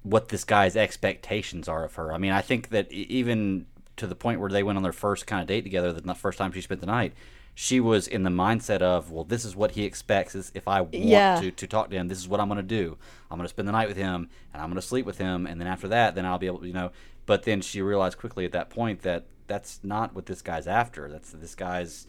what 0.03 0.29
this 0.29 0.43
guy's 0.43 0.75
expectations 0.75 1.67
are 1.67 1.85
of 1.85 1.95
her. 1.95 2.11
I 2.11 2.17
mean, 2.17 2.31
I 2.31 2.41
think 2.41 2.69
that 2.69 2.91
even 2.91 3.65
to 3.97 4.07
the 4.07 4.15
point 4.15 4.39
where 4.39 4.49
they 4.49 4.63
went 4.63 4.77
on 4.77 4.83
their 4.83 4.91
first 4.91 5.27
kind 5.27 5.41
of 5.41 5.47
date 5.47 5.61
together, 5.61 5.93
the 5.93 6.13
first 6.15 6.37
time 6.37 6.51
she 6.51 6.61
spent 6.61 6.81
the 6.81 6.87
night, 6.87 7.13
she 7.53 7.79
was 7.79 8.07
in 8.07 8.23
the 8.23 8.29
mindset 8.31 8.81
of, 8.81 9.11
well, 9.11 9.23
this 9.23 9.45
is 9.45 9.55
what 9.55 9.71
he 9.71 9.83
expects. 9.83 10.33
Is 10.33 10.51
if 10.55 10.67
I 10.67 10.81
want 10.81 10.95
Yeah. 10.95 11.39
to, 11.39 11.51
to 11.51 11.67
talk 11.67 11.91
to 11.91 11.95
him, 11.95 12.07
this 12.07 12.17
is 12.17 12.27
what 12.27 12.39
I'm 12.39 12.47
going 12.47 12.57
to 12.57 12.63
do. 12.63 12.97
I'm 13.29 13.37
going 13.37 13.45
to 13.45 13.49
spend 13.49 13.67
the 13.67 13.73
night 13.73 13.87
with 13.87 13.97
him, 13.97 14.29
and 14.53 14.61
I'm 14.61 14.69
going 14.69 14.81
to 14.81 14.87
sleep 14.87 15.05
with 15.05 15.19
him, 15.19 15.45
and 15.45 15.61
then 15.61 15.67
after 15.67 15.87
that, 15.89 16.15
then 16.15 16.25
I'll 16.25 16.39
be 16.39 16.47
able, 16.47 16.59
to, 16.59 16.67
you 16.67 16.73
know. 16.73 16.91
But 17.27 17.43
then 17.43 17.61
she 17.61 17.81
realized 17.83 18.17
quickly 18.17 18.45
at 18.45 18.51
that 18.53 18.71
point 18.71 19.03
that 19.03 19.25
that's 19.51 19.81
not 19.83 20.15
what 20.15 20.25
this 20.27 20.41
guy's 20.41 20.65
after. 20.65 21.09
That's 21.09 21.31
this 21.31 21.55
guy's 21.55 22.07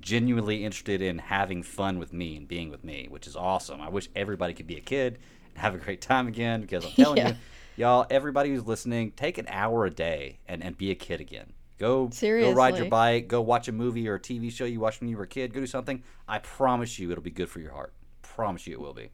genuinely 0.00 0.64
interested 0.64 1.02
in 1.02 1.18
having 1.18 1.62
fun 1.62 1.98
with 1.98 2.12
me 2.12 2.36
and 2.36 2.46
being 2.46 2.70
with 2.70 2.84
me, 2.84 3.06
which 3.10 3.26
is 3.26 3.34
awesome. 3.34 3.80
I 3.80 3.88
wish 3.88 4.08
everybody 4.14 4.54
could 4.54 4.66
be 4.68 4.76
a 4.76 4.80
kid 4.80 5.18
and 5.50 5.58
have 5.58 5.74
a 5.74 5.78
great 5.78 6.00
time 6.00 6.28
again 6.28 6.60
because 6.60 6.84
I'm 6.84 6.92
telling 6.96 7.18
Yeah. 7.18 7.28
you, 7.30 7.34
y'all, 7.76 8.06
everybody 8.10 8.50
who's 8.50 8.64
listening, 8.64 9.10
take 9.12 9.38
an 9.38 9.46
hour 9.48 9.84
a 9.86 9.90
day 9.90 10.38
and, 10.46 10.62
and 10.62 10.78
be 10.78 10.90
a 10.92 10.94
kid 10.94 11.20
again. 11.20 11.52
Go 11.78 12.06
go 12.42 12.52
ride 12.52 12.76
your 12.76 12.84
bike, 12.90 13.26
go 13.26 13.40
watch 13.40 13.66
a 13.66 13.72
movie 13.72 14.08
or 14.08 14.14
a 14.14 14.20
TV 14.20 14.52
show 14.52 14.64
you 14.64 14.78
watched 14.78 15.00
when 15.00 15.08
you 15.10 15.16
were 15.16 15.24
a 15.24 15.28
kid, 15.28 15.52
go 15.52 15.58
do 15.58 15.66
something. 15.66 16.04
I 16.28 16.38
promise 16.38 16.98
you 17.00 17.10
it'll 17.10 17.24
be 17.24 17.30
good 17.32 17.48
for 17.48 17.58
your 17.58 17.72
heart. 17.72 17.92
Promise 18.22 18.68
you 18.68 18.74
it 18.74 18.80
will 18.80 18.94
be. 18.94 19.10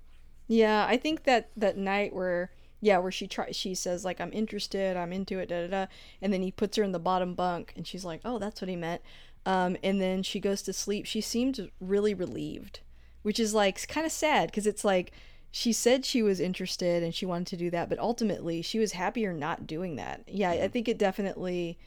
Yeah, 0.48 0.84
I 0.86 0.98
think 0.98 1.24
that 1.24 1.48
that 1.56 1.78
night 1.78 2.14
where 2.14 2.50
yeah, 2.80 2.98
where 2.98 3.10
she 3.12 3.26
tries 3.26 3.56
she 3.56 3.74
says 3.74 4.04
like 4.04 4.20
I'm 4.20 4.32
interested, 4.32 4.96
I'm 4.96 5.12
into 5.12 5.38
it, 5.38 5.48
da 5.48 5.66
da 5.66 5.68
da, 5.68 5.86
and 6.22 6.32
then 6.32 6.42
he 6.42 6.50
puts 6.52 6.76
her 6.76 6.82
in 6.82 6.92
the 6.92 6.98
bottom 6.98 7.34
bunk 7.34 7.72
and 7.76 7.86
she's 7.86 8.04
like, 8.04 8.20
"Oh, 8.24 8.38
that's 8.38 8.60
what 8.60 8.68
he 8.68 8.76
meant." 8.76 9.02
Um 9.46 9.76
and 9.82 10.00
then 10.00 10.22
she 10.22 10.40
goes 10.40 10.62
to 10.62 10.72
sleep. 10.72 11.06
She 11.06 11.20
seemed 11.20 11.70
really 11.80 12.14
relieved, 12.14 12.80
which 13.22 13.40
is 13.40 13.54
like 13.54 13.86
kind 13.88 14.06
of 14.06 14.12
sad 14.12 14.52
cuz 14.52 14.66
it's 14.66 14.84
like 14.84 15.12
she 15.50 15.72
said 15.72 16.04
she 16.04 16.22
was 16.22 16.40
interested 16.40 17.02
and 17.02 17.14
she 17.14 17.26
wanted 17.26 17.46
to 17.48 17.56
do 17.56 17.70
that, 17.70 17.88
but 17.88 17.98
ultimately 17.98 18.62
she 18.62 18.78
was 18.78 18.92
happier 18.92 19.32
not 19.32 19.66
doing 19.66 19.96
that. 19.96 20.22
Yeah, 20.26 20.50
I 20.50 20.68
think 20.68 20.88
it 20.88 20.98
definitely 20.98 21.78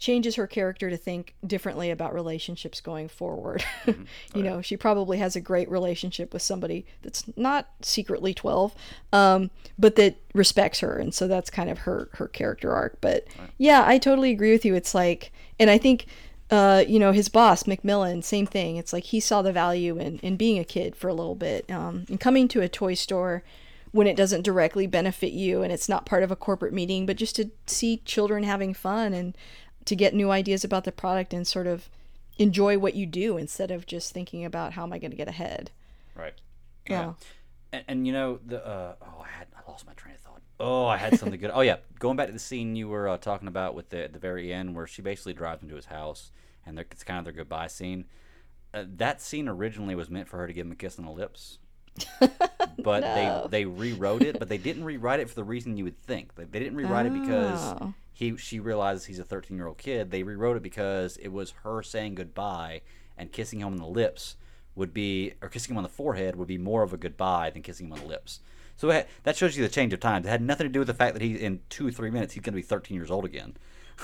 changes 0.00 0.36
her 0.36 0.46
character 0.46 0.88
to 0.88 0.96
think 0.96 1.34
differently 1.46 1.90
about 1.90 2.14
relationships 2.14 2.80
going 2.80 3.06
forward. 3.06 3.62
you 4.34 4.42
know, 4.42 4.62
she 4.62 4.76
probably 4.76 5.18
has 5.18 5.36
a 5.36 5.40
great 5.40 5.70
relationship 5.70 6.32
with 6.32 6.40
somebody 6.40 6.86
that's 7.02 7.24
not 7.36 7.68
secretly 7.82 8.32
12, 8.32 8.74
um, 9.12 9.50
but 9.78 9.96
that 9.96 10.16
respects 10.34 10.80
her. 10.80 10.96
And 10.96 11.12
so 11.12 11.28
that's 11.28 11.50
kind 11.50 11.68
of 11.68 11.80
her, 11.80 12.08
her 12.14 12.26
character 12.26 12.72
arc. 12.72 12.98
But 13.02 13.26
yeah, 13.58 13.84
I 13.86 13.98
totally 13.98 14.30
agree 14.30 14.52
with 14.52 14.64
you. 14.64 14.74
It's 14.74 14.94
like, 14.94 15.32
and 15.60 15.68
I 15.68 15.76
think, 15.76 16.06
uh, 16.50 16.82
you 16.88 16.98
know, 16.98 17.12
his 17.12 17.28
boss, 17.28 17.66
Macmillan, 17.66 18.22
same 18.22 18.46
thing. 18.46 18.76
It's 18.76 18.94
like 18.94 19.04
he 19.04 19.20
saw 19.20 19.42
the 19.42 19.52
value 19.52 19.98
in, 19.98 20.18
in 20.20 20.36
being 20.36 20.58
a 20.58 20.64
kid 20.64 20.96
for 20.96 21.08
a 21.08 21.14
little 21.14 21.34
bit 21.34 21.70
um, 21.70 22.06
and 22.08 22.18
coming 22.18 22.48
to 22.48 22.62
a 22.62 22.68
toy 22.70 22.94
store 22.94 23.44
when 23.92 24.06
it 24.06 24.16
doesn't 24.16 24.42
directly 24.42 24.86
benefit 24.86 25.32
you 25.32 25.62
and 25.62 25.72
it's 25.72 25.88
not 25.88 26.06
part 26.06 26.22
of 26.22 26.30
a 26.30 26.36
corporate 26.36 26.72
meeting, 26.72 27.04
but 27.04 27.16
just 27.16 27.36
to 27.36 27.50
see 27.66 27.98
children 27.98 28.44
having 28.44 28.72
fun 28.72 29.12
and 29.12 29.36
to 29.90 29.96
get 29.96 30.14
new 30.14 30.30
ideas 30.30 30.64
about 30.64 30.84
the 30.84 30.92
product 30.92 31.34
and 31.34 31.44
sort 31.46 31.66
of 31.66 31.88
enjoy 32.38 32.78
what 32.78 32.94
you 32.94 33.04
do 33.06 33.36
instead 33.36 33.70
of 33.72 33.86
just 33.86 34.12
thinking 34.14 34.44
about 34.44 34.72
how 34.74 34.84
am 34.84 34.92
I 34.92 34.98
going 34.98 35.10
to 35.10 35.16
get 35.16 35.28
ahead. 35.28 35.70
Right. 36.14 36.34
Yeah. 36.88 37.14
And, 37.72 37.84
and 37.88 38.06
you 38.06 38.12
know 38.12 38.38
the 38.46 38.64
uh, 38.66 38.94
oh 39.02 39.24
I 39.24 39.28
had 39.28 39.48
I 39.56 39.68
lost 39.70 39.86
my 39.86 39.92
train 39.94 40.14
of 40.14 40.20
thought. 40.20 40.40
Oh, 40.60 40.86
I 40.86 40.96
had 40.96 41.18
something 41.18 41.40
good. 41.40 41.50
Oh 41.52 41.60
yeah, 41.60 41.76
going 41.98 42.16
back 42.16 42.28
to 42.28 42.32
the 42.32 42.38
scene 42.38 42.76
you 42.76 42.88
were 42.88 43.08
uh, 43.08 43.16
talking 43.18 43.48
about 43.48 43.74
with 43.74 43.90
the 43.90 44.04
at 44.04 44.12
the 44.12 44.18
very 44.20 44.52
end 44.52 44.74
where 44.76 44.86
she 44.86 45.02
basically 45.02 45.34
drives 45.34 45.62
him 45.62 45.68
to 45.70 45.74
his 45.76 45.86
house 45.86 46.30
and 46.64 46.78
it's 46.78 47.02
kind 47.04 47.18
of 47.18 47.24
their 47.24 47.32
goodbye 47.34 47.66
scene. 47.66 48.04
Uh, 48.72 48.84
that 48.96 49.20
scene 49.20 49.48
originally 49.48 49.94
was 49.96 50.08
meant 50.08 50.28
for 50.28 50.36
her 50.38 50.46
to 50.46 50.52
give 50.52 50.66
him 50.66 50.72
a 50.72 50.76
kiss 50.76 50.98
on 51.00 51.04
the 51.04 51.10
lips. 51.10 51.58
but 52.78 53.00
No. 53.00 53.48
they 53.48 53.48
they 53.50 53.64
rewrote 53.64 54.22
it, 54.22 54.38
but 54.38 54.48
they 54.48 54.58
didn't 54.58 54.84
rewrite 54.84 55.18
it 55.20 55.28
for 55.28 55.34
the 55.34 55.44
reason 55.44 55.76
you 55.76 55.84
would 55.84 56.00
think. 56.02 56.36
They, 56.36 56.44
they 56.44 56.60
didn't 56.60 56.76
rewrite 56.76 57.06
it 57.06 57.12
because 57.12 57.60
Oh. 57.80 57.92
He 58.20 58.36
she 58.36 58.60
realizes 58.60 59.06
he's 59.06 59.18
a 59.18 59.24
13 59.24 59.56
year 59.56 59.66
old 59.66 59.78
kid. 59.78 60.10
They 60.10 60.22
rewrote 60.22 60.58
it 60.58 60.62
because 60.62 61.16
it 61.16 61.28
was 61.28 61.54
her 61.64 61.82
saying 61.82 62.16
goodbye 62.16 62.82
and 63.16 63.32
kissing 63.32 63.60
him 63.60 63.68
on 63.68 63.76
the 63.76 63.86
lips 63.86 64.36
would 64.74 64.92
be, 64.92 65.32
or 65.42 65.48
kissing 65.48 65.72
him 65.72 65.78
on 65.78 65.82
the 65.82 65.88
forehead 65.88 66.36
would 66.36 66.46
be 66.46 66.58
more 66.58 66.82
of 66.82 66.92
a 66.92 66.98
goodbye 66.98 67.48
than 67.48 67.62
kissing 67.62 67.86
him 67.86 67.94
on 67.94 68.00
the 68.00 68.06
lips. 68.06 68.40
So 68.76 68.90
it, 68.90 69.08
that 69.22 69.36
shows 69.38 69.56
you 69.56 69.62
the 69.62 69.70
change 69.70 69.94
of 69.94 70.00
times. 70.00 70.26
It 70.26 70.28
had 70.30 70.42
nothing 70.42 70.66
to 70.66 70.72
do 70.72 70.80
with 70.80 70.88
the 70.88 70.94
fact 70.94 71.14
that 71.14 71.22
he 71.22 71.34
in 71.34 71.60
two 71.70 71.88
or 71.88 71.90
three 71.90 72.10
minutes 72.10 72.34
he's 72.34 72.42
going 72.42 72.52
to 72.52 72.56
be 72.56 72.62
13 72.62 72.94
years 72.94 73.10
old 73.10 73.24
again. 73.24 73.56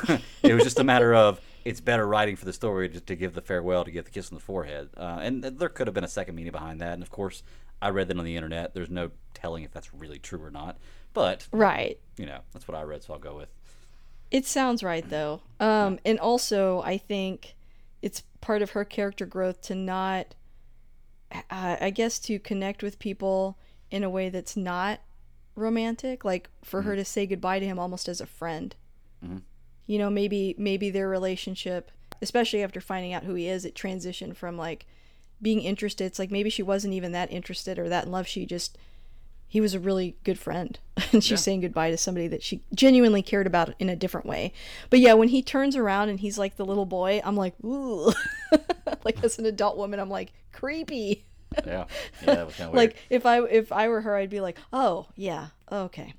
it 0.43 0.55
was 0.55 0.65
just 0.65 0.81
a 0.81 0.85
matter 0.85 1.15
of 1.15 1.39
it's 1.67 1.83
better 1.83 2.07
writing 2.07 2.37
for 2.37 2.47
the 2.47 2.53
story 2.55 2.89
just 2.89 3.07
to 3.09 3.17
give 3.17 3.35
the 3.35 3.43
farewell 3.43 3.85
to 3.85 3.91
give 3.91 4.07
the 4.07 4.11
kiss 4.11 4.31
on 4.33 4.37
the 4.37 4.43
forehead. 4.43 4.89
Uh, 4.97 5.19
and 5.21 5.45
there 5.45 5.69
could 5.69 5.87
have 5.89 5.95
been 5.95 6.05
a 6.05 6.09
second 6.09 6.35
meaning 6.35 6.53
behind 6.53 6.81
that. 6.81 6.95
And 6.95 7.03
of 7.03 7.11
course, 7.11 7.43
I 7.83 7.91
read 7.91 8.09
that 8.09 8.19
on 8.19 8.25
the 8.25 8.37
internet. 8.37 8.73
There's 8.73 8.91
no 8.91 9.11
telling 9.35 9.65
if 9.65 9.73
that's 9.73 9.93
really 9.93 10.19
true 10.19 10.43
or 10.43 10.51
not. 10.51 10.79
But 11.13 11.49
Right. 11.53 11.99
you 12.17 12.25
know, 12.27 12.41
that's 12.53 12.67
what 12.67 12.77
I 12.77 12.83
read, 12.83 13.03
so 13.03 13.13
I'll 13.13 13.19
go 13.19 13.37
with. 13.37 13.49
It 14.31 14.45
sounds 14.45 14.83
right 14.83 15.09
though. 15.09 15.43
Um, 15.61 15.99
and 16.05 16.19
also 16.19 16.83
I 16.83 16.99
think 16.99 17.55
it's 18.03 18.23
part 18.41 18.63
of 18.63 18.71
her 18.71 18.85
character 18.85 19.27
growth 19.27 19.61
to 19.63 19.75
not, 19.75 20.35
uh, 21.33 21.77
I 21.81 21.91
guess, 21.91 22.19
to 22.21 22.39
connect 22.39 22.83
with 22.83 22.99
people 22.99 23.59
in 23.91 24.05
a 24.05 24.11
way 24.11 24.29
that's 24.29 24.57
not 24.57 25.01
romantic. 25.55 26.25
Like 26.25 26.51
for 26.63 26.83
her 26.83 26.97
to 26.97 27.05
say 27.05 27.27
goodbye 27.27 27.61
to 27.61 27.67
him 27.67 27.79
almost 27.79 28.09
as 28.09 28.21
a 28.21 28.27
friend. 28.27 28.75
You 29.87 29.99
know, 29.99 30.11
maybe 30.11 30.55
maybe 30.59 30.91
their 30.91 31.09
relationship, 31.09 31.91
especially 32.21 32.63
after 32.63 32.81
finding 32.81 33.13
out 33.13 33.25
who 33.25 33.35
he 33.35 33.49
is, 33.49 33.65
it 33.65 33.75
transitioned 33.75 34.37
from 34.37 34.57
like 34.57 34.87
being 35.41 35.61
interested. 35.61 36.05
It's 36.05 36.19
like 36.19 36.31
maybe 36.31 36.51
she 36.51 36.63
wasn't 36.63 36.95
even 36.95 37.13
that 37.13 37.33
interested 37.33 37.79
or 37.79 37.89
that 37.89 38.05
in 38.05 38.13
love. 38.13 38.27
She 38.27 38.47
just 38.47 38.77
he 39.49 39.61
was 39.61 39.75
a 39.75 39.81
really 39.81 40.17
good 40.25 40.39
friend. 40.39 40.79
And 41.13 41.23
she's 41.23 41.33
Yeah. 41.33 41.37
saying 41.37 41.61
goodbye 41.61 41.91
to 41.91 41.97
somebody 41.97 42.27
that 42.29 42.43
she 42.43 42.63
genuinely 42.75 43.23
cared 43.23 43.47
about 43.47 43.75
in 43.79 43.89
a 43.89 43.97
different 43.97 44.27
way. 44.27 44.53
But 44.91 44.99
yeah 44.99 45.13
when 45.15 45.29
he 45.29 45.43
turns 45.43 45.77
around 45.77 46.09
and 46.09 46.21
he's 46.21 46.39
like 46.39 46.57
the 46.57 46.65
little 46.65 46.87
boy 46.87 47.21
i'm 47.25 47.37
like 47.37 47.55
ooh. 47.65 48.13
Like 49.05 49.23
as 49.23 49.39
an 49.39 49.47
adult 49.47 49.77
woman 49.77 50.01
i'm 50.01 50.09
like 50.11 50.33
creepy. 50.53 51.25
Yeah, 51.65 51.85
yeah, 52.23 52.35
that 52.35 52.47
was 52.47 52.57
kind 52.57 52.69
of 52.71 52.75
like 52.81 52.97
if 53.09 53.25
i 53.25 53.43
if 53.45 53.73
i 53.73 53.89
were 53.89 54.01
her 54.01 54.17
i'd 54.17 54.31
be 54.31 54.41
like 54.41 54.59
oh 54.73 55.07
yeah 55.17 55.49
okay. 55.71 56.15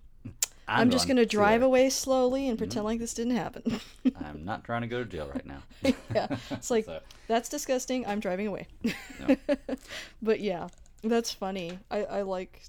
I'm, 0.70 0.90
just 0.90 1.08
gonna 1.08 1.26
drive 1.26 1.62
away 1.62 1.90
slowly 1.90 2.50
and 2.50 2.58
pretend 2.58 2.80
mm-hmm. 2.80 2.86
like 2.88 3.00
this 3.00 3.14
didn't 3.14 3.38
happen. 3.38 3.80
I'm 4.20 4.44
not 4.44 4.66
trying 4.66 4.82
to 4.82 4.88
go 4.88 5.00
to 5.02 5.06
jail 5.10 5.30
right 5.34 5.46
now. 5.46 5.64
yeah. 6.14 6.28
It's 6.52 6.70
like 6.70 6.86
So- 6.86 7.00
that's 7.28 7.48
disgusting. 7.50 8.06
I'm 8.06 8.20
driving 8.20 8.48
away. 8.48 8.68
No. 9.28 9.38
but 10.22 10.40
yeah 10.42 10.68
that's 11.04 11.32
funny. 11.32 11.80
I 11.90 12.04
i 12.04 12.22
like 12.24 12.62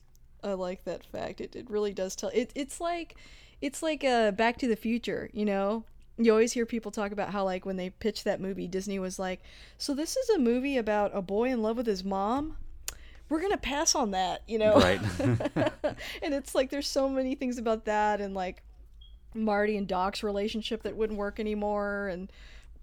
i 0.43 0.53
like 0.53 0.85
that 0.85 1.05
fact. 1.05 1.41
It, 1.41 1.57
it 1.57 1.69
really 1.71 1.93
does 1.93 2.17
tell 2.17 2.31
it, 2.31 2.51
it's 2.55 2.81
like 2.81 3.17
it's 3.61 3.83
like 3.83 4.05
uh 4.05 4.31
back 4.31 4.59
to 4.59 4.69
the 4.69 4.77
future 4.77 5.31
you 5.33 5.45
know? 5.45 5.85
You 6.21 6.33
always 6.33 6.53
hear 6.53 6.67
people 6.67 6.91
talk 6.91 7.13
about 7.13 7.31
how 7.31 7.45
like 7.45 7.65
when 7.65 7.77
they 7.77 7.91
pitched 7.91 8.25
that 8.25 8.41
movie 8.41 8.67
disney 8.67 8.99
was 8.99 9.19
like 9.19 9.41
so 9.77 9.95
this 9.95 10.17
is 10.17 10.29
a 10.31 10.39
movie 10.39 10.77
about 10.77 11.11
a 11.15 11.23
boy 11.23 11.51
in 11.51 11.63
love 11.63 11.77
with 11.77 11.87
his 11.87 12.05
mom? 12.05 12.57
We're 13.29 13.43
gonna 13.43 13.59
pass 13.59 13.95
on 13.95 14.13
that 14.13 14.43
you 14.47 14.59
know? 14.59 14.77
Right. 14.77 15.01
and 16.23 16.35
it's 16.35 16.55
like 16.55 16.71
there's 16.71 16.89
so 16.89 17.09
many 17.09 17.35
things 17.35 17.59
about 17.59 17.85
that 17.85 18.21
and 18.21 18.35
like 18.35 18.63
marty 19.35 19.77
and 19.77 19.87
doc's 19.87 20.23
relationship 20.23 20.83
that 20.83 20.97
wouldn't 20.97 21.19
work 21.19 21.39
anymore 21.39 22.09
and 22.09 22.33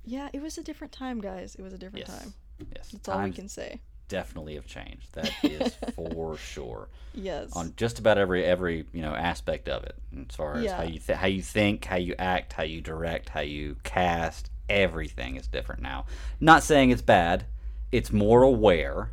yeah 0.05 0.29
it 0.31 0.41
was 0.41 0.57
a 0.57 0.63
different 0.63 0.93
time 0.93 1.19
guys. 1.19 1.55
It 1.55 1.61
was 1.61 1.73
a 1.73 1.77
different 1.77 2.07
yes. 2.07 2.19
time. 2.19 2.33
Yes. 2.73 2.89
that's 2.89 3.09
all 3.09 3.21
we 3.21 3.31
can 3.31 3.49
say 3.49 3.81
definitely 4.07 4.55
have 4.55 4.65
changed. 4.67 5.13
That 5.13 5.31
is 5.43 5.75
for 5.95 6.37
sure. 6.37 6.87
yes 7.13 7.51
On 7.55 7.73
just 7.77 7.99
about 7.99 8.17
every 8.17 8.43
every 8.45 8.85
you 8.93 9.01
know 9.01 9.13
aspect 9.15 9.67
of 9.69 9.83
it, 9.83 9.95
as 10.29 10.35
far 10.35 10.57
as 10.57 10.71
how 10.71 10.83
you 10.83 10.99
th- 10.99 11.17
how 11.17 11.27
you 11.27 11.41
think, 11.41 11.85
how 11.85 11.95
you 11.97 12.15
act, 12.19 12.53
how 12.53 12.63
you 12.63 12.81
direct, 12.81 13.29
how 13.29 13.41
you 13.41 13.77
cast, 13.83 14.49
everything 14.69 15.35
is 15.35 15.47
different 15.47 15.81
now. 15.81 16.05
Not 16.39 16.63
saying 16.63 16.89
it's 16.91 17.01
bad. 17.01 17.45
It's 17.91 18.11
more 18.11 18.41
aware. 18.43 19.11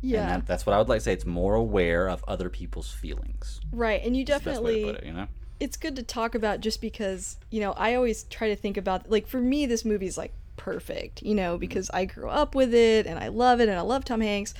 yeah 0.00 0.20
And 0.22 0.42
that, 0.42 0.46
that's 0.46 0.66
what 0.66 0.74
I 0.74 0.78
would 0.78 0.88
like 0.88 0.98
to 1.00 1.04
say. 1.04 1.12
It's 1.12 1.26
more 1.26 1.54
aware 1.54 2.08
of 2.08 2.24
other 2.28 2.48
people's 2.50 2.90
feelings. 2.92 3.60
right 3.72 4.00
and 4.04 4.16
you 4.16 4.24
That's 4.24 4.44
the 4.44 4.50
best 4.50 4.62
way 4.62 4.74
to 4.74 4.78
definitely 4.80 4.92
put 4.94 5.02
it, 5.04 5.06
you 5.08 5.12
know. 5.14 5.26
it's 5.60 5.76
good 5.76 5.96
to 5.96 6.02
talk 6.02 6.34
about 6.34 6.60
just 6.60 6.80
because 6.80 7.36
you 7.50 7.60
know 7.60 7.72
i 7.76 7.94
always 7.94 8.24
try 8.24 8.48
to 8.48 8.56
think 8.56 8.76
about 8.76 9.08
like 9.10 9.26
for 9.26 9.40
me 9.40 9.64
this 9.66 9.84
movie 9.84 10.06
is 10.06 10.18
like 10.18 10.32
perfect 10.62 11.20
you 11.22 11.34
know 11.34 11.54
mm-hmm. 11.54 11.60
because 11.60 11.90
i 11.92 12.04
grew 12.04 12.28
up 12.28 12.54
with 12.54 12.72
it 12.72 13.04
and 13.04 13.18
i 13.18 13.26
love 13.26 13.60
it 13.60 13.68
and 13.68 13.76
i 13.76 13.82
love 13.82 14.04
tom 14.04 14.20
hanks. 14.20 14.54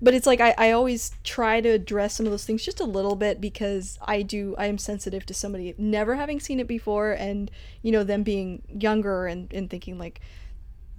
But 0.00 0.14
it's 0.14 0.28
like 0.28 0.40
I, 0.40 0.54
I 0.56 0.70
always 0.70 1.10
try 1.24 1.60
to 1.60 1.70
address 1.70 2.14
some 2.14 2.24
of 2.24 2.30
those 2.30 2.44
things 2.44 2.64
just 2.64 2.78
a 2.78 2.84
little 2.84 3.16
bit 3.16 3.40
because 3.40 3.98
i 4.02 4.22
do 4.22 4.54
i 4.56 4.66
am 4.66 4.78
sensitive 4.78 5.26
to 5.26 5.34
somebody 5.34 5.74
never 5.76 6.14
having 6.14 6.38
seen 6.38 6.60
it 6.60 6.68
before 6.68 7.10
and 7.10 7.50
you 7.82 7.90
know 7.90 8.04
them 8.04 8.22
being 8.22 8.62
younger 8.68 9.26
and, 9.26 9.52
and 9.52 9.68
thinking 9.68 9.98
like 9.98 10.20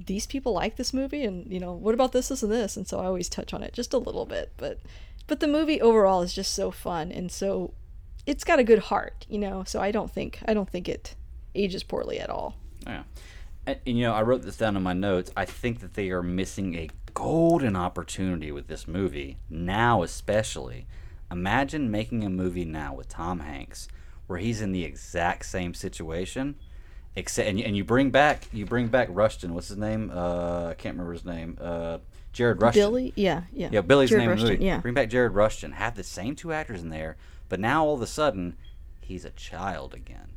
these 0.06 0.26
people 0.26 0.52
like 0.52 0.76
this 0.76 0.94
movie 0.94 1.24
and 1.24 1.50
you 1.50 1.62
know 1.62 1.72
what 1.72 1.94
about 1.94 2.12
this 2.12 2.28
this 2.28 2.44
and 2.44 2.52
this? 2.52 2.76
And 2.76 2.86
so 2.86 3.00
i 3.00 3.06
always 3.06 3.30
touch 3.30 3.54
on 3.54 3.64
it 3.64 3.72
just 3.72 3.94
a 3.94 3.98
little 3.98 4.26
bit. 4.26 4.52
But 4.58 4.80
but 5.28 5.40
the 5.40 5.48
movie 5.48 5.80
overall 5.80 6.22
is 6.22 6.34
just 6.34 6.54
so 6.54 6.70
fun 6.70 7.10
and 7.14 7.32
so 7.32 7.74
it's 8.26 8.44
got 8.44 8.60
a 8.60 8.66
good 8.66 8.80
heart 8.80 9.26
you 9.30 9.40
know? 9.40 9.64
So 9.66 9.80
i 9.80 9.92
don't 9.92 10.12
think 10.12 10.40
i 10.46 10.54
don't 10.54 10.70
think 10.70 10.90
it 10.90 11.16
ages 11.56 11.84
poorly 11.84 12.20
at 12.20 12.30
all. 12.30 12.58
Yeah. 12.86 13.04
And, 13.66 13.80
you 13.86 14.02
know, 14.02 14.14
I 14.14 14.22
wrote 14.22 14.42
this 14.42 14.58
down 14.58 14.76
in 14.76 14.84
my 14.84 14.94
notes. 14.94 15.32
I 15.36 15.46
think 15.46 15.80
that 15.82 15.94
they 15.94 16.10
are 16.10 16.24
missing 16.24 16.76
a 16.76 16.90
golden 17.14 17.76
opportunity 17.76 18.52
with 18.52 18.68
this 18.68 18.88
movie, 18.88 19.38
now 19.50 20.04
especially. 20.04 20.88
Imagine 21.32 21.92
making 21.92 22.24
a 22.24 22.30
movie 22.30 22.66
now 22.66 22.94
with 22.94 23.08
Tom 23.08 23.42
Hanks 23.42 23.88
where 24.28 24.40
he's 24.40 24.62
in 24.62 24.72
the 24.72 24.84
exact 24.84 25.46
same 25.46 25.74
situation 25.74 26.56
Except 27.16 27.50
and 27.50 27.60
you, 27.60 27.66
and 27.66 27.76
you 27.76 27.84
bring 27.84 28.12
back 28.12 28.48
you 28.54 28.66
bring 28.66 28.88
back 28.88 29.08
Rushton. 29.12 29.54
What's 29.54 29.68
his 29.68 29.78
name? 29.78 30.12
Uh, 30.14 30.68
I 30.70 30.74
can't 30.76 30.94
remember 30.94 31.14
his 31.14 31.26
name. 31.26 31.58
Uh, 31.60 31.98
Jared 32.32 32.62
Rushton. 32.62 32.82
Billy, 32.82 33.14
yeah, 33.16 33.44
yeah, 33.52 33.70
Yeah, 33.72 33.82
Billy's 33.82 34.10
Jared 34.10 34.24
name 34.24 34.32
of 34.32 34.40
the 34.40 34.46
movie. 34.46 34.64
Yeah, 34.64 34.78
Bring 34.78 34.94
back 34.94 35.10
Jared 35.10 35.34
Rushton. 35.34 35.74
Have 35.74 35.96
the 35.96 36.04
same 36.04 36.36
two 36.36 36.54
actors 36.54 36.82
in 36.82 36.90
there, 36.90 37.18
but 37.50 37.60
now 37.60 37.84
all 37.84 37.96
of 37.96 38.02
a 38.02 38.08
sudden, 38.08 38.56
he's 39.02 39.26
a 39.26 39.32
child 39.32 39.96
again 39.96 40.34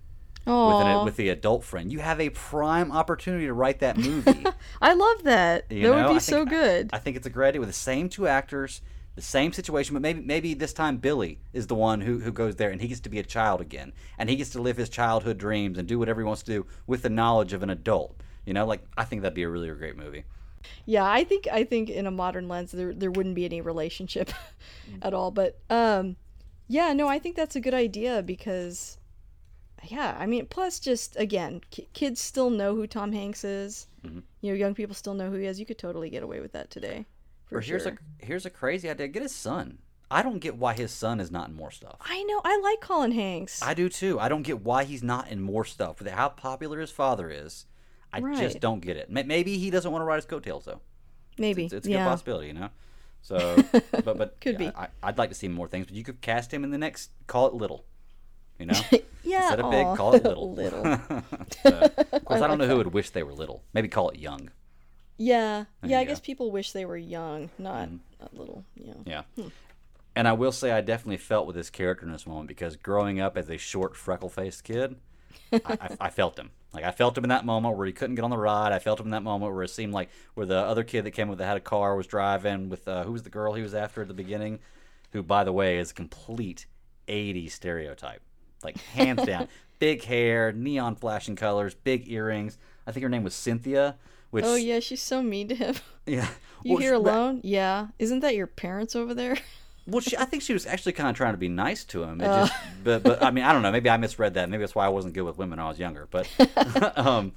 with, 0.47 0.87
an, 0.87 1.05
with 1.05 1.17
the 1.17 1.29
adult 1.29 1.65
friend. 1.65 1.93
You 1.93 2.01
have 2.01 2.21
a 2.21 2.31
prime 2.31 2.91
opportunity 2.93 3.47
to 3.47 3.53
write 3.53 3.81
that 3.81 3.97
movie. 3.97 4.45
I 4.81 4.95
love 4.95 5.25
that. 5.25 5.67
You 5.71 5.83
that 5.83 5.89
know, 5.89 5.97
would 5.97 6.09
be 6.15 6.21
think- 6.21 6.23
so 6.23 6.45
good. 6.45 6.91
I 6.93 6.99
think 6.99 7.17
it's 7.17 7.27
a 7.27 7.31
great 7.31 7.49
idea 7.49 7.61
with 7.61 7.69
the 7.69 7.75
same 7.75 8.09
two 8.09 8.27
actors, 8.27 8.81
the 9.15 9.23
same 9.23 9.53
situation, 9.53 9.95
but 9.95 10.03
maybe 10.03 10.21
maybe 10.23 10.55
this 10.55 10.73
time 10.73 10.97
Billy 10.97 11.39
is 11.53 11.67
the 11.67 11.75
one 11.75 12.01
who, 12.01 12.19
who 12.21 12.33
goes 12.33 12.57
there 12.57 12.71
and 12.71 12.81
he 12.81 12.89
gets 12.89 13.01
to 13.01 13.11
be 13.11 13.19
a 13.19 13.23
child 13.23 13.61
again, 13.61 13.93
and 14.19 14.31
he 14.31 14.37
gets 14.37 14.51
to 14.51 14.63
live 14.63 14.77
his 14.77 14.89
childhood 14.89 15.39
dreams 15.39 15.79
and 15.79 15.87
do 15.87 15.99
whatever 15.99 16.21
he 16.21 16.25
wants 16.27 16.43
to 16.45 16.53
do 16.53 16.67
with 16.87 17.03
the 17.03 17.11
knowledge 17.11 17.53
of 17.53 17.63
an 17.63 17.71
adult. 17.71 18.17
You 18.47 18.55
know, 18.55 18.67
like 18.67 18.83
I 18.97 19.05
think 19.05 19.23
that'd 19.23 19.35
be 19.35 19.43
a 19.43 19.49
really 19.49 19.69
great 19.69 19.97
movie. 19.97 20.25
Yeah, 20.87 21.05
I 21.05 21.25
think 21.25 21.47
I 21.53 21.65
think 21.65 21.91
in 21.91 22.07
a 22.07 22.11
modern 22.11 22.49
lens 22.49 22.73
there 22.73 22.95
there 22.95 23.11
wouldn't 23.11 23.35
be 23.35 23.45
any 23.45 23.61
relationship 23.61 24.31
at 25.03 25.13
all. 25.13 25.31
But 25.31 25.59
um, 25.69 26.17
yeah, 26.69 26.93
no, 26.93 27.07
I 27.07 27.19
think 27.19 27.37
that's 27.37 27.55
a 27.57 27.61
good 27.61 27.75
idea 27.75 28.23
because, 28.23 28.99
yeah, 29.85 30.17
I 30.19 30.27
mean, 30.27 30.47
plus 30.47 30.79
just 30.81 31.17
again, 31.19 31.61
ki- 31.71 31.89
kids 31.93 32.21
still 32.21 32.51
know 32.51 32.75
who 32.75 32.87
Tom 32.87 33.13
Hanks 33.13 33.45
is. 33.45 33.87
Mm-hmm. 34.07 34.21
You 34.41 34.53
know, 34.53 34.57
young 34.59 34.75
people 34.75 34.95
still 34.95 35.15
know 35.15 35.31
who 35.31 35.37
he 35.37 35.47
is. 35.47 35.59
You 35.61 35.67
could 35.67 35.79
totally 35.79 36.11
get 36.11 36.23
away 36.23 36.41
with 36.41 36.53
that 36.53 36.71
today. 36.71 37.07
For 37.47 37.59
or 37.59 37.61
here's 37.61 37.83
sure. 37.83 37.99
a 38.21 38.25
here's 38.25 38.47
a 38.47 38.51
crazy 38.51 38.89
idea: 38.89 39.09
get 39.09 39.23
his 39.23 39.35
son. 39.35 39.79
I 40.11 40.23
don't 40.23 40.41
get 40.41 40.57
why 40.57 40.75
his 40.75 40.91
son 40.93 41.21
is 41.21 41.31
not 41.31 41.49
in 41.49 41.55
more 41.55 41.71
stuff. 41.71 41.97
I 42.01 42.23
know. 42.25 42.41
I 42.45 42.61
like 42.63 42.81
Colin 42.83 43.13
Hanks. 43.13 43.63
I 43.63 43.73
do 43.73 43.89
too. 43.89 44.21
I 44.21 44.29
don't 44.29 44.43
get 44.43 44.63
why 44.63 44.85
he's 44.85 45.03
not 45.03 45.29
in 45.29 45.41
more 45.41 45.65
stuff. 45.65 46.01
With 46.01 46.09
how 46.09 46.29
popular 46.29 46.81
his 46.81 46.91
father 46.91 47.31
is, 47.31 47.65
I 48.13 48.21
Right. 48.21 48.37
just 48.37 48.61
don't 48.61 48.81
get 48.81 48.97
it. 48.99 49.11
Maybe 49.11 49.57
he 49.57 49.71
doesn't 49.71 49.91
want 49.91 50.03
to 50.03 50.07
ride 50.07 50.17
his 50.17 50.27
coattails 50.27 50.67
though. 50.67 50.81
Maybe. 51.39 51.65
It's, 51.65 51.73
it's 51.73 51.87
a 51.87 51.91
good 51.91 51.97
possibility, 51.99 52.49
you 52.49 52.53
know. 52.53 52.69
So, 53.23 53.57
but 54.05 54.19
but 54.19 54.41
Could 54.41 54.61
yeah, 54.61 54.71
be. 54.71 54.77
I, 54.77 54.89
I'd 55.03 55.17
like 55.17 55.31
to 55.31 55.35
see 55.35 55.49
more 55.49 55.67
things. 55.67 55.87
But 55.87 55.95
you 55.95 56.05
could 56.05 56.21
cast 56.21 56.53
him 56.53 56.63
in 56.63 56.71
the 56.71 56.79
next. 56.79 57.11
Call 57.27 57.47
it 57.47 57.55
little. 57.55 57.87
You 58.63 58.67
know, 58.69 58.81
Yeah. 59.25 59.43
instead 59.43 59.61
of 59.61 59.71
big, 59.71 59.87
aw. 59.87 59.97
call 59.97 60.15
it 60.15 60.25
little. 60.25 60.53
little. 60.63 60.83
So, 61.63 61.69
of 62.13 62.25
course, 62.25 62.41
I, 62.41 62.47
don't 62.49 62.59
know 62.59 62.67
who 62.67 62.77
would 62.79 62.93
wish 62.95 63.11
they 63.11 63.23
were 63.23 63.33
little. 63.35 63.63
Maybe 63.75 63.89
call 63.89 64.09
it 64.11 64.19
young. 64.19 64.51
Yeah. 65.19 65.65
Yeah. 65.85 65.99
I 65.99 66.01
you 66.03 66.07
guess 66.09 66.21
people 66.21 66.51
wish 66.51 66.73
they 66.73 66.85
were 66.85 66.97
young, 66.97 67.51
not 67.59 67.89
Mm-hmm. 67.89 67.97
not 68.21 68.35
little. 68.37 68.65
Yeah. 68.75 68.95
Yeah. 69.05 69.23
Hmm. 69.37 69.49
And 70.17 70.27
I 70.29 70.33
will 70.33 70.53
say, 70.53 70.73
I 70.73 70.81
definitely 70.81 71.17
felt 71.19 71.47
with 71.47 71.57
this 71.57 71.71
character 71.71 72.05
in 72.07 72.13
this 72.13 72.27
moment 72.27 72.49
because 72.49 72.77
growing 72.77 73.21
up 73.21 73.37
as 73.37 73.49
a 73.49 73.57
short, 73.59 73.97
freckle-faced 73.97 74.63
kid, 74.65 74.97
I, 75.53 75.61
I, 75.67 75.97
I 76.01 76.11
felt 76.11 76.39
him. 76.39 76.51
Like 76.75 76.85
I 76.85 76.91
felt 76.91 77.17
him 77.17 77.25
in 77.25 77.31
that 77.31 77.45
moment 77.47 77.77
where 77.77 77.87
he 77.87 77.93
couldn't 77.93 78.17
get 78.17 78.25
on 78.25 78.31
the 78.31 78.37
ride. 78.39 78.73
I 78.73 78.79
felt 78.79 78.99
him 79.01 79.07
in 79.07 79.11
that 79.13 79.23
moment 79.23 79.53
where 79.55 79.63
it 79.63 79.69
seemed 79.71 79.93
like 79.93 80.09
where 80.35 80.47
the 80.47 80.57
other 80.59 80.85
kid 80.85 81.05
that 81.05 81.11
came 81.13 81.29
with 81.29 81.39
that 81.39 81.47
had 81.47 81.57
a 81.57 81.61
car 81.61 81.95
was 81.97 82.07
driving 82.07 82.69
with 82.71 82.89
uh, 82.89 83.05
who 83.05 83.13
was 83.13 83.23
the 83.23 83.31
girl 83.31 83.53
he 83.55 83.63
was 83.63 83.75
after 83.75 84.03
at 84.03 84.09
the 84.09 84.15
beginning, 84.15 84.59
who 85.13 85.23
by 85.23 85.45
the 85.45 85.53
way 85.53 85.79
is 85.79 85.91
a 85.91 85.95
complete 85.95 86.65
'80s 87.09 87.51
stereotype, 87.53 88.23
like 88.65 88.79
hands 88.81 89.25
down. 89.25 89.49
Big 89.79 90.05
hair, 90.05 90.53
neon 90.53 90.95
flashing 90.95 91.35
colors, 91.35 91.75
big 91.75 92.09
earrings. 92.09 92.57
I 92.87 92.93
think 92.93 93.03
her 93.03 93.09
name 93.09 93.25
was 93.25 93.35
Cynthia. 93.35 93.97
Which 94.31 94.45
Oh 94.47 94.55
yeah, 94.55 94.79
she's 94.81 95.03
so 95.03 95.23
mean 95.23 95.49
to 95.49 95.55
him. 95.57 95.75
yeah. 96.07 96.29
You 96.63 96.75
Well, 96.75 96.81
here 96.81 96.93
she- 96.93 96.95
alone? 96.95 97.41
Yeah. 97.43 97.89
Isn't 97.99 98.21
that 98.21 98.37
your 98.37 98.47
parents 98.47 98.95
over 98.97 99.13
there? 99.15 99.37
Well, 99.85 100.01
she, 100.01 100.17
I 100.17 100.25
think 100.27 100.45
she 100.45 100.53
was 100.53 100.65
actually 100.65 100.93
kind 100.93 101.11
of 101.11 101.17
trying 101.17 101.33
to 101.35 101.39
be 101.39 101.49
nice 101.49 101.83
to 101.87 102.05
him. 102.05 102.21
It 102.21 102.27
Uh. 102.29 102.47
just, 102.47 102.53
but, 102.85 103.03
but 103.03 103.21
I 103.21 103.33
mean, 103.33 103.43
I 103.43 103.53
don't 103.53 103.63
know. 103.63 103.73
Maybe 103.73 103.91
I 103.91 103.97
misread 103.97 104.35
that. 104.35 104.49
Maybe 104.49 104.61
that's 104.61 104.77
why 104.77 104.87
I 104.87 104.91
wasn't 104.91 105.13
good 105.15 105.23
with 105.25 105.39
women 105.39 105.59
when 105.59 105.67
I 105.67 105.69
was 105.69 105.77
younger. 105.81 106.07
But 106.09 106.29
um, 106.97 107.33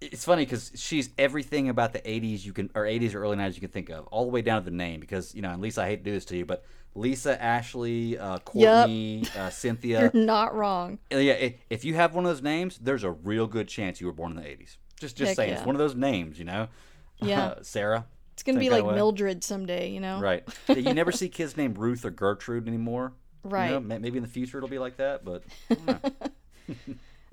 it's 0.00 0.24
funny 0.24 0.44
because 0.44 0.72
she's 0.74 1.10
everything 1.18 1.68
about 1.68 1.92
the 1.92 2.00
'80s 2.00 2.44
you 2.44 2.52
can, 2.52 2.70
or 2.74 2.82
'80s 2.84 3.14
or 3.14 3.22
early 3.22 3.36
'90s 3.36 3.54
you 3.54 3.60
can 3.60 3.70
think 3.70 3.90
of, 3.90 4.06
all 4.08 4.24
the 4.24 4.30
way 4.30 4.42
down 4.42 4.62
to 4.62 4.70
the 4.70 4.76
name. 4.76 5.00
Because 5.00 5.34
you 5.34 5.42
know, 5.42 5.50
and 5.50 5.60
Lisa, 5.62 5.82
I 5.82 5.86
hate 5.88 5.96
to 5.98 6.02
do 6.04 6.12
this 6.12 6.24
to 6.26 6.36
you, 6.36 6.44
but 6.44 6.64
Lisa, 6.94 7.40
Ashley, 7.42 8.18
uh, 8.18 8.38
Courtney, 8.38 9.24
uh, 9.36 9.50
Cynthia. 9.50 10.10
You're 10.12 10.24
not 10.24 10.54
wrong. 10.54 10.98
yeah, 11.10 11.50
if 11.70 11.84
you 11.84 11.94
have 11.94 12.14
one 12.14 12.24
of 12.24 12.30
those 12.30 12.42
names, 12.42 12.78
there's 12.78 13.04
a 13.04 13.10
real 13.10 13.46
good 13.46 13.68
chance 13.68 14.00
you 14.00 14.06
were 14.06 14.12
born 14.12 14.32
in 14.32 14.36
the 14.36 14.42
'80s. 14.48 14.76
Just, 15.00 15.16
just 15.16 15.28
Heck 15.28 15.36
saying, 15.36 15.50
yeah. 15.50 15.58
it's 15.58 15.66
one 15.66 15.74
of 15.76 15.78
those 15.78 15.94
names, 15.94 16.38
you 16.38 16.44
know. 16.44 16.68
Yeah. 17.20 17.54
Sarah. 17.62 18.06
It's 18.34 18.44
gonna 18.44 18.60
be 18.60 18.70
like. 18.70 18.84
Mildred 18.84 19.42
someday, 19.42 19.90
you 19.90 19.98
know? 19.98 20.20
Right. 20.20 20.44
You 20.68 20.94
never 20.94 21.10
see 21.10 21.28
kids 21.28 21.56
named 21.56 21.76
Ruth 21.78 22.04
or 22.04 22.10
Gertrude 22.10 22.68
anymore. 22.68 23.12
You 23.44 23.50
know, 23.50 23.56
Right. 23.80 24.00
maybe 24.00 24.18
in 24.18 24.22
the 24.22 24.28
future 24.28 24.58
it'll 24.58 24.68
be 24.68 24.78
like 24.78 24.98
that, 24.98 25.24
but 25.24 25.42
I 25.70 25.74
don't 25.74 26.04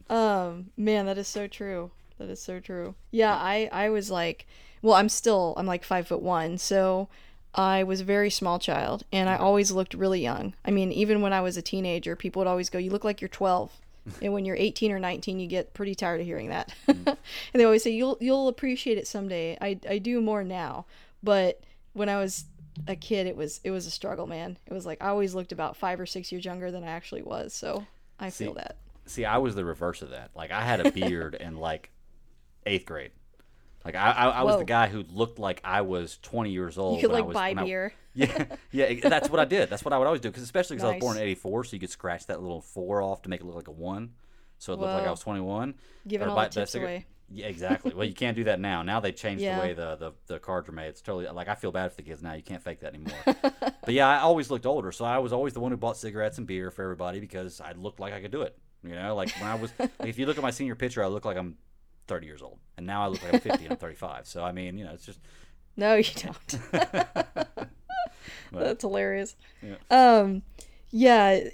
know. 0.09 0.15
Um, 0.15 0.71
man, 0.77 1.05
that 1.07 1.17
is 1.19 1.27
so 1.27 1.47
true. 1.47 1.91
That 2.17 2.29
is 2.29 2.41
so 2.41 2.59
true. 2.59 2.95
Yeah, 3.11 3.35
I 3.35 3.69
I 3.71 3.89
was 3.89 4.09
like, 4.09 4.47
well, 4.81 4.95
I'm 4.95 5.09
still 5.09 5.53
I'm 5.57 5.67
like 5.67 5.83
five 5.83 6.07
foot 6.07 6.21
one, 6.21 6.57
so 6.57 7.09
I 7.53 7.83
was 7.83 8.01
a 8.01 8.05
very 8.05 8.29
small 8.29 8.59
child, 8.59 9.03
and 9.11 9.29
I 9.29 9.35
mm-hmm. 9.35 9.43
always 9.43 9.71
looked 9.71 9.93
really 9.93 10.21
young. 10.21 10.53
I 10.65 10.71
mean, 10.71 10.91
even 10.91 11.21
when 11.21 11.33
I 11.33 11.41
was 11.41 11.57
a 11.57 11.61
teenager, 11.61 12.15
people 12.15 12.41
would 12.41 12.47
always 12.47 12.69
go, 12.69 12.79
"You 12.79 12.91
look 12.91 13.03
like 13.03 13.21
you're 13.21 13.29
12." 13.29 13.71
and 14.21 14.33
when 14.33 14.45
you're 14.45 14.55
18 14.55 14.91
or 14.91 14.99
19, 14.99 15.39
you 15.39 15.47
get 15.47 15.73
pretty 15.73 15.95
tired 15.95 16.21
of 16.21 16.27
hearing 16.27 16.49
that. 16.49 16.71
Mm. 16.87 17.07
and 17.07 17.17
they 17.53 17.63
always 17.63 17.83
say, 17.83 17.91
"You'll 17.91 18.17
you'll 18.19 18.47
appreciate 18.47 18.97
it 18.97 19.07
someday." 19.07 19.57
I 19.59 19.79
I 19.89 19.97
do 19.97 20.21
more 20.21 20.43
now, 20.43 20.85
but 21.23 21.61
when 21.93 22.09
I 22.09 22.17
was 22.17 22.45
a 22.87 22.95
kid, 22.95 23.25
it 23.25 23.35
was 23.35 23.61
it 23.63 23.71
was 23.71 23.87
a 23.87 23.91
struggle, 23.91 24.27
man. 24.27 24.57
It 24.67 24.73
was 24.73 24.85
like 24.85 25.01
I 25.01 25.07
always 25.07 25.33
looked 25.33 25.51
about 25.51 25.77
five 25.77 25.99
or 25.99 26.05
six 26.05 26.31
years 26.31 26.45
younger 26.45 26.71
than 26.71 26.83
I 26.83 26.87
actually 26.87 27.23
was, 27.23 27.53
so 27.53 27.85
I 28.19 28.29
feel 28.29 28.53
that. 28.55 28.77
See, 29.05 29.25
I 29.25 29.37
was 29.37 29.55
the 29.55 29.65
reverse 29.65 30.01
of 30.01 30.11
that. 30.11 30.31
Like 30.35 30.51
I 30.51 30.61
had 30.61 30.85
a 30.85 30.91
beard 31.09 31.35
and 31.39 31.59
like 31.59 31.89
eighth 32.65 32.85
grade. 32.85 33.11
Like 33.83 33.95
I, 33.95 34.11
I, 34.11 34.29
I 34.29 34.43
was 34.43 34.57
the 34.57 34.65
guy 34.65 34.87
who 34.87 35.03
looked 35.13 35.37
like 35.37 35.61
I 35.63 35.81
was 35.81 36.17
20 36.23 36.49
years 36.49 36.77
old. 36.77 36.95
You 36.99 37.01
could 37.07 37.11
when 37.11 37.17
I 37.17 37.19
like 37.19 37.27
was- 37.27 37.33
buy 37.35 37.49
when 37.49 37.59
I- 37.59 37.63
beer. 37.65 37.93
yeah, 38.15 38.45
yeah, 38.71 39.09
that's 39.09 39.29
what 39.29 39.39
I 39.41 39.45
did. 39.45 39.69
That's 39.69 39.83
what 39.83 39.93
I 39.93 39.97
would 39.97 40.07
always 40.07 40.21
do. 40.21 40.29
Because 40.29 40.43
especially 40.43 40.77
because 40.77 40.89
I 40.89 40.93
was 40.93 41.01
born 41.01 41.17
in 41.17 41.23
'84, 41.23 41.65
so 41.65 41.73
you 41.73 41.79
could 41.81 41.89
scratch 41.89 42.27
that 42.27 42.41
little 42.41 42.61
four 42.61 43.01
off 43.01 43.21
to 43.23 43.29
make 43.29 43.41
it 43.41 43.45
look 43.45 43.55
like 43.55 43.67
a 43.67 43.71
one, 43.71 44.13
so 44.57 44.71
it 44.73 44.79
looked 44.79 44.93
like 44.93 45.05
I 45.05 45.11
was 45.11 45.19
21. 45.19 45.75
Giving 46.07 46.25
Or 46.27 46.31
all 46.31 46.37
the 46.41 46.47
tips 46.47 46.75
away. 46.75 47.05
Yeah, 47.29 47.47
exactly. 47.47 47.93
well, 47.93 48.05
you 48.07 48.13
can't 48.13 48.37
do 48.37 48.45
that 48.45 48.59
now. 48.61 48.83
Now 48.83 48.99
they 49.01 49.11
changed 49.11 49.43
Yeah. 49.43 49.55
the 49.59 49.61
way 49.61 49.73
the, 49.73 49.95
the 49.97 50.11
the 50.27 50.39
cards 50.39 50.69
are 50.69 50.71
made. 50.71 50.87
It's 50.87 51.01
totally 51.01 51.27
like 51.27 51.49
I 51.49 51.55
feel 51.55 51.73
bad 51.73 51.91
for 51.91 51.97
the 51.97 52.03
kids 52.03 52.23
now. 52.23 52.33
You 52.33 52.41
can't 52.43 52.63
fake 52.63 52.79
that 52.79 52.93
anymore. 52.93 53.17
but 53.51 53.93
yeah, 53.93 54.07
I 54.07 54.19
always 54.19 54.49
looked 54.49 54.65
older, 54.65 54.93
so 54.93 55.03
I 55.03 55.17
was 55.17 55.33
always 55.33 55.51
the 55.53 55.59
one 55.59 55.71
who 55.71 55.77
bought 55.77 55.97
cigarettes 55.97 56.37
and 56.37 56.47
beer 56.47 56.71
for 56.71 56.83
everybody 56.83 57.19
because 57.19 57.59
I 57.59 57.73
looked 57.73 57.99
like 57.99 58.13
I 58.13 58.21
could 58.21 58.31
do 58.31 58.43
it. 58.43 58.57
You 58.83 58.95
know, 58.95 59.13
like 59.15 59.29
when 59.41 59.49
I 59.49 59.55
was, 59.55 59.71
like 59.79 59.91
if 60.05 60.17
you 60.17 60.25
look 60.25 60.37
at 60.37 60.43
my 60.43 60.51
senior 60.51 60.75
picture, 60.75 61.03
I 61.03 61.07
look 61.07 61.25
like 61.25 61.35
I'm 61.37 61.57
30 62.07 62.27
years 62.27 62.41
old, 62.41 62.59
and 62.77 62.85
now 62.85 63.03
I 63.03 63.07
look 63.07 63.23
like 63.23 63.33
I'm 63.33 63.39
50 63.39 63.63
and 63.65 63.71
I'm 63.73 63.77
35. 63.77 64.27
So 64.27 64.43
I 64.43 64.51
mean, 64.51 64.77
you 64.77 64.85
know, 64.85 64.91
it's 64.93 65.05
just 65.05 65.19
No, 65.77 65.95
you 65.95 66.03
don't. 66.15 66.59
That's 68.51 68.81
hilarious. 68.83 69.35
Yeah. 69.61 69.75
Um, 69.89 70.43
yeah, 70.91 71.31
it, 71.31 71.51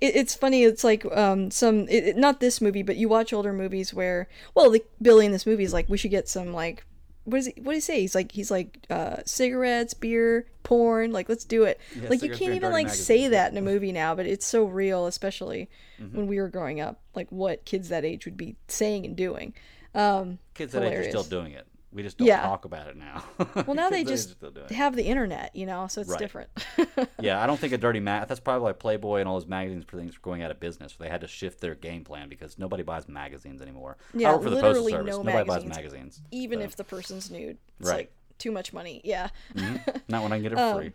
it's 0.00 0.34
funny. 0.34 0.62
It's 0.62 0.84
like 0.84 1.04
um, 1.16 1.50
some 1.50 1.88
it, 1.88 2.16
not 2.16 2.38
this 2.40 2.60
movie, 2.60 2.82
but 2.82 2.96
you 2.96 3.08
watch 3.08 3.32
older 3.32 3.52
movies 3.52 3.92
where 3.92 4.28
well, 4.54 4.70
the 4.70 4.84
Billy 5.02 5.26
in 5.26 5.32
this 5.32 5.46
movie 5.46 5.64
is 5.64 5.72
like 5.72 5.88
we 5.88 5.98
should 5.98 6.10
get 6.12 6.28
some 6.28 6.52
like 6.52 6.84
what 7.24 7.38
is 7.38 7.46
he? 7.46 7.60
What 7.60 7.72
does 7.74 7.86
he 7.86 7.92
say? 7.92 8.00
He's 8.02 8.14
like 8.14 8.30
he's 8.30 8.50
like 8.50 8.86
uh, 8.88 9.16
cigarettes, 9.24 9.92
beer, 9.94 10.46
porn. 10.62 11.10
Like 11.10 11.28
let's 11.28 11.44
do 11.44 11.64
it. 11.64 11.80
Yeah, 12.00 12.08
like 12.08 12.22
you 12.22 12.30
can't 12.30 12.54
even 12.54 12.70
like 12.70 12.88
say 12.88 13.14
magazines, 13.28 13.30
that 13.32 13.52
in 13.52 13.58
a 13.58 13.62
movie 13.62 13.90
now, 13.90 14.14
but 14.14 14.26
it's 14.26 14.46
so 14.46 14.64
real, 14.64 15.06
especially 15.06 15.68
Mm-hmm. 15.98 16.14
when 16.14 16.26
we 16.26 16.38
were 16.38 16.48
growing 16.50 16.78
up. 16.78 17.00
Like 17.14 17.32
what 17.32 17.64
kids 17.64 17.88
that 17.88 18.04
age 18.04 18.26
would 18.26 18.36
be 18.36 18.56
saying 18.68 19.06
and 19.06 19.16
doing. 19.16 19.54
Um, 19.96 20.38
kids 20.54 20.72
that 20.72 20.82
age 20.84 20.94
are 20.98 21.08
still 21.08 21.22
doing 21.24 21.52
it. 21.52 21.66
We 21.92 22.02
just 22.02 22.18
don't 22.18 22.28
Yeah. 22.28 22.42
talk 22.42 22.66
about 22.66 22.88
it 22.88 22.96
now. 22.96 23.24
well, 23.66 23.74
now 23.74 23.88
they 23.88 23.98
Kids 23.98 24.00
that 24.00 24.00
age 24.00 24.06
just 24.08 24.28
are 24.30 24.34
still 24.34 24.50
doing 24.50 24.66
it. 24.66 24.72
have 24.72 24.94
the 24.94 25.04
internet, 25.04 25.56
you 25.56 25.64
know, 25.64 25.86
so 25.86 26.02
it's 26.02 26.10
Right. 26.10 26.18
different. 26.18 26.50
Yeah, 27.20 27.42
I 27.42 27.46
don't 27.46 27.58
think 27.58 27.72
a 27.72 27.78
dirty 27.78 28.00
mag. 28.00 28.28
That's 28.28 28.40
probably 28.40 28.62
why 28.64 28.72
Playboy 28.72 29.20
and 29.20 29.28
all 29.28 29.38
those 29.40 29.48
magazines 29.48 29.84
for 29.86 29.96
things 29.96 30.14
were 30.14 30.20
going 30.22 30.42
out 30.42 30.50
of 30.50 30.60
business. 30.60 30.94
They 30.98 31.08
had 31.08 31.22
to 31.22 31.26
shift 31.28 31.60
their 31.60 31.74
game 31.74 32.04
plan 32.04 32.28
because 32.28 32.58
nobody 32.58 32.82
buys 32.82 33.08
magazines 33.08 33.62
anymore. 33.62 33.96
Yeah, 34.12 34.28
I 34.30 34.32
work 34.34 34.42
for 34.42 34.50
the 34.50 34.56
postal 34.56 34.68
literally 34.82 34.92
service. 34.92 35.16
no 35.16 35.22
nobody 35.22 35.48
buys 35.48 35.64
magazines. 35.64 35.76
magazines. 35.76 36.22
even 36.30 36.58
So, 36.58 36.64
if 36.66 36.76
the 36.76 36.84
person's 36.84 37.30
nude. 37.30 37.56
It's 37.80 37.88
Right. 37.88 37.96
like 37.96 38.12
too 38.38 38.52
much 38.52 38.72
money. 38.74 39.00
Yeah. 39.02 39.28
mhm. 39.54 40.00
not 40.08 40.22
when 40.22 40.32
I 40.32 40.36
can 40.36 40.42
get 40.42 40.52
it 40.52 40.58
Um, 40.58 40.74
for 40.74 40.80
free. 40.82 40.92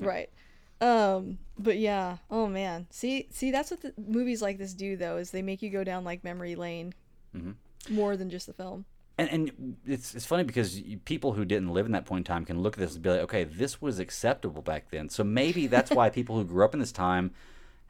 Right. 0.00 0.30
Um, 0.80 1.38
but 1.58 1.76
yeah. 1.78 2.18
Oh 2.30 2.46
man. 2.46 2.86
See 2.90 3.26
see 3.30 3.50
that's 3.50 3.70
what 3.70 3.82
the 3.82 3.92
movies 3.98 4.40
like 4.40 4.56
this 4.58 4.72
do 4.72 4.96
though, 4.96 5.18
is 5.18 5.30
they 5.32 5.42
make 5.42 5.60
you 5.60 5.68
go 5.70 5.84
down 5.84 6.04
like 6.04 6.24
memory 6.24 6.54
lane 6.54 6.94
Mhm. 7.36 7.54
More 7.88 8.16
than 8.16 8.30
just 8.30 8.46
the 8.46 8.52
film. 8.52 8.84
And, 9.18 9.30
and 9.30 9.76
it's 9.84 10.14
it's 10.14 10.26
funny 10.26 10.44
because 10.44 10.80
people 11.04 11.32
who 11.32 11.44
didn't 11.44 11.70
live 11.70 11.86
in 11.86 11.92
that 11.92 12.06
point 12.06 12.20
in 12.20 12.32
time 12.32 12.44
can 12.44 12.60
look 12.60 12.74
at 12.74 12.78
this 12.78 12.94
and 12.94 13.02
be 13.02 13.10
like, 13.10 13.20
okay, 13.22 13.44
this 13.44 13.82
was 13.82 13.98
acceptable 13.98 14.62
back 14.62 14.90
then. 14.90 15.08
So 15.08 15.24
maybe 15.24 15.66
that's 15.66 15.90
why 15.90 16.08
people 16.10 16.36
who 16.36 16.44
grew 16.44 16.64
up 16.64 16.72
in 16.72 16.80
this 16.80 16.92
time 16.92 17.32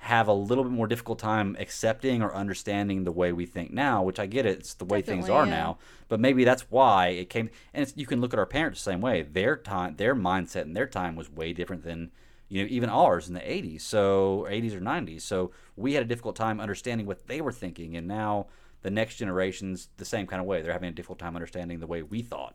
have 0.03 0.29
a 0.29 0.33
little 0.33 0.65
bit 0.65 0.73
more 0.73 0.87
difficult 0.87 1.19
time 1.19 1.57
accepting 1.59 2.23
or 2.23 2.35
understanding 2.35 3.05
the 3.05 3.13
way 3.13 3.33
we 3.33 3.45
think 3.45 3.73
now. 3.73 4.03
Which 4.03 4.19
I 4.19 4.25
get 4.25 4.47
it; 4.47 4.59
it's 4.59 4.75
the 4.75 4.87
way 4.87 5.03
things 5.03 5.29
are 5.29 5.45
yeah. 5.45 5.51
now. 5.51 5.79
But 6.09 6.19
maybe 6.19 6.45
that's 6.45 6.71
why 6.71 7.09
it 7.09 7.29
came. 7.29 7.51
And 7.75 7.83
it's, 7.83 7.93
you 7.95 8.07
can 8.07 8.23
look 8.23 8.33
at 8.33 8.39
our 8.39 8.47
parents 8.47 8.83
the 8.83 8.91
same 8.91 9.03
way. 9.03 9.21
Their 9.21 9.57
time, 9.57 9.97
their 9.97 10.15
mindset, 10.15 10.63
and 10.63 10.75
their 10.75 10.87
time 10.87 11.15
was 11.15 11.31
way 11.31 11.53
different 11.53 11.85
than 11.85 12.11
you 12.49 12.63
know, 12.63 12.69
even 12.71 12.89
ours 12.89 13.29
in 13.29 13.35
the 13.35 13.41
80s, 13.41 13.83
so 13.83 14.47
80s 14.49 14.73
or 14.73 14.81
90s. 14.81 15.21
So 15.21 15.51
we 15.77 15.93
had 15.93 16.03
a 16.03 16.07
difficult 16.07 16.37
time 16.37 16.61
understanding 16.61 17.07
what 17.07 17.27
they 17.27 17.43
were 17.43 17.53
thinking, 17.53 17.97
and 17.97 18.09
now 18.09 18.47
the 18.83 18.91
next 18.91 19.17
generation's 19.17 19.89
the 19.97 20.05
same 20.05 20.27
kind 20.27 20.41
of 20.41 20.47
way. 20.47 20.63
They're 20.63 20.73
having 20.73 20.89
a 20.89 20.93
difficult 20.93 21.19
time 21.19 21.37
understanding 21.37 21.81
the 21.81 21.87
way 21.87 22.03
we 22.03 22.23
thought, 22.23 22.55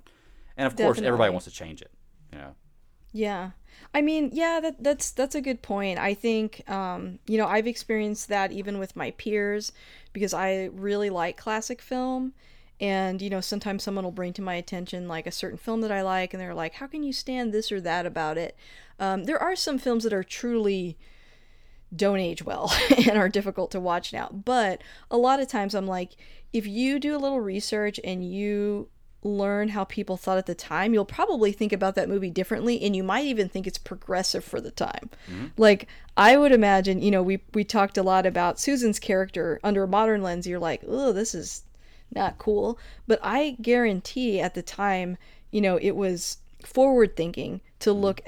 and 0.57 0.67
of 0.67 0.75
course, 0.75 0.99
everybody 1.01 1.31
wants 1.31 1.45
to 1.45 1.51
change 1.51 1.81
it. 1.81 1.91
You 2.31 2.39
know. 2.39 2.55
Yeah. 3.13 3.51
I 3.93 4.01
mean, 4.01 4.31
yeah, 4.33 4.59
that 4.59 4.83
that's 4.83 5.11
that's 5.11 5.35
a 5.35 5.41
good 5.41 5.61
point. 5.61 5.99
I 5.99 6.15
think 6.15 6.67
um, 6.69 7.19
you 7.27 7.37
know, 7.37 7.47
I've 7.47 7.67
experienced 7.67 8.27
that 8.29 8.51
even 8.51 8.79
with 8.79 8.95
my 8.95 9.11
peers 9.11 9.71
because 10.13 10.33
I 10.33 10.69
really 10.73 11.09
like 11.09 11.37
classic 11.37 11.81
film 11.81 12.33
and 12.81 13.21
you 13.21 13.29
know, 13.29 13.39
sometimes 13.39 13.83
someone 13.83 14.03
will 14.03 14.11
bring 14.11 14.33
to 14.33 14.41
my 14.41 14.55
attention 14.55 15.07
like 15.07 15.27
a 15.27 15.31
certain 15.31 15.59
film 15.59 15.81
that 15.81 15.91
I 15.91 16.01
like 16.01 16.33
and 16.33 16.41
they're 16.41 16.55
like, 16.55 16.73
"How 16.75 16.87
can 16.87 17.03
you 17.03 17.13
stand 17.13 17.53
this 17.53 17.71
or 17.71 17.79
that 17.81 18.05
about 18.07 18.37
it?" 18.37 18.57
Um, 18.99 19.25
there 19.25 19.41
are 19.41 19.55
some 19.55 19.77
films 19.77 20.03
that 20.03 20.13
are 20.13 20.23
truly 20.23 20.97
don't 21.95 22.19
age 22.19 22.43
well 22.43 22.73
and 22.97 23.17
are 23.17 23.29
difficult 23.29 23.71
to 23.71 23.79
watch 23.79 24.13
now. 24.13 24.29
But 24.29 24.81
a 25.11 25.17
lot 25.17 25.39
of 25.39 25.47
times 25.47 25.75
I'm 25.75 25.87
like, 25.87 26.11
if 26.51 26.67
you 26.67 26.99
do 26.99 27.15
a 27.15 27.19
little 27.19 27.41
research 27.41 27.99
and 28.03 28.23
you 28.23 28.89
learn 29.25 29.69
how 29.69 29.85
people 29.85 30.17
thought 30.17 30.37
at 30.37 30.45
the 30.45 30.55
time, 30.55 30.93
you'll 30.93 31.05
probably 31.05 31.51
think 31.51 31.71
about 31.71 31.95
that 31.95 32.09
movie 32.09 32.29
differently 32.29 32.81
and 32.81 32.95
you 32.95 33.03
might 33.03 33.25
even 33.25 33.47
think 33.47 33.65
it's 33.65 33.77
progressive 33.77 34.43
for 34.43 34.59
the 34.59 34.71
time. 34.71 35.09
Mm-hmm. 35.31 35.47
Like 35.57 35.87
I 36.17 36.37
would 36.37 36.51
imagine, 36.51 37.01
you 37.01 37.11
know, 37.11 37.23
we 37.23 37.41
we 37.53 37.63
talked 37.63 37.97
a 37.97 38.03
lot 38.03 38.25
about 38.25 38.59
Susan's 38.59 38.99
character 38.99 39.59
under 39.63 39.83
a 39.83 39.87
modern 39.87 40.21
lens, 40.21 40.47
you're 40.47 40.59
like, 40.59 40.81
"Oh, 40.87 41.11
this 41.11 41.33
is 41.33 41.63
not 42.13 42.37
cool." 42.37 42.77
But 43.07 43.19
I 43.23 43.57
guarantee 43.61 44.39
at 44.39 44.53
the 44.53 44.61
time, 44.61 45.17
you 45.51 45.61
know, 45.61 45.77
it 45.77 45.95
was 45.95 46.37
forward 46.63 47.15
thinking 47.15 47.61
to 47.79 47.91
mm-hmm. 47.91 47.99
look 47.99 48.21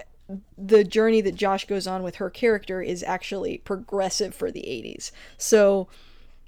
the 0.57 0.83
journey 0.83 1.21
that 1.21 1.35
Josh 1.35 1.65
goes 1.65 1.85
on 1.87 2.03
with 2.03 2.15
her 2.15 2.29
character 2.29 2.81
is 2.81 3.03
actually 3.03 3.59
progressive 3.59 4.33
for 4.33 4.51
the 4.51 4.61
80s. 4.61 5.11
So, 5.37 5.87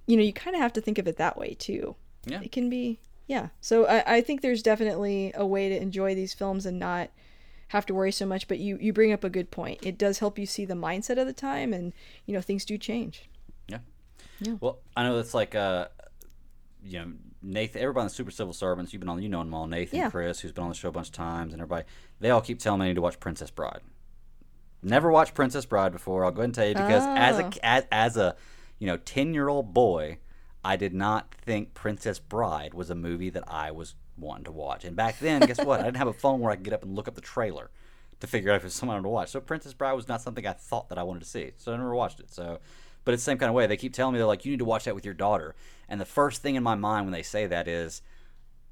you 0.07 0.17
know, 0.17 0.23
you 0.23 0.34
kind 0.34 0.55
of 0.55 0.61
have 0.61 0.73
to 0.73 0.82
think 0.82 0.97
of 0.97 1.07
it 1.07 1.17
that 1.17 1.38
way 1.38 1.53
too. 1.53 1.95
Yeah. 2.25 2.41
It 2.41 2.51
can 2.51 2.69
be 2.69 2.99
yeah. 3.28 3.49
So 3.61 3.86
I, 3.86 4.15
I 4.17 4.21
think 4.21 4.41
there's 4.41 4.63
definitely 4.63 5.32
a 5.36 5.45
way 5.45 5.69
to 5.69 5.80
enjoy 5.80 6.15
these 6.15 6.34
films 6.34 6.65
and 6.65 6.80
not 6.80 7.09
have 7.69 7.86
to 7.88 7.93
worry 7.93 8.11
so 8.11 8.25
much. 8.25 8.47
But 8.47 8.59
you, 8.59 8.78
you 8.82 8.93
bring 8.93 9.11
up 9.11 9.23
a 9.23 9.30
good 9.30 9.51
point. 9.51 9.80
It 9.84 9.97
does 9.97 10.19
help 10.19 10.39
you 10.39 10.45
see 10.45 10.65
the 10.65 10.73
mindset 10.73 11.19
of 11.19 11.28
the 11.28 11.34
time, 11.34 11.73
and 11.73 11.93
you 12.25 12.34
know 12.34 12.41
things 12.41 12.65
do 12.65 12.78
change. 12.78 13.30
Yeah. 13.67 13.80
Yeah. 14.39 14.55
Well, 14.59 14.80
I 14.95 15.03
know 15.03 15.19
it's 15.19 15.34
like 15.34 15.55
uh, 15.55 15.88
you 16.84 16.99
know 16.99 17.11
Nathan. 17.41 17.81
Everybody 17.81 18.01
on 18.01 18.07
the 18.07 18.13
Super 18.13 18.31
Civil 18.31 18.53
Servants. 18.53 18.93
You've 18.93 18.99
been 18.99 19.09
on. 19.09 19.21
You 19.21 19.29
know 19.29 19.39
them 19.39 19.53
all. 19.53 19.67
Nathan, 19.67 19.99
yeah. 19.99 20.09
Chris, 20.09 20.39
who's 20.39 20.51
been 20.51 20.63
on 20.63 20.69
the 20.69 20.75
show 20.75 20.89
a 20.89 20.91
bunch 20.91 21.07
of 21.07 21.13
times, 21.13 21.53
and 21.53 21.61
everybody. 21.61 21.85
They 22.19 22.29
all 22.29 22.41
keep 22.41 22.59
telling 22.59 22.81
me 22.81 22.93
to 22.93 23.01
watch 23.01 23.19
Princess 23.19 23.51
Bride. 23.51 23.81
Never 24.83 25.11
watched 25.11 25.33
Princess 25.33 25.65
Bride 25.65 25.91
before. 25.91 26.25
I'll 26.25 26.31
go 26.31 26.41
ahead 26.41 26.45
and 26.45 26.55
tell 26.55 26.67
you 26.67 26.73
because 26.73 27.03
oh. 27.03 27.15
as 27.15 27.39
a 27.39 27.45
oh. 27.45 27.51
as, 27.63 27.85
as 27.91 28.17
a 28.17 28.35
you 28.79 28.88
know 28.88 28.97
ten 28.97 29.33
year 29.33 29.47
old 29.47 29.73
boy 29.73 30.19
I 30.67 30.75
did 30.75 30.93
not 30.93 31.33
think 31.33 31.73
Princess 31.73 32.19
Bride 32.19 32.73
was 32.73 32.89
a 32.89 32.95
movie 32.95 33.29
that 33.29 33.45
I 33.47 33.71
was 33.71 33.95
wanting 34.17 34.43
to 34.45 34.51
watch. 34.51 34.83
And 34.83 34.97
back 34.97 35.17
then, 35.19 35.41
guess 35.41 35.63
what? 35.63 35.79
I 35.79 35.83
didn't 35.83 35.95
have 35.97 36.09
a 36.09 36.13
phone 36.13 36.41
where 36.41 36.51
I 36.51 36.55
could 36.55 36.65
get 36.65 36.73
up 36.73 36.83
and 36.83 36.93
look 36.93 37.07
up 37.07 37.15
the 37.15 37.21
trailer 37.21 37.69
to 38.19 38.27
figure 38.27 38.51
out 38.51 38.57
if 38.57 38.63
it 38.63 38.65
was 38.65 38.73
someone 38.73 39.01
to 39.01 39.07
watch. 39.07 39.29
So 39.29 39.39
Princess 39.39 39.73
Bride 39.73 39.93
was 39.93 40.09
not 40.09 40.21
something 40.21 40.45
I 40.45 40.51
thought 40.51 40.89
that 40.89 40.97
I 40.97 41.03
wanted 41.03 41.21
to 41.21 41.29
see. 41.29 41.51
So 41.55 41.71
I 41.71 41.77
never 41.77 41.95
watched 41.95 42.19
it. 42.19 42.33
So, 42.33 42.59
but 43.07 43.13
it's 43.13 43.23
the 43.23 43.31
same 43.31 43.37
kind 43.37 43.47
of 43.47 43.55
way. 43.55 43.65
They 43.67 43.77
keep 43.77 43.93
telling 43.93 44.11
me 44.11 44.19
they're 44.19 44.27
like, 44.27 44.43
you 44.43 44.51
need 44.51 44.59
to 44.59 44.65
watch 44.65 44.83
that 44.83 44.93
with 44.93 45.05
your 45.05 45.13
daughter. 45.13 45.55
And 45.87 46.01
the 46.01 46.03
first 46.03 46.41
thing 46.41 46.55
in 46.55 46.61
my 46.61 46.75
mind 46.75 47.05
when 47.05 47.13
they 47.13 47.23
say 47.23 47.47
that 47.47 47.65
is, 47.65 48.01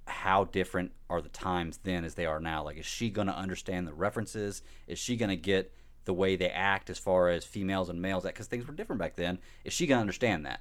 how 0.08 0.44
different 0.44 0.92
are 1.10 1.22
the 1.22 1.30
times 1.30 1.80
then 1.84 2.04
as 2.04 2.16
they 2.16 2.26
are 2.26 2.42
now? 2.42 2.62
Like, 2.62 2.76
is 2.76 2.86
she 2.86 3.10
going 3.10 3.28
to 3.28 3.34
understand 3.34 3.88
the 3.88 3.94
references? 3.94 4.62
Is 4.88 5.00
she 5.00 5.16
going 5.16 5.30
to 5.30 5.38
get 5.38 5.74
the 6.04 6.14
way 6.14 6.36
they 6.36 6.50
act 6.50 6.90
as 6.90 7.00
far 7.00 7.30
as 7.30 7.46
females 7.46 7.88
and 7.88 8.02
males? 8.02 8.24
That 8.24 8.34
Because 8.34 8.48
things 8.48 8.68
were 8.68 8.74
different 8.74 9.00
back 9.00 9.16
then. 9.16 9.40
Is 9.64 9.72
she 9.72 9.88
going 9.88 10.00
to 10.00 10.02
understand 10.02 10.46
that? 10.46 10.60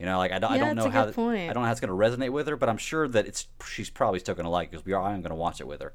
You 0.00 0.06
know, 0.06 0.18
like 0.18 0.32
I 0.32 0.40
don't, 0.40 0.50
yeah, 0.50 0.56
I 0.56 0.58
don't 0.58 0.74
know 0.74 0.90
how 0.90 1.04
that, 1.04 1.16
I 1.16 1.52
don't 1.52 1.62
know 1.62 1.66
how 1.66 1.70
it's 1.70 1.80
going 1.80 1.96
to 1.96 2.16
resonate 2.16 2.30
with 2.30 2.48
her, 2.48 2.56
but 2.56 2.68
I'm 2.68 2.76
sure 2.76 3.06
that 3.06 3.28
it's 3.28 3.46
she's 3.64 3.88
probably 3.88 4.18
still 4.18 4.34
going 4.34 4.46
to 4.46 4.50
like 4.50 4.72
because 4.72 4.84
we 4.84 4.94
are. 4.94 5.00
I 5.00 5.14
am 5.14 5.22
going 5.22 5.30
to 5.30 5.36
watch 5.36 5.60
it 5.60 5.68
with 5.68 5.80
her, 5.80 5.92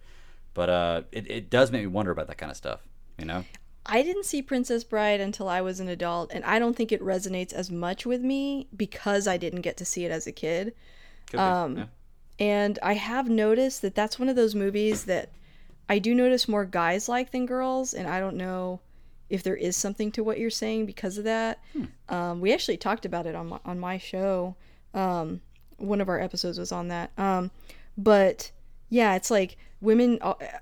but 0.53 0.69
uh, 0.69 1.01
it 1.11 1.29
it 1.29 1.49
does 1.49 1.73
make 1.73 1.81
me 1.81 1.87
wonder 1.87 2.11
about 2.11 2.27
that 2.27 2.37
kind 2.37 2.49
of 2.49 2.55
stuff. 2.55 2.87
You 3.19 3.25
know. 3.25 3.43
I 3.87 4.01
didn't 4.03 4.25
see 4.25 4.41
Princess 4.41 4.83
Bride 4.83 5.19
until 5.21 5.47
I 5.47 5.61
was 5.61 5.79
an 5.79 5.87
adult, 5.87 6.31
and 6.33 6.43
I 6.43 6.59
don't 6.59 6.75
think 6.75 6.91
it 6.91 7.01
resonates 7.01 7.53
as 7.53 7.71
much 7.71 8.05
with 8.05 8.21
me 8.21 8.67
because 8.75 9.27
I 9.27 9.37
didn't 9.37 9.61
get 9.61 9.77
to 9.77 9.85
see 9.85 10.05
it 10.05 10.11
as 10.11 10.27
a 10.27 10.31
kid. 10.31 10.73
Um, 11.33 11.77
yeah. 11.77 11.85
And 12.39 12.79
I 12.83 12.93
have 12.93 13.29
noticed 13.29 13.81
that 13.81 13.95
that's 13.95 14.19
one 14.19 14.29
of 14.29 14.35
those 14.35 14.55
movies 14.55 15.05
that 15.05 15.31
I 15.89 15.99
do 15.99 16.13
notice 16.13 16.47
more 16.47 16.65
guys 16.65 17.09
like 17.09 17.31
than 17.31 17.45
girls, 17.45 17.93
and 17.93 18.07
I 18.07 18.19
don't 18.19 18.35
know 18.35 18.81
if 19.29 19.43
there 19.43 19.55
is 19.55 19.75
something 19.75 20.11
to 20.13 20.23
what 20.23 20.39
you're 20.39 20.49
saying 20.49 20.85
because 20.85 21.17
of 21.17 21.23
that. 21.23 21.59
Hmm. 21.73 21.85
Um, 22.09 22.41
we 22.41 22.53
actually 22.53 22.77
talked 22.77 23.05
about 23.05 23.25
it 23.25 23.35
on 23.35 23.47
my, 23.47 23.59
on 23.65 23.79
my 23.79 23.97
show. 23.97 24.55
Um, 24.93 25.41
one 25.77 26.01
of 26.01 26.09
our 26.09 26.19
episodes 26.19 26.57
was 26.59 26.71
on 26.71 26.87
that. 26.89 27.11
Um, 27.17 27.51
but 27.97 28.51
yeah, 28.89 29.15
it's 29.15 29.31
like 29.31 29.57
women 29.81 30.19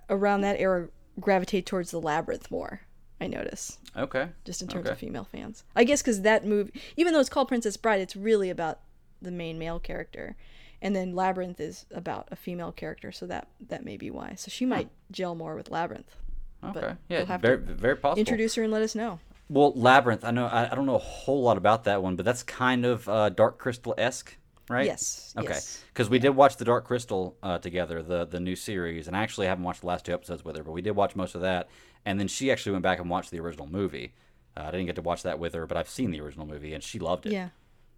around 0.09 0.41
that 0.41 0.59
era 0.59 0.89
gravitate 1.19 1.65
towards 1.65 1.91
the 1.91 2.01
labyrinth 2.01 2.49
more. 2.49 2.81
I 3.19 3.27
notice. 3.27 3.77
Okay. 3.95 4.29
Just 4.43 4.61
in 4.61 4.67
terms 4.67 4.85
okay. 4.85 4.93
of 4.93 4.99
female 4.99 5.23
fans, 5.23 5.63
I 5.75 5.83
guess 5.83 6.01
because 6.01 6.21
that 6.21 6.45
movie, 6.45 6.73
even 6.97 7.13
though 7.13 7.19
it's 7.19 7.29
called 7.29 7.47
Princess 7.47 7.77
Bride, 7.77 8.01
it's 8.01 8.15
really 8.15 8.49
about 8.49 8.79
the 9.21 9.31
main 9.31 9.57
male 9.57 9.79
character, 9.79 10.35
and 10.81 10.95
then 10.95 11.15
Labyrinth 11.15 11.59
is 11.59 11.85
about 11.91 12.27
a 12.31 12.35
female 12.35 12.71
character, 12.71 13.11
so 13.11 13.25
that 13.27 13.47
that 13.69 13.85
may 13.85 13.97
be 13.97 14.11
why. 14.11 14.35
So 14.35 14.49
she 14.49 14.65
might 14.65 14.89
gel 15.11 15.33
more 15.35 15.55
with 15.55 15.71
Labyrinth. 15.71 16.15
Okay. 16.63 16.93
yeah. 17.09 17.25
Have 17.25 17.41
very, 17.41 17.57
very 17.57 17.95
possible. 17.95 18.19
Introduce 18.19 18.55
her 18.55 18.63
and 18.63 18.71
let 18.71 18.81
us 18.81 18.95
know. 18.95 19.19
Well, 19.49 19.73
Labyrinth. 19.75 20.25
I 20.25 20.31
know. 20.31 20.47
I, 20.47 20.71
I 20.71 20.75
don't 20.75 20.85
know 20.85 20.95
a 20.95 20.99
whole 20.99 21.43
lot 21.43 21.57
about 21.57 21.83
that 21.83 22.01
one, 22.01 22.15
but 22.15 22.25
that's 22.25 22.43
kind 22.43 22.85
of 22.85 23.07
uh, 23.07 23.29
Dark 23.29 23.59
Crystal 23.59 23.93
esque, 23.97 24.35
right? 24.69 24.85
Yes. 24.85 25.33
Okay. 25.37 25.47
Because 25.47 26.07
yes. 26.07 26.09
we 26.09 26.19
did 26.19 26.29
watch 26.29 26.57
the 26.57 26.65
Dark 26.65 26.85
Crystal 26.85 27.37
uh, 27.43 27.59
together, 27.59 28.01
the 28.01 28.25
the 28.25 28.39
new 28.39 28.55
series, 28.55 29.07
and 29.07 29.15
I 29.15 29.21
actually 29.21 29.47
haven't 29.47 29.63
watched 29.63 29.81
the 29.81 29.87
last 29.87 30.05
two 30.05 30.13
episodes 30.13 30.43
with 30.43 30.57
her, 30.57 30.63
but 30.63 30.71
we 30.71 30.81
did 30.81 30.91
watch 30.91 31.15
most 31.15 31.35
of 31.35 31.41
that, 31.41 31.69
and 32.05 32.19
then 32.19 32.27
she 32.27 32.51
actually 32.51 32.73
went 32.73 32.83
back 32.83 32.99
and 32.99 33.09
watched 33.09 33.31
the 33.31 33.39
original 33.39 33.67
movie. 33.67 34.13
Uh, 34.55 34.63
I 34.63 34.71
didn't 34.71 34.85
get 34.85 34.95
to 34.95 35.01
watch 35.01 35.23
that 35.23 35.39
with 35.39 35.53
her, 35.53 35.65
but 35.65 35.77
I've 35.77 35.89
seen 35.89 36.11
the 36.11 36.21
original 36.21 36.45
movie, 36.45 36.73
and 36.73 36.83
she 36.83 36.99
loved 36.99 37.25
it. 37.25 37.33
Yeah. 37.33 37.49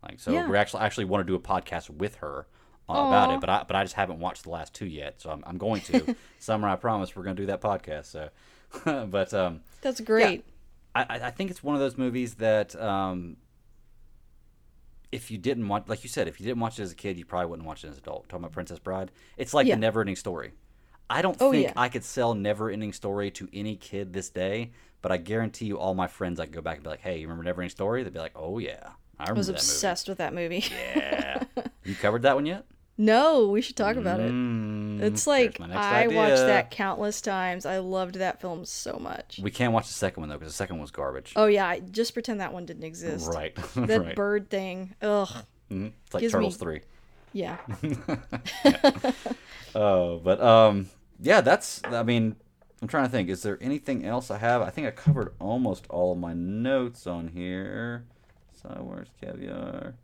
Like 0.03 0.19
so, 0.19 0.31
yeah. 0.31 0.47
we 0.47 0.57
actually 0.57 0.81
actually 0.81 1.05
want 1.05 1.25
to 1.25 1.31
do 1.31 1.35
a 1.35 1.39
podcast 1.39 1.89
with 1.89 2.15
her 2.15 2.47
uh, 2.89 2.93
about 2.93 3.33
it, 3.33 3.41
but 3.41 3.49
I 3.49 3.63
but 3.67 3.75
I 3.75 3.83
just 3.83 3.95
haven't 3.95 4.19
watched 4.19 4.43
the 4.43 4.49
last 4.49 4.73
two 4.73 4.85
yet, 4.85 5.21
so 5.21 5.29
I'm, 5.29 5.43
I'm 5.45 5.57
going 5.57 5.81
to. 5.81 6.15
Summer, 6.39 6.67
I 6.67 6.75
promise, 6.75 7.15
we're 7.15 7.23
going 7.23 7.35
to 7.35 7.41
do 7.41 7.47
that 7.47 7.61
podcast. 7.61 8.05
So. 8.05 8.29
but 9.09 9.33
um, 9.33 9.61
that's 9.81 9.99
great. 10.01 10.43
Yeah, 10.95 11.05
I, 11.09 11.19
I 11.27 11.31
think 11.31 11.51
it's 11.51 11.63
one 11.63 11.75
of 11.75 11.81
those 11.81 11.97
movies 11.97 12.35
that 12.35 12.75
um, 12.81 13.37
if 15.11 15.31
you 15.31 15.37
didn't 15.37 15.67
watch, 15.67 15.83
like 15.87 16.03
you 16.03 16.09
said, 16.09 16.27
if 16.27 16.39
you 16.39 16.45
didn't 16.45 16.59
watch 16.59 16.79
it 16.79 16.83
as 16.83 16.91
a 16.91 16.95
kid, 16.95 17.17
you 17.17 17.25
probably 17.25 17.47
wouldn't 17.47 17.67
watch 17.67 17.83
it 17.83 17.89
as 17.89 17.95
an 17.95 18.03
adult. 18.03 18.29
Talking 18.29 18.43
about 18.43 18.51
Princess 18.51 18.79
Bride, 18.79 19.11
it's 19.37 19.53
like 19.53 19.67
yeah. 19.67 19.75
the 19.75 19.81
never-ending 19.81 20.15
story. 20.15 20.51
I 21.09 21.21
don't 21.21 21.37
oh, 21.39 21.51
think 21.51 21.67
yeah. 21.67 21.73
I 21.75 21.89
could 21.89 22.03
sell 22.03 22.33
Never-ending 22.33 22.93
Story 22.93 23.31
to 23.31 23.47
any 23.53 23.75
kid 23.75 24.13
this 24.13 24.29
day, 24.29 24.71
but 25.01 25.11
I 25.11 25.17
guarantee 25.17 25.65
you, 25.65 25.79
all 25.79 25.93
my 25.93 26.07
friends, 26.07 26.39
I 26.39 26.45
could 26.45 26.55
go 26.55 26.61
back 26.61 26.75
and 26.75 26.83
be 26.83 26.89
like, 26.89 27.01
"Hey, 27.01 27.19
you 27.19 27.27
remember 27.27 27.43
Never-ending 27.43 27.69
Story?" 27.69 28.03
They'd 28.03 28.13
be 28.13 28.19
like, 28.19 28.35
"Oh 28.35 28.57
yeah, 28.57 28.91
I 29.19 29.23
remember." 29.23 29.37
I 29.37 29.39
was 29.39 29.49
obsessed 29.49 30.09
with 30.09 30.17
that 30.17 30.33
movie. 30.33 30.65
yeah, 30.95 31.43
you 31.83 31.95
covered 31.95 32.23
that 32.23 32.35
one 32.35 32.45
yet? 32.45 32.65
No, 32.99 33.49
we 33.49 33.61
should 33.61 33.75
talk 33.75 33.95
about 33.95 34.19
it. 34.19 34.31
Mm, 34.31 35.01
it's 35.01 35.27
like 35.27 35.61
I 35.61 36.05
idea. 36.05 36.17
watched 36.17 36.37
that 36.37 36.71
countless 36.71 37.21
times. 37.21 37.67
I 37.67 37.77
loved 37.77 38.15
that 38.15 38.41
film 38.41 38.65
so 38.65 38.97
much. 38.99 39.39
We 39.41 39.51
can't 39.51 39.71
watch 39.71 39.85
the 39.85 39.93
second 39.93 40.21
one 40.21 40.29
though 40.29 40.37
because 40.37 40.51
the 40.51 40.57
second 40.57 40.77
one 40.77 40.81
was 40.81 40.91
garbage. 40.91 41.33
Oh 41.35 41.45
yeah, 41.45 41.67
I 41.67 41.79
just 41.79 42.13
pretend 42.13 42.41
that 42.41 42.53
one 42.53 42.65
didn't 42.65 42.83
exist. 42.83 43.29
Right. 43.31 43.55
that 43.75 44.01
right. 44.01 44.15
bird 44.15 44.49
thing. 44.49 44.95
Ugh. 45.03 45.27
Mm-hmm. 45.71 45.87
It's 46.05 46.13
like 46.13 46.21
Gives 46.21 46.33
Turtles 46.33 46.55
me... 46.55 46.59
three. 46.59 46.81
Yeah. 47.33 47.57
yeah. 48.65 49.11
Oh, 49.75 50.17
but 50.17 50.41
um, 50.41 50.89
yeah, 51.19 51.41
that's. 51.41 51.81
I 51.85 52.03
mean, 52.03 52.35
I'm 52.81 52.87
trying 52.87 53.05
to 53.05 53.09
think. 53.09 53.29
Is 53.29 53.43
there 53.43 53.57
anything 53.61 54.05
else 54.05 54.31
I 54.31 54.37
have? 54.37 54.61
I 54.61 54.69
think 54.69 54.87
I 54.87 54.91
covered 54.91 55.33
almost 55.39 55.85
all 55.89 56.11
of 56.11 56.17
my 56.17 56.33
notes 56.33 57.07
on 57.07 57.29
here. 57.29 58.05
So 58.61 58.69
where's 58.83 59.09
caviar? 59.21 59.95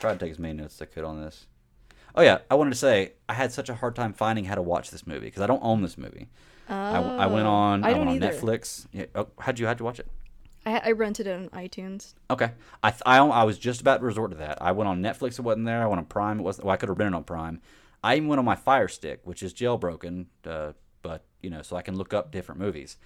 tried 0.00 0.14
to 0.14 0.18
take 0.18 0.30
as 0.30 0.38
many 0.38 0.54
notes 0.54 0.76
as 0.76 0.82
I 0.82 0.84
could 0.86 1.04
on 1.04 1.20
this. 1.20 1.46
Oh 2.14 2.22
yeah, 2.22 2.38
I 2.50 2.54
wanted 2.54 2.70
to 2.70 2.76
say 2.76 3.12
I 3.28 3.34
had 3.34 3.52
such 3.52 3.68
a 3.68 3.74
hard 3.74 3.94
time 3.94 4.12
finding 4.12 4.46
how 4.46 4.56
to 4.56 4.62
watch 4.62 4.90
this 4.90 5.06
movie 5.06 5.26
because 5.26 5.42
I 5.42 5.46
don't 5.46 5.62
own 5.62 5.82
this 5.82 5.96
movie. 5.96 6.28
Oh, 6.68 6.74
I, 6.74 7.24
I 7.24 7.26
went 7.26 7.46
oh, 7.46 7.50
on. 7.50 7.84
I, 7.84 7.90
I 7.90 7.92
went 7.92 8.08
on 8.08 8.16
either. 8.16 8.32
Netflix. 8.32 8.86
Yeah. 8.92 9.06
Oh, 9.14 9.28
how'd 9.38 9.58
you 9.58 9.66
had 9.66 9.78
to 9.78 9.84
watch 9.84 10.00
it? 10.00 10.08
I, 10.66 10.78
I 10.86 10.90
rented 10.92 11.26
it 11.26 11.32
on 11.32 11.48
iTunes. 11.50 12.14
Okay, 12.28 12.52
I, 12.82 12.92
I 13.06 13.18
I 13.18 13.44
was 13.44 13.58
just 13.58 13.80
about 13.80 13.98
to 13.98 14.04
resort 14.04 14.32
to 14.32 14.36
that. 14.38 14.60
I 14.60 14.72
went 14.72 14.88
on 14.88 15.02
Netflix. 15.02 15.38
It 15.38 15.42
wasn't 15.42 15.66
there. 15.66 15.82
I 15.82 15.86
went 15.86 15.98
on 15.98 16.06
Prime. 16.06 16.40
It 16.40 16.42
wasn't. 16.42 16.66
Well, 16.66 16.74
I 16.74 16.76
could 16.76 16.88
have 16.88 16.98
rented 16.98 17.14
on 17.14 17.24
Prime. 17.24 17.60
I 18.02 18.16
even 18.16 18.28
went 18.28 18.38
on 18.38 18.44
my 18.44 18.56
Fire 18.56 18.88
Stick, 18.88 19.20
which 19.24 19.42
is 19.42 19.52
jailbroken, 19.52 20.26
uh, 20.46 20.72
but 21.02 21.24
you 21.42 21.50
know, 21.50 21.62
so 21.62 21.76
I 21.76 21.82
can 21.82 21.96
look 21.96 22.14
up 22.14 22.30
different 22.30 22.60
movies. 22.60 22.96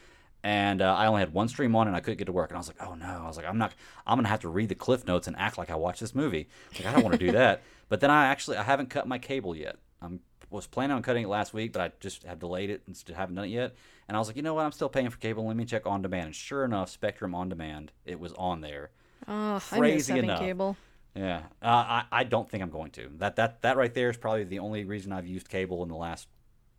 And 0.42 0.82
uh, 0.82 0.94
I 0.94 1.06
only 1.06 1.20
had 1.20 1.32
one 1.32 1.48
stream 1.48 1.74
on, 1.74 1.86
and 1.86 1.96
I 1.96 2.00
couldn't 2.00 2.18
get 2.18 2.26
to 2.26 2.32
work. 2.32 2.50
And 2.50 2.56
I 2.56 2.60
was 2.60 2.68
like, 2.68 2.82
"Oh 2.86 2.94
no!" 2.94 3.22
I 3.24 3.26
was 3.26 3.38
like, 3.38 3.46
"I'm 3.46 3.56
not. 3.56 3.74
I'm 4.06 4.18
gonna 4.18 4.28
have 4.28 4.40
to 4.40 4.48
read 4.48 4.68
the 4.68 4.74
cliff 4.74 5.06
notes 5.06 5.26
and 5.26 5.34
act 5.38 5.56
like 5.56 5.70
I 5.70 5.74
watched 5.74 6.00
this 6.00 6.14
movie. 6.14 6.48
Like 6.74 6.86
I 6.86 6.92
don't 6.92 7.02
want 7.02 7.18
to 7.18 7.26
do 7.26 7.32
that." 7.40 7.62
But 7.88 8.00
then 8.00 8.10
I 8.10 8.26
actually 8.26 8.58
I 8.58 8.62
haven't 8.62 8.90
cut 8.90 9.08
my 9.08 9.18
cable 9.18 9.56
yet. 9.56 9.76
I'm 10.02 10.20
was 10.54 10.66
planning 10.66 10.94
on 10.96 11.02
cutting 11.02 11.24
it 11.24 11.28
last 11.28 11.52
week, 11.52 11.72
but 11.72 11.82
I 11.82 11.92
just 12.00 12.22
have 12.24 12.38
delayed 12.38 12.70
it 12.70 12.82
and 12.86 12.96
still 12.96 13.16
haven't 13.16 13.34
done 13.34 13.46
it 13.46 13.48
yet. 13.48 13.74
And 14.08 14.16
I 14.16 14.20
was 14.20 14.28
like, 14.28 14.36
you 14.36 14.42
know 14.42 14.54
what? 14.54 14.64
I'm 14.64 14.72
still 14.72 14.88
paying 14.88 15.10
for 15.10 15.18
cable. 15.18 15.46
Let 15.46 15.56
me 15.56 15.64
check 15.64 15.86
on 15.86 16.00
demand. 16.00 16.26
And 16.26 16.34
sure 16.34 16.64
enough, 16.64 16.90
Spectrum 16.90 17.34
on 17.34 17.48
demand, 17.48 17.92
it 18.04 18.20
was 18.20 18.32
on 18.34 18.60
there. 18.60 18.90
Oh, 19.26 19.62
I 19.72 19.80
miss 19.80 20.08
having 20.08 20.24
enough. 20.24 20.38
cable. 20.38 20.76
Yeah, 21.14 21.42
uh, 21.62 21.66
I 21.66 22.04
I 22.10 22.24
don't 22.24 22.48
think 22.50 22.62
I'm 22.62 22.70
going 22.70 22.90
to. 22.92 23.08
That 23.18 23.36
that 23.36 23.62
that 23.62 23.76
right 23.76 23.94
there 23.94 24.10
is 24.10 24.16
probably 24.16 24.44
the 24.44 24.58
only 24.58 24.84
reason 24.84 25.12
I've 25.12 25.26
used 25.26 25.48
cable 25.48 25.82
in 25.82 25.88
the 25.88 25.96
last 25.96 26.28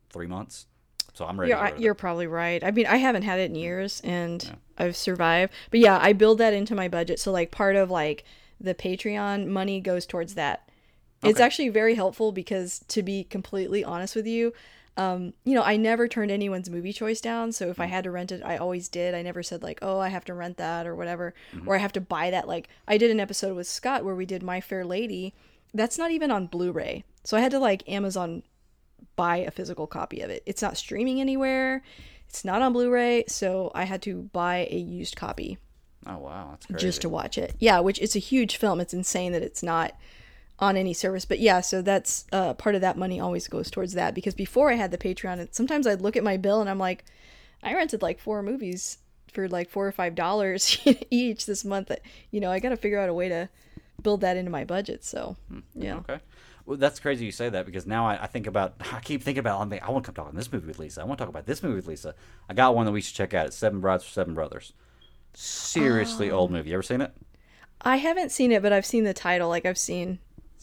three 0.10 0.28
months. 0.28 0.68
So 1.14 1.26
I'm 1.26 1.40
ready. 1.40 1.52
You're, 1.52 1.78
you're 1.78 1.94
probably 1.94 2.28
right. 2.28 2.62
I 2.62 2.72
mean, 2.72 2.86
I 2.86 2.98
haven't 2.98 3.24
had 3.24 3.40
it 3.40 3.50
in 3.50 3.56
years, 3.56 4.02
and 4.04 4.44
yeah. 4.44 4.56
I've 4.78 4.98
survived. 4.98 5.54
But 5.72 5.80
yeah, 5.80 5.98
I 6.02 6.12
build 6.12 6.40
that 6.40 6.54
into 6.54 6.76
my 6.76 6.90
budget. 6.90 7.20
So 7.20 7.32
like 7.32 7.52
part 7.52 7.78
of 7.78 7.90
like 7.90 8.26
the 8.60 8.76
Patreon 8.76 9.48
money 9.48 9.80
goes 9.80 10.06
towards 10.06 10.36
that. 10.36 10.70
Okay. 11.24 11.32
It's 11.32 11.40
actually 11.40 11.70
very 11.70 11.96
helpful 11.96 12.34
because 12.34 12.80
to 12.90 13.02
be 13.02 13.24
completely 13.24 13.84
honest 13.84 14.16
with 14.16 14.28
you, 14.28 14.54
um, 14.98 15.34
you 15.44 15.54
know, 15.54 15.64
I 15.64 15.78
never 15.78 16.08
turned 16.08 16.32
anyone's 16.32 16.70
movie 16.70 16.94
choice 16.94 17.20
down. 17.20 17.52
So 17.52 17.70
if 17.70 17.80
I 17.80 17.86
mm. 17.88 17.90
had 17.90 18.04
to 18.06 18.12
rent 18.12 18.32
it, 18.32 18.42
I 18.44 18.58
always 18.58 18.88
did. 18.88 19.14
I 19.14 19.22
never 19.22 19.44
said 19.44 19.62
like, 19.62 19.80
oh, 19.82 20.00
I 20.00 20.10
have 20.10 20.26
to 20.26 20.34
rent 20.34 20.58
that 20.58 20.88
or 20.88 20.96
whatever, 20.96 21.34
mm-hmm. 21.54 21.68
or 21.68 21.76
I 21.76 21.80
have 21.80 21.94
to 21.94 22.02
buy 22.02 22.32
that. 22.32 22.48
Like 22.48 22.70
I 22.88 22.98
did 22.98 23.12
an 23.12 23.20
episode 23.20 23.56
with 23.56 23.68
Scott 23.68 24.06
where 24.06 24.16
we 24.16 24.26
did 24.26 24.42
My 24.42 24.62
Fair 24.62 24.86
Lady. 24.86 25.34
That's 25.74 25.98
not 25.98 26.12
even 26.12 26.32
on 26.32 26.48
Blu-ray. 26.48 27.04
So 27.24 27.36
I 27.36 27.42
had 27.42 27.52
to 27.52 27.60
like 27.60 27.88
Amazon 27.90 28.44
buy 29.18 29.38
a 29.38 29.52
physical 29.52 29.88
copy 29.88 30.22
of 30.22 30.30
it. 30.30 30.44
It's 30.46 30.62
not 30.62 30.78
streaming 30.78 31.20
anywhere. 31.20 31.84
It's 32.28 32.46
not 32.46 32.62
on 32.62 32.74
Blu-ray, 32.74 33.26
so 33.28 33.72
I 33.76 33.84
had 33.84 34.02
to 34.04 34.24
buy 34.34 34.68
a 34.72 34.78
used 34.78 35.16
copy. 35.16 35.58
Oh 36.08 36.18
wow, 36.18 36.50
that's 36.52 36.66
crazy. 36.68 36.82
Just 36.86 37.02
to 37.02 37.10
watch 37.10 37.38
it. 37.38 37.56
Yeah, 37.60 37.80
which 37.80 38.00
it's 38.00 38.16
a 38.16 38.20
huge 38.20 38.58
film. 38.58 38.80
It's 38.80 38.94
insane 38.94 39.32
that 39.32 39.42
it's 39.42 39.64
not 39.64 39.94
on 40.60 40.78
any 40.78 40.94
service. 40.94 41.26
But 41.26 41.40
yeah, 41.40 41.62
so 41.62 41.82
that's 41.82 42.26
uh, 42.32 42.54
part 42.54 42.76
of 42.76 42.82
that 42.82 42.98
money 42.98 43.20
always 43.20 43.48
goes 43.48 43.70
towards 43.70 43.94
that 43.94 44.16
because 44.16 44.34
before 44.34 44.72
I 44.72 44.76
had 44.76 44.92
the 44.92 44.98
Patreon, 44.98 45.40
and 45.40 45.54
sometimes 45.54 45.88
I'd 45.88 46.02
look 46.02 46.16
at 46.16 46.24
my 46.24 46.38
bill 46.38 46.62
and 46.62 46.70
I'm 46.70 46.80
like, 46.80 47.06
I 47.64 47.74
rented 47.74 48.02
like 48.02 48.20
four 48.20 48.42
movies 48.42 49.00
for 49.34 49.50
like 49.50 49.70
four 49.70 49.88
or 49.88 49.92
five 49.92 50.16
dollars 50.16 50.80
each 51.12 51.46
this 51.46 51.66
month. 51.66 51.92
You 52.32 52.40
know, 52.40 52.52
I 52.52 52.60
got 52.60 52.70
to 52.70 52.78
figure 52.78 53.00
out 53.00 53.10
a 53.10 53.14
way 53.14 53.30
to 53.30 53.50
build 54.02 54.22
that 54.22 54.38
into 54.38 54.52
my 54.52 54.64
budget. 54.64 55.04
So 55.04 55.36
hmm, 55.50 55.60
yeah. 55.74 55.98
Okay. 55.98 56.20
Well, 56.66 56.78
that's 56.78 57.00
crazy 57.00 57.26
you 57.26 57.32
say 57.32 57.50
that 57.50 57.66
because 57.68 57.86
now 57.86 58.08
I, 58.08 58.24
I 58.24 58.28
think 58.28 58.48
about 58.48 58.76
I 58.92 59.00
keep 59.00 59.22
thinking 59.22 59.40
about 59.40 59.62
I'm 59.62 59.70
like, 59.70 59.84
I 59.84 59.92
want 59.92 60.06
to 60.06 60.12
come 60.12 60.16
talk 60.16 60.28
on 60.28 60.36
this 60.36 60.52
movie 60.52 60.68
with 60.68 60.80
Lisa. 60.80 61.02
I 61.02 61.04
want 61.04 61.18
to 61.18 61.24
talk 61.24 61.30
about 61.30 61.46
this 61.46 61.62
movie 61.62 61.76
with 61.76 61.88
Lisa. 61.88 62.16
I 62.50 62.54
got 62.54 62.76
one 62.76 62.86
that 62.86 62.92
we 62.92 63.02
should 63.02 63.16
check 63.16 63.34
out. 63.34 63.48
It's 63.48 63.58
Seven 63.58 63.82
Brides 63.82 64.04
for 64.04 64.12
Seven 64.12 64.34
Brothers. 64.34 64.74
Seriously 65.34 66.32
old 66.32 66.50
movie. 66.50 66.70
You 66.70 66.76
ever 66.76 66.84
seen 66.84 67.02
it? 67.02 67.12
I 67.82 67.98
haven't 67.98 68.32
seen 68.32 68.52
it, 68.52 68.64
but 68.64 68.72
I've 68.72 68.86
seen 68.86 69.04
the 69.04 69.14
title. 69.14 69.50
Like 69.50 69.66
I've 69.66 69.78
seen 69.78 70.20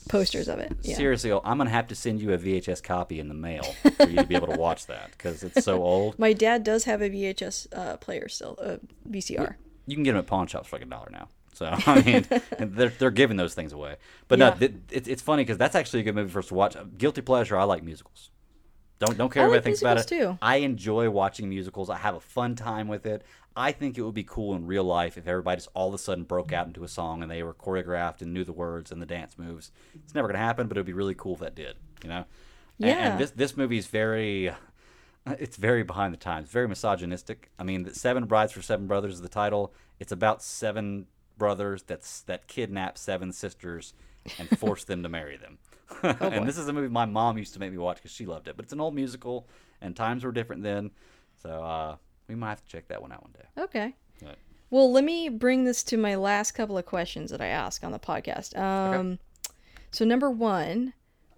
posters 0.09 0.49
of 0.49 0.59
it. 0.59 0.73
Yeah. 0.83 0.97
Seriously, 0.97 1.33
I'm 1.33 1.59
gonna 1.59 1.71
have 1.71 1.89
to 1.89 1.95
send 1.95 2.21
you 2.21 2.33
a 2.33 2.39
VHS 2.39 2.83
copy 2.83 3.21
in 3.21 3.29
the 3.29 3.35
mail 3.35 3.63
for 3.63 4.09
you 4.09 4.17
to 4.17 4.27
be 4.27 4.35
able 4.35 4.49
to 4.49 4.59
watch 4.59 4.87
that 4.87 5.11
because 5.13 5.43
it's 5.43 5.65
so 5.65 5.83
old. 5.85 6.19
My 6.19 6.33
dad 6.33 6.65
does 6.65 6.85
have 6.85 7.03
a 7.03 7.11
VHS 7.11 7.67
uh, 7.73 7.97
player 7.99 8.29
still, 8.29 8.57
a 8.59 8.75
uh, 8.75 8.77
VCR. 9.09 9.57
You 9.87 9.97
can 9.97 10.05
get 10.05 10.13
them 10.13 10.21
at 10.21 10.27
pawn 10.27 10.47
shops 10.47 10.69
for 10.69 10.77
like 10.77 10.87
a 10.87 10.89
dollar 10.89 11.09
now. 11.11 11.29
So 11.53 11.67
I 11.87 12.03
mean, 12.03 12.27
they're 12.59 12.91
they're 12.91 13.11
giving 13.11 13.37
those 13.37 13.55
things 13.55 13.73
away. 13.73 13.97
But 14.29 14.39
yeah. 14.39 14.51
no, 14.51 14.57
th- 14.57 14.73
it's 14.91 15.09
it's 15.09 15.23
funny 15.23 15.43
because 15.43 15.59
that's 15.59 15.75
actually 15.75 16.01
a 16.01 16.03
good 16.05 16.15
movie 16.15 16.31
for 16.31 16.41
us 16.41 16.49
to 16.49 16.55
watch. 16.55 16.77
Guilty 16.99 17.21
pleasure. 17.21 17.57
I 17.57 17.65
like 17.65 17.83
musicals. 17.83 18.31
Don't 18.99 19.19
don't 19.19 19.33
care 19.33 19.49
what 19.49 19.57
like 19.57 19.65
thinks 19.65 19.81
about 19.81 19.99
it. 19.99 20.07
Too. 20.07 20.39
I 20.41 20.57
enjoy 20.57 21.11
watching 21.11 21.49
musicals. 21.49 21.91
I 21.91 21.97
have 21.97 22.15
a 22.15 22.21
fun 22.21 22.55
time 22.55 22.89
with 22.89 23.05
it. 23.07 23.25
I 23.57 23.73
think 23.73 23.99
it 23.99 24.03
would 24.03 24.15
be 24.15 24.25
cool 24.25 24.55
in 24.55 24.67
real 24.67 24.85
life 24.85 25.17
if 25.19 25.27
everybody 25.27 25.59
just 25.59 25.69
all 25.75 25.89
of 25.89 25.95
a 25.95 25.99
sudden 25.99 26.25
broke 26.25 26.53
out 26.53 26.67
into 26.67 26.85
a 26.85 26.89
song 26.89 27.23
and 27.23 27.31
they 27.31 27.43
were 27.43 27.55
choreographed 27.55 28.23
and 28.23 28.33
knew 28.33 28.45
the 28.45 28.53
words 28.53 28.91
and 28.91 29.01
the 29.01 29.07
dance 29.07 29.37
moves. 29.39 29.71
It's 29.95 30.15
never 30.15 30.29
going 30.29 30.39
to 30.39 30.45
happen, 30.45 30.69
but 30.69 30.77
it 30.77 30.81
would 30.81 30.87
be 30.87 30.93
really 30.93 31.15
cool 31.15 31.35
if 31.35 31.41
that 31.41 31.55
did. 31.55 31.77
You 32.03 32.09
know? 32.09 32.25
Yeah. 32.79 32.89
And, 32.89 33.01
and 33.01 33.21
this 33.21 33.31
this 33.33 33.57
movie 33.57 33.79
is 33.79 33.87
very, 33.87 34.53
it's 35.27 35.57
very 35.57 35.83
behind 35.83 36.13
the 36.13 36.19
times, 36.19 36.51
very 36.51 36.69
misogynistic. 36.69 37.51
I 37.59 37.65
mean, 37.65 37.93
Seven 37.93 38.25
Brides 38.25 38.53
for 38.53 38.63
Seven 38.63 38.87
Brothers 38.87 39.15
is 39.15 39.21
the 39.23 39.29
title. 39.29 39.73
It's 40.01 40.13
about 40.13 40.43
seven 40.43 41.07
brothers 41.39 41.83
that's 41.83 42.23
that 42.23 42.47
kidnap 42.47 42.99
seven 42.99 43.33
sisters 43.33 43.95
and 44.39 44.49
force 44.59 44.85
them 44.85 45.03
to 45.03 45.09
marry 45.09 45.37
them. 45.37 45.59
oh, 46.03 46.17
and 46.21 46.47
this 46.47 46.59
is 46.59 46.69
a 46.69 46.73
movie 46.73 46.89
my 46.89 47.05
mom 47.05 47.39
used 47.39 47.55
to 47.55 47.61
make 47.61 47.73
me 47.73 47.79
watch 47.79 47.97
because 47.97 48.13
she 48.13 48.27
loved 48.27 48.49
it. 48.49 48.57
But 48.57 48.65
it's 48.65 48.73
an 48.73 48.81
old 48.81 48.95
musical, 48.95 49.47
and 49.81 49.95
times 49.95 50.25
were 50.25 50.33
different 50.33 50.63
then. 50.63 50.91
So 51.43 51.51
uh, 51.63 51.97
we 52.29 52.35
might 52.35 52.51
have 52.51 52.65
to 52.65 52.69
check 52.71 52.89
that 52.89 53.03
one 53.03 53.13
out 53.13 53.23
one 53.23 53.33
day. 53.33 53.63
Okay. 53.63 53.95
Right. 54.23 54.37
Well, 54.71 54.91
let 54.91 55.05
me 55.05 55.29
bring 55.29 55.65
this 55.65 55.83
to 55.85 55.97
my 55.97 56.15
last 56.15 56.53
couple 56.53 56.79
of 56.79 56.87
questions 56.87 57.31
that 57.31 57.41
I 57.41 57.49
ask 57.49 57.85
on 57.85 57.93
the 57.93 57.99
podcast. 57.99 58.57
Um, 58.57 58.95
okay. 58.95 59.19
So, 59.91 60.07
number 60.07 60.31
one, 60.31 60.95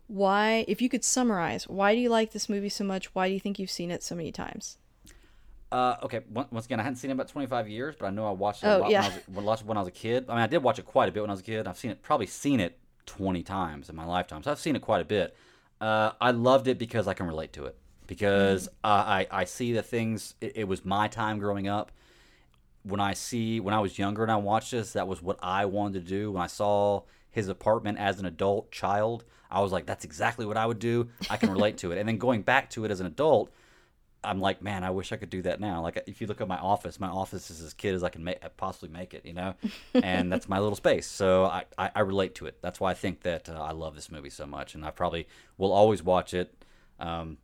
why, 0.07 0.65
if 0.69 0.81
you 0.81 0.89
could 0.89 1.05
summarize, 1.05 1.69
why 1.69 1.95
do 1.95 2.01
you 2.01 2.09
like 2.09 2.33
this 2.33 2.49
movie 2.49 2.69
so 2.69 2.85
much? 2.85 3.13
Why 3.15 3.27
do 3.27 3.35
you 3.35 3.41
think 3.41 3.59
you've 3.59 3.71
seen 3.71 3.91
it 3.91 4.05
so 4.05 4.15
many 4.15 4.31
times? 4.31 4.79
Uh, 5.73 5.97
okay, 6.05 6.21
once 6.31 6.67
again, 6.67 6.79
I 6.79 6.85
hadn't 6.85 6.99
seen 6.99 7.11
it 7.11 7.15
about 7.15 7.27
25 7.27 7.69
years, 7.69 7.97
but 7.99 8.07
I 8.07 8.11
know 8.11 8.29
I 8.29 8.31
watched 8.31 8.63
it 8.63 8.69
oh, 8.69 8.89
yeah. 8.89 9.11
when, 9.27 9.45
I 9.45 9.51
was, 9.51 9.65
when 9.65 9.77
I 9.77 9.81
was 9.81 9.89
a 9.89 9.93
kid. 9.93 10.27
I 10.29 10.35
mean, 10.35 10.43
I 10.43 10.47
did 10.47 10.63
watch 10.63 10.79
it 10.79 10.85
quite 10.85 11.09
a 11.09 11.13
bit 11.13 11.21
when 11.21 11.31
I 11.31 11.33
was 11.33 11.41
a 11.41 11.45
kid. 11.45 11.67
I've 11.67 11.77
seen 11.77 11.91
it, 11.91 12.03
probably 12.03 12.27
seen 12.27 12.61
it 12.61 12.79
20 13.07 13.43
times 13.43 13.91
in 13.91 13.97
my 13.97 14.05
lifetime. 14.05 14.45
So 14.45 14.53
I've 14.53 14.61
seen 14.61 14.77
it 14.77 14.83
quite 14.83 15.01
a 15.01 15.05
bit. 15.05 15.37
Uh, 15.81 16.13
I 16.21 16.31
loved 16.31 16.69
it 16.69 16.79
because 16.79 17.09
I 17.09 17.15
can 17.15 17.27
relate 17.27 17.53
to 17.55 17.65
it 17.65 17.77
because 18.07 18.69
mm-hmm. 18.85 19.11
I, 19.11 19.27
I 19.31 19.45
see 19.45 19.73
the 19.73 19.83
things. 19.83 20.35
It, 20.41 20.53
it, 20.57 20.69
was 20.69 20.85
my 20.85 21.09
time 21.09 21.39
growing 21.39 21.69
up. 21.69 21.93
When 22.83 23.01
I 23.01 23.15
see 23.15 23.61
when 23.61 23.75
I 23.75 23.81
was 23.81 23.99
younger 23.99 24.23
and 24.23 24.31
I 24.31 24.37
watched 24.37 24.73
this, 24.73 24.93
that 24.93 25.09
was 25.09 25.23
what 25.23 25.39
I 25.43 25.65
wanted 25.65 26.05
to 26.05 26.09
do. 26.09 26.33
When 26.33 26.43
I 26.43 26.49
saw 26.49 27.03
his 27.31 27.49
apartment 27.49 27.99
as 27.99 28.21
an 28.21 28.27
adult 28.27 28.71
child, 28.71 29.25
I 29.51 29.61
was 29.61 29.73
like, 29.73 29.87
"That's 29.87 30.05
exactly 30.05 30.45
what 30.45 30.57
I 30.57 30.67
would 30.67 30.79
do." 30.79 31.09
I 31.31 31.37
can 31.39 31.51
relate 31.51 31.79
to 31.79 31.93
it. 31.93 31.99
And 31.99 32.07
then 32.09 32.19
going 32.19 32.43
back 32.43 32.69
to 32.71 32.85
it 32.85 32.91
as 32.91 33.01
an 33.01 33.07
adult, 33.07 33.51
I'm 34.25 34.41
like, 34.41 34.63
man, 34.63 34.83
I 34.85 34.91
wish 34.91 35.13
I 35.13 35.17
could 35.17 35.31
do 35.31 35.43
that 35.43 35.61
now. 35.61 35.83
Like, 35.83 36.03
if 36.07 36.21
you 36.21 36.27
look 36.27 36.41
at 36.41 36.49
my 36.49 36.59
office, 36.59 36.99
my 36.99 37.09
office 37.09 37.51
is 37.51 37.61
as 37.61 37.75
kid 37.75 37.95
as 37.95 38.03
I 38.03 38.09
can 38.09 38.25
make, 38.25 38.41
possibly 38.57 38.89
make 38.89 39.15
it, 39.15 39.25
you 39.25 39.33
know, 39.33 39.55
and 39.95 40.33
that's 40.33 40.49
my 40.49 40.59
little 40.59 40.77
space. 40.77 41.07
So 41.07 41.45
I, 41.45 41.65
I, 41.79 41.91
I, 41.95 42.01
relate 42.01 42.35
to 42.37 42.47
it. 42.47 42.59
That's 42.63 42.81
why 42.81 42.91
I 42.91 42.95
think 42.95 43.23
that 43.23 43.49
uh, 43.49 43.61
I 43.61 43.73
love 43.73 43.95
this 43.95 44.11
movie 44.11 44.31
so 44.31 44.47
much, 44.47 44.75
and 44.75 44.85
I 44.85 44.91
probably 44.91 45.29
will 45.59 45.73
always 45.73 46.03
watch 46.03 46.35
it. 46.35 46.55
Um, 46.99 47.39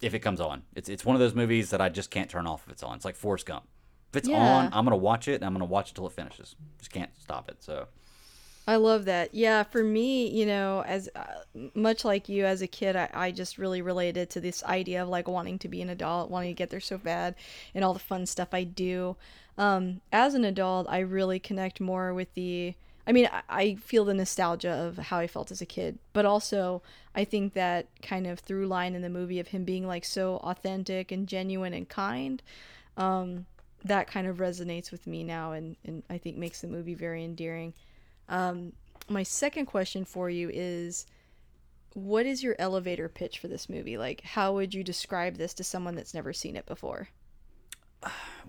if 0.00 0.14
it 0.14 0.20
comes 0.20 0.40
on. 0.40 0.62
It's 0.74 0.88
it's 0.88 1.04
one 1.04 1.16
of 1.16 1.20
those 1.20 1.34
movies 1.34 1.70
that 1.70 1.80
I 1.80 1.88
just 1.88 2.10
can't 2.10 2.30
turn 2.30 2.46
off 2.46 2.64
if 2.66 2.72
it's 2.72 2.82
on. 2.82 2.96
It's 2.96 3.04
like 3.04 3.16
Forrest 3.16 3.46
Gump. 3.46 3.64
If 4.10 4.18
it's 4.18 4.28
yeah. 4.28 4.38
on, 4.38 4.70
I'm 4.72 4.84
gonna 4.84 4.96
watch 4.96 5.28
it 5.28 5.34
and 5.34 5.44
I'm 5.44 5.52
gonna 5.52 5.64
watch 5.64 5.90
it 5.90 5.94
till 5.94 6.06
it 6.06 6.12
finishes. 6.12 6.56
Just 6.78 6.90
can't 6.90 7.10
stop 7.20 7.48
it. 7.48 7.62
So. 7.62 7.86
I 8.66 8.76
love 8.76 9.06
that. 9.06 9.34
Yeah, 9.34 9.62
for 9.62 9.82
me, 9.82 10.28
you 10.28 10.44
know, 10.44 10.84
as 10.86 11.08
uh, 11.16 11.24
much 11.74 12.04
like 12.04 12.28
you 12.28 12.44
as 12.44 12.60
a 12.60 12.66
kid, 12.66 12.96
I, 12.96 13.08
I 13.14 13.30
just 13.30 13.56
really 13.56 13.80
related 13.80 14.28
to 14.30 14.42
this 14.42 14.62
idea 14.62 15.02
of 15.02 15.08
like 15.08 15.26
wanting 15.26 15.58
to 15.60 15.68
be 15.68 15.80
an 15.80 15.88
adult, 15.88 16.30
wanting 16.30 16.50
to 16.50 16.54
get 16.54 16.68
there 16.68 16.78
so 16.78 16.98
bad, 16.98 17.34
and 17.74 17.82
all 17.82 17.94
the 17.94 17.98
fun 17.98 18.26
stuff 18.26 18.48
I 18.52 18.64
do. 18.64 19.16
Um, 19.56 20.02
as 20.12 20.34
an 20.34 20.44
adult, 20.44 20.86
I 20.90 20.98
really 20.98 21.38
connect 21.38 21.80
more 21.80 22.12
with 22.12 22.34
the 22.34 22.74
I 23.08 23.12
mean, 23.12 23.30
I 23.48 23.76
feel 23.76 24.04
the 24.04 24.12
nostalgia 24.12 24.70
of 24.70 24.98
how 24.98 25.18
I 25.18 25.26
felt 25.26 25.50
as 25.50 25.62
a 25.62 25.66
kid, 25.66 25.98
but 26.12 26.26
also 26.26 26.82
I 27.14 27.24
think 27.24 27.54
that 27.54 27.86
kind 28.02 28.26
of 28.26 28.38
through 28.38 28.66
line 28.66 28.94
in 28.94 29.00
the 29.00 29.08
movie 29.08 29.40
of 29.40 29.48
him 29.48 29.64
being 29.64 29.86
like 29.86 30.04
so 30.04 30.36
authentic 30.36 31.10
and 31.10 31.26
genuine 31.26 31.72
and 31.72 31.88
kind, 31.88 32.42
um, 32.98 33.46
that 33.82 34.08
kind 34.08 34.26
of 34.26 34.36
resonates 34.36 34.92
with 34.92 35.06
me 35.06 35.24
now 35.24 35.52
and, 35.52 35.76
and 35.86 36.02
I 36.10 36.18
think 36.18 36.36
makes 36.36 36.60
the 36.60 36.66
movie 36.66 36.92
very 36.92 37.24
endearing. 37.24 37.72
Um, 38.28 38.74
my 39.08 39.22
second 39.22 39.64
question 39.64 40.04
for 40.04 40.28
you 40.28 40.50
is 40.52 41.06
what 41.94 42.26
is 42.26 42.42
your 42.42 42.56
elevator 42.58 43.08
pitch 43.08 43.38
for 43.38 43.48
this 43.48 43.70
movie? 43.70 43.96
Like, 43.96 44.20
how 44.20 44.52
would 44.52 44.74
you 44.74 44.84
describe 44.84 45.36
this 45.36 45.54
to 45.54 45.64
someone 45.64 45.94
that's 45.94 46.12
never 46.12 46.34
seen 46.34 46.56
it 46.56 46.66
before? 46.66 47.08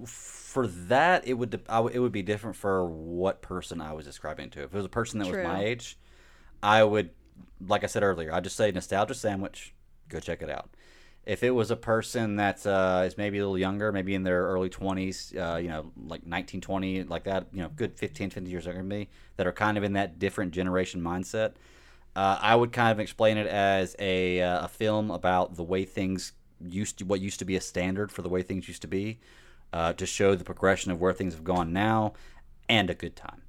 For 0.05 0.67
that, 0.67 1.27
it 1.27 1.33
would 1.33 1.53
it 1.53 1.99
would 1.99 2.11
be 2.11 2.23
different 2.23 2.55
for 2.55 2.85
what 2.85 3.41
person 3.41 3.81
I 3.81 3.93
was 3.93 4.05
describing 4.05 4.49
to. 4.51 4.63
If 4.63 4.73
it 4.73 4.77
was 4.77 4.85
a 4.85 4.89
person 4.89 5.19
that 5.19 5.27
True. 5.27 5.37
was 5.37 5.43
my 5.43 5.63
age, 5.63 5.97
I 6.61 6.83
would, 6.83 7.11
like 7.65 7.83
I 7.83 7.87
said 7.87 8.03
earlier, 8.03 8.33
I'd 8.33 8.43
just 8.43 8.55
say 8.55 8.71
nostalgia 8.71 9.13
sandwich. 9.13 9.73
Go 10.07 10.19
check 10.19 10.41
it 10.41 10.49
out. 10.49 10.69
If 11.25 11.43
it 11.43 11.51
was 11.51 11.69
a 11.69 11.75
person 11.75 12.37
that 12.37 12.65
uh, 12.65 13.03
is 13.05 13.17
maybe 13.17 13.37
a 13.37 13.41
little 13.41 13.57
younger, 13.57 13.91
maybe 13.91 14.15
in 14.15 14.23
their 14.23 14.47
early 14.47 14.69
20s, 14.69 15.35
uh, 15.37 15.57
you 15.57 15.67
know, 15.67 15.91
like 16.07 16.25
19, 16.25 16.61
20, 16.61 17.03
like 17.03 17.25
that, 17.25 17.47
you 17.53 17.61
know, 17.61 17.69
good 17.75 17.95
15, 17.99 18.31
20 18.31 18.49
years 18.49 18.65
younger 18.65 18.79
than 18.79 18.87
me, 18.87 19.09
that 19.35 19.45
are 19.45 19.51
kind 19.51 19.77
of 19.77 19.83
in 19.83 19.93
that 19.93 20.17
different 20.17 20.51
generation 20.51 21.01
mindset, 21.01 21.53
uh, 22.15 22.39
I 22.41 22.55
would 22.55 22.71
kind 22.71 22.91
of 22.91 22.99
explain 22.99 23.37
it 23.37 23.45
as 23.45 23.95
a, 23.99 24.41
uh, 24.41 24.65
a 24.65 24.67
film 24.67 25.11
about 25.11 25.55
the 25.55 25.63
way 25.63 25.85
things 25.85 26.31
used 26.65 26.99
to, 26.99 27.05
what 27.05 27.21
used 27.21 27.39
to 27.39 27.45
be 27.45 27.55
a 27.55 27.61
standard 27.61 28.11
for 28.11 28.21
the 28.21 28.29
way 28.29 28.41
things 28.41 28.67
used 28.67 28.81
to 28.81 28.87
be, 28.87 29.19
uh, 29.73 29.93
to 29.93 30.05
show 30.05 30.35
the 30.35 30.43
progression 30.43 30.91
of 30.91 30.99
where 30.99 31.13
things 31.13 31.33
have 31.33 31.43
gone 31.43 31.73
now 31.73 32.13
and 32.67 32.89
a 32.89 32.95
good 32.95 33.15
time. 33.15 33.41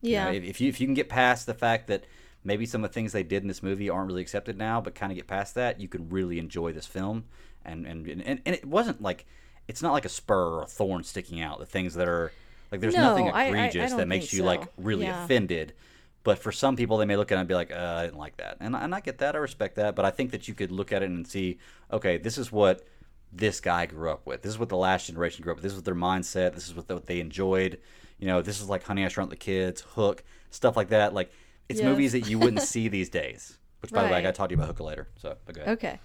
Yeah. 0.00 0.30
You 0.30 0.40
know, 0.40 0.44
if, 0.44 0.50
if, 0.50 0.60
you 0.60 0.68
if 0.68 0.80
you 0.80 0.86
can 0.86 0.94
get 0.94 1.08
past 1.08 1.46
the 1.46 1.54
fact 1.54 1.86
that 1.86 2.04
maybe 2.44 2.66
some 2.66 2.84
of 2.84 2.90
the 2.90 2.94
things 2.94 3.12
they 3.12 3.22
did 3.22 3.42
in 3.42 3.48
this 3.48 3.62
movie 3.62 3.88
aren't 3.88 4.08
really 4.08 4.22
accepted 4.22 4.58
now, 4.58 4.80
but 4.80 4.94
kind 4.94 5.12
of 5.12 5.16
get 5.16 5.26
past 5.26 5.54
that, 5.54 5.80
you 5.80 5.88
can 5.88 6.08
really 6.08 6.38
enjoy 6.38 6.72
this 6.72 6.86
film. 6.86 7.24
And 7.64 7.86
and, 7.86 8.06
and, 8.08 8.22
and 8.44 8.54
it 8.54 8.64
wasn't 8.64 9.00
like 9.00 9.24
it's 9.68 9.82
not 9.82 9.92
like 9.92 10.04
a 10.04 10.08
spur 10.08 10.58
or 10.58 10.62
a 10.62 10.66
thorn 10.66 11.04
sticking 11.04 11.40
out. 11.40 11.60
The 11.60 11.66
things 11.66 11.94
that 11.94 12.08
are 12.08 12.32
like 12.70 12.80
there's 12.80 12.94
no, 12.94 13.16
nothing 13.16 13.28
egregious 13.28 13.92
I, 13.92 13.94
I, 13.94 13.96
I 13.96 14.00
that 14.00 14.08
makes 14.08 14.32
you 14.32 14.40
so. 14.40 14.46
like 14.46 14.62
really 14.76 15.06
yeah. 15.06 15.24
offended. 15.24 15.74
But 16.24 16.38
for 16.38 16.52
some 16.52 16.76
people, 16.76 16.98
they 16.98 17.04
may 17.04 17.16
look 17.16 17.32
at 17.32 17.36
it 17.36 17.40
and 17.40 17.48
be 17.48 17.54
like, 17.54 17.72
uh, 17.72 17.96
I 17.98 18.04
didn't 18.04 18.18
like 18.18 18.36
that. 18.36 18.58
And, 18.60 18.76
and 18.76 18.94
I 18.94 19.00
get 19.00 19.18
that. 19.18 19.34
I 19.34 19.38
respect 19.38 19.76
that. 19.76 19.96
But 19.96 20.04
I 20.04 20.10
think 20.10 20.30
that 20.30 20.46
you 20.46 20.54
could 20.54 20.70
look 20.70 20.92
at 20.92 21.02
it 21.02 21.10
and 21.10 21.26
see, 21.26 21.58
okay, 21.92 22.16
this 22.16 22.38
is 22.38 22.52
what 22.52 22.86
this 23.32 23.60
guy 23.60 23.86
grew 23.86 24.10
up 24.10 24.26
with. 24.26 24.42
This 24.42 24.52
is 24.52 24.58
what 24.58 24.68
the 24.68 24.76
last 24.76 25.06
generation 25.06 25.42
grew 25.42 25.52
up 25.52 25.56
with. 25.56 25.64
This 25.64 25.72
is 25.72 25.82
their 25.82 25.94
mindset. 25.94 26.54
This 26.54 26.68
is 26.68 26.74
what, 26.74 26.86
the, 26.86 26.94
what 26.94 27.06
they 27.06 27.18
enjoyed. 27.18 27.80
You 28.18 28.28
know, 28.28 28.40
this 28.40 28.60
is 28.60 28.68
like 28.68 28.84
Honey, 28.84 29.04
I 29.04 29.08
Shrunk 29.08 29.30
the 29.30 29.36
Kids, 29.36 29.80
Hook, 29.80 30.22
stuff 30.50 30.76
like 30.76 30.90
that. 30.90 31.12
Like, 31.12 31.32
it's 31.68 31.82
movies 31.82 32.12
that 32.12 32.28
you 32.28 32.38
wouldn't 32.38 32.62
see 32.62 32.88
these 32.88 33.08
days. 33.08 33.58
Which, 33.80 33.90
by 33.90 34.02
right. 34.02 34.06
the 34.06 34.12
way, 34.12 34.18
I 34.18 34.22
got 34.22 34.28
to 34.28 34.38
talk 34.38 34.48
to 34.50 34.54
you 34.54 34.58
about 34.58 34.68
Hook 34.68 34.80
later. 34.80 35.08
So, 35.16 35.36
okay. 35.66 35.98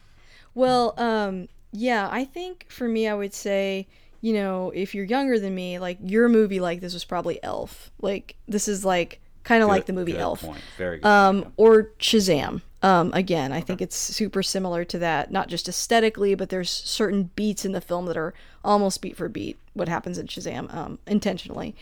Well, 0.55 0.95
um, 0.97 1.47
yeah, 1.71 2.09
I 2.11 2.25
think 2.25 2.65
for 2.69 2.87
me, 2.87 3.07
I 3.07 3.13
would 3.13 3.35
say, 3.35 3.87
you 4.21 4.33
know, 4.33 4.71
if 4.71 4.95
you're 4.95 5.05
younger 5.05 5.39
than 5.39 5.53
me, 5.53 5.77
like 5.77 5.99
your 6.01 6.27
movie 6.27 6.59
like 6.59 6.81
this 6.81 6.93
was 6.93 7.05
probably 7.05 7.41
Elf. 7.43 7.91
Like 8.01 8.35
this 8.47 8.67
is 8.67 8.83
like 8.83 9.21
kind 9.47 9.63
of 9.63 9.69
like 9.69 9.85
the 9.85 9.93
movie 9.93 10.17
Elf. 10.17 10.41
Point. 10.41 10.61
Very 10.77 10.97
good. 10.99 11.07
Um, 11.07 11.43
point, 11.43 11.53
or 11.57 11.83
Shazam. 11.99 12.61
Um, 12.83 13.11
again, 13.13 13.51
I 13.51 13.57
okay. 13.57 13.65
think 13.65 13.81
it's 13.81 13.95
super 13.95 14.43
similar 14.43 14.85
to 14.85 14.99
that, 14.99 15.31
not 15.31 15.47
just 15.47 15.67
aesthetically, 15.67 16.35
but 16.35 16.49
there's 16.49 16.69
certain 16.69 17.31
beats 17.35 17.65
in 17.65 17.71
the 17.71 17.81
film 17.81 18.05
that 18.05 18.17
are 18.17 18.33
almost 18.63 19.01
beat 19.01 19.17
for 19.17 19.29
beat 19.29 19.57
what 19.73 19.87
happens 19.87 20.17
in 20.17 20.27
Shazam 20.27 20.73
um, 20.73 20.99
intentionally. 21.07 21.75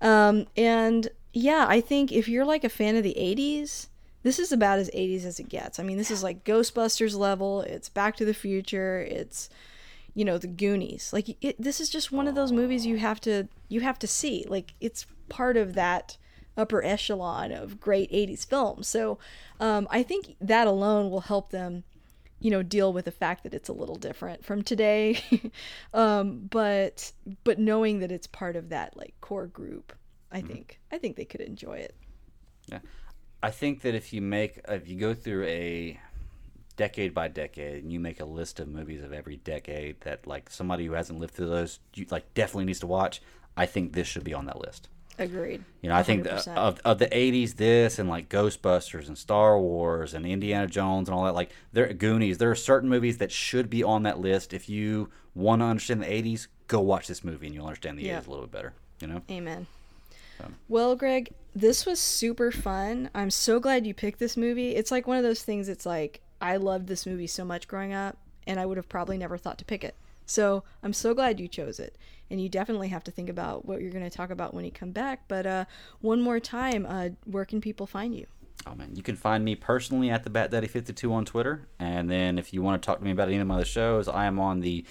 Um, 0.00 0.46
and 0.56 1.08
yeah, 1.32 1.66
I 1.68 1.80
think 1.80 2.10
if 2.10 2.28
you're 2.28 2.44
like 2.44 2.64
a 2.64 2.68
fan 2.68 2.96
of 2.96 3.04
the 3.04 3.14
80s, 3.16 3.88
this 4.22 4.38
is 4.38 4.50
about 4.50 4.78
as 4.78 4.90
80s 4.90 5.24
as 5.24 5.38
it 5.38 5.48
gets. 5.48 5.78
I 5.78 5.82
mean, 5.82 5.98
this 5.98 6.10
is 6.10 6.22
like 6.22 6.44
Ghostbusters 6.44 7.16
level, 7.16 7.60
it's 7.62 7.88
Back 7.88 8.16
to 8.16 8.24
the 8.24 8.34
Future, 8.34 9.06
it's 9.08 9.48
you 10.14 10.24
know, 10.24 10.38
the 10.38 10.46
Goonies. 10.46 11.12
Like 11.12 11.36
it, 11.40 11.56
this 11.58 11.80
is 11.80 11.88
just 11.88 12.12
one 12.12 12.26
of 12.26 12.34
those 12.34 12.52
movies 12.52 12.84
you 12.84 12.98
have 12.98 13.20
to 13.22 13.48
you 13.68 13.80
have 13.80 13.98
to 14.00 14.06
see. 14.06 14.44
Like 14.48 14.74
it's 14.80 15.06
part 15.28 15.56
of 15.56 15.74
that 15.74 16.16
upper 16.56 16.84
echelon 16.84 17.52
of 17.52 17.80
great 17.80 18.10
80s 18.10 18.46
films. 18.46 18.88
So 18.88 19.18
um, 19.60 19.86
I 19.90 20.02
think 20.02 20.36
that 20.40 20.66
alone 20.66 21.10
will 21.10 21.22
help 21.22 21.50
them, 21.50 21.84
you 22.40 22.50
know, 22.50 22.62
deal 22.62 22.92
with 22.92 23.04
the 23.04 23.10
fact 23.10 23.44
that 23.44 23.54
it's 23.54 23.68
a 23.68 23.72
little 23.72 23.96
different 23.96 24.44
from 24.44 24.62
today. 24.62 25.18
um, 25.94 26.48
but 26.50 27.12
but 27.44 27.58
knowing 27.58 28.00
that 28.00 28.12
it's 28.12 28.26
part 28.26 28.56
of 28.56 28.68
that 28.70 28.96
like 28.96 29.14
core 29.20 29.46
group, 29.46 29.92
I 30.30 30.38
mm-hmm. 30.38 30.48
think 30.48 30.80
I 30.90 30.98
think 30.98 31.16
they 31.16 31.24
could 31.24 31.40
enjoy 31.40 31.78
it. 31.78 31.94
Yeah. 32.66 32.80
I 33.42 33.50
think 33.50 33.82
that 33.82 33.94
if 33.94 34.12
you 34.12 34.20
make 34.22 34.60
if 34.68 34.88
you 34.88 34.98
go 34.98 35.14
through 35.14 35.44
a 35.46 35.98
decade 36.76 37.12
by 37.12 37.28
decade 37.28 37.82
and 37.82 37.92
you 37.92 38.00
make 38.00 38.20
a 38.20 38.24
list 38.24 38.58
of 38.58 38.68
movies 38.68 39.02
of 39.02 39.12
every 39.12 39.36
decade 39.36 40.00
that 40.00 40.26
like 40.26 40.48
somebody 40.48 40.86
who 40.86 40.92
hasn't 40.92 41.18
lived 41.18 41.34
through 41.34 41.48
those 41.48 41.80
you, 41.94 42.06
like 42.10 42.32
definitely 42.34 42.64
needs 42.64 42.80
to 42.80 42.86
watch, 42.86 43.20
I 43.56 43.66
think 43.66 43.92
this 43.92 44.06
should 44.06 44.24
be 44.24 44.34
on 44.34 44.46
that 44.46 44.60
list. 44.60 44.88
Agreed. 45.18 45.62
You 45.82 45.88
know, 45.88 45.94
I 45.94 46.02
100%. 46.02 46.06
think 46.06 46.24
the, 46.24 46.52
of 46.52 46.80
of 46.84 46.98
the 46.98 47.06
'80s, 47.06 47.56
this 47.56 47.98
and 47.98 48.08
like 48.08 48.28
Ghostbusters 48.28 49.08
and 49.08 49.16
Star 49.16 49.58
Wars 49.58 50.14
and 50.14 50.24
Indiana 50.24 50.66
Jones 50.66 51.08
and 51.08 51.14
all 51.14 51.24
that, 51.24 51.34
like 51.34 51.50
there 51.72 51.92
Goonies. 51.92 52.38
There 52.38 52.50
are 52.50 52.56
certain 52.56 52.88
movies 52.88 53.18
that 53.18 53.30
should 53.30 53.68
be 53.68 53.82
on 53.82 54.04
that 54.04 54.18
list. 54.18 54.54
If 54.54 54.68
you 54.68 55.10
want 55.34 55.60
to 55.60 55.66
understand 55.66 56.02
the 56.02 56.06
'80s, 56.06 56.46
go 56.66 56.80
watch 56.80 57.08
this 57.08 57.22
movie 57.22 57.46
and 57.46 57.54
you'll 57.54 57.66
understand 57.66 57.98
the 57.98 58.04
yeah. 58.04 58.20
'80s 58.20 58.26
a 58.26 58.30
little 58.30 58.46
bit 58.46 58.52
better. 58.52 58.72
You 59.00 59.08
know. 59.08 59.22
Amen. 59.30 59.66
So. 60.38 60.46
Well, 60.68 60.96
Greg, 60.96 61.32
this 61.54 61.84
was 61.84 62.00
super 62.00 62.50
fun. 62.50 63.10
I'm 63.14 63.30
so 63.30 63.60
glad 63.60 63.86
you 63.86 63.94
picked 63.94 64.18
this 64.18 64.36
movie. 64.36 64.74
It's 64.74 64.90
like 64.90 65.06
one 65.06 65.18
of 65.18 65.22
those 65.22 65.42
things. 65.42 65.68
It's 65.68 65.84
like 65.84 66.22
I 66.40 66.56
loved 66.56 66.88
this 66.88 67.06
movie 67.06 67.26
so 67.26 67.44
much 67.44 67.68
growing 67.68 67.92
up, 67.92 68.16
and 68.46 68.58
I 68.58 68.66
would 68.66 68.78
have 68.78 68.88
probably 68.88 69.18
never 69.18 69.36
thought 69.36 69.58
to 69.58 69.64
pick 69.64 69.84
it. 69.84 69.94
So 70.26 70.64
I'm 70.82 70.92
so 70.92 71.14
glad 71.14 71.40
you 71.40 71.48
chose 71.48 71.78
it. 71.78 71.96
And 72.30 72.40
you 72.40 72.48
definitely 72.48 72.88
have 72.88 73.04
to 73.04 73.10
think 73.10 73.28
about 73.28 73.66
what 73.66 73.82
you're 73.82 73.90
going 73.90 74.08
to 74.08 74.16
talk 74.16 74.30
about 74.30 74.54
when 74.54 74.64
you 74.64 74.70
come 74.70 74.90
back. 74.90 75.24
But 75.28 75.46
uh, 75.46 75.64
one 76.00 76.22
more 76.22 76.40
time, 76.40 76.86
uh, 76.88 77.10
where 77.24 77.44
can 77.44 77.60
people 77.60 77.86
find 77.86 78.14
you? 78.14 78.26
Oh 78.66 78.74
man, 78.74 78.94
you 78.94 79.02
can 79.02 79.16
find 79.16 79.44
me 79.44 79.54
personally 79.54 80.08
at 80.08 80.24
the 80.24 80.30
Bat 80.30 80.52
Daddy 80.52 80.68
52 80.68 81.12
on 81.12 81.24
Twitter, 81.24 81.66
and 81.80 82.08
then 82.08 82.38
if 82.38 82.54
you 82.54 82.62
want 82.62 82.80
to 82.80 82.86
talk 82.86 82.98
to 82.98 83.04
me 83.04 83.10
about 83.10 83.28
any 83.28 83.38
of 83.38 83.46
my 83.46 83.56
other 83.56 83.64
shows, 83.64 84.06
I 84.06 84.26
am 84.26 84.38
on 84.38 84.60
the 84.60 84.84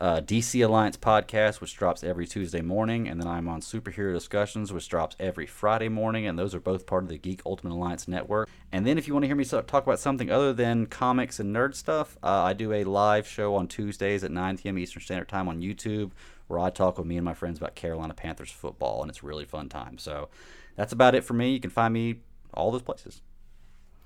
uh, 0.00 0.20
DC 0.22 0.64
Alliance 0.64 0.96
podcast, 0.96 1.60
which 1.60 1.76
drops 1.76 2.02
every 2.02 2.26
Tuesday 2.26 2.62
morning, 2.62 3.06
and 3.06 3.20
then 3.20 3.28
I'm 3.28 3.48
on 3.48 3.60
Superhero 3.60 4.14
Discussions, 4.14 4.72
which 4.72 4.88
drops 4.88 5.14
every 5.20 5.46
Friday 5.46 5.90
morning, 5.90 6.26
and 6.26 6.38
those 6.38 6.54
are 6.54 6.60
both 6.60 6.86
part 6.86 7.02
of 7.02 7.10
the 7.10 7.18
Geek 7.18 7.42
Ultimate 7.44 7.74
Alliance 7.74 8.08
network. 8.08 8.48
And 8.72 8.86
then 8.86 8.96
if 8.96 9.06
you 9.06 9.12
want 9.12 9.24
to 9.24 9.26
hear 9.26 9.36
me 9.36 9.44
talk 9.44 9.72
about 9.72 9.98
something 9.98 10.30
other 10.30 10.54
than 10.54 10.86
comics 10.86 11.38
and 11.38 11.54
nerd 11.54 11.74
stuff, 11.74 12.16
uh, 12.22 12.28
I 12.44 12.54
do 12.54 12.72
a 12.72 12.84
live 12.84 13.26
show 13.26 13.54
on 13.54 13.68
Tuesdays 13.68 14.24
at 14.24 14.30
9 14.30 14.58
p.m. 14.58 14.78
Eastern 14.78 15.02
Standard 15.02 15.28
Time 15.28 15.48
on 15.48 15.60
YouTube, 15.60 16.12
where 16.46 16.58
I 16.58 16.70
talk 16.70 16.96
with 16.96 17.06
me 17.06 17.18
and 17.18 17.24
my 17.24 17.34
friends 17.34 17.58
about 17.58 17.74
Carolina 17.74 18.14
Panthers 18.14 18.50
football, 18.50 19.02
and 19.02 19.10
it's 19.10 19.22
really 19.22 19.44
fun 19.44 19.68
time. 19.68 19.98
So 19.98 20.30
that's 20.76 20.94
about 20.94 21.14
it 21.14 21.24
for 21.24 21.34
me. 21.34 21.52
You 21.52 21.60
can 21.60 21.70
find 21.70 21.92
me 21.92 22.20
all 22.54 22.70
those 22.70 22.82
places. 22.82 23.20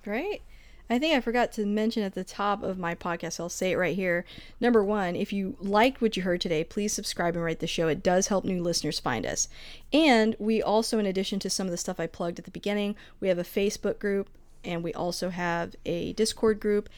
Great. 0.02 0.42
I 0.90 0.98
think 0.98 1.14
I 1.14 1.20
forgot 1.20 1.50
to 1.52 1.64
mention 1.64 2.02
at 2.02 2.14
the 2.14 2.24
top 2.24 2.62
of 2.62 2.78
my 2.78 2.94
podcast, 2.94 3.40
I'll 3.40 3.48
say 3.48 3.72
it 3.72 3.78
right 3.78 3.96
here. 3.96 4.26
Number 4.60 4.84
one, 4.84 5.16
if 5.16 5.32
you 5.32 5.56
liked 5.58 6.02
what 6.02 6.16
you 6.16 6.22
heard 6.22 6.42
today, 6.42 6.62
please 6.62 6.92
subscribe 6.92 7.34
and 7.34 7.44
rate 7.44 7.60
the 7.60 7.66
show. 7.66 7.88
It 7.88 8.02
does 8.02 8.26
help 8.26 8.44
new 8.44 8.62
listeners 8.62 9.00
find 9.00 9.24
us. 9.24 9.48
And 9.92 10.36
we 10.38 10.62
also, 10.62 10.98
in 10.98 11.06
addition 11.06 11.38
to 11.40 11.50
some 11.50 11.66
of 11.66 11.70
the 11.70 11.78
stuff 11.78 11.98
I 11.98 12.06
plugged 12.06 12.38
at 12.38 12.44
the 12.44 12.50
beginning, 12.50 12.96
we 13.18 13.28
have 13.28 13.38
a 13.38 13.44
Facebook 13.44 13.98
group 13.98 14.28
and 14.62 14.84
we 14.84 14.92
also 14.92 15.30
have 15.30 15.74
a 15.86 16.12
Discord 16.12 16.60
group 16.60 16.90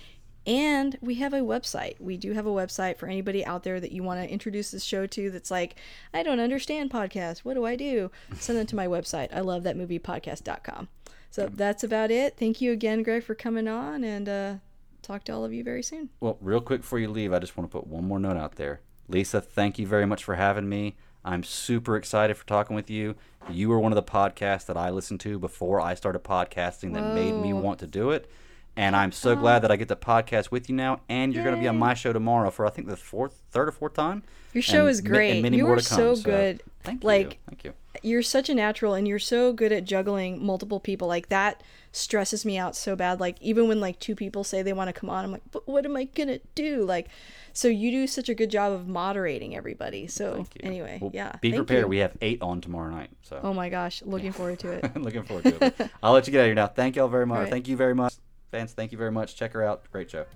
and 0.46 0.96
we 1.00 1.16
have 1.16 1.32
a 1.32 1.40
website. 1.40 2.00
We 2.00 2.16
do 2.16 2.32
have 2.32 2.46
a 2.46 2.50
website 2.50 2.96
for 2.96 3.06
anybody 3.06 3.44
out 3.44 3.64
there 3.64 3.80
that 3.80 3.92
you 3.92 4.02
want 4.02 4.22
to 4.22 4.32
introduce 4.32 4.70
this 4.70 4.84
show 4.84 5.06
to 5.06 5.30
that's 5.30 5.50
like, 5.50 5.76
I 6.14 6.22
don't 6.22 6.40
understand 6.40 6.90
podcasts. 6.90 7.38
What 7.38 7.54
do 7.54 7.64
I 7.64 7.74
do? 7.74 8.10
Send 8.38 8.58
them 8.58 8.66
to 8.66 8.76
my 8.76 8.86
website. 8.86 9.34
I 9.34 9.40
love 9.40 9.64
that 9.64 9.76
movie 9.76 9.98
podcast.com. 9.98 10.88
So 11.36 11.50
that's 11.52 11.84
about 11.84 12.10
it. 12.10 12.38
Thank 12.38 12.62
you 12.62 12.72
again, 12.72 13.02
Greg, 13.02 13.22
for 13.22 13.34
coming 13.34 13.68
on, 13.68 14.04
and 14.04 14.26
uh, 14.26 14.54
talk 15.02 15.22
to 15.24 15.34
all 15.34 15.44
of 15.44 15.52
you 15.52 15.62
very 15.62 15.82
soon. 15.82 16.08
Well, 16.18 16.38
real 16.40 16.62
quick 16.62 16.80
before 16.80 16.98
you 16.98 17.08
leave, 17.08 17.30
I 17.30 17.40
just 17.40 17.58
want 17.58 17.70
to 17.70 17.78
put 17.78 17.86
one 17.86 18.08
more 18.08 18.18
note 18.18 18.38
out 18.38 18.54
there. 18.54 18.80
Lisa, 19.06 19.42
thank 19.42 19.78
you 19.78 19.86
very 19.86 20.06
much 20.06 20.24
for 20.24 20.36
having 20.36 20.66
me. 20.66 20.96
I'm 21.26 21.42
super 21.42 21.94
excited 21.94 22.38
for 22.38 22.46
talking 22.46 22.74
with 22.74 22.88
you. 22.88 23.16
You 23.50 23.68
were 23.68 23.78
one 23.78 23.92
of 23.92 23.96
the 23.96 24.10
podcasts 24.10 24.64
that 24.64 24.78
I 24.78 24.88
listened 24.88 25.20
to 25.20 25.38
before 25.38 25.78
I 25.78 25.92
started 25.92 26.24
podcasting 26.24 26.94
that 26.94 27.02
Whoa. 27.02 27.14
made 27.14 27.34
me 27.34 27.52
want 27.52 27.80
to 27.80 27.86
do 27.86 28.12
it. 28.12 28.30
And 28.74 28.96
I'm 28.96 29.12
so 29.12 29.32
oh. 29.32 29.36
glad 29.36 29.60
that 29.60 29.70
I 29.70 29.76
get 29.76 29.88
to 29.88 29.96
podcast 29.96 30.50
with 30.50 30.70
you 30.70 30.74
now. 30.74 31.00
And 31.10 31.34
you're 31.34 31.44
going 31.44 31.56
to 31.56 31.60
be 31.60 31.68
on 31.68 31.78
my 31.78 31.92
show 31.92 32.14
tomorrow 32.14 32.50
for 32.50 32.64
I 32.64 32.70
think 32.70 32.88
the 32.88 32.96
fourth, 32.96 33.42
third 33.50 33.68
or 33.68 33.72
fourth 33.72 33.92
time. 33.92 34.22
Your 34.54 34.62
show 34.62 34.80
and 34.80 34.88
is 34.88 35.02
great. 35.02 35.42
many 35.42 35.58
you 35.58 35.64
more 35.64 35.74
are 35.74 35.80
to 35.80 35.86
come, 35.86 35.96
so 35.98 36.16
good. 36.16 36.62
So 36.64 36.72
thank 36.84 37.04
like, 37.04 37.24
you. 37.24 37.38
Thank 37.48 37.64
you. 37.64 37.74
You're 38.02 38.22
such 38.22 38.48
a 38.48 38.54
natural, 38.54 38.94
and 38.94 39.06
you're 39.06 39.18
so 39.18 39.52
good 39.52 39.72
at 39.72 39.84
juggling 39.84 40.44
multiple 40.44 40.80
people. 40.80 41.08
Like 41.08 41.28
that 41.28 41.62
stresses 41.92 42.44
me 42.44 42.58
out 42.58 42.76
so 42.76 42.94
bad. 42.94 43.20
Like 43.20 43.40
even 43.40 43.68
when 43.68 43.80
like 43.80 43.98
two 43.98 44.14
people 44.14 44.44
say 44.44 44.62
they 44.62 44.72
want 44.72 44.88
to 44.88 44.92
come 44.92 45.10
on, 45.10 45.24
I'm 45.24 45.32
like, 45.32 45.42
but 45.50 45.66
what 45.66 45.84
am 45.84 45.96
I 45.96 46.04
gonna 46.04 46.40
do? 46.54 46.84
Like, 46.84 47.08
so 47.52 47.68
you 47.68 47.90
do 47.90 48.06
such 48.06 48.28
a 48.28 48.34
good 48.34 48.50
job 48.50 48.72
of 48.72 48.86
moderating 48.86 49.56
everybody. 49.56 50.06
So 50.06 50.46
anyway, 50.60 50.98
well, 51.00 51.10
yeah. 51.14 51.36
Be 51.40 51.52
prepared. 51.52 51.84
You. 51.84 51.88
We 51.88 51.98
have 51.98 52.16
eight 52.20 52.42
on 52.42 52.60
tomorrow 52.60 52.90
night. 52.90 53.10
So. 53.22 53.40
Oh 53.42 53.54
my 53.54 53.68
gosh, 53.68 54.02
looking 54.02 54.32
forward 54.32 54.58
to 54.60 54.72
it. 54.72 54.96
looking 55.00 55.24
forward 55.24 55.44
to 55.44 55.66
it. 55.66 55.90
I'll 56.02 56.12
let 56.12 56.26
you 56.26 56.32
get 56.32 56.40
out 56.40 56.42
of 56.42 56.46
here 56.48 56.54
now. 56.54 56.66
Thank 56.66 56.96
you 56.96 57.02
all 57.02 57.08
very 57.08 57.26
much. 57.26 57.38
Right. 57.40 57.50
Thank 57.50 57.68
you 57.68 57.76
very 57.76 57.94
much. 57.94 58.14
Fans, 58.50 58.72
thank 58.72 58.92
you 58.92 58.98
very 58.98 59.12
much. 59.12 59.36
Check 59.36 59.52
her 59.52 59.62
out. 59.62 59.90
Great 59.90 60.10
show. 60.10 60.26